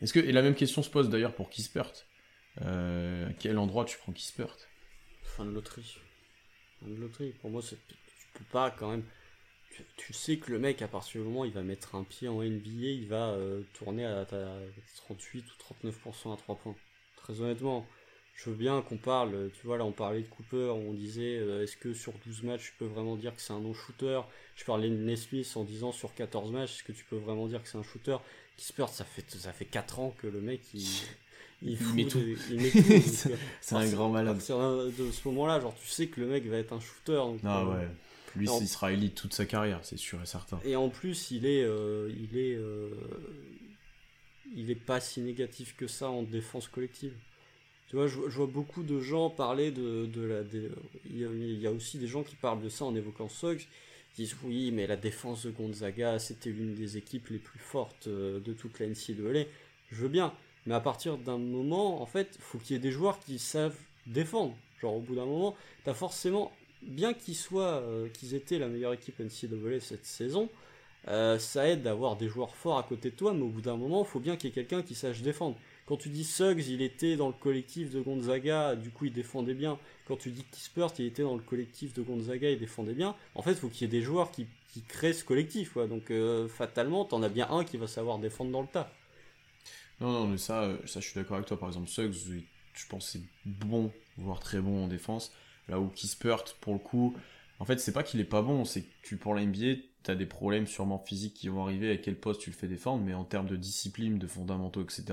Est-ce 0.00 0.12
que 0.12 0.20
et 0.20 0.32
la 0.32 0.42
même 0.42 0.54
question 0.54 0.82
se 0.82 0.90
pose 0.90 1.08
d'ailleurs 1.08 1.34
pour 1.34 1.50
Kispert 1.50 1.92
euh, 2.62 3.28
À 3.28 3.32
quel 3.34 3.58
endroit 3.58 3.84
tu 3.84 3.98
prends 3.98 4.12
Kispert? 4.12 4.56
Fin 5.22 5.44
de 5.44 5.50
loterie. 5.50 5.98
Fin 6.80 6.88
de 6.88 6.96
loterie. 6.96 7.32
Pour 7.40 7.50
moi, 7.50 7.62
tu 7.62 7.76
peux 8.34 8.44
pas 8.50 8.70
quand 8.70 8.90
même. 8.90 9.04
Tu, 9.96 10.12
sais 10.12 10.36
que 10.36 10.50
le 10.50 10.58
mec, 10.58 10.82
à 10.82 10.88
partir 10.88 11.22
du 11.22 11.28
moment 11.28 11.40
où 11.40 11.44
il 11.46 11.52
va 11.52 11.62
mettre 11.62 11.94
un 11.94 12.04
pied 12.04 12.28
en 12.28 12.42
NBA, 12.42 12.88
il 12.88 13.08
va 13.08 13.30
euh, 13.30 13.62
tourner 13.72 14.04
à, 14.04 14.26
38 14.96 15.44
ou 15.46 15.74
39% 15.86 16.34
à 16.34 16.36
3 16.36 16.56
points. 16.58 16.76
Très 17.16 17.40
honnêtement, 17.40 17.86
je 18.34 18.50
veux 18.50 18.56
bien 18.56 18.82
qu'on 18.82 18.96
parle, 18.96 19.50
tu 19.52 19.66
vois, 19.66 19.78
là 19.78 19.84
on 19.84 19.92
parlait 19.92 20.22
de 20.22 20.26
Cooper, 20.26 20.72
on 20.74 20.92
disait 20.92 21.38
euh, 21.38 21.62
est-ce 21.62 21.76
que 21.76 21.92
sur 21.92 22.12
12 22.26 22.42
matchs 22.44 22.70
tu 22.70 22.72
peux 22.78 22.86
vraiment 22.86 23.16
dire 23.16 23.34
que 23.34 23.40
c'est 23.40 23.52
un 23.52 23.60
non-shooter? 23.60 24.22
Je 24.56 24.64
parlais 24.64 24.88
de 24.88 24.96
Nesmith 24.96 25.52
en 25.54 25.64
disant 25.64 25.92
sur 25.92 26.14
14 26.14 26.50
matchs, 26.50 26.76
est-ce 26.76 26.84
que 26.84 26.92
tu 26.92 27.04
peux 27.04 27.16
vraiment 27.16 27.46
dire 27.46 27.62
que 27.62 27.68
c'est 27.68 27.78
un 27.78 27.82
shooter? 27.82 28.16
Kispert, 28.56 28.88
ça 28.88 29.04
fait, 29.04 29.30
ça 29.30 29.52
fait 29.52 29.64
4 29.64 30.00
ans 30.00 30.14
que 30.18 30.26
le 30.26 30.40
mec 30.40 30.60
il. 30.74 30.86
Il, 31.64 31.78
met 31.94 32.06
tout. 32.06 32.18
c'est 33.60 33.76
un 33.76 33.88
grand 33.88 34.08
malade. 34.08 34.36
de 34.36 34.42
ce 34.42 35.28
moment-là, 35.28 35.60
genre 35.60 35.76
tu 35.80 35.86
sais 35.86 36.08
que 36.08 36.20
le 36.20 36.26
mec 36.26 36.44
va 36.46 36.56
être 36.56 36.72
un 36.72 36.80
shooter. 36.80 37.22
ah 37.44 37.60
euh, 37.60 37.72
ouais. 37.72 37.88
Lui, 38.34 38.48
il 38.60 38.66
sera 38.66 38.92
élite 38.92 39.14
toute 39.14 39.32
sa 39.32 39.46
carrière, 39.46 39.78
c'est 39.84 39.96
sûr 39.96 40.20
et 40.20 40.26
certain. 40.26 40.58
Et 40.64 40.74
en 40.74 40.88
plus, 40.88 41.30
il 41.30 41.46
est, 41.46 41.62
euh, 41.62 42.12
il 42.18 42.36
est, 42.36 42.58
il 44.56 44.72
est 44.72 44.74
pas 44.74 44.98
si 44.98 45.20
négatif 45.20 45.76
que 45.76 45.86
ça 45.86 46.10
en 46.10 46.24
défense 46.24 46.66
collective. 46.66 47.14
Tu 47.92 47.96
vois, 47.96 48.06
je, 48.06 48.16
vois 48.16 48.46
beaucoup 48.46 48.82
de 48.82 49.00
gens 49.00 49.28
parler 49.28 49.70
de, 49.70 50.08
la. 50.22 50.40
il, 51.10 51.60
y 51.60 51.66
a, 51.66 51.70
aussi 51.70 51.98
des 51.98 52.06
gens 52.06 52.22
qui 52.22 52.36
parlent 52.36 52.62
de 52.62 52.70
ça 52.70 52.86
en 52.86 52.96
évoquant 52.96 53.28
Suggs. 53.28 53.66
Ils 54.16 54.24
disent 54.24 54.36
oui, 54.44 54.70
mais 54.72 54.86
la 54.86 54.96
défense 54.96 55.44
de 55.44 55.50
Gonzaga, 55.50 56.18
c'était 56.18 56.48
l'une 56.48 56.74
des 56.74 56.96
équipes 56.96 57.28
les 57.28 57.36
plus 57.36 57.58
fortes 57.58 58.06
euh, 58.06 58.40
de 58.40 58.54
toute 58.54 58.80
la 58.80 58.86
NCAA. 58.86 59.44
Je 59.90 59.96
veux 59.96 60.08
bien. 60.08 60.32
Mais 60.64 60.72
à 60.72 60.80
partir 60.80 61.18
d'un 61.18 61.36
moment, 61.36 62.00
en 62.00 62.06
fait, 62.06 62.38
faut 62.40 62.56
qu'il 62.56 62.76
y 62.76 62.78
ait 62.78 62.82
des 62.82 62.92
joueurs 62.92 63.20
qui 63.20 63.38
savent 63.38 63.76
défendre. 64.06 64.56
Genre, 64.80 64.94
au 64.96 65.00
bout 65.00 65.14
d'un 65.14 65.26
moment, 65.26 65.54
t'as 65.84 65.92
forcément, 65.92 66.50
bien 66.80 67.12
qu'ils 67.12 67.36
soient, 67.36 67.82
euh, 67.82 68.08
qu'ils 68.08 68.34
étaient 68.34 68.58
la 68.58 68.68
meilleure 68.68 68.94
équipe 68.94 69.20
NCAA 69.20 69.80
cette 69.80 70.06
saison, 70.06 70.48
euh, 71.08 71.38
ça 71.38 71.68
aide 71.68 71.82
d'avoir 71.82 72.16
des 72.16 72.28
joueurs 72.28 72.56
forts 72.56 72.78
à 72.78 72.84
côté 72.84 73.10
de 73.10 73.16
toi, 73.16 73.34
mais 73.34 73.42
au 73.42 73.48
bout 73.48 73.60
d'un 73.60 73.76
moment, 73.76 74.02
il 74.02 74.08
faut 74.08 74.20
bien 74.20 74.36
qu'il 74.36 74.48
y 74.48 74.52
ait 74.52 74.54
quelqu'un 74.54 74.80
qui 74.80 74.94
sache 74.94 75.20
défendre. 75.20 75.58
Quand 75.86 75.96
tu 75.96 76.08
dis 76.08 76.24
Suggs, 76.24 76.66
il 76.68 76.80
était 76.80 77.16
dans 77.16 77.26
le 77.26 77.32
collectif 77.32 77.90
de 77.90 78.00
Gonzaga, 78.00 78.76
du 78.76 78.90
coup 78.90 79.06
il 79.06 79.12
défendait 79.12 79.54
bien. 79.54 79.78
Quand 80.06 80.16
tu 80.16 80.30
dis 80.30 80.44
Kispert, 80.44 80.92
il 80.98 81.06
était 81.06 81.22
dans 81.22 81.34
le 81.34 81.42
collectif 81.42 81.92
de 81.92 82.02
Gonzaga, 82.02 82.50
il 82.50 82.58
défendait 82.58 82.94
bien. 82.94 83.16
En 83.34 83.42
fait, 83.42 83.52
il 83.52 83.56
faut 83.56 83.68
qu'il 83.68 83.82
y 83.82 83.84
ait 83.84 84.00
des 84.00 84.02
joueurs 84.02 84.30
qui, 84.30 84.46
créent 84.88 85.12
ce 85.12 85.24
collectif. 85.24 85.72
Quoi. 85.72 85.86
Donc 85.86 86.10
euh, 86.10 86.48
fatalement, 86.48 87.04
t'en 87.04 87.22
as 87.22 87.28
bien 87.28 87.50
un 87.50 87.64
qui 87.64 87.76
va 87.76 87.86
savoir 87.86 88.18
défendre 88.18 88.52
dans 88.52 88.62
le 88.62 88.68
tas. 88.68 88.92
Non, 90.00 90.12
non, 90.12 90.26
mais 90.26 90.38
ça, 90.38 90.62
euh, 90.62 90.76
ça 90.86 91.00
je 91.00 91.06
suis 91.06 91.14
d'accord 91.14 91.36
avec 91.36 91.46
toi. 91.46 91.58
Par 91.58 91.68
exemple, 91.68 91.88
Suggs, 91.88 92.14
je 92.74 92.86
pense 92.88 93.10
c'est 93.10 93.22
bon, 93.44 93.92
voire 94.16 94.40
très 94.40 94.60
bon 94.60 94.84
en 94.84 94.88
défense. 94.88 95.32
Là 95.68 95.80
où 95.80 95.88
Kispert, 95.88 96.44
pour 96.60 96.74
le 96.74 96.78
coup, 96.78 97.16
En 97.58 97.64
fait, 97.64 97.78
c'est 97.78 97.92
pas 97.92 98.02
qu'il 98.02 98.20
est 98.20 98.24
pas 98.24 98.42
bon, 98.42 98.64
c'est 98.64 98.82
que 98.82 98.88
tu, 99.02 99.16
pour 99.16 99.34
la 99.34 99.42
t'as 100.02 100.14
des 100.14 100.26
problèmes 100.26 100.66
sûrement 100.66 100.98
physiques 100.98 101.34
qui 101.34 101.48
vont 101.48 101.64
arriver, 101.64 101.90
à 101.92 101.96
quel 101.96 102.16
poste 102.16 102.40
tu 102.40 102.50
le 102.50 102.56
fais 102.56 102.68
défendre, 102.68 103.04
mais 103.04 103.14
en 103.14 103.24
termes 103.24 103.46
de 103.46 103.56
discipline, 103.56 104.18
de 104.18 104.26
fondamentaux, 104.26 104.82
etc., 104.82 105.04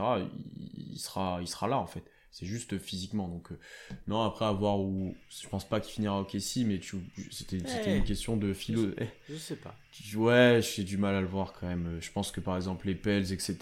il, 0.56 0.94
il 0.94 1.00
sera, 1.00 1.40
il 1.42 1.48
sera 1.48 1.68
là, 1.68 1.78
en 1.78 1.88
fait. 1.88 2.04
C'est 2.32 2.46
juste 2.46 2.78
physiquement. 2.78 3.28
Donc, 3.28 3.52
euh, 3.52 3.60
non, 4.08 4.22
après 4.22 4.46
avoir 4.46 4.80
où. 4.80 5.16
Je 5.30 5.48
pense 5.50 5.68
pas 5.68 5.80
qu'il 5.80 5.94
finira 5.94 6.22
au 6.22 6.26
KC, 6.26 6.64
mais 6.64 6.80
tu, 6.80 6.98
c'était, 7.32 7.60
c'était 7.66 7.98
une 7.98 8.04
question 8.04 8.38
de 8.38 8.54
philo. 8.54 8.92
Je, 8.98 9.34
je 9.34 9.36
sais 9.36 9.56
pas. 9.56 9.76
Ouais, 10.16 10.62
j'ai 10.62 10.84
du 10.84 10.98
mal 10.98 11.16
à 11.16 11.22
le 11.22 11.28
voir 11.28 11.54
quand 11.54 11.68
même. 11.68 11.98
Je 12.00 12.12
pense 12.12 12.32
que 12.32 12.40
par 12.40 12.56
exemple, 12.56 12.86
les 12.86 12.96
Pels, 12.96 13.34
etc., 13.34 13.58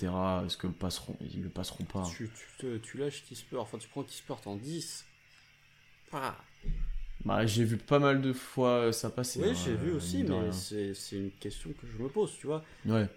est-ce 0.45 0.57
que 0.57 0.67
le 0.67 0.73
passeront 0.73 1.15
Ils 1.21 1.43
le 1.43 1.49
passeront 1.49 1.85
pas? 1.85 2.03
Tu, 2.15 2.29
tu, 2.29 2.57
te, 2.59 2.77
tu 2.77 2.97
lâches 2.97 3.23
Kispert, 3.23 3.61
enfin, 3.61 3.77
tu 3.77 3.87
prends 3.87 4.03
Kispert 4.03 4.41
en 4.45 4.57
10. 4.57 5.05
Ah. 6.11 6.35
Bah, 7.25 7.45
j'ai 7.45 7.63
vu 7.63 7.77
pas 7.77 7.99
mal 7.99 8.21
de 8.21 8.31
fois 8.31 8.93
ça 8.93 9.09
passer. 9.09 9.39
Oui, 9.41 9.49
hein, 9.49 9.53
j'ai 9.65 9.75
vu 9.75 9.91
aussi, 9.91 10.17
mine 10.17 10.25
de 10.27 10.33
mais 10.33 10.51
c'est, 10.51 10.93
c'est 10.93 11.17
une 11.17 11.31
question 11.31 11.69
que 11.71 11.87
je 11.87 12.01
me 12.01 12.07
pose, 12.09 12.31
tu 12.39 12.47
vois. 12.47 12.63
Ouais. 12.85 13.07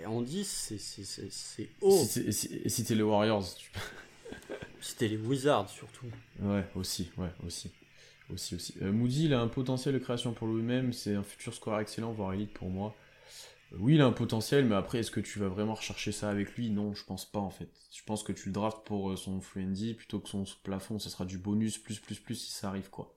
Et 0.00 0.06
en 0.06 0.20
10, 0.20 0.46
c'est, 0.46 0.78
c'est, 0.78 1.04
c'est, 1.04 1.30
c'est 1.30 1.68
haut. 1.80 1.90
Si 1.90 2.20
t'es- 2.22 2.28
et 2.28 2.32
si, 2.32 2.70
si 2.70 2.84
t'es 2.84 2.94
les 2.94 3.02
Warriors, 3.02 3.44
tu... 3.56 3.70
C'était 4.80 5.08
les 5.14 5.16
Wizards, 5.16 5.70
surtout. 5.70 6.06
Ouais, 6.40 6.64
aussi, 6.74 7.10
ouais, 7.16 7.30
aussi. 7.46 7.70
Aussi, 8.32 8.56
aussi. 8.56 8.74
Euh, 8.82 8.92
Moody, 8.92 9.24
il 9.24 9.34
a 9.34 9.40
un 9.40 9.48
potentiel 9.48 9.94
de 9.94 9.98
création 9.98 10.32
pour 10.32 10.48
lui-même, 10.48 10.92
c'est 10.92 11.14
un 11.14 11.22
futur 11.22 11.54
scoreur 11.54 11.80
excellent, 11.80 12.12
voire 12.12 12.34
élite 12.34 12.52
pour 12.52 12.68
moi. 12.68 12.94
Oui, 13.76 13.94
il 13.96 14.00
a 14.00 14.06
un 14.06 14.12
potentiel, 14.12 14.64
mais 14.64 14.74
après, 14.74 14.98
est-ce 15.00 15.10
que 15.10 15.20
tu 15.20 15.38
vas 15.38 15.48
vraiment 15.48 15.74
rechercher 15.74 16.10
ça 16.12 16.30
avec 16.30 16.54
lui? 16.56 16.70
Non, 16.70 16.94
je 16.94 17.04
pense 17.04 17.24
pas 17.30 17.38
en 17.38 17.50
fait. 17.50 17.68
Je 17.92 18.02
pense 18.04 18.22
que 18.22 18.32
tu 18.32 18.48
le 18.48 18.52
draftes 18.54 18.82
pour 18.86 19.10
euh, 19.10 19.16
son 19.16 19.40
fluendy 19.40 19.92
plutôt 19.94 20.20
que 20.20 20.28
son 20.28 20.44
plafond, 20.62 20.98
ça 20.98 21.10
sera 21.10 21.24
du 21.26 21.36
bonus 21.38 21.76
plus 21.78 21.98
plus 22.00 22.18
plus 22.18 22.34
si 22.34 22.50
ça 22.52 22.68
arrive 22.68 22.88
quoi. 22.88 23.14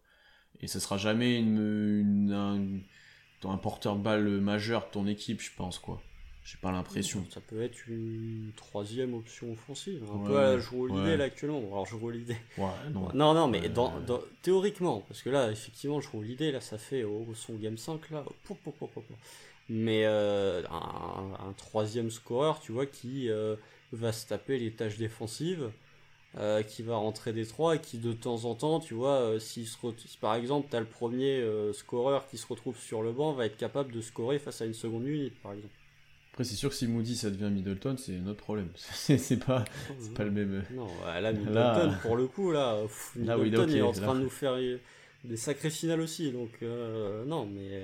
Et 0.60 0.68
ça 0.68 0.80
sera 0.82 0.98
jamais 0.98 1.40
une, 1.40 1.58
une- 2.02 2.34
un, 2.34 3.50
un 3.50 3.58
porteur 3.58 3.96
de 3.96 4.02
balle 4.04 4.28
majeur 4.42 4.88
de 4.88 4.92
ton 4.92 5.08
équipe, 5.08 5.42
je 5.42 5.52
pense 5.56 5.80
quoi. 5.80 6.02
J'ai 6.44 6.58
pas 6.58 6.72
l'impression. 6.72 7.24
Ça 7.32 7.40
peut 7.40 7.62
être 7.62 7.88
une 7.88 8.52
troisième 8.58 9.14
option 9.14 9.52
offensive. 9.54 10.04
Un 10.12 10.16
Ouais, 10.18 10.28
peu 10.28 10.40
à 10.40 10.54
Holiday, 10.76 11.02
ouais. 11.12 11.18
là 11.18 11.24
actuellement. 11.26 11.60
Alors 11.72 11.86
Jrue 11.86 12.04
Holiday. 12.04 12.36
Ouais, 12.58 12.66
non. 12.92 13.08
Non, 13.14 13.34
non, 13.36 13.48
mais 13.48 13.70
dans, 13.70 14.00
dans- 14.02 14.22
théoriquement, 14.42 15.02
parce 15.08 15.22
que 15.22 15.30
là, 15.30 15.52
effectivement, 15.52 16.02
Jrue 16.02 16.18
Holiday, 16.18 16.52
là, 16.52 16.60
ça 16.60 16.78
fait 16.80 17.04
au 17.04 17.28
son 17.36 17.54
Game 17.56 17.78
5, 17.78 18.10
là. 18.10 18.26
pou, 18.44 18.56
pou, 18.56 18.72
pou, 18.72 18.88
pou, 18.88 19.02
pou. 19.02 19.14
Mais 19.74 20.04
euh, 20.06 20.62
un, 20.70 21.48
un 21.48 21.54
troisième 21.54 22.12
scoreur, 22.12 22.60
tu 22.60 22.74
vois, 22.74 22.86
qui 22.86 23.30
euh, 23.30 23.56
va 23.94 24.12
se 24.12 24.28
taper 24.28 24.60
les 24.60 24.72
tâches 24.74 24.98
défensives, 24.98 25.72
euh, 26.38 26.62
qui 26.62 26.84
va 26.84 26.98
rentrer 26.98 27.32
des 27.32 27.46
trois 27.46 27.78
et 27.78 27.80
qui 27.80 27.98
de 27.98 28.12
temps 28.12 28.44
en 28.44 28.54
temps, 28.54 28.82
tu 28.82 28.94
vois, 28.94 29.40
s'il 29.40 29.66
se 29.66 29.78
si 30.06 30.18
par 30.18 30.36
exemple, 30.36 30.68
tu 30.70 30.76
as 30.76 30.82
le 30.82 30.86
premier 30.86 31.42
scoreur 31.72 32.28
qui 32.28 32.38
se 32.38 32.46
retrouve 32.48 32.78
sur 32.78 33.02
le 33.02 33.14
banc, 33.14 33.32
va 33.32 33.46
être 33.46 33.56
capable 33.56 33.94
de 33.94 34.02
scorer 34.02 34.40
face 34.40 34.62
à 34.62 34.66
une 34.66 34.74
seconde 34.74 35.08
unité, 35.08 35.34
par 35.42 35.54
exemple. 35.54 35.74
Après, 36.34 36.44
c'est 36.44 36.56
sûr 36.56 36.70
que 36.70 36.76
si 36.76 36.88
Moody 36.88 37.16
ça 37.16 37.30
devient 37.30 37.50
Middleton, 37.50 37.96
c'est 37.98 38.14
notre 38.14 38.40
problème. 38.42 38.70
C'est 38.76 39.38
pas, 39.46 39.64
pas 40.16 40.24
le 40.26 40.32
même. 40.32 40.64
Non, 40.74 40.88
là, 41.06 41.32
Middleton, 41.32 41.54
Là- 41.54 42.00
pour 42.02 42.18
le 42.18 42.28
coup, 42.28 42.52
là, 42.52 42.82
pff, 42.84 43.14
Là, 43.18 43.38
oui, 43.38 43.46
Middleton 43.46 43.70
est 43.70 43.82
en 43.82 43.92
train 43.94 44.16
de 44.16 44.22
nous 44.22 44.30
faire 44.30 44.58
des 45.24 45.38
sacrées 45.38 45.70
finales 45.70 46.02
aussi. 46.02 46.32
Donc, 46.34 46.62
non, 46.62 47.46
mais 47.46 47.84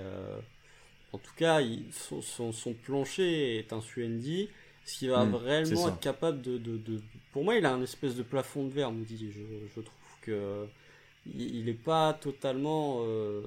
en 1.13 1.17
tout 1.17 1.33
cas, 1.35 1.61
il- 1.61 1.91
son, 1.93 2.21
son, 2.21 2.51
son 2.51 2.73
plancher 2.73 3.57
est 3.59 3.73
un 3.73 3.81
Suendi. 3.81 4.49
Ce 4.85 4.99
qui 4.99 5.07
va 5.07 5.27
c'est 5.29 5.37
réellement 5.37 5.89
être 5.89 5.99
capable 5.99 6.41
de, 6.41 6.57
de, 6.57 6.77
de- 6.77 7.01
Pour 7.33 7.43
moi, 7.43 7.55
il 7.55 7.65
a 7.65 7.73
un 7.73 7.81
espèce 7.81 8.15
de 8.15 8.23
plafond 8.23 8.63
de 8.65 8.69
verre, 8.71 8.91
Moody. 8.91 9.31
Je, 9.31 9.39
je 9.75 9.81
trouve 9.81 10.19
que 10.21 10.65
il 11.25 11.55
il 11.57 11.67
est 11.69 11.73
pas 11.73 12.13
totalement 12.13 12.99
euh, 13.01 13.41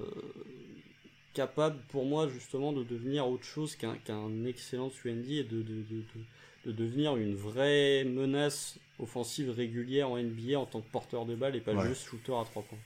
capable, 1.32 1.78
pour 1.88 2.04
moi, 2.04 2.28
justement, 2.28 2.72
de 2.72 2.82
devenir 2.84 3.26
autre 3.28 3.44
chose 3.44 3.76
qu'un 3.76 3.94
qu'un 3.96 4.44
excellent 4.44 4.90
Suendi 4.90 5.38
et 5.38 5.44
de, 5.44 5.62
de, 5.62 5.74
de, 5.82 5.82
de- 6.00 6.24
de 6.66 6.72
devenir 6.72 7.16
une 7.16 7.34
vraie 7.34 8.04
menace 8.04 8.78
offensive 8.98 9.48
régulière 9.50 10.10
en 10.10 10.18
NBA 10.18 10.58
en 10.58 10.66
tant 10.66 10.82
que 10.82 10.90
porteur 10.90 11.24
de 11.24 11.34
balle 11.34 11.56
et 11.56 11.60
pas 11.62 11.72
Ouais. 11.72 11.88
juste 11.88 12.04
shooter 12.04 12.34
à 12.38 12.44
trois 12.44 12.62
points. 12.62 12.78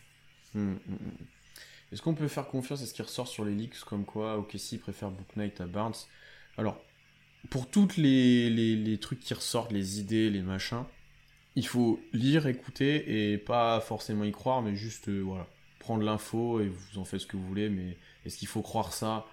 Hmm, 0.55 0.75
hmm. 0.75 0.97
Est-ce 1.95 2.03
qu'on 2.03 2.14
peut 2.14 2.26
faire 2.26 2.49
confiance 2.49 2.82
à 2.82 2.86
ce 2.86 2.92
qui 2.92 3.03
ressort 3.03 3.28
sur 3.28 3.45
les 3.45 3.55
leaks 3.55 3.78
comme 3.86 4.05
quoi 4.05 4.36
OKC 4.38 4.80
préfère 4.80 5.12
Book 5.12 5.28
Knight 5.36 5.61
à 5.61 5.66
Barnes 5.66 5.95
Alors, 6.59 6.76
pour 7.51 7.70
toutes 7.70 7.97
les, 7.97 8.99
trucs 9.01 9.20
qui 9.20 9.32
ressortent, 9.32 9.70
les 9.70 10.01
idées, 10.01 10.28
les 10.28 10.42
machins, 10.42 10.82
il 11.55 11.64
faut 11.64 12.01
lire, 12.12 12.49
écouter 12.49 13.32
et 13.32 13.38
pas 13.38 13.78
forcément 13.78 14.24
y 14.24 14.32
croire, 14.32 14.61
mais 14.61 14.74
juste 14.74 15.09
euh, 15.09 15.20
voilà, 15.20 15.47
prendre 15.78 16.03
l'info 16.03 16.61
et 16.61 16.66
vous 16.66 16.99
en 16.99 17.05
faites 17.05 17.20
ce 17.20 17.28
que 17.28 17.36
vous 17.36 17.47
voulez. 17.47 17.68
Mais 17.68 17.97
est-ce 18.26 18.38
qu'il 18.38 18.49
faut 18.49 18.62
croire 18.62 18.92
ça? 18.92 19.24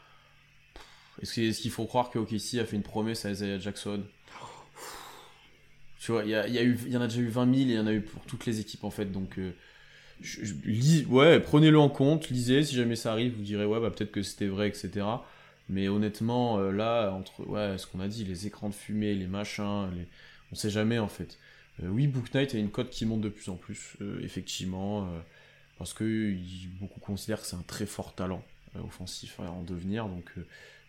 Est-ce 1.20 1.34
qu'il 1.59 1.72
faut 1.72 1.88
croire 1.88 2.12
que 2.12 2.20
OKC 2.20 2.59
a 2.59 2.66
fait 2.66 2.76
une 2.76 2.84
promesse 2.84 3.26
à 3.26 3.32
Isaiah 3.32 3.57
Jackson? 3.57 4.03
Tu 5.99 6.12
vois, 6.12 6.26
il 6.26 6.30
y, 6.30 6.91
y 6.91 6.97
en 6.97 7.01
a 7.01 7.07
déjà 7.07 7.22
eu 7.22 7.28
20 7.28 7.55
000 7.55 7.55
et 7.55 7.64
il 7.64 7.72
y 7.72 7.80
en 7.80 7.88
a 7.88 7.93
eu 7.93 8.01
pour 8.01 8.24
toutes 8.26 8.45
les 8.45 8.59
équipes 8.59 8.84
en 8.84 8.91
fait, 8.91 9.05
donc. 9.05 9.39
euh, 9.39 9.51
prenez-le 11.39 11.80
en 11.80 11.89
compte, 11.89 12.30
lisez, 12.30 12.63
si 12.63 12.76
jamais 12.76 12.95
ça 12.95 13.11
arrive, 13.11 13.36
vous 13.36 13.43
direz 13.43 13.65
ouais, 13.65 13.80
bah 13.80 13.91
peut-être 13.91 14.11
que 14.11 14.24
c'était 14.24 14.47
vrai, 14.47 14.67
etc. 14.67 15.05
Mais 15.69 15.88
honnêtement, 15.88 16.59
euh, 16.59 16.72
là, 16.72 17.11
entre 17.11 17.47
ouais, 17.47 17.78
ce 17.78 17.88
qu'on 17.88 17.99
a 18.01 18.07
dit, 18.07 18.26
les 18.26 18.47
écrans 18.47 18.69
de 18.69 18.74
fumée, 18.74 19.15
les 19.15 19.28
machins, 19.28 19.89
les... 19.95 20.05
on 20.51 20.55
sait 20.55 20.69
jamais 20.69 20.99
en 20.99 21.07
fait. 21.07 21.39
Euh, 21.82 21.88
oui, 21.88 22.07
Book 22.07 22.34
Knight 22.34 22.53
a 22.55 22.57
une 22.57 22.72
cote 22.72 22.89
qui 22.89 23.05
monte 23.05 23.22
de 23.22 23.30
plus 23.30 23.49
en 23.49 23.55
plus, 23.55 23.95
euh, 24.01 24.19
effectivement, 24.22 25.09
parce 25.78 25.93
que 25.93 26.36
beaucoup 26.80 26.99
considèrent 26.99 27.41
que 27.41 27.47
c'est 27.47 27.55
un 27.55 27.63
très 27.63 27.86
fort 27.86 28.13
talent 28.13 28.43
offensif 28.86 29.39
à 29.39 29.51
en 29.51 29.63
devenir, 29.63 30.07
donc 30.07 30.32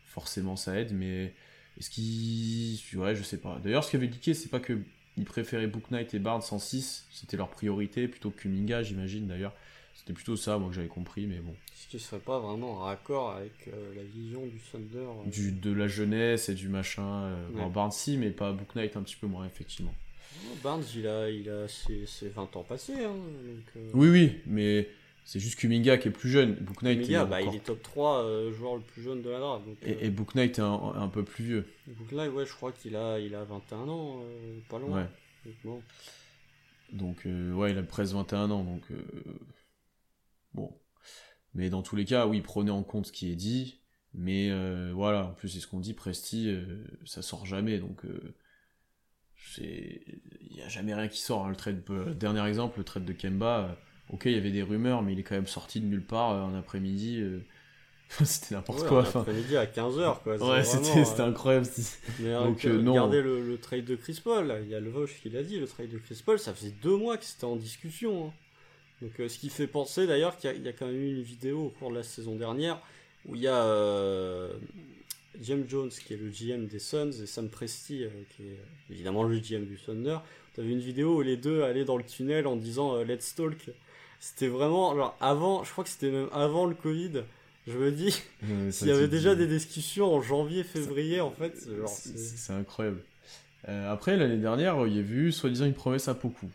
forcément 0.07 0.57
ça 0.57 0.79
aide, 0.79 0.93
mais 0.93 1.33
est-ce 1.79 1.91
qu'il. 1.91 2.99
Ouais, 2.99 3.15
je 3.15 3.23
sais 3.23 3.39
pas. 3.39 3.61
D'ailleurs, 3.63 3.85
ce 3.85 3.93
qu'avait 3.93 4.09
dit 4.09 4.35
c'est 4.35 4.51
pas 4.51 4.61
que 4.61 4.79
ils 5.17 5.25
préféraient 5.25 5.67
Book 5.67 5.91
Knight 5.91 6.15
et 6.15 6.19
Barnes 6.19 6.43
en 6.51 6.59
6, 6.59 7.07
c'était 7.13 7.37
leur 7.37 7.49
priorité 7.51 8.09
plutôt 8.09 8.31
que 8.31 8.41
Kuminga, 8.43 8.83
j'imagine 8.83 9.27
d'ailleurs. 9.27 9.55
C'était 9.95 10.15
plutôt 10.15 10.37
ça, 10.37 10.59
moi, 10.59 10.69
que 10.71 10.75
j'avais 10.75 10.89
compris, 10.89 11.27
mais 11.27 11.39
bon. 11.39 11.55
Ce 11.77 11.87
qui 11.89 12.01
serait 12.01 12.19
pas 12.21 12.39
vraiment 12.41 12.73
en 12.73 12.79
raccord 12.81 13.33
avec 13.33 13.53
euh, 13.69 13.95
la 13.95 14.03
vision 14.03 14.47
du 14.47 14.59
Thunder. 14.59 14.97
euh. 14.99 15.31
Du, 15.31 15.53
de 15.53 15.71
la 15.73 15.87
jeunesse 15.87 16.49
et 16.49 16.55
du 16.55 16.69
machin. 16.69 17.25
euh, 17.25 17.49
Ouais. 17.51 17.61
bon, 17.63 17.69
Barnes, 17.69 17.93
si, 17.93 18.17
mais 18.17 18.31
pas 18.31 18.53
Book 18.53 18.75
Knight 18.75 18.97
un 18.97 19.03
petit 19.03 19.17
peu 19.17 19.27
moins, 19.27 19.45
effectivement. 19.47 19.95
Barnes, 20.63 20.83
il 20.97 21.07
a, 21.07 21.29
il 21.31 21.49
a 21.51 21.69
ses, 21.69 22.07
ses 22.07 22.31
20 22.31 22.57
ans 22.57 22.63
passés. 22.63 22.95
Hein, 23.05 23.13
donc, 23.15 23.85
Oui, 23.95 24.09
oui, 24.09 24.41
mais 24.47 24.89
c'est 25.25 25.39
juste 25.41 25.59
Kuminga 25.59 25.99
qui 25.99 26.09
est 26.09 26.13
plus 26.13 26.31
jeune. 26.31 26.55
Book 26.55 26.83
Knight 26.83 27.01
Kuminga, 27.01 27.23
est 27.23 27.27
bah, 27.27 27.37
encore- 27.41 27.55
il 27.55 27.57
est 27.57 27.61
top 27.65 27.83
3 27.83 28.25
euh, 28.25 28.53
joueur 28.53 28.77
le 28.77 28.83
plus 28.83 29.03
jeune 29.03 29.23
de 29.23 29.31
la 29.31 29.39
draft. 29.39 29.65
Donc, 29.67 29.77
et, 29.83 30.07
et 30.07 30.11
Book 30.11 30.35
Knight 30.35 30.59
est 30.59 30.63
un, 30.63 30.93
un 30.95 31.09
peu 31.09 31.25
plus 31.25 31.45
vieux. 31.45 31.67
euh, 31.89 31.95
donc 31.95 32.13
là, 32.13 32.29
ouais, 32.29 32.45
je 32.47 32.53
crois 32.53 32.73
qu'il 32.73 32.97
a, 32.97 33.19
il 33.19 33.35
a 33.35 33.45
21 33.45 33.89
ans, 33.89 34.21
euh, 34.25 34.59
pas 34.69 34.79
loin. 34.79 35.03
Ouais. 35.03 35.09
Donc, 35.45 35.55
bon. 35.65 35.83
Donc, 36.93 37.27
euh, 37.27 37.53
ouais, 37.55 37.71
il 37.71 37.79
a 37.79 37.83
presque 37.83 38.13
21 38.15 38.51
ans, 38.51 38.65
donc... 38.65 38.83
euh, 38.91 39.03
Bon. 40.55 40.79
Mais 41.55 41.71
dans 41.71 41.83
tous 41.83 41.97
les 41.97 42.05
cas, 42.05 42.27
oui, 42.27 42.41
prenez 42.43 42.71
en 42.71 42.83
compte 42.83 43.07
ce 43.07 43.13
qui 43.13 43.31
est 43.31 43.37
dit. 43.37 43.81
Mais 44.15 44.51
euh, 44.51 44.93
voilà, 44.95 45.27
en 45.29 45.33
plus, 45.33 45.49
c'est 45.49 45.61
ce 45.61 45.67
qu'on 45.67 45.81
dit, 45.81 45.95
Presti, 45.95 46.49
euh, 46.51 46.85
ça 47.07 47.23
sort 47.23 47.47
jamais, 47.47 47.79
donc... 47.79 48.05
euh, 48.05 48.35
c'est... 49.55 50.03
Il 50.41 50.57
n'y 50.57 50.63
a 50.63 50.69
jamais 50.69 50.95
rien 50.95 51.09
qui 51.09 51.21
sort. 51.21 51.47
hein. 51.47 51.51
Le 51.51 51.57
trade, 51.57 51.83
euh, 51.91 52.13
dernier 52.15 52.47
exemple, 52.47 52.79
le 52.79 52.85
trade 52.85 53.05
de 53.05 53.13
Kemba, 53.13 53.61
euh, 53.71 53.75
ok, 54.13 54.23
il 54.27 54.33
y 54.33 54.37
avait 54.37 54.51
des 54.51 54.63
rumeurs, 54.63 55.03
mais 55.03 55.13
il 55.13 55.19
est 55.19 55.23
quand 55.25 55.35
même 55.35 55.47
sorti 55.47 55.81
de 55.81 55.87
nulle 55.87 56.05
part 56.05 56.31
euh, 56.33 56.43
un 56.55 56.59
après-midi. 56.59 57.19
euh, 57.21 57.41
C'était 58.25 58.55
n'importe 58.55 58.83
Ouais, 58.83 58.89
quoi. 58.89 59.01
enfin. 59.01 59.21
après-midi 59.21 59.57
à 59.57 59.65
15h, 59.67 60.23
quoi. 60.23 60.37
Ouais, 60.37 60.63
c'était 60.65 60.99
euh, 61.23 61.27
incroyable. 61.27 61.67
Mais 62.21 62.33
Donc, 62.35 62.65
euh, 62.67 62.71
euh, 62.79 62.83
non. 62.83 62.93
regardez 62.93 63.23
le, 63.23 63.47
le 63.47 63.59
trade 63.59 63.85
de 63.87 63.97
Chris 63.97 64.21
Paul, 64.23 64.55
il 64.63 64.69
y 64.69 64.75
a 64.75 64.81
le 64.81 64.91
Vosch 64.91 65.15
qui 65.23 65.31
l'a 65.31 65.43
dit, 65.43 65.59
le 65.59 65.67
trade 65.67 65.89
de 65.91 65.99
Chris 65.99 66.21
Paul, 66.25 66.39
ça 66.39 66.53
faisait 66.55 66.75
deux 66.83 66.97
mois 66.97 67.17
que 67.17 67.25
c'était 67.25 67.45
en 67.45 67.57
discussion. 67.57 68.27
hein. 68.27 68.33
Donc 69.01 69.19
euh, 69.19 69.29
ce 69.29 69.39
qui 69.39 69.49
fait 69.49 69.67
penser 69.67 70.07
d'ailleurs 70.07 70.37
qu'il 70.37 70.51
y, 70.51 70.53
a- 70.53 70.57
il 70.57 70.63
y 70.63 70.69
a 70.69 70.73
quand 70.73 70.87
même 70.87 70.95
eu 71.01 71.17
une 71.17 71.23
vidéo 71.23 71.65
au 71.67 71.69
cours 71.71 71.91
de 71.91 71.97
la 71.97 72.03
saison 72.05 72.37
dernière 72.37 72.79
où 73.27 73.35
il 73.35 73.41
y 73.41 73.49
a 73.49 73.65
euh, 73.65 74.53
James 75.41 75.65
Jones 75.69 75.89
qui 75.89 76.15
est 76.15 76.17
le 76.19 76.29
GM 76.31 76.67
des 76.67 76.79
Suns 76.79 77.11
et 77.11 77.27
Sam 77.27 77.49
Presti 77.49 78.05
euh, 78.05 78.09
qui 78.37 78.43
est 78.45 78.61
évidemment 78.91 79.25
le 79.25 79.39
GM 79.41 79.65
du 79.65 79.77
Thunder. 79.77 80.19
T'avais 80.55 80.69
une 80.71 80.79
vidéo 80.81 81.17
où 81.17 81.23
les 81.23 81.37
deux 81.37 81.63
allaient 81.63 81.85
dans 81.87 81.97
le 81.97 82.05
tunnel 82.05 82.47
en 82.47 82.57
disant 82.57 82.95
euh, 82.97 83.05
Let's 83.05 83.35
talk. 83.35 83.71
C'était 84.23 84.47
vraiment, 84.47 84.95
genre 84.95 85.17
avant, 85.21 85.65
je 85.65 85.73
crois 85.73 85.83
que 85.83 85.91
c'était 85.91 86.13
même 86.13 86.29
avant 86.33 86.67
le 86.67 86.77
Covid. 86.77 87.25
Je 87.67 87.77
me 87.77 87.91
dis, 87.91 88.17
s'il 88.71 88.87
y 88.87 88.93
avait 88.93 89.09
déjà 89.09 89.35
des 89.35 89.49
discussions 89.49 90.15
en 90.15 90.23
janvier, 90.23 90.63
février, 90.63 91.21
en 91.21 91.33
fait, 91.33 91.55
C'est 91.89 92.53
incroyable. 92.53 93.03
Euh, 93.69 93.93
après, 93.93 94.17
l'année 94.17 94.37
dernière, 94.37 94.87
il 94.87 94.95
y 94.95 95.01
a 95.01 95.03
vu, 95.03 95.33
soi-disant, 95.33 95.65
une 95.65 95.75
promesse 95.75 96.07
à 96.07 96.15
Poku. 96.15 96.47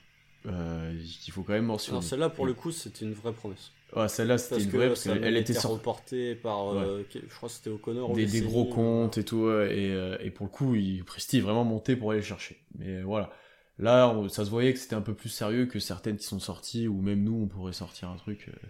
Euh, 0.46 0.94
qu'il 1.22 1.34
faut 1.34 1.44
quand 1.44 1.52
même 1.52 1.66
mentionner. 1.66 1.98
Alors 1.98 2.04
celle-là, 2.04 2.30
pour 2.30 2.46
le 2.46 2.54
coup, 2.54 2.72
c'était 2.72 3.04
une 3.04 3.12
vraie 3.12 3.34
promesse. 3.34 3.74
Ouais, 3.94 4.08
celle-là, 4.08 4.38
c'était 4.38 4.64
une 4.64 4.70
vraie, 4.70 4.88
parce 4.88 5.04
qu'elle 5.04 5.26
été 5.26 5.52
était 5.52 5.54
sortie. 5.54 5.68
reporté 5.68 6.36
par, 6.36 6.74
euh, 6.74 7.04
je 7.14 7.36
crois 7.36 7.50
que 7.50 7.56
c'était 7.56 7.70
O'Connor. 7.70 8.14
Des, 8.14 8.28
des 8.28 8.42
gros 8.42 8.64
comptes 8.64 9.18
et 9.18 9.26
tout, 9.26 9.50
et, 9.50 9.92
euh, 9.92 10.18
et 10.22 10.30
pour 10.30 10.46
le 10.46 10.52
coup, 10.52 10.76
il, 10.76 11.04
Presti 11.04 11.40
est 11.40 11.42
vraiment 11.42 11.66
monté 11.66 11.98
pour 11.98 12.12
aller 12.12 12.22
le 12.22 12.26
chercher. 12.26 12.62
Mais 12.78 13.02
voilà. 13.02 13.30
Là, 13.80 14.10
on- 14.10 14.28
ça 14.30 14.44
se 14.46 14.50
voyait 14.50 14.74
que 14.74 14.80
c'était 14.80 14.96
un 14.96 15.02
peu 15.02 15.14
plus 15.14 15.30
sérieux 15.30 15.66
que 15.68 15.80
certaines 15.80 16.18
qui 16.18 16.26
sont 16.26 16.40
sorties, 16.40 16.88
ou 16.88 17.02
même 17.02 17.24
nous, 17.24 17.44
on 17.44 17.48
pourrait 17.48 17.74
sortir 17.74 18.10
un 18.10 18.16
truc. 18.18 18.48
euh, 18.50 18.68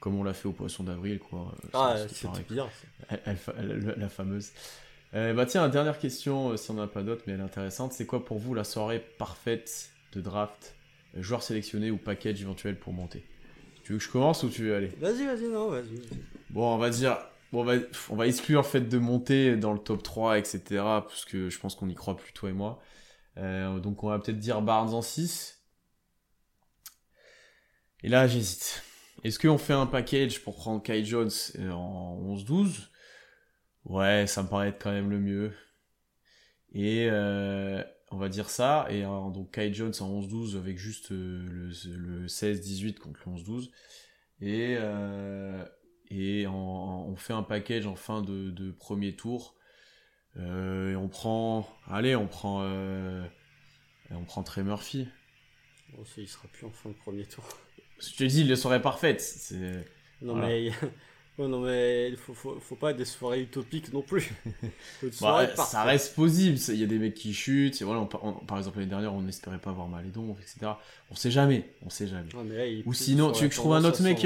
comme 0.00 0.14
on 0.16 0.24
l'a 0.24 0.32
fait 0.32 0.48
au 0.48 0.52
Poisson 0.52 0.84
d'Avril, 0.84 1.18
quoi. 1.18 1.54
Ah, 1.74 1.94
c'est 2.08 2.30
bien. 2.50 2.66
la 3.96 4.08
fameuse. 4.08 4.50
bah 5.12 5.46
tiens, 5.46 5.68
dernière 5.68 5.98
question, 5.98 6.56
si 6.56 6.70
on 6.70 6.74
n'en 6.74 6.82
a 6.84 6.86
pas 6.86 7.02
d'autres, 7.02 7.22
mais 7.26 7.34
elle 7.34 7.40
est 7.40 7.44
intéressante. 7.44 7.92
C'est 7.92 8.06
quoi 8.06 8.24
pour 8.24 8.38
vous 8.38 8.54
la 8.54 8.64
soirée 8.64 9.04
parfaite 9.18 9.90
de 10.12 10.20
draft 10.20 10.74
Joueur 11.16 11.42
sélectionné 11.42 11.90
ou 11.90 11.96
package 11.98 12.40
éventuel 12.40 12.78
pour 12.78 12.92
monter? 12.92 13.24
Tu 13.84 13.92
veux 13.92 13.98
que 13.98 14.04
je 14.04 14.10
commence 14.10 14.42
ou 14.44 14.48
tu 14.48 14.62
veux 14.62 14.76
aller? 14.76 14.88
Vas-y, 15.00 15.26
vas-y, 15.26 15.48
non, 15.48 15.68
vas-y. 15.70 16.00
Bon, 16.50 16.74
on 16.74 16.78
va 16.78 16.90
dire 16.90 17.18
Bon, 17.52 17.62
on 17.62 17.64
va, 17.64 17.74
on 18.10 18.14
va 18.16 18.26
exclure 18.28 18.60
le 18.62 18.66
fait 18.66 18.82
de 18.82 18.98
monter 18.98 19.56
dans 19.56 19.72
le 19.72 19.80
top 19.80 20.02
3, 20.04 20.38
etc. 20.38 21.02
Parce 21.02 21.24
que 21.24 21.50
je 21.50 21.58
pense 21.58 21.74
qu'on 21.74 21.88
y 21.88 21.94
croit 21.94 22.16
plus, 22.16 22.32
toi 22.32 22.48
et 22.50 22.52
moi. 22.52 22.80
Euh, 23.36 23.78
donc 23.80 24.02
on 24.02 24.08
va 24.08 24.18
peut-être 24.18 24.38
dire 24.38 24.62
Barnes 24.62 24.94
en 24.94 25.02
6. 25.02 25.62
Et 28.02 28.08
là, 28.08 28.26
j'hésite. 28.26 28.82
Est-ce 29.24 29.38
qu'on 29.38 29.58
fait 29.58 29.74
un 29.74 29.86
package 29.86 30.42
pour 30.42 30.56
prendre 30.56 30.82
Kai 30.82 31.04
Jones 31.04 31.30
euh, 31.58 31.70
en 31.70 32.34
11-12 32.34 32.88
Ouais, 33.84 34.26
ça 34.26 34.42
me 34.42 34.48
paraît 34.48 34.68
être 34.68 34.82
quand 34.82 34.92
même 34.92 35.10
le 35.10 35.18
mieux. 35.18 35.52
Et 36.72 37.08
euh, 37.10 37.82
on 38.10 38.16
va 38.16 38.28
dire 38.28 38.48
ça. 38.48 38.86
Et 38.90 39.02
donc 39.02 39.52
Kai 39.52 39.72
Jones 39.72 39.92
en 40.00 40.20
11-12 40.20 40.56
avec 40.56 40.78
juste 40.78 41.10
le, 41.10 41.68
le 41.68 42.26
16-18 42.26 42.98
contre 42.98 43.20
le 43.26 43.32
11-12. 43.36 43.70
Et 44.40 44.78
et 46.10 46.46
on, 46.48 47.14
fait 47.16 47.32
un 47.32 47.44
package 47.44 47.86
en 47.86 47.94
fin 47.94 48.20
de, 48.20 48.70
premier 48.72 49.14
tour. 49.14 49.54
Euh, 50.38 50.92
et 50.92 50.96
on 50.96 51.08
prend, 51.08 51.68
allez, 51.90 52.14
on 52.14 52.26
prend, 52.26 52.60
euh, 52.62 53.24
on 54.10 54.24
prend 54.24 54.42
Trey 54.42 54.62
Murphy. 54.62 55.08
Bon, 55.92 56.04
il 56.16 56.28
sera 56.28 56.46
plus 56.52 56.66
en 56.66 56.70
fin 56.70 56.90
de 56.90 56.94
premier 56.94 57.24
tour. 57.24 57.44
Je 57.98 58.16
te 58.16 58.24
dis, 58.24 58.42
il 58.42 58.56
soirée 58.56 58.80
parfaite. 58.80 59.20
C'est... 59.20 59.84
Non 60.22 60.34
mais, 60.34 60.70
non 61.38 61.60
mais, 61.60 62.10
il 62.10 62.16
faut, 62.16 62.34
faut, 62.34 62.76
pas 62.76 62.92
des 62.92 63.04
soirées 63.04 63.42
utopiques 63.42 63.92
non 63.92 64.02
plus. 64.02 64.32
Bah, 65.20 65.46
ça 65.56 65.82
reste 65.82 66.14
possible. 66.14 66.58
Il 66.68 66.76
y 66.76 66.84
a 66.84 66.86
des 66.86 66.98
mecs 66.98 67.14
qui 67.14 67.34
chutent. 67.34 67.82
voilà, 67.82 68.06
par 68.46 68.58
exemple 68.58 68.78
l'année 68.78 68.90
dernière, 68.90 69.14
on 69.14 69.22
n'espérait 69.22 69.58
pas 69.58 69.72
voir 69.72 69.88
Malédon, 69.88 70.36
etc. 70.40 70.72
On 71.10 71.16
sait 71.16 71.30
jamais. 71.30 71.68
On 71.84 71.90
sait 71.90 72.06
jamais. 72.06 72.30
Ou 72.86 72.94
sinon, 72.94 73.32
tu 73.32 73.42
veux 73.42 73.48
que 73.48 73.54
je 73.54 73.60
trouve 73.60 73.74
un 73.74 73.84
autre 73.84 74.02
mec 74.02 74.24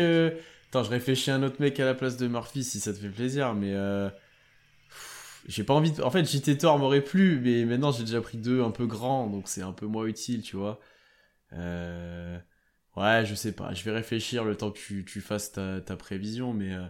je 0.82 0.90
réfléchis 0.90 1.30
à 1.30 1.36
un 1.36 1.42
autre 1.42 1.60
mec 1.60 1.78
à 1.78 1.84
la 1.84 1.94
place 1.94 2.16
de 2.16 2.26
Murphy 2.26 2.64
si 2.64 2.80
ça 2.80 2.92
te 2.92 2.98
fait 2.98 3.08
plaisir, 3.08 3.54
mais 3.54 3.72
euh, 3.72 4.08
j'ai 5.46 5.64
pas 5.64 5.74
envie 5.74 5.92
de... 5.92 6.02
En 6.02 6.10
fait, 6.10 6.24
JT 6.24 6.58
Thor 6.58 6.78
m'aurait 6.78 7.02
plu, 7.02 7.40
mais 7.42 7.64
maintenant 7.64 7.92
j'ai 7.92 8.04
déjà 8.04 8.20
pris 8.20 8.38
deux 8.38 8.62
un 8.62 8.70
peu 8.70 8.86
grands, 8.86 9.28
donc 9.28 9.48
c'est 9.48 9.62
un 9.62 9.72
peu 9.72 9.86
moins 9.86 10.06
utile, 10.06 10.42
tu 10.42 10.56
vois. 10.56 10.80
Euh, 11.52 12.38
ouais, 12.96 13.24
je 13.26 13.34
sais 13.34 13.52
pas, 13.52 13.72
je 13.74 13.84
vais 13.84 13.92
réfléchir 13.92 14.44
le 14.44 14.56
temps 14.56 14.70
que 14.70 14.78
tu, 14.78 15.20
fasses 15.20 15.52
ta, 15.52 15.96
prévision, 15.96 16.52
mais... 16.52 16.72
Euh, 16.72 16.86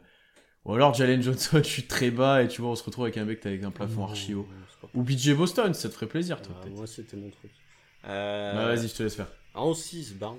ou 0.64 0.72
alors 0.72 0.94
Jalen 0.94 1.22
Johnson, 1.22 1.59
je 1.62 1.68
suis 1.68 1.86
très 1.86 2.11
bas 2.11 2.42
et 2.42 2.48
tu 2.48 2.62
vois, 2.62 2.70
on 2.70 2.74
se 2.74 2.84
retrouve 2.84 3.05
avec 3.05 3.18
un 3.18 3.26
mec 3.26 3.44
avec 3.44 3.62
un 3.64 3.70
plafond 3.70 4.05
archi 4.05 4.32
haut. 4.32 4.48
Ou 4.94 5.02
BJ 5.02 5.34
Boston, 5.34 5.74
ça 5.74 5.88
te 5.88 5.94
ferait 5.94 6.07
plaisir, 6.07 6.40
toi, 6.40 6.59
ah, 6.62 6.68
Moi, 6.68 6.86
c'était 6.86 7.16
mon 7.16 7.28
truc. 7.28 7.50
Bah, 8.02 8.66
vas-y, 8.66 8.88
je 8.88 8.94
te 8.94 9.02
laisse 9.02 9.14
faire. 9.14 9.30
En 9.55 9.74
6, 9.74 10.14
Barnes. 10.14 10.38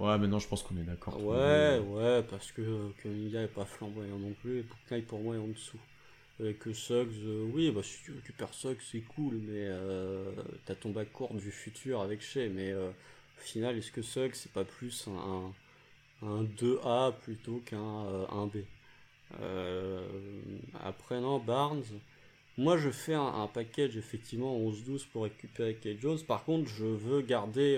Ouais, 0.00 0.18
maintenant 0.18 0.40
je 0.40 0.48
pense 0.48 0.62
qu'on 0.62 0.76
est 0.76 0.82
d'accord. 0.82 1.22
Ouais, 1.22 1.78
ouais, 1.78 2.22
parce 2.28 2.50
que 2.50 2.90
Kuminga 3.00 3.42
est 3.42 3.48
pas 3.48 3.64
flamboyant 3.64 4.18
non 4.18 4.32
plus, 4.32 4.58
et 4.58 4.62
pour 4.62 4.78
Kai 4.88 5.02
pour 5.02 5.20
moi 5.20 5.36
est 5.36 5.38
en 5.38 5.46
dessous. 5.46 5.78
Et 6.42 6.54
que 6.54 6.72
Suggs, 6.72 7.14
euh, 7.24 7.48
oui, 7.52 7.70
bah 7.70 7.82
si 7.84 8.02
tu 8.02 8.12
récupères 8.12 8.52
Suggs 8.52 8.80
c'est 8.90 9.02
cool, 9.02 9.36
mais 9.36 9.66
euh, 9.68 10.32
t'as 10.64 10.74
ton 10.74 10.90
backcourt 10.90 11.32
du 11.34 11.52
futur 11.52 12.00
avec 12.00 12.22
Shea, 12.22 12.48
mais 12.48 12.72
euh, 12.72 12.88
au 12.90 13.40
final, 13.40 13.78
est-ce 13.78 13.92
que 13.92 14.02
Suggs 14.02 14.34
c'est 14.34 14.50
pas 14.50 14.64
plus 14.64 15.06
un, 15.06 15.52
un 16.26 16.42
2A 16.42 17.14
plutôt 17.20 17.62
qu'un 17.64 18.26
1B 18.32 18.64
Après, 20.82 21.20
non, 21.20 21.38
Barnes. 21.38 21.84
Moi, 22.56 22.78
je 22.78 22.90
fais 22.90 23.14
un, 23.14 23.48
package 23.52 23.96
effectivement 23.96 24.56
11-12 24.58 25.06
pour 25.12 25.24
récupérer 25.24 25.74
Kate 25.74 25.98
Jones. 26.00 26.20
Par 26.26 26.44
contre, 26.44 26.68
je 26.68 26.84
veux 26.84 27.20
garder 27.20 27.76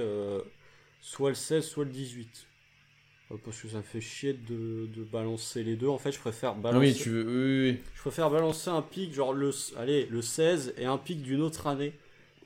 soit 1.00 1.30
le 1.30 1.34
16, 1.34 1.64
soit 1.64 1.84
le 1.84 1.90
18. 1.90 2.46
Euh, 3.33 3.37
parce 3.45 3.61
que 3.61 3.68
ça 3.68 3.79
me 3.79 3.83
fait 3.83 4.01
chier 4.01 4.35
de, 4.35 4.89
balancer 5.12 5.62
les 5.62 5.77
deux. 5.77 5.89
En 5.89 5.99
fait, 5.99 6.12
je 6.12 6.18
préfère 6.18 6.55
balancer. 6.55 6.87
Ah 6.87 6.93
oui, 6.93 6.95
tu 6.95 7.11
veux. 7.11 7.72
Je 7.95 8.01
préfère 8.01 8.31
balancer 8.31 8.70
un 8.70 8.83
pic, 8.83 9.12
genre 9.12 9.33
le, 9.33 9.51
allez, 9.77 10.07
le 10.07 10.22
16 10.22 10.74
et 10.79 10.85
un 10.85 10.99
pic 10.99 11.22
d'une 11.22 11.43
autre 11.43 11.66
année. 11.66 11.93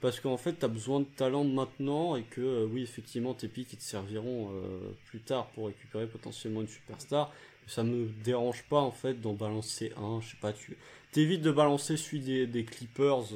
Parce 0.00 0.18
qu'en 0.18 0.38
fait, 0.38 0.58
tu 0.58 0.64
as 0.64 0.68
besoin 0.68 1.00
de 1.00 1.06
talent 1.16 1.44
maintenant 1.44 2.16
et 2.16 2.22
que, 2.22 2.40
euh, 2.40 2.66
oui, 2.70 2.82
effectivement, 2.82 3.34
tes 3.34 3.48
pics 3.48 3.70
ils 3.74 3.76
te 3.76 3.82
serviront 3.82 4.50
euh, 4.50 4.92
plus 5.06 5.20
tard 5.20 5.48
pour 5.48 5.66
récupérer 5.66 6.06
potentiellement 6.06 6.62
une 6.62 6.68
superstar. 6.68 7.30
Ça 7.66 7.84
me 7.84 8.06
dérange 8.24 8.64
pas, 8.70 8.80
en 8.80 8.90
fait, 8.90 9.20
d'en 9.20 9.34
balancer 9.34 9.92
un. 9.98 10.20
Je 10.22 10.30
sais 10.30 10.38
pas, 10.40 10.54
tu 10.54 10.78
t'évites 11.12 11.42
de 11.42 11.50
balancer 11.50 11.98
celui 11.98 12.46
des, 12.46 12.64
Clippers 12.64 13.26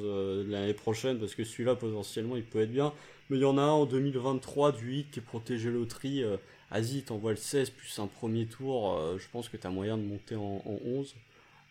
l'année 0.47 0.73
prochaine 0.73 1.19
parce 1.19 1.35
que 1.35 1.43
celui-là, 1.43 1.75
potentiellement, 1.75 2.35
il 2.35 2.43
peut 2.43 2.61
être 2.61 2.71
bien. 2.71 2.91
Mais 3.29 3.37
il 3.37 3.41
y 3.41 3.45
en 3.45 3.57
a 3.57 3.61
un 3.61 3.69
en 3.69 3.85
2023 3.85 4.71
du 4.71 4.87
8 4.87 5.11
qui 5.11 5.19
est 5.19 5.23
protégé 5.23 5.69
loterie. 5.69 6.23
Euh, 6.71 6.75
Asie, 6.75 7.03
t'envoies 7.03 7.31
le 7.31 7.37
16 7.37 7.69
plus 7.71 7.99
un 7.99 8.07
premier 8.07 8.45
tour. 8.45 8.93
Euh, 8.93 9.17
je 9.19 9.27
pense 9.31 9.49
que 9.49 9.57
t'as 9.57 9.69
moyen 9.69 9.97
de 9.97 10.03
monter 10.03 10.35
en, 10.35 10.61
11, 10.65 11.15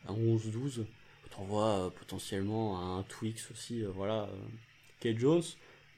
en 0.08 0.16
11-12. 0.16 0.84
T'envoies 1.30 1.86
euh, 1.86 1.90
potentiellement 1.90 2.98
un 2.98 3.02
Twix 3.04 3.50
aussi. 3.50 3.82
voilà. 3.94 4.28
Kate 5.00 5.18
Jones. 5.18 5.42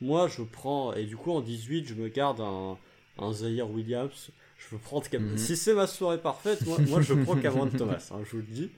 Moi, 0.01 0.29
je 0.29 0.43
prends. 0.43 0.93
Et 0.95 1.05
du 1.05 1.17
coup, 1.17 1.33
en 1.33 1.41
18, 1.41 1.89
je 1.89 1.95
me 1.95 2.09
garde 2.09 2.41
un, 2.41 2.77
un 3.19 3.33
Zaire 3.33 3.71
Williams. 3.71 4.31
Je 4.59 4.75
veux 4.75 4.81
prendre. 4.81 5.07
Mhm. 5.13 5.37
Si 5.37 5.57
c'est 5.57 5.75
ma 5.75 5.87
soirée 5.87 6.19
parfaite, 6.19 6.67
moi, 6.67 6.79
moi 6.89 7.01
je 7.03 7.15
prends 7.15 7.37
Cameron 7.37 7.69
Thomas. 7.69 8.09
Hein, 8.11 8.21
je 8.25 8.31
vous 8.33 8.39
le 8.39 8.43
dis. 8.43 8.71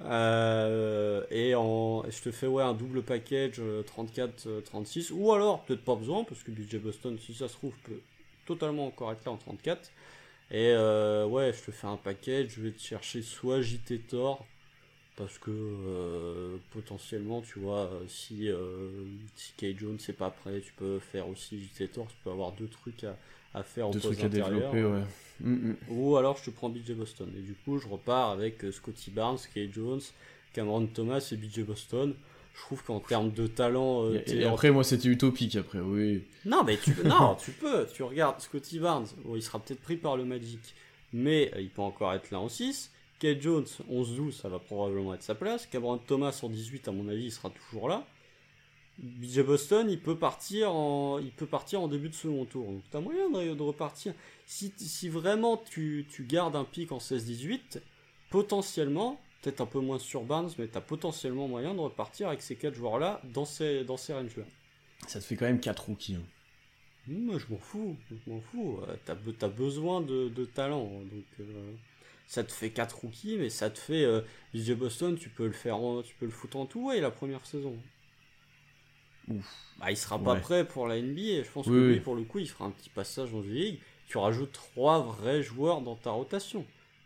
Euh, 0.00 1.24
et 1.30 1.54
en, 1.54 2.04
je 2.08 2.22
te 2.22 2.30
fais 2.30 2.46
ouais, 2.46 2.62
un 2.62 2.74
double 2.74 3.02
package 3.02 3.60
34-36, 3.60 5.12
euh, 5.12 5.14
ou 5.14 5.32
alors 5.32 5.62
peut-être 5.64 5.84
pas 5.84 5.94
besoin, 5.94 6.24
parce 6.24 6.42
que 6.42 6.50
BJ 6.50 6.76
Boston, 6.76 7.18
si 7.24 7.34
ça 7.34 7.48
se 7.48 7.54
trouve, 7.54 7.74
peut 7.84 8.00
totalement 8.46 8.86
encore 8.86 9.12
là 9.12 9.18
en 9.26 9.36
34. 9.36 9.90
Et 10.50 10.72
euh, 10.72 11.26
ouais, 11.26 11.52
je 11.52 11.64
te 11.64 11.70
fais 11.70 11.86
un 11.86 11.96
package, 11.96 12.50
je 12.56 12.60
vais 12.60 12.72
te 12.72 12.80
chercher 12.80 13.22
soit 13.22 13.62
JT 13.62 14.00
Thor, 14.08 14.46
parce 15.16 15.38
que 15.38 16.58
potentiellement, 16.72 17.40
tu 17.40 17.58
vois, 17.58 17.90
si, 18.06 18.50
si 19.34 19.52
Kay 19.56 19.74
Jones 19.78 19.98
n'est 20.06 20.14
pas 20.14 20.30
prêt, 20.30 20.60
tu 20.60 20.72
peux 20.74 20.98
faire 20.98 21.28
aussi 21.28 21.58
JT 21.58 21.88
Thor, 21.88 22.06
tu 22.06 22.16
peux 22.22 22.30
avoir 22.30 22.52
deux 22.52 22.68
trucs 22.68 23.04
à, 23.04 23.16
à 23.54 23.62
faire 23.62 23.90
Deux 23.90 24.00
trucs 24.00 24.22
à 24.22 24.28
développer, 24.28 24.84
ouais. 24.84 25.02
Mm, 25.40 25.70
mm. 25.70 25.76
Ou 25.90 26.16
alors 26.16 26.36
je 26.36 26.44
te 26.44 26.50
prends 26.50 26.68
BJ 26.68 26.92
Boston. 26.92 27.30
Et 27.36 27.40
du 27.40 27.54
coup, 27.54 27.78
je 27.78 27.88
repars 27.88 28.30
avec 28.30 28.64
euh, 28.64 28.72
Scotty 28.72 29.10
Barnes, 29.10 29.38
Kay 29.54 29.70
Jones, 29.72 30.00
Cameron 30.52 30.86
Thomas 30.86 31.26
et 31.32 31.36
BJ 31.36 31.60
Boston. 31.60 32.14
Je 32.54 32.60
trouve 32.60 32.82
qu'en 32.84 33.00
termes 33.00 33.32
de 33.32 33.46
talent. 33.46 34.04
Euh, 34.04 34.22
et, 34.26 34.44
après, 34.44 34.70
moi, 34.70 34.84
c'était 34.84 35.08
utopique, 35.08 35.56
après, 35.56 35.80
oui. 35.80 36.24
Non, 36.44 36.64
mais 36.64 36.76
tu, 36.76 36.94
non, 37.04 37.34
tu 37.34 37.50
peux. 37.52 37.86
Tu 37.92 38.02
regardes 38.02 38.40
Scotty 38.40 38.78
Barnes. 38.78 39.06
il 39.34 39.42
sera 39.42 39.58
peut-être 39.58 39.80
pris 39.80 39.96
par 39.96 40.16
le 40.16 40.24
Magic. 40.24 40.74
Mais 41.12 41.50
euh, 41.54 41.60
il 41.60 41.70
peut 41.70 41.82
encore 41.82 42.12
être 42.12 42.30
là 42.30 42.40
en 42.40 42.48
6. 42.48 42.90
Kay 43.18 43.40
Jones, 43.40 43.66
11-12, 43.90 44.32
ça 44.32 44.48
va 44.48 44.58
probablement 44.58 45.14
être 45.14 45.22
sa 45.22 45.34
place. 45.34 45.66
Cameron 45.66 45.98
Thomas 45.98 46.38
en 46.42 46.48
18, 46.48 46.88
à 46.88 46.92
mon 46.92 47.08
avis, 47.08 47.24
il 47.26 47.32
sera 47.32 47.50
toujours 47.50 47.88
là. 47.88 48.04
BJ 48.98 49.40
Boston, 49.40 49.88
il 49.90 50.00
peut 50.00 50.16
partir 50.16 50.74
en, 50.74 51.18
il 51.18 51.30
peut 51.30 51.46
partir 51.46 51.80
en 51.80 51.88
début 51.88 52.08
de 52.08 52.14
second 52.14 52.44
tour. 52.44 52.66
Donc 52.66 52.82
t'as 52.90 53.00
moyen 53.00 53.30
de, 53.30 53.62
repartir. 53.62 54.12
Si, 54.46 54.72
si 54.76 55.08
vraiment 55.08 55.56
tu, 55.56 56.06
tu, 56.10 56.24
gardes 56.24 56.56
un 56.56 56.64
pic 56.64 56.92
en 56.92 56.98
16-18, 56.98 57.80
potentiellement, 58.30 59.20
peut-être 59.42 59.60
un 59.60 59.66
peu 59.66 59.80
moins 59.80 59.98
sur 59.98 60.22
Barnes, 60.22 60.50
mais 60.58 60.68
t'as 60.68 60.80
potentiellement 60.80 61.48
moyen 61.48 61.74
de 61.74 61.80
repartir 61.80 62.28
avec 62.28 62.40
ces 62.40 62.56
4 62.56 62.74
joueurs-là 62.74 63.20
dans 63.24 63.44
ces, 63.44 63.84
dans 63.84 63.96
ces 63.96 64.14
ranges-là. 64.14 64.44
Ça 65.08 65.20
te 65.20 65.24
fait 65.24 65.36
quand 65.36 65.46
même 65.46 65.60
4 65.60 65.86
rookies. 65.86 66.14
Hein. 66.14 66.22
Moi, 67.08 67.38
je 67.38 67.52
m'en 67.52 67.58
fous. 67.58 67.96
Je 68.10 68.30
m'en 68.30 68.40
fous. 68.40 68.78
Euh, 68.88 68.96
t'as, 69.04 69.14
as 69.14 69.48
besoin 69.48 70.00
de, 70.00 70.28
de 70.28 70.44
talent. 70.44 70.84
Donc, 70.84 71.24
euh, 71.40 71.72
ça 72.28 72.44
te 72.44 72.52
fait 72.52 72.70
4 72.70 73.00
rookies, 73.00 73.36
mais 73.36 73.50
ça 73.50 73.68
te 73.68 73.78
fait. 73.78 74.04
Euh, 74.04 74.20
BJ 74.54 74.72
Boston, 74.72 75.16
tu 75.18 75.28
peux 75.28 75.46
le 75.46 75.52
faire 75.52 75.78
tu 76.04 76.14
peux 76.14 76.26
le 76.26 76.30
foutre 76.30 76.56
en 76.56 76.66
tout, 76.66 76.86
ouais, 76.86 77.00
la 77.00 77.10
première 77.10 77.44
saison. 77.44 77.76
Bah, 79.78 79.90
il 79.90 79.96
sera 79.96 80.18
pas 80.18 80.36
prêt 80.36 80.66
pour 80.66 80.86
la 80.86 81.00
NBA. 81.00 81.42
Je 81.42 81.50
pense 81.50 81.66
que 81.66 81.72
lui, 81.72 82.00
pour 82.00 82.14
le 82.14 82.22
coup, 82.22 82.38
il 82.38 82.48
fera 82.48 82.64
un 82.66 82.70
petit 82.70 82.90
passage 82.90 83.32
dans 83.32 83.42
une 83.42 83.54
ligue. 83.54 83.80
Tu 84.06 84.18
rajoutes 84.18 84.52
trois 84.52 85.00
vrais 85.00 85.42
joueurs 85.42 85.80
dans 85.80 85.96
ta 85.96 86.10
rotation. 86.10 86.64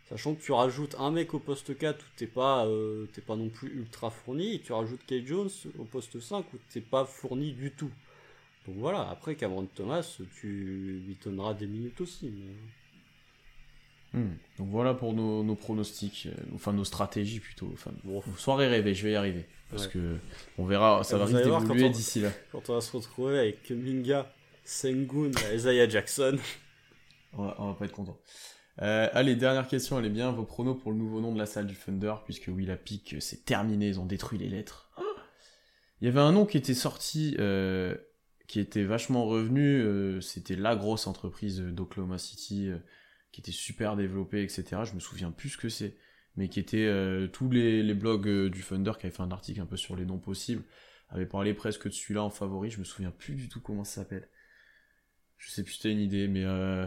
Sachant 0.09 0.35
que 0.35 0.41
tu 0.41 0.53
rajoutes 0.53 0.95
un 0.99 1.11
mec 1.11 1.33
au 1.33 1.39
poste 1.39 1.77
4 1.77 1.99
où 1.99 2.05
t'es 2.15 2.27
pas, 2.27 2.65
euh, 2.65 3.05
pas 3.25 3.35
non 3.35 3.49
plus 3.49 3.69
ultra 3.69 4.09
fourni, 4.09 4.55
et 4.55 4.59
tu 4.59 4.71
rajoutes 4.71 5.05
Kay 5.05 5.25
Jones 5.25 5.49
au 5.77 5.83
poste 5.83 6.19
5 6.19 6.45
où 6.53 6.57
t'es 6.69 6.79
pas 6.79 7.03
fourni 7.03 7.51
du 7.51 7.71
tout. 7.71 7.91
Donc 8.67 8.77
voilà, 8.77 9.09
après 9.09 9.35
Cameron 9.35 9.67
Thomas, 9.75 10.17
tu 10.39 11.01
lui 11.05 11.17
donneras 11.23 11.53
des 11.53 11.67
minutes 11.67 11.99
aussi. 11.99 12.31
Hmm. 14.13 14.35
Donc 14.57 14.69
voilà 14.69 14.93
pour 14.93 15.11
nos, 15.13 15.55
pronostics, 15.55 16.27
euh, 16.27 16.41
enfin 16.55 16.71
nos 16.71 16.85
stratégies 16.85 17.41
plutôt. 17.41 17.69
Enfin, 17.73 17.91
soirée 18.37 18.67
rêvée, 18.67 18.93
je 18.93 19.03
vais 19.03 19.11
y 19.11 19.15
arriver. 19.15 19.45
Parce 19.69 19.87
que 19.87 20.15
on 20.57 20.65
verra, 20.65 21.03
ça 21.03 21.17
va 21.17 21.25
vite 21.25 21.45
évoluer 21.45 21.89
d'ici 21.89 22.21
là. 22.21 22.31
Quand 22.53 22.69
on 22.69 22.75
va 22.75 22.81
se 22.81 22.95
retrouver 22.95 23.39
avec 23.39 23.69
Minga, 23.69 24.31
Sengun, 24.63 25.31
Isaiah 25.53 25.89
Jackson. 25.89 26.37
On 27.33 27.43
va, 27.43 27.57
va 27.59 27.73
pas 27.73 27.85
être 27.85 27.91
content. 27.91 28.17
Euh, 28.81 29.09
allez, 29.13 29.35
dernière 29.35 29.67
question, 29.67 29.99
elle 29.99 30.05
est 30.05 30.09
bien. 30.09 30.31
Vos 30.31 30.43
pronos 30.43 30.75
pour 30.75 30.91
le 30.91 30.97
nouveau 30.97 31.21
nom 31.21 31.33
de 31.33 31.37
la 31.37 31.45
salle 31.45 31.67
du 31.67 31.75
Thunder, 31.75 32.15
puisque 32.25 32.49
oui, 32.49 32.65
la 32.65 32.77
pique, 32.77 33.15
c'est 33.19 33.45
terminé, 33.45 33.87
ils 33.87 33.99
ont 33.99 34.05
détruit 34.05 34.37
les 34.37 34.49
lettres. 34.49 34.89
Il 36.01 36.05
y 36.05 36.07
avait 36.07 36.19
un 36.19 36.31
nom 36.31 36.45
qui 36.45 36.57
était 36.57 36.75
sorti, 36.75 37.35
euh, 37.39 37.95
qui 38.47 38.59
était 38.59 38.83
vachement 38.83 39.25
revenu, 39.25 39.81
euh, 39.81 40.21
c'était 40.21 40.55
la 40.55 40.75
grosse 40.75 41.07
entreprise 41.07 41.59
d'Oklahoma 41.59 42.19
City, 42.19 42.67
euh, 42.67 42.77
qui 43.31 43.41
était 43.41 43.51
super 43.51 43.95
développée, 43.95 44.43
etc. 44.43 44.81
Je 44.83 44.93
me 44.93 44.99
souviens 44.99 45.31
plus 45.31 45.49
ce 45.49 45.57
que 45.57 45.69
c'est, 45.69 45.95
mais 46.37 46.49
qui 46.49 46.59
était 46.59 46.85
euh, 46.85 47.27
tous 47.27 47.49
les, 47.49 47.93
blogs 47.93 48.27
euh, 48.27 48.49
du 48.49 48.63
Thunder 48.63 48.93
qui 48.99 49.07
avaient 49.07 49.15
fait 49.15 49.23
un 49.23 49.31
article 49.31 49.59
un 49.59 49.65
peu 49.65 49.75
sur 49.75 49.95
les 49.95 50.05
noms 50.05 50.19
possibles, 50.19 50.63
avaient 51.09 51.25
parlé 51.25 51.53
presque 51.53 51.85
de 51.85 51.93
celui-là 51.93 52.23
en 52.23 52.29
favori. 52.29 52.69
Je 52.69 52.79
me 52.79 52.83
souviens 52.83 53.11
plus 53.11 53.33
du 53.33 53.49
tout 53.49 53.59
comment 53.59 53.83
ça 53.83 54.01
s'appelle. 54.01 54.29
Je 55.37 55.51
sais 55.51 55.63
plus 55.63 55.73
si 55.73 55.81
t'as 55.81 55.89
une 55.89 55.99
idée, 55.99 56.27
mais 56.27 56.45
euh, 56.45 56.85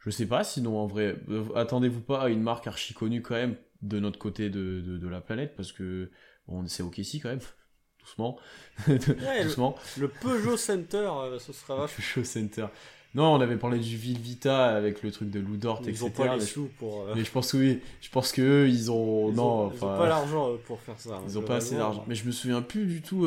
je 0.00 0.10
sais 0.10 0.26
pas. 0.26 0.44
Sinon, 0.44 0.78
en 0.78 0.86
vrai, 0.86 1.16
euh, 1.28 1.44
attendez-vous 1.54 2.00
pas 2.00 2.22
à 2.22 2.28
une 2.28 2.42
marque 2.42 2.66
archi 2.66 2.94
connue 2.94 3.22
quand 3.22 3.34
même 3.34 3.56
de 3.82 4.00
notre 4.00 4.18
côté 4.18 4.50
de, 4.50 4.80
de, 4.80 4.98
de 4.98 5.08
la 5.08 5.20
planète, 5.20 5.54
parce 5.56 5.72
que 5.72 6.10
bon, 6.46 6.66
c'est 6.66 6.82
OKC 6.82 7.20
quand 7.22 7.28
même. 7.30 7.40
Doucement. 8.00 8.38
le- 8.88 9.42
Doucement. 9.44 9.74
Le 9.98 10.08
Peugeot 10.08 10.56
Center, 10.56 11.08
euh, 11.12 11.38
ce 11.38 11.52
sera 11.52 11.76
vachement. 11.76 12.02
Show 12.04 12.24
Center. 12.24 12.66
Non, 13.14 13.34
on 13.34 13.40
avait 13.40 13.56
parlé 13.56 13.78
du 13.78 13.96
Vita 13.96 14.66
avec 14.76 15.02
le 15.02 15.10
truc 15.10 15.30
de 15.30 15.40
Lou 15.40 15.56
Dort, 15.56 15.80
Ils 15.82 15.88
etc. 15.90 16.04
ont 16.06 16.10
pas 16.10 16.24
les 16.34 16.40
mais, 16.40 16.46
sous 16.46 16.68
pour. 16.78 17.02
euh, 17.02 17.14
mais 17.16 17.24
je 17.24 17.30
pense 17.30 17.52
que 17.52 17.56
oui. 17.56 17.80
Je 18.02 18.10
pense 18.10 18.32
que 18.32 18.42
eux, 18.42 18.68
ils 18.68 18.90
ont. 18.90 19.30
ils 19.30 19.34
non, 19.34 19.66
ont, 19.66 19.72
ils 19.72 19.82
ont 19.84 19.96
pas 19.96 20.08
l'argent 20.08 20.56
pour 20.66 20.80
faire 20.80 20.98
ça. 21.00 21.20
Ils 21.26 21.38
ont 21.38 21.42
pas 21.42 21.56
assez 21.56 21.74
d'argent. 21.76 22.04
Mais 22.06 22.14
je 22.14 22.26
me 22.26 22.32
souviens 22.32 22.60
plus 22.62 22.84
du 22.86 23.00
tout. 23.02 23.26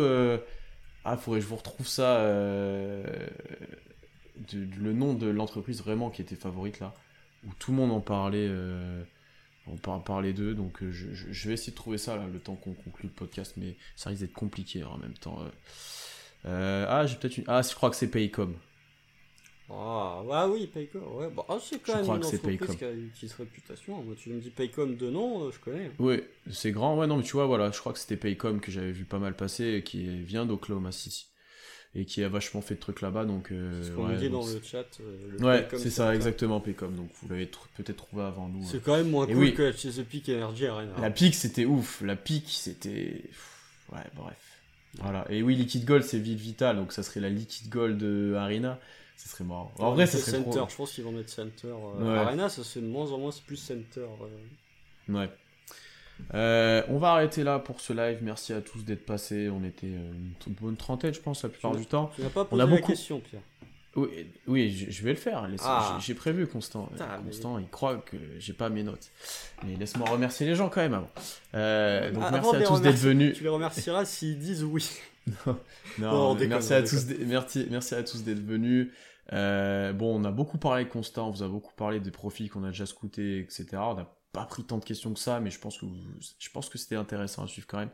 Ah, 1.03 1.17
faudrait 1.17 1.39
que 1.39 1.45
je 1.45 1.49
vous 1.49 1.55
retrouve 1.55 1.87
ça. 1.87 2.17
euh, 2.17 3.03
de- 4.51 4.65
de- 4.65 4.75
le 4.79 4.93
nom 4.93 5.13
de 5.13 5.27
l'entreprise 5.27 5.81
vraiment 5.81 6.09
qui 6.09 6.21
était 6.21 6.35
favorite 6.35 6.79
là. 6.79 6.93
Où 7.45 7.49
tout 7.59 7.71
le 7.71 7.77
monde 7.77 7.91
en 7.91 8.01
parlait. 8.01 8.47
euh, 8.49 9.03
On 9.67 9.77
par- 9.77 10.03
parlait 10.03 10.33
d'eux. 10.33 10.53
Donc 10.55 10.81
euh, 10.81 10.91
je, 10.91 11.47
vais 11.47 11.53
essayer 11.53 11.71
de 11.71 11.77
trouver 11.77 11.97
ça 11.99 12.15
là, 12.15 12.25
le 12.31 12.39
temps 12.39 12.55
qu'on 12.55 12.73
conclue 12.73 13.07
le 13.09 13.13
podcast. 13.13 13.53
Mais 13.57 13.75
ça 13.95 14.09
risque 14.09 14.21
d'être 14.21 14.33
compliqué 14.33 14.83
en 14.83 14.97
même 14.97 15.13
temps. 15.13 15.39
euh. 16.45 16.85
Ah, 16.89 17.05
j'ai 17.05 17.15
peut-être 17.15 17.37
une. 17.37 17.43
Ah, 17.47 17.61
je 17.61 17.73
crois 17.75 17.89
que 17.91 17.95
c'est 17.95 18.07
Paycom. 18.09 18.55
Ah, 19.69 20.21
ouais, 20.23 20.51
oui, 20.53 20.67
Paycom. 20.67 21.01
Ouais, 21.15 21.29
bah, 21.29 21.45
ah, 21.47 21.57
c'est 21.61 21.79
quand 21.81 21.93
Je 21.93 21.97
même 21.99 22.05
une 22.07 22.11
entreprise 22.25 22.41
Paycom. 22.41 22.75
qui 22.75 22.83
a 22.83 22.91
une 22.91 23.07
petite 23.09 23.31
réputation. 23.33 24.03
Moi, 24.03 24.15
tu 24.17 24.29
me 24.31 24.41
dis 24.41 24.49
Paycom 24.49 24.97
de 24.97 25.09
nom, 25.09 25.49
je 25.49 25.59
connais. 25.59 25.91
Oui, 25.99 26.21
c'est 26.51 26.71
grand. 26.71 26.97
Ouais, 26.97 27.07
non, 27.07 27.15
mais 27.17 27.23
tu 27.23 27.33
vois, 27.33 27.45
voilà, 27.45 27.71
je 27.71 27.79
crois 27.79 27.93
que 27.93 27.99
c'était 27.99 28.17
Paycom 28.17 28.59
que 28.59 28.69
j'avais 28.71 28.91
vu 28.91 29.05
pas 29.05 29.19
mal 29.19 29.33
passer, 29.35 29.75
et 29.75 29.83
qui 29.83 30.23
vient 30.23 30.45
d'Oklahoma 30.45 30.91
City. 30.91 31.27
Et 31.93 32.05
qui 32.05 32.23
a 32.23 32.29
vachement 32.29 32.61
fait 32.61 32.75
de 32.75 32.79
trucs 32.79 33.01
là-bas, 33.01 33.25
donc. 33.25 33.51
euh, 33.51 33.83
ce 33.83 33.91
qu'on 33.91 34.07
ouais, 34.07 34.15
dit 34.15 34.29
dans 34.29 34.45
le 34.45 34.61
chat. 34.63 34.85
euh, 35.01 35.35
le 35.37 35.45
Ouais, 35.45 35.67
c'est 35.77 35.89
ça, 35.89 36.15
exactement, 36.15 36.61
Paycom. 36.61 36.95
Donc 36.95 37.09
vous 37.21 37.27
l'avez 37.27 37.47
tr- 37.47 37.67
peut-être 37.75 37.97
trouvé 37.97 38.23
avant 38.23 38.47
nous. 38.47 38.63
C'est 38.65 38.77
hein. 38.77 38.81
quand 38.85 38.95
même 38.95 39.09
moins 39.09 39.27
Et 39.27 39.33
cool 39.33 39.43
oui. 39.43 39.53
que 39.53 39.63
la 39.63 39.73
Chesapeake 39.73 40.29
Energy 40.29 40.67
Arena. 40.67 40.93
La 41.01 41.11
pique, 41.11 41.35
c'était 41.35 41.65
ouf. 41.65 42.01
La 42.01 42.15
pique, 42.15 42.47
c'était. 42.47 43.23
Ouais, 43.91 43.99
bref. 44.15 44.37
Voilà. 45.01 45.25
Et 45.29 45.43
oui, 45.43 45.55
Liquid 45.55 45.83
Gold, 45.83 46.03
c'est 46.03 46.17
Ville 46.19 46.37
Vital, 46.37 46.77
donc 46.77 46.93
ça 46.93 47.03
serait 47.03 47.19
la 47.19 47.29
Liquid 47.29 47.67
Gold 47.69 48.01
euh, 48.03 48.35
Arena. 48.35 48.79
Ça 49.17 49.29
serait 49.29 49.43
marrant. 49.43 49.71
En 49.77 49.91
vrai, 49.91 50.05
ça 50.07 50.17
C'est 50.17 50.31
serait 50.31 50.43
Center, 50.43 50.57
trop. 50.59 50.69
je 50.69 50.75
pense 50.77 50.91
qu'ils 50.93 51.03
vont 51.03 51.11
mettre 51.11 51.29
Center. 51.29 51.67
euh. 51.99 52.15
Arena, 52.15 52.47
ça 52.49 52.63
c'est 52.63 52.79
de 52.81 52.87
moins 52.87 53.11
en 53.11 53.17
moins, 53.17 53.31
c'est 53.31 53.43
plus 53.43 53.57
Center. 53.57 53.99
euh. 53.99 55.13
Ouais. 55.13 55.29
Euh, 56.33 56.83
on 56.89 56.97
va 56.97 57.11
arrêter 57.13 57.43
là 57.43 57.59
pour 57.59 57.79
ce 57.81 57.93
live. 57.93 58.19
Merci 58.21 58.53
à 58.53 58.61
tous 58.61 58.83
d'être 58.83 59.05
passés. 59.05 59.49
On 59.49 59.63
était 59.63 59.87
euh, 59.87 60.11
une 60.47 60.53
bonne 60.53 60.77
trentaine, 60.77 61.13
je 61.13 61.19
pense, 61.19 61.43
la 61.43 61.49
plupart 61.49 61.71
Tu 61.73 61.79
du 61.79 61.85
temps. 61.85 62.11
Tu 62.15 62.21
n'as 62.21 62.29
pas 62.29 62.41
On 62.41 62.45
posé 62.45 62.61
a 62.61 62.65
la 62.65 62.71
beaucoup- 62.75 62.87
question, 62.87 63.19
Pierre. 63.19 63.41
Oui, 63.97 64.07
oui, 64.47 64.71
je, 64.71 64.89
je 64.89 65.03
vais 65.03 65.09
le 65.09 65.17
faire. 65.17 65.45
Ah. 65.63 65.97
j'ai- 65.99 66.13
prévu, 66.13 66.47
Constant. 66.47 66.85
Putain, 66.85 67.03
Euh, 67.03 67.17
mais- 67.19 67.25
Constant, 67.31 67.59
il 67.59 67.67
croit 67.67 67.97
que 67.97 68.15
j'ai 68.39 68.53
pas 68.53 68.69
mes 68.69 68.83
notes. 68.83 69.11
Mais 69.65 69.75
laisse-moi 69.75 70.09
remercier 70.09 70.47
les 70.47 70.55
gens 70.55 70.69
quand 70.69 70.79
même 70.79 70.93
avant. 70.93 71.09
Euh, 71.55 72.09
donc 72.11 72.23
Ah, 72.25 72.31
merci 72.31 72.55
avant 72.55 72.57
à 72.57 72.67
tous 72.67 72.81
d'être 72.81 72.95
venus. 72.95 73.35
Tu 73.37 73.43
les 73.43 73.49
remercieras 73.49 74.05
s'ils 74.05 74.39
disent 74.39 74.63
oui. 74.63 74.89
Non, 75.45 75.57
Non, 75.99 76.11
on 76.13 76.33
mais 76.33 76.39
déconne, 76.39 76.49
merci 76.53 76.71
on 76.71 76.75
à 76.77 76.81
tous, 76.83 77.05
d'être- 77.05 77.27
merci, 77.27 77.67
merci 77.69 77.95
à 77.95 78.03
tous 78.03 78.23
d'être 78.23 78.39
venus. 78.45 78.91
Euh, 79.33 79.91
bon, 79.93 80.19
on 80.19 80.23
a 80.23 80.31
beaucoup 80.31 80.57
parlé 80.57 80.81
avec 80.81 80.93
Constant, 80.93 81.27
on 81.27 81.31
vous 81.31 81.43
a 81.43 81.47
beaucoup 81.49 81.73
parlé 81.75 81.99
des 81.99 82.11
profils 82.11 82.49
qu'on 82.49 82.63
a 82.63 82.67
déjà 82.69 82.85
scoutés, 82.85 83.39
etc. 83.39 83.67
On 83.73 83.95
n'a 83.95 84.09
pas 84.31 84.45
pris 84.45 84.63
tant 84.63 84.77
de 84.77 84.85
questions 84.85 85.13
que 85.13 85.19
ça, 85.19 85.39
mais 85.39 85.49
je 85.49 85.59
pense 85.59 85.77
que 85.77 85.85
je 86.39 86.49
pense 86.49 86.69
que 86.69 86.77
c'était 86.77 86.95
intéressant 86.95 87.43
à 87.43 87.47
suivre 87.47 87.67
quand 87.67 87.79
même. 87.79 87.91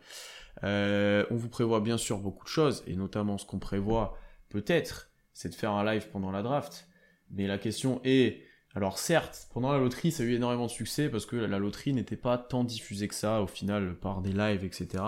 Euh, 0.64 1.26
on 1.32 1.36
vous 1.36 1.50
prévoit 1.50 1.80
bien 1.82 1.98
sûr 1.98 2.20
beaucoup 2.20 2.44
de 2.44 2.50
choses, 2.50 2.84
et 2.88 2.96
notamment 2.96 3.38
ce 3.38 3.46
qu'on 3.46 3.60
prévoit 3.60 4.18
peut-être, 4.50 5.10
c'est 5.34 5.50
de 5.50 5.56
faire 5.56 5.72
un 5.72 5.84
live 5.84 6.10
pendant 6.10 6.32
la 6.32 6.44
draft. 6.44 6.88
Mais 7.32 7.48
la 7.48 7.58
question 7.58 8.02
est, 8.04 8.42
alors 8.76 9.00
certes, 9.00 9.50
pendant 9.54 9.72
la 9.72 9.80
loterie, 9.80 10.12
ça 10.12 10.24
a 10.24 10.26
eu 10.26 10.34
énormément 10.36 10.66
de 10.66 10.72
succès 10.72 11.10
parce 11.10 11.26
que 11.26 11.36
la 11.36 11.60
loterie 11.60 11.94
n'était 11.94 12.16
pas 12.16 12.38
tant 12.38 12.64
diffusée 12.64 13.08
que 13.08 13.16
ça 13.16 13.42
au 13.42 13.48
final 13.48 13.96
par 13.96 14.22
des 14.22 14.32
lives, 14.32 14.64
etc. 14.64 15.04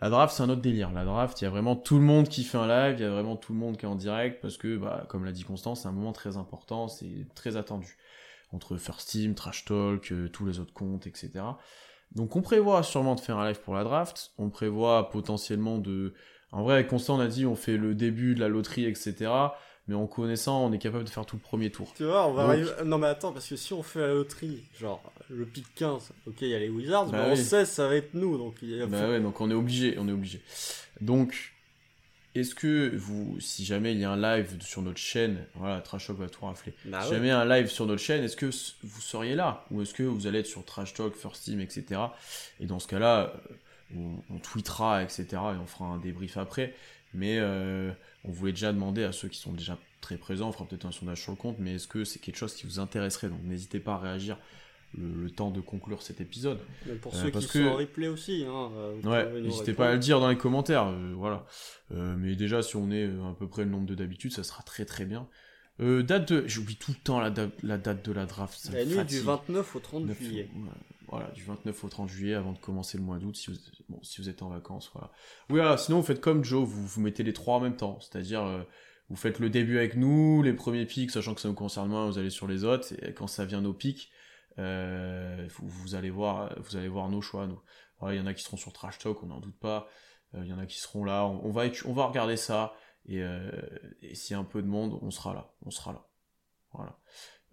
La 0.00 0.08
draft, 0.08 0.34
c'est 0.34 0.42
un 0.42 0.48
autre 0.48 0.62
délire. 0.62 0.92
La 0.92 1.04
draft, 1.04 1.40
il 1.40 1.44
y 1.44 1.46
a 1.46 1.50
vraiment 1.50 1.76
tout 1.76 1.96
le 1.96 2.02
monde 2.02 2.28
qui 2.28 2.42
fait 2.42 2.56
un 2.56 2.66
live, 2.66 2.96
il 2.98 3.02
y 3.02 3.06
a 3.06 3.10
vraiment 3.10 3.36
tout 3.36 3.52
le 3.52 3.58
monde 3.58 3.76
qui 3.76 3.84
est 3.84 3.88
en 3.88 3.96
direct, 3.96 4.40
parce 4.40 4.56
que, 4.56 4.78
bah, 4.78 5.04
comme 5.08 5.24
l'a 5.24 5.32
dit 5.32 5.44
Constance, 5.44 5.82
c'est 5.82 5.88
un 5.88 5.92
moment 5.92 6.12
très 6.12 6.38
important, 6.38 6.88
c'est 6.88 7.26
très 7.34 7.56
attendu. 7.56 7.98
Entre 8.52 8.76
First 8.76 9.08
Team, 9.10 9.34
Trash 9.34 9.64
Talk, 9.64 10.10
euh, 10.12 10.28
tous 10.28 10.44
les 10.46 10.58
autres 10.58 10.72
comptes, 10.74 11.06
etc. 11.06 11.30
Donc 12.14 12.34
on 12.34 12.42
prévoit 12.42 12.82
sûrement 12.82 13.14
de 13.14 13.20
faire 13.20 13.38
un 13.38 13.46
live 13.46 13.60
pour 13.60 13.74
la 13.74 13.84
draft, 13.84 14.32
on 14.38 14.50
prévoit 14.50 15.10
potentiellement 15.10 15.78
de... 15.78 16.14
En 16.52 16.64
vrai, 16.64 16.74
avec 16.74 16.88
Constant, 16.88 17.16
on 17.16 17.20
a 17.20 17.28
dit 17.28 17.46
on 17.46 17.54
fait 17.54 17.76
le 17.76 17.94
début 17.94 18.34
de 18.34 18.40
la 18.40 18.48
loterie, 18.48 18.84
etc. 18.86 19.30
Mais 19.86 19.94
en 19.94 20.06
connaissant, 20.08 20.64
on 20.66 20.72
est 20.72 20.78
capable 20.78 21.04
de 21.04 21.08
faire 21.10 21.24
tout 21.26 21.36
le 21.36 21.42
premier 21.42 21.70
tour. 21.70 21.92
Tu 21.96 22.04
vois, 22.04 22.26
on 22.26 22.32
va 22.32 22.42
Donc- 22.42 22.50
arriver. 22.52 22.70
Non, 22.84 22.98
mais 22.98 23.06
attends, 23.06 23.32
parce 23.32 23.48
que 23.48 23.54
si 23.54 23.72
on 23.72 23.82
fait 23.84 24.00
la 24.00 24.08
loterie, 24.14 24.64
genre 24.78 25.00
le 25.28 25.44
pick 25.46 25.72
15, 25.76 26.10
ok, 26.26 26.34
il 26.42 26.48
y 26.48 26.54
a 26.54 26.58
les 26.58 26.68
Wizards, 26.68 27.06
Bah 27.10 27.26
mais 27.26 27.30
oui. 27.32 27.36
16, 27.44 27.68
ça 27.68 27.86
va 27.88 27.94
être 27.94 28.14
nous. 28.14 28.36
Donc 28.36 28.56
il 28.62 28.70
y 28.70 28.82
a- 28.82 28.86
Bah 28.86 29.08
ouais, 29.08 29.20
donc 29.20 29.40
on 29.40 29.48
est 29.50 29.54
obligé, 29.54 29.96
on 29.98 30.08
est 30.08 30.12
obligé. 30.12 30.42
Donc, 31.00 31.52
est-ce 32.34 32.54
que 32.54 32.94
vous, 32.96 33.38
si 33.40 33.64
jamais 33.64 33.92
il 33.92 33.98
y 33.98 34.04
a 34.04 34.10
un 34.10 34.36
live 34.36 34.60
sur 34.60 34.82
notre 34.82 34.98
chaîne, 34.98 35.44
voilà, 35.54 35.80
Trash 35.80 36.06
Talk 36.06 36.18
va 36.18 36.28
tout 36.28 36.44
rafler. 36.44 36.72
Bah 36.84 37.00
si 37.02 37.08
ouais. 37.08 37.14
jamais 37.16 37.26
il 37.26 37.30
y 37.30 37.32
a 37.32 37.40
un 37.40 37.48
live 37.48 37.68
sur 37.68 37.86
notre 37.86 38.02
chaîne, 38.02 38.22
est-ce 38.22 38.36
que 38.36 38.50
vous 38.82 39.00
seriez 39.00 39.34
là? 39.34 39.64
Ou 39.70 39.82
est-ce 39.82 39.94
que 39.94 40.02
vous 40.02 40.26
allez 40.26 40.40
être 40.40 40.46
sur 40.46 40.64
Trash 40.64 40.94
Talk, 40.94 41.14
First 41.16 41.44
Team, 41.44 41.60
etc. 41.60 42.00
Et 42.60 42.66
dans 42.66 42.78
ce 42.78 42.86
cas-là, 42.86 43.32
euh, 43.50 43.96
on, 43.96 44.34
on 44.34 44.38
tweetera, 44.38 45.02
etc. 45.02 45.26
Et 45.30 45.36
on 45.60 45.66
fera 45.66 45.86
un 45.86 45.98
débrief 45.98 46.36
après. 46.36 46.74
Mais 47.14 47.38
euh, 47.40 47.90
on 48.24 48.30
voulait 48.30 48.52
déjà 48.52 48.72
demander 48.72 49.04
à 49.04 49.12
ceux 49.12 49.28
qui 49.28 49.38
sont 49.38 49.52
déjà 49.52 49.78
très 50.00 50.16
présents, 50.16 50.48
on 50.48 50.52
fera 50.52 50.66
peut-être 50.66 50.86
un 50.86 50.92
sondage 50.92 51.20
sur 51.20 51.32
le 51.32 51.36
compte, 51.36 51.56
mais 51.58 51.74
est-ce 51.74 51.88
que 51.88 52.04
c'est 52.04 52.18
quelque 52.18 52.36
chose 52.36 52.54
qui 52.54 52.66
vous 52.66 52.78
intéresserait? 52.78 53.28
Donc 53.28 53.42
n'hésitez 53.42 53.80
pas 53.80 53.94
à 53.94 53.98
réagir 53.98 54.38
le, 54.96 55.22
le 55.22 55.30
temps 55.30 55.50
de 55.50 55.60
conclure 55.60 56.02
cet 56.02 56.20
épisode. 56.20 56.58
Mais 56.86 56.94
pour 56.94 57.14
Euh, 57.14 57.22
ceux 57.22 57.30
parce 57.30 57.46
qui 57.46 57.52
que- 57.52 57.64
sont 57.64 57.70
en 57.70 57.76
replay 57.76 58.08
aussi, 58.08 58.44
hein, 58.48 58.70
euh, 58.74 59.00
Ouais, 59.02 59.40
n'hésitez 59.40 59.72
pas 59.72 59.88
à 59.90 59.92
le 59.92 59.98
dire 59.98 60.20
dans 60.20 60.28
les 60.28 60.36
commentaires, 60.38 60.86
euh, 60.88 61.12
voilà. 61.16 61.46
Mais 61.90 62.36
déjà, 62.36 62.62
si 62.62 62.76
on 62.76 62.90
est 62.90 63.04
à 63.06 63.34
peu 63.38 63.48
près 63.48 63.64
le 63.64 63.70
nombre 63.70 63.86
de 63.86 63.94
d'habitude, 63.94 64.32
ça 64.32 64.44
sera 64.44 64.62
très 64.62 64.84
très 64.84 65.04
bien. 65.04 65.28
Euh, 65.80 66.02
date 66.02 66.30
de... 66.32 66.46
J'oublie 66.46 66.76
tout 66.76 66.90
le 66.90 67.02
temps 67.02 67.20
la, 67.20 67.30
date- 67.30 67.62
la 67.62 67.78
date 67.78 68.04
de 68.04 68.12
la 68.12 68.26
draft. 68.26 68.58
ça 68.58 68.70
La 68.72 68.84
nuit 68.84 68.94
fatigue. 68.96 69.18
du 69.20 69.24
29 69.24 69.76
au 69.76 69.78
30 69.80 70.04
9 70.04 70.22
juillet. 70.22 70.50
Voilà, 71.08 71.28
du 71.30 71.42
29 71.42 71.84
au 71.84 71.88
30 71.88 72.08
juillet 72.08 72.34
avant 72.34 72.52
de 72.52 72.58
commencer 72.58 72.98
le 72.98 73.02
mois 73.02 73.18
d'août, 73.18 73.34
si 73.34 73.50
vous, 73.50 73.56
bon, 73.88 73.98
si 74.02 74.20
vous 74.20 74.28
êtes 74.28 74.42
en 74.42 74.48
vacances, 74.50 74.90
voilà. 74.92 75.10
Oui, 75.48 75.56
voilà, 75.58 75.76
sinon 75.76 75.98
vous 76.00 76.06
faites 76.06 76.20
comme 76.20 76.44
Joe, 76.44 76.64
vous, 76.68 76.86
vous 76.86 77.00
mettez 77.00 77.22
les 77.24 77.32
trois 77.32 77.56
en 77.56 77.60
même 77.60 77.76
temps, 77.76 77.98
c'est-à-dire 78.00 78.44
euh, 78.44 78.62
vous 79.08 79.16
faites 79.16 79.38
le 79.40 79.50
début 79.50 79.78
avec 79.78 79.96
nous, 79.96 80.42
les 80.42 80.52
premiers 80.52 80.84
pics, 80.86 81.10
sachant 81.10 81.34
que 81.34 81.40
ça 81.40 81.48
nous 81.48 81.54
concerne 81.54 81.88
moins, 81.88 82.06
vous 82.08 82.18
allez 82.18 82.30
sur 82.30 82.46
les 82.46 82.62
autres, 82.62 82.92
et 83.02 83.12
quand 83.12 83.26
ça 83.26 83.44
vient 83.44 83.60
nos 83.60 83.72
pics, 83.72 84.10
vous, 84.56 85.68
vous 85.68 85.94
allez 85.94 86.10
voir, 86.10 86.52
vous 86.58 86.76
allez 86.76 86.88
voir 86.88 87.08
nos 87.08 87.20
choix, 87.22 87.46
nous. 87.46 87.60
Il 88.10 88.16
y 88.16 88.20
en 88.20 88.26
a 88.26 88.34
qui 88.34 88.42
seront 88.42 88.56
sur 88.56 88.72
Trash 88.72 88.98
Talk, 88.98 89.22
on 89.22 89.26
n'en 89.26 89.40
doute 89.40 89.58
pas, 89.58 89.88
Euh, 90.34 90.42
il 90.44 90.48
y 90.48 90.52
en 90.52 90.58
a 90.60 90.66
qui 90.66 90.78
seront 90.78 91.02
là, 91.04 91.24
on, 91.26 91.44
on 91.44 91.50
va, 91.50 91.64
on 91.86 91.92
va 91.92 92.06
regarder 92.06 92.36
ça, 92.36 92.72
et, 93.04 93.20
euh, 93.20 93.50
et 94.00 94.14
s'il 94.14 94.34
y 94.34 94.36
a 94.36 94.38
un 94.38 94.44
peu 94.44 94.62
de 94.62 94.68
monde, 94.68 94.96
on 95.02 95.10
sera 95.10 95.34
là, 95.34 95.50
on 95.66 95.70
sera 95.72 95.92
là. 95.92 96.06
Voilà. 96.72 96.96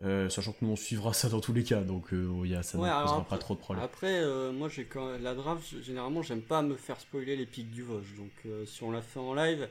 Euh, 0.03 0.30
sachant 0.30 0.52
que 0.52 0.64
nous 0.64 0.69
on 0.74 0.76
suivra 0.76 1.11
ça 1.11 1.28
dans 1.28 1.41
tous 1.41 1.53
les 1.53 1.64
cas, 1.64 1.82
donc 1.82 2.14
euh, 2.14 2.41
il 2.45 2.52
y 2.52 2.56
a- 2.56 2.61
ça 2.61 2.78
ne 2.78 2.84
Ouais, 2.84 2.90
posera 2.90 3.18
après- 3.22 3.30
pas 3.30 3.38
trop 3.40 3.56
de 3.56 3.60
problèmes. 3.60 3.84
Après, 3.84 4.19
euh, 4.22 4.52
moi, 4.52 4.69
j'ai 4.69 4.86
quand 4.86 5.18
la 5.18 5.34
draft, 5.34 5.82
généralement, 5.82 6.22
j'aime 6.22 6.44
pas 6.44 6.61
me 6.61 6.76
faire 6.76 6.99
spoiler 6.99 7.36
les 7.36 7.48
pics 7.48 7.72
du 7.72 7.82
Vosges. 7.82 8.14
Donc, 8.15 8.32
euh, 8.45 8.64
si 8.68 8.84
on 8.84 8.91
l'a 8.91 9.02
fait 9.02 9.19
en 9.19 9.34
live, 9.34 9.68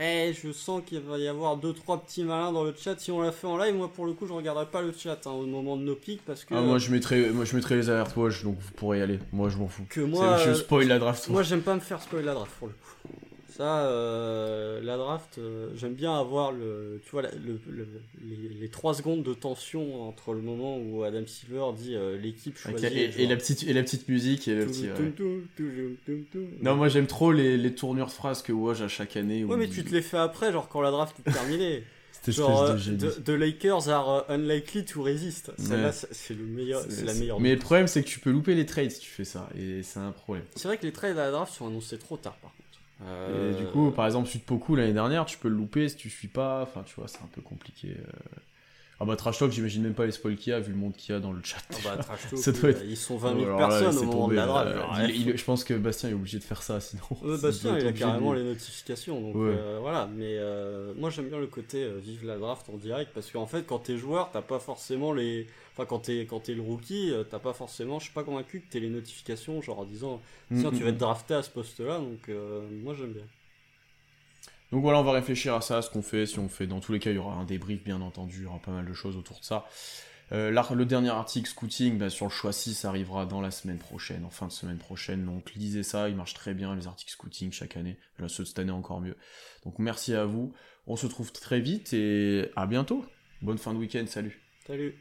eh, 0.00 0.32
je 0.32 0.50
sens 0.50 0.82
qu'il 0.84 1.00
va 1.00 1.18
y 1.18 1.28
avoir 1.28 1.56
deux 1.56 1.72
trois 1.72 2.02
petits 2.02 2.24
malins 2.24 2.50
dans 2.52 2.64
le 2.64 2.74
chat. 2.76 2.98
Si 2.98 3.12
on 3.12 3.20
l'a 3.20 3.30
fait 3.30 3.46
en 3.46 3.56
live, 3.56 3.74
moi, 3.74 3.90
pour 3.92 4.06
le 4.06 4.12
coup, 4.12 4.26
je 4.26 4.32
regarderai 4.32 4.66
pas 4.66 4.82
le 4.82 4.92
chat 4.92 5.20
hein, 5.26 5.30
au 5.30 5.46
moment 5.46 5.76
de 5.76 5.82
nos 5.82 5.94
pics 5.94 6.24
parce 6.24 6.44
que 6.44 6.54
Ah, 6.54 6.60
moi 6.60 6.78
je 6.78 6.90
mettrai, 6.90 7.30
moi 7.30 7.44
je 7.44 7.54
mettrai 7.54 7.76
les 7.76 7.90
alertes 7.90 8.16
watch, 8.16 8.42
donc 8.42 8.56
vous 8.58 8.72
pourrez 8.72 8.98
y 8.98 9.02
aller. 9.02 9.20
Moi 9.32 9.48
je 9.50 9.56
m'en 9.56 9.68
fous. 9.68 9.84
que 9.88 10.00
moi, 10.00 10.38
je 10.38 10.50
euh, 10.50 10.54
spoil 10.54 10.88
la 10.88 10.98
draft. 10.98 11.28
moi, 11.28 11.42
j'aime 11.42 11.62
pas 11.62 11.74
me 11.74 11.80
faire 11.80 12.02
spoiler 12.02 12.26
la 12.26 12.34
draft 12.34 12.52
pour 12.58 12.68
le 12.68 12.74
coup. 12.74 13.08
Ça, 13.56 13.86
euh, 13.86 14.80
la 14.82 14.96
draft, 14.96 15.38
euh, 15.38 15.70
j'aime 15.76 15.94
bien 15.94 16.18
avoir 16.18 16.50
le, 16.50 17.00
tu 17.04 17.10
vois, 17.10 17.22
la- 17.22 17.30
le, 17.30 17.60
le- 17.68 17.86
les, 18.26 18.48
les 18.48 18.68
3 18.68 18.94
secondes 18.94 19.22
de 19.22 19.32
tension 19.32 20.02
entre 20.08 20.32
le 20.34 20.40
moment 20.40 20.76
où 20.78 21.04
Adam 21.04 21.24
Silver 21.26 21.66
dit 21.76 21.94
euh, 21.94 22.16
l'équipe 22.18 22.56
choisie. 22.58 22.82
la- 22.82 22.90
et, 22.90 23.22
et 23.22 23.26
la 23.28 23.36
petite, 23.36 23.62
et 23.62 23.72
la 23.72 23.82
petite 23.84 24.08
musique 24.08 24.48
et 24.48 24.54
le 24.56 24.64
petit. 24.72 24.86
ouais. 24.88 24.96
Non, 26.62 26.74
moi 26.74 26.88
j'aime 26.88 27.06
trop 27.06 27.30
les, 27.30 27.56
les 27.56 27.74
tournures 27.74 28.06
de 28.06 28.10
phrases 28.12 28.42
que 28.42 28.52
Woj 28.52 28.82
à 28.82 28.88
chaque 28.88 29.16
année. 29.16 29.44
Ouais, 29.44 29.56
mais 29.56 29.68
tu 29.68 29.84
te 29.84 29.94
les 29.94 30.02
fais 30.02 30.18
après, 30.18 30.50
genre 30.52 30.68
quand 30.68 30.80
la 30.80 30.90
draft 30.90 31.16
est 31.24 31.30
terminée. 31.30 31.84
Genre, 32.32 32.68
the, 33.22 33.28
Lakers 33.32 33.88
are 33.90 34.24
unlikely 34.30 34.84
to 34.86 35.02
resist. 35.02 35.52
Celle-là, 35.58 35.92
c'est 35.92 36.32
le 36.32 36.44
meilleur, 36.44 36.80
c'est 36.88 37.04
la 37.04 37.12
meilleure. 37.20 37.38
Mais 37.38 37.52
le 37.54 37.60
problème, 37.60 37.86
c'est 37.86 38.02
que 38.02 38.08
tu 38.08 38.18
peux 38.18 38.30
louper 38.30 38.54
les 38.54 38.64
trades 38.64 38.90
si 38.90 39.00
tu 39.00 39.10
fais 39.10 39.24
ça, 39.24 39.50
et 39.58 39.82
c'est 39.82 39.98
un 40.00 40.10
problème. 40.10 40.44
C'est 40.56 40.66
vrai 40.66 40.78
que 40.78 40.86
les 40.86 40.92
trades 40.92 41.18
à 41.18 41.26
la 41.26 41.30
draft 41.32 41.52
sont 41.52 41.66
annoncés 41.66 41.98
trop 41.98 42.16
tard, 42.16 42.34
par 42.40 42.50
contre. 42.52 42.63
Et 43.02 43.54
du 43.54 43.66
coup, 43.66 43.90
par 43.90 44.06
exemple, 44.06 44.28
Sud 44.28 44.42
Poku 44.42 44.76
l'année 44.76 44.92
dernière, 44.92 45.26
tu 45.26 45.38
peux 45.38 45.48
le 45.48 45.56
louper 45.56 45.88
si 45.88 45.96
tu 45.96 46.10
suis 46.10 46.28
pas. 46.28 46.62
Enfin, 46.62 46.82
tu 46.84 46.94
vois, 46.94 47.08
c'est 47.08 47.22
un 47.22 47.28
peu 47.32 47.40
compliqué. 47.40 47.96
Ah 49.04 49.06
bah 49.06 49.16
Trash 49.16 49.38
Talk, 49.38 49.52
j'imagine 49.52 49.82
même 49.82 49.92
pas 49.92 50.06
les 50.06 50.12
spoils 50.12 50.36
qu'il 50.36 50.52
y 50.52 50.54
a 50.54 50.60
vu 50.60 50.72
le 50.72 50.78
monde 50.78 50.94
qu'il 50.96 51.14
y 51.14 51.18
a 51.18 51.20
dans 51.20 51.32
le 51.32 51.42
chat. 51.42 51.58
Ah 51.72 51.76
bah 51.84 51.96
Trash 51.98 52.42
Talk, 52.60 52.76
ils 52.88 52.96
sont 52.96 53.18
20 53.18 53.38
000 53.38 53.56
personnes 53.58 53.98
au 53.98 54.04
moment 54.04 54.28
de 54.28 54.34
la 54.34 54.46
draft. 54.46 54.70
je 55.36 55.44
pense 55.44 55.62
que 55.62 55.74
Bastien 55.74 56.08
est 56.08 56.14
obligé 56.14 56.38
de 56.38 56.44
faire 56.44 56.62
ça 56.62 56.80
sinon. 56.80 57.02
Bastien 57.42 57.78
il 57.78 57.86
a 57.86 57.92
carrément 57.92 58.32
les 58.32 58.42
notifications 58.42 59.20
donc 59.20 59.36
euh, 59.36 59.78
voilà. 59.78 60.08
Mais 60.16 60.38
euh, 60.38 60.94
moi 60.96 61.10
j'aime 61.10 61.28
bien 61.28 61.38
le 61.38 61.46
côté 61.46 61.84
euh, 61.84 61.98
vive 61.98 62.24
la 62.24 62.38
draft 62.38 62.66
en 62.70 62.78
direct 62.78 63.10
parce 63.12 63.30
qu'en 63.30 63.46
fait 63.46 63.66
quand 63.66 63.80
t'es 63.80 63.98
joueur 63.98 64.30
t'as 64.32 64.42
pas 64.42 64.58
forcément 64.58 65.12
les. 65.12 65.46
Enfin 65.74 65.84
quand 65.84 65.98
t'es 65.98 66.24
quand 66.24 66.48
es 66.48 66.54
le 66.54 66.62
rookie 66.62 67.12
t'as 67.30 67.38
pas 67.38 67.52
forcément. 67.52 67.98
Je 67.98 68.04
suis 68.04 68.14
pas 68.14 68.24
convaincu 68.24 68.60
que 68.60 68.72
t'aies 68.72 68.80
les 68.80 68.88
notifications 68.88 69.60
genre 69.60 69.80
en 69.80 69.84
disant 69.84 70.22
tiens 70.54 70.70
tu 70.70 70.82
vas 70.82 70.88
être 70.88 70.98
drafté 70.98 71.34
à 71.34 71.42
ce 71.42 71.50
poste 71.50 71.80
là 71.80 71.98
donc 71.98 72.30
moi 72.82 72.94
j'aime 72.98 73.12
bien. 73.12 73.24
Donc 74.72 74.82
voilà, 74.82 74.98
on 74.98 75.04
va 75.04 75.12
réfléchir 75.12 75.54
à 75.54 75.60
ça, 75.60 75.82
ce 75.82 75.90
qu'on 75.90 76.02
fait, 76.02 76.26
si 76.26 76.38
on 76.38 76.48
fait. 76.48 76.66
Dans 76.66 76.80
tous 76.80 76.92
les 76.92 76.98
cas, 76.98 77.10
il 77.10 77.16
y 77.16 77.18
aura 77.18 77.34
un 77.34 77.44
débrief, 77.44 77.84
bien 77.84 78.00
entendu, 78.00 78.38
il 78.38 78.42
y 78.42 78.46
aura 78.46 78.58
pas 78.58 78.72
mal 78.72 78.86
de 78.86 78.92
choses 78.92 79.16
autour 79.16 79.38
de 79.38 79.44
ça. 79.44 79.66
Euh, 80.32 80.50
le 80.50 80.84
dernier 80.84 81.10
article 81.10 81.48
scouting 81.48 81.98
bah, 81.98 82.10
sur 82.10 82.26
le 82.26 82.30
choix 82.30 82.52
6 82.52 82.84
arrivera 82.84 83.26
dans 83.26 83.40
la 83.40 83.50
semaine 83.50 83.78
prochaine, 83.78 84.24
en 84.24 84.30
fin 84.30 84.46
de 84.46 84.52
semaine 84.52 84.78
prochaine. 84.78 85.24
Donc 85.24 85.52
lisez 85.54 85.82
ça, 85.82 86.08
il 86.08 86.16
marche 86.16 86.34
très 86.34 86.54
bien 86.54 86.74
les 86.74 86.86
articles 86.86 87.12
scouting 87.12 87.52
chaque 87.52 87.76
année. 87.76 87.96
Là, 88.18 88.28
ceux 88.28 88.42
de 88.42 88.48
cette 88.48 88.58
année 88.58 88.72
encore 88.72 89.00
mieux. 89.00 89.16
Donc 89.64 89.78
merci 89.78 90.14
à 90.14 90.24
vous. 90.24 90.52
On 90.86 90.96
se 90.96 91.06
trouve 91.06 91.32
très 91.32 91.60
vite 91.60 91.92
et 91.92 92.50
à 92.56 92.66
bientôt. 92.66 93.04
Bonne 93.42 93.58
fin 93.58 93.74
de 93.74 93.78
week-end, 93.78 94.04
salut. 94.06 94.40
Salut. 94.66 94.94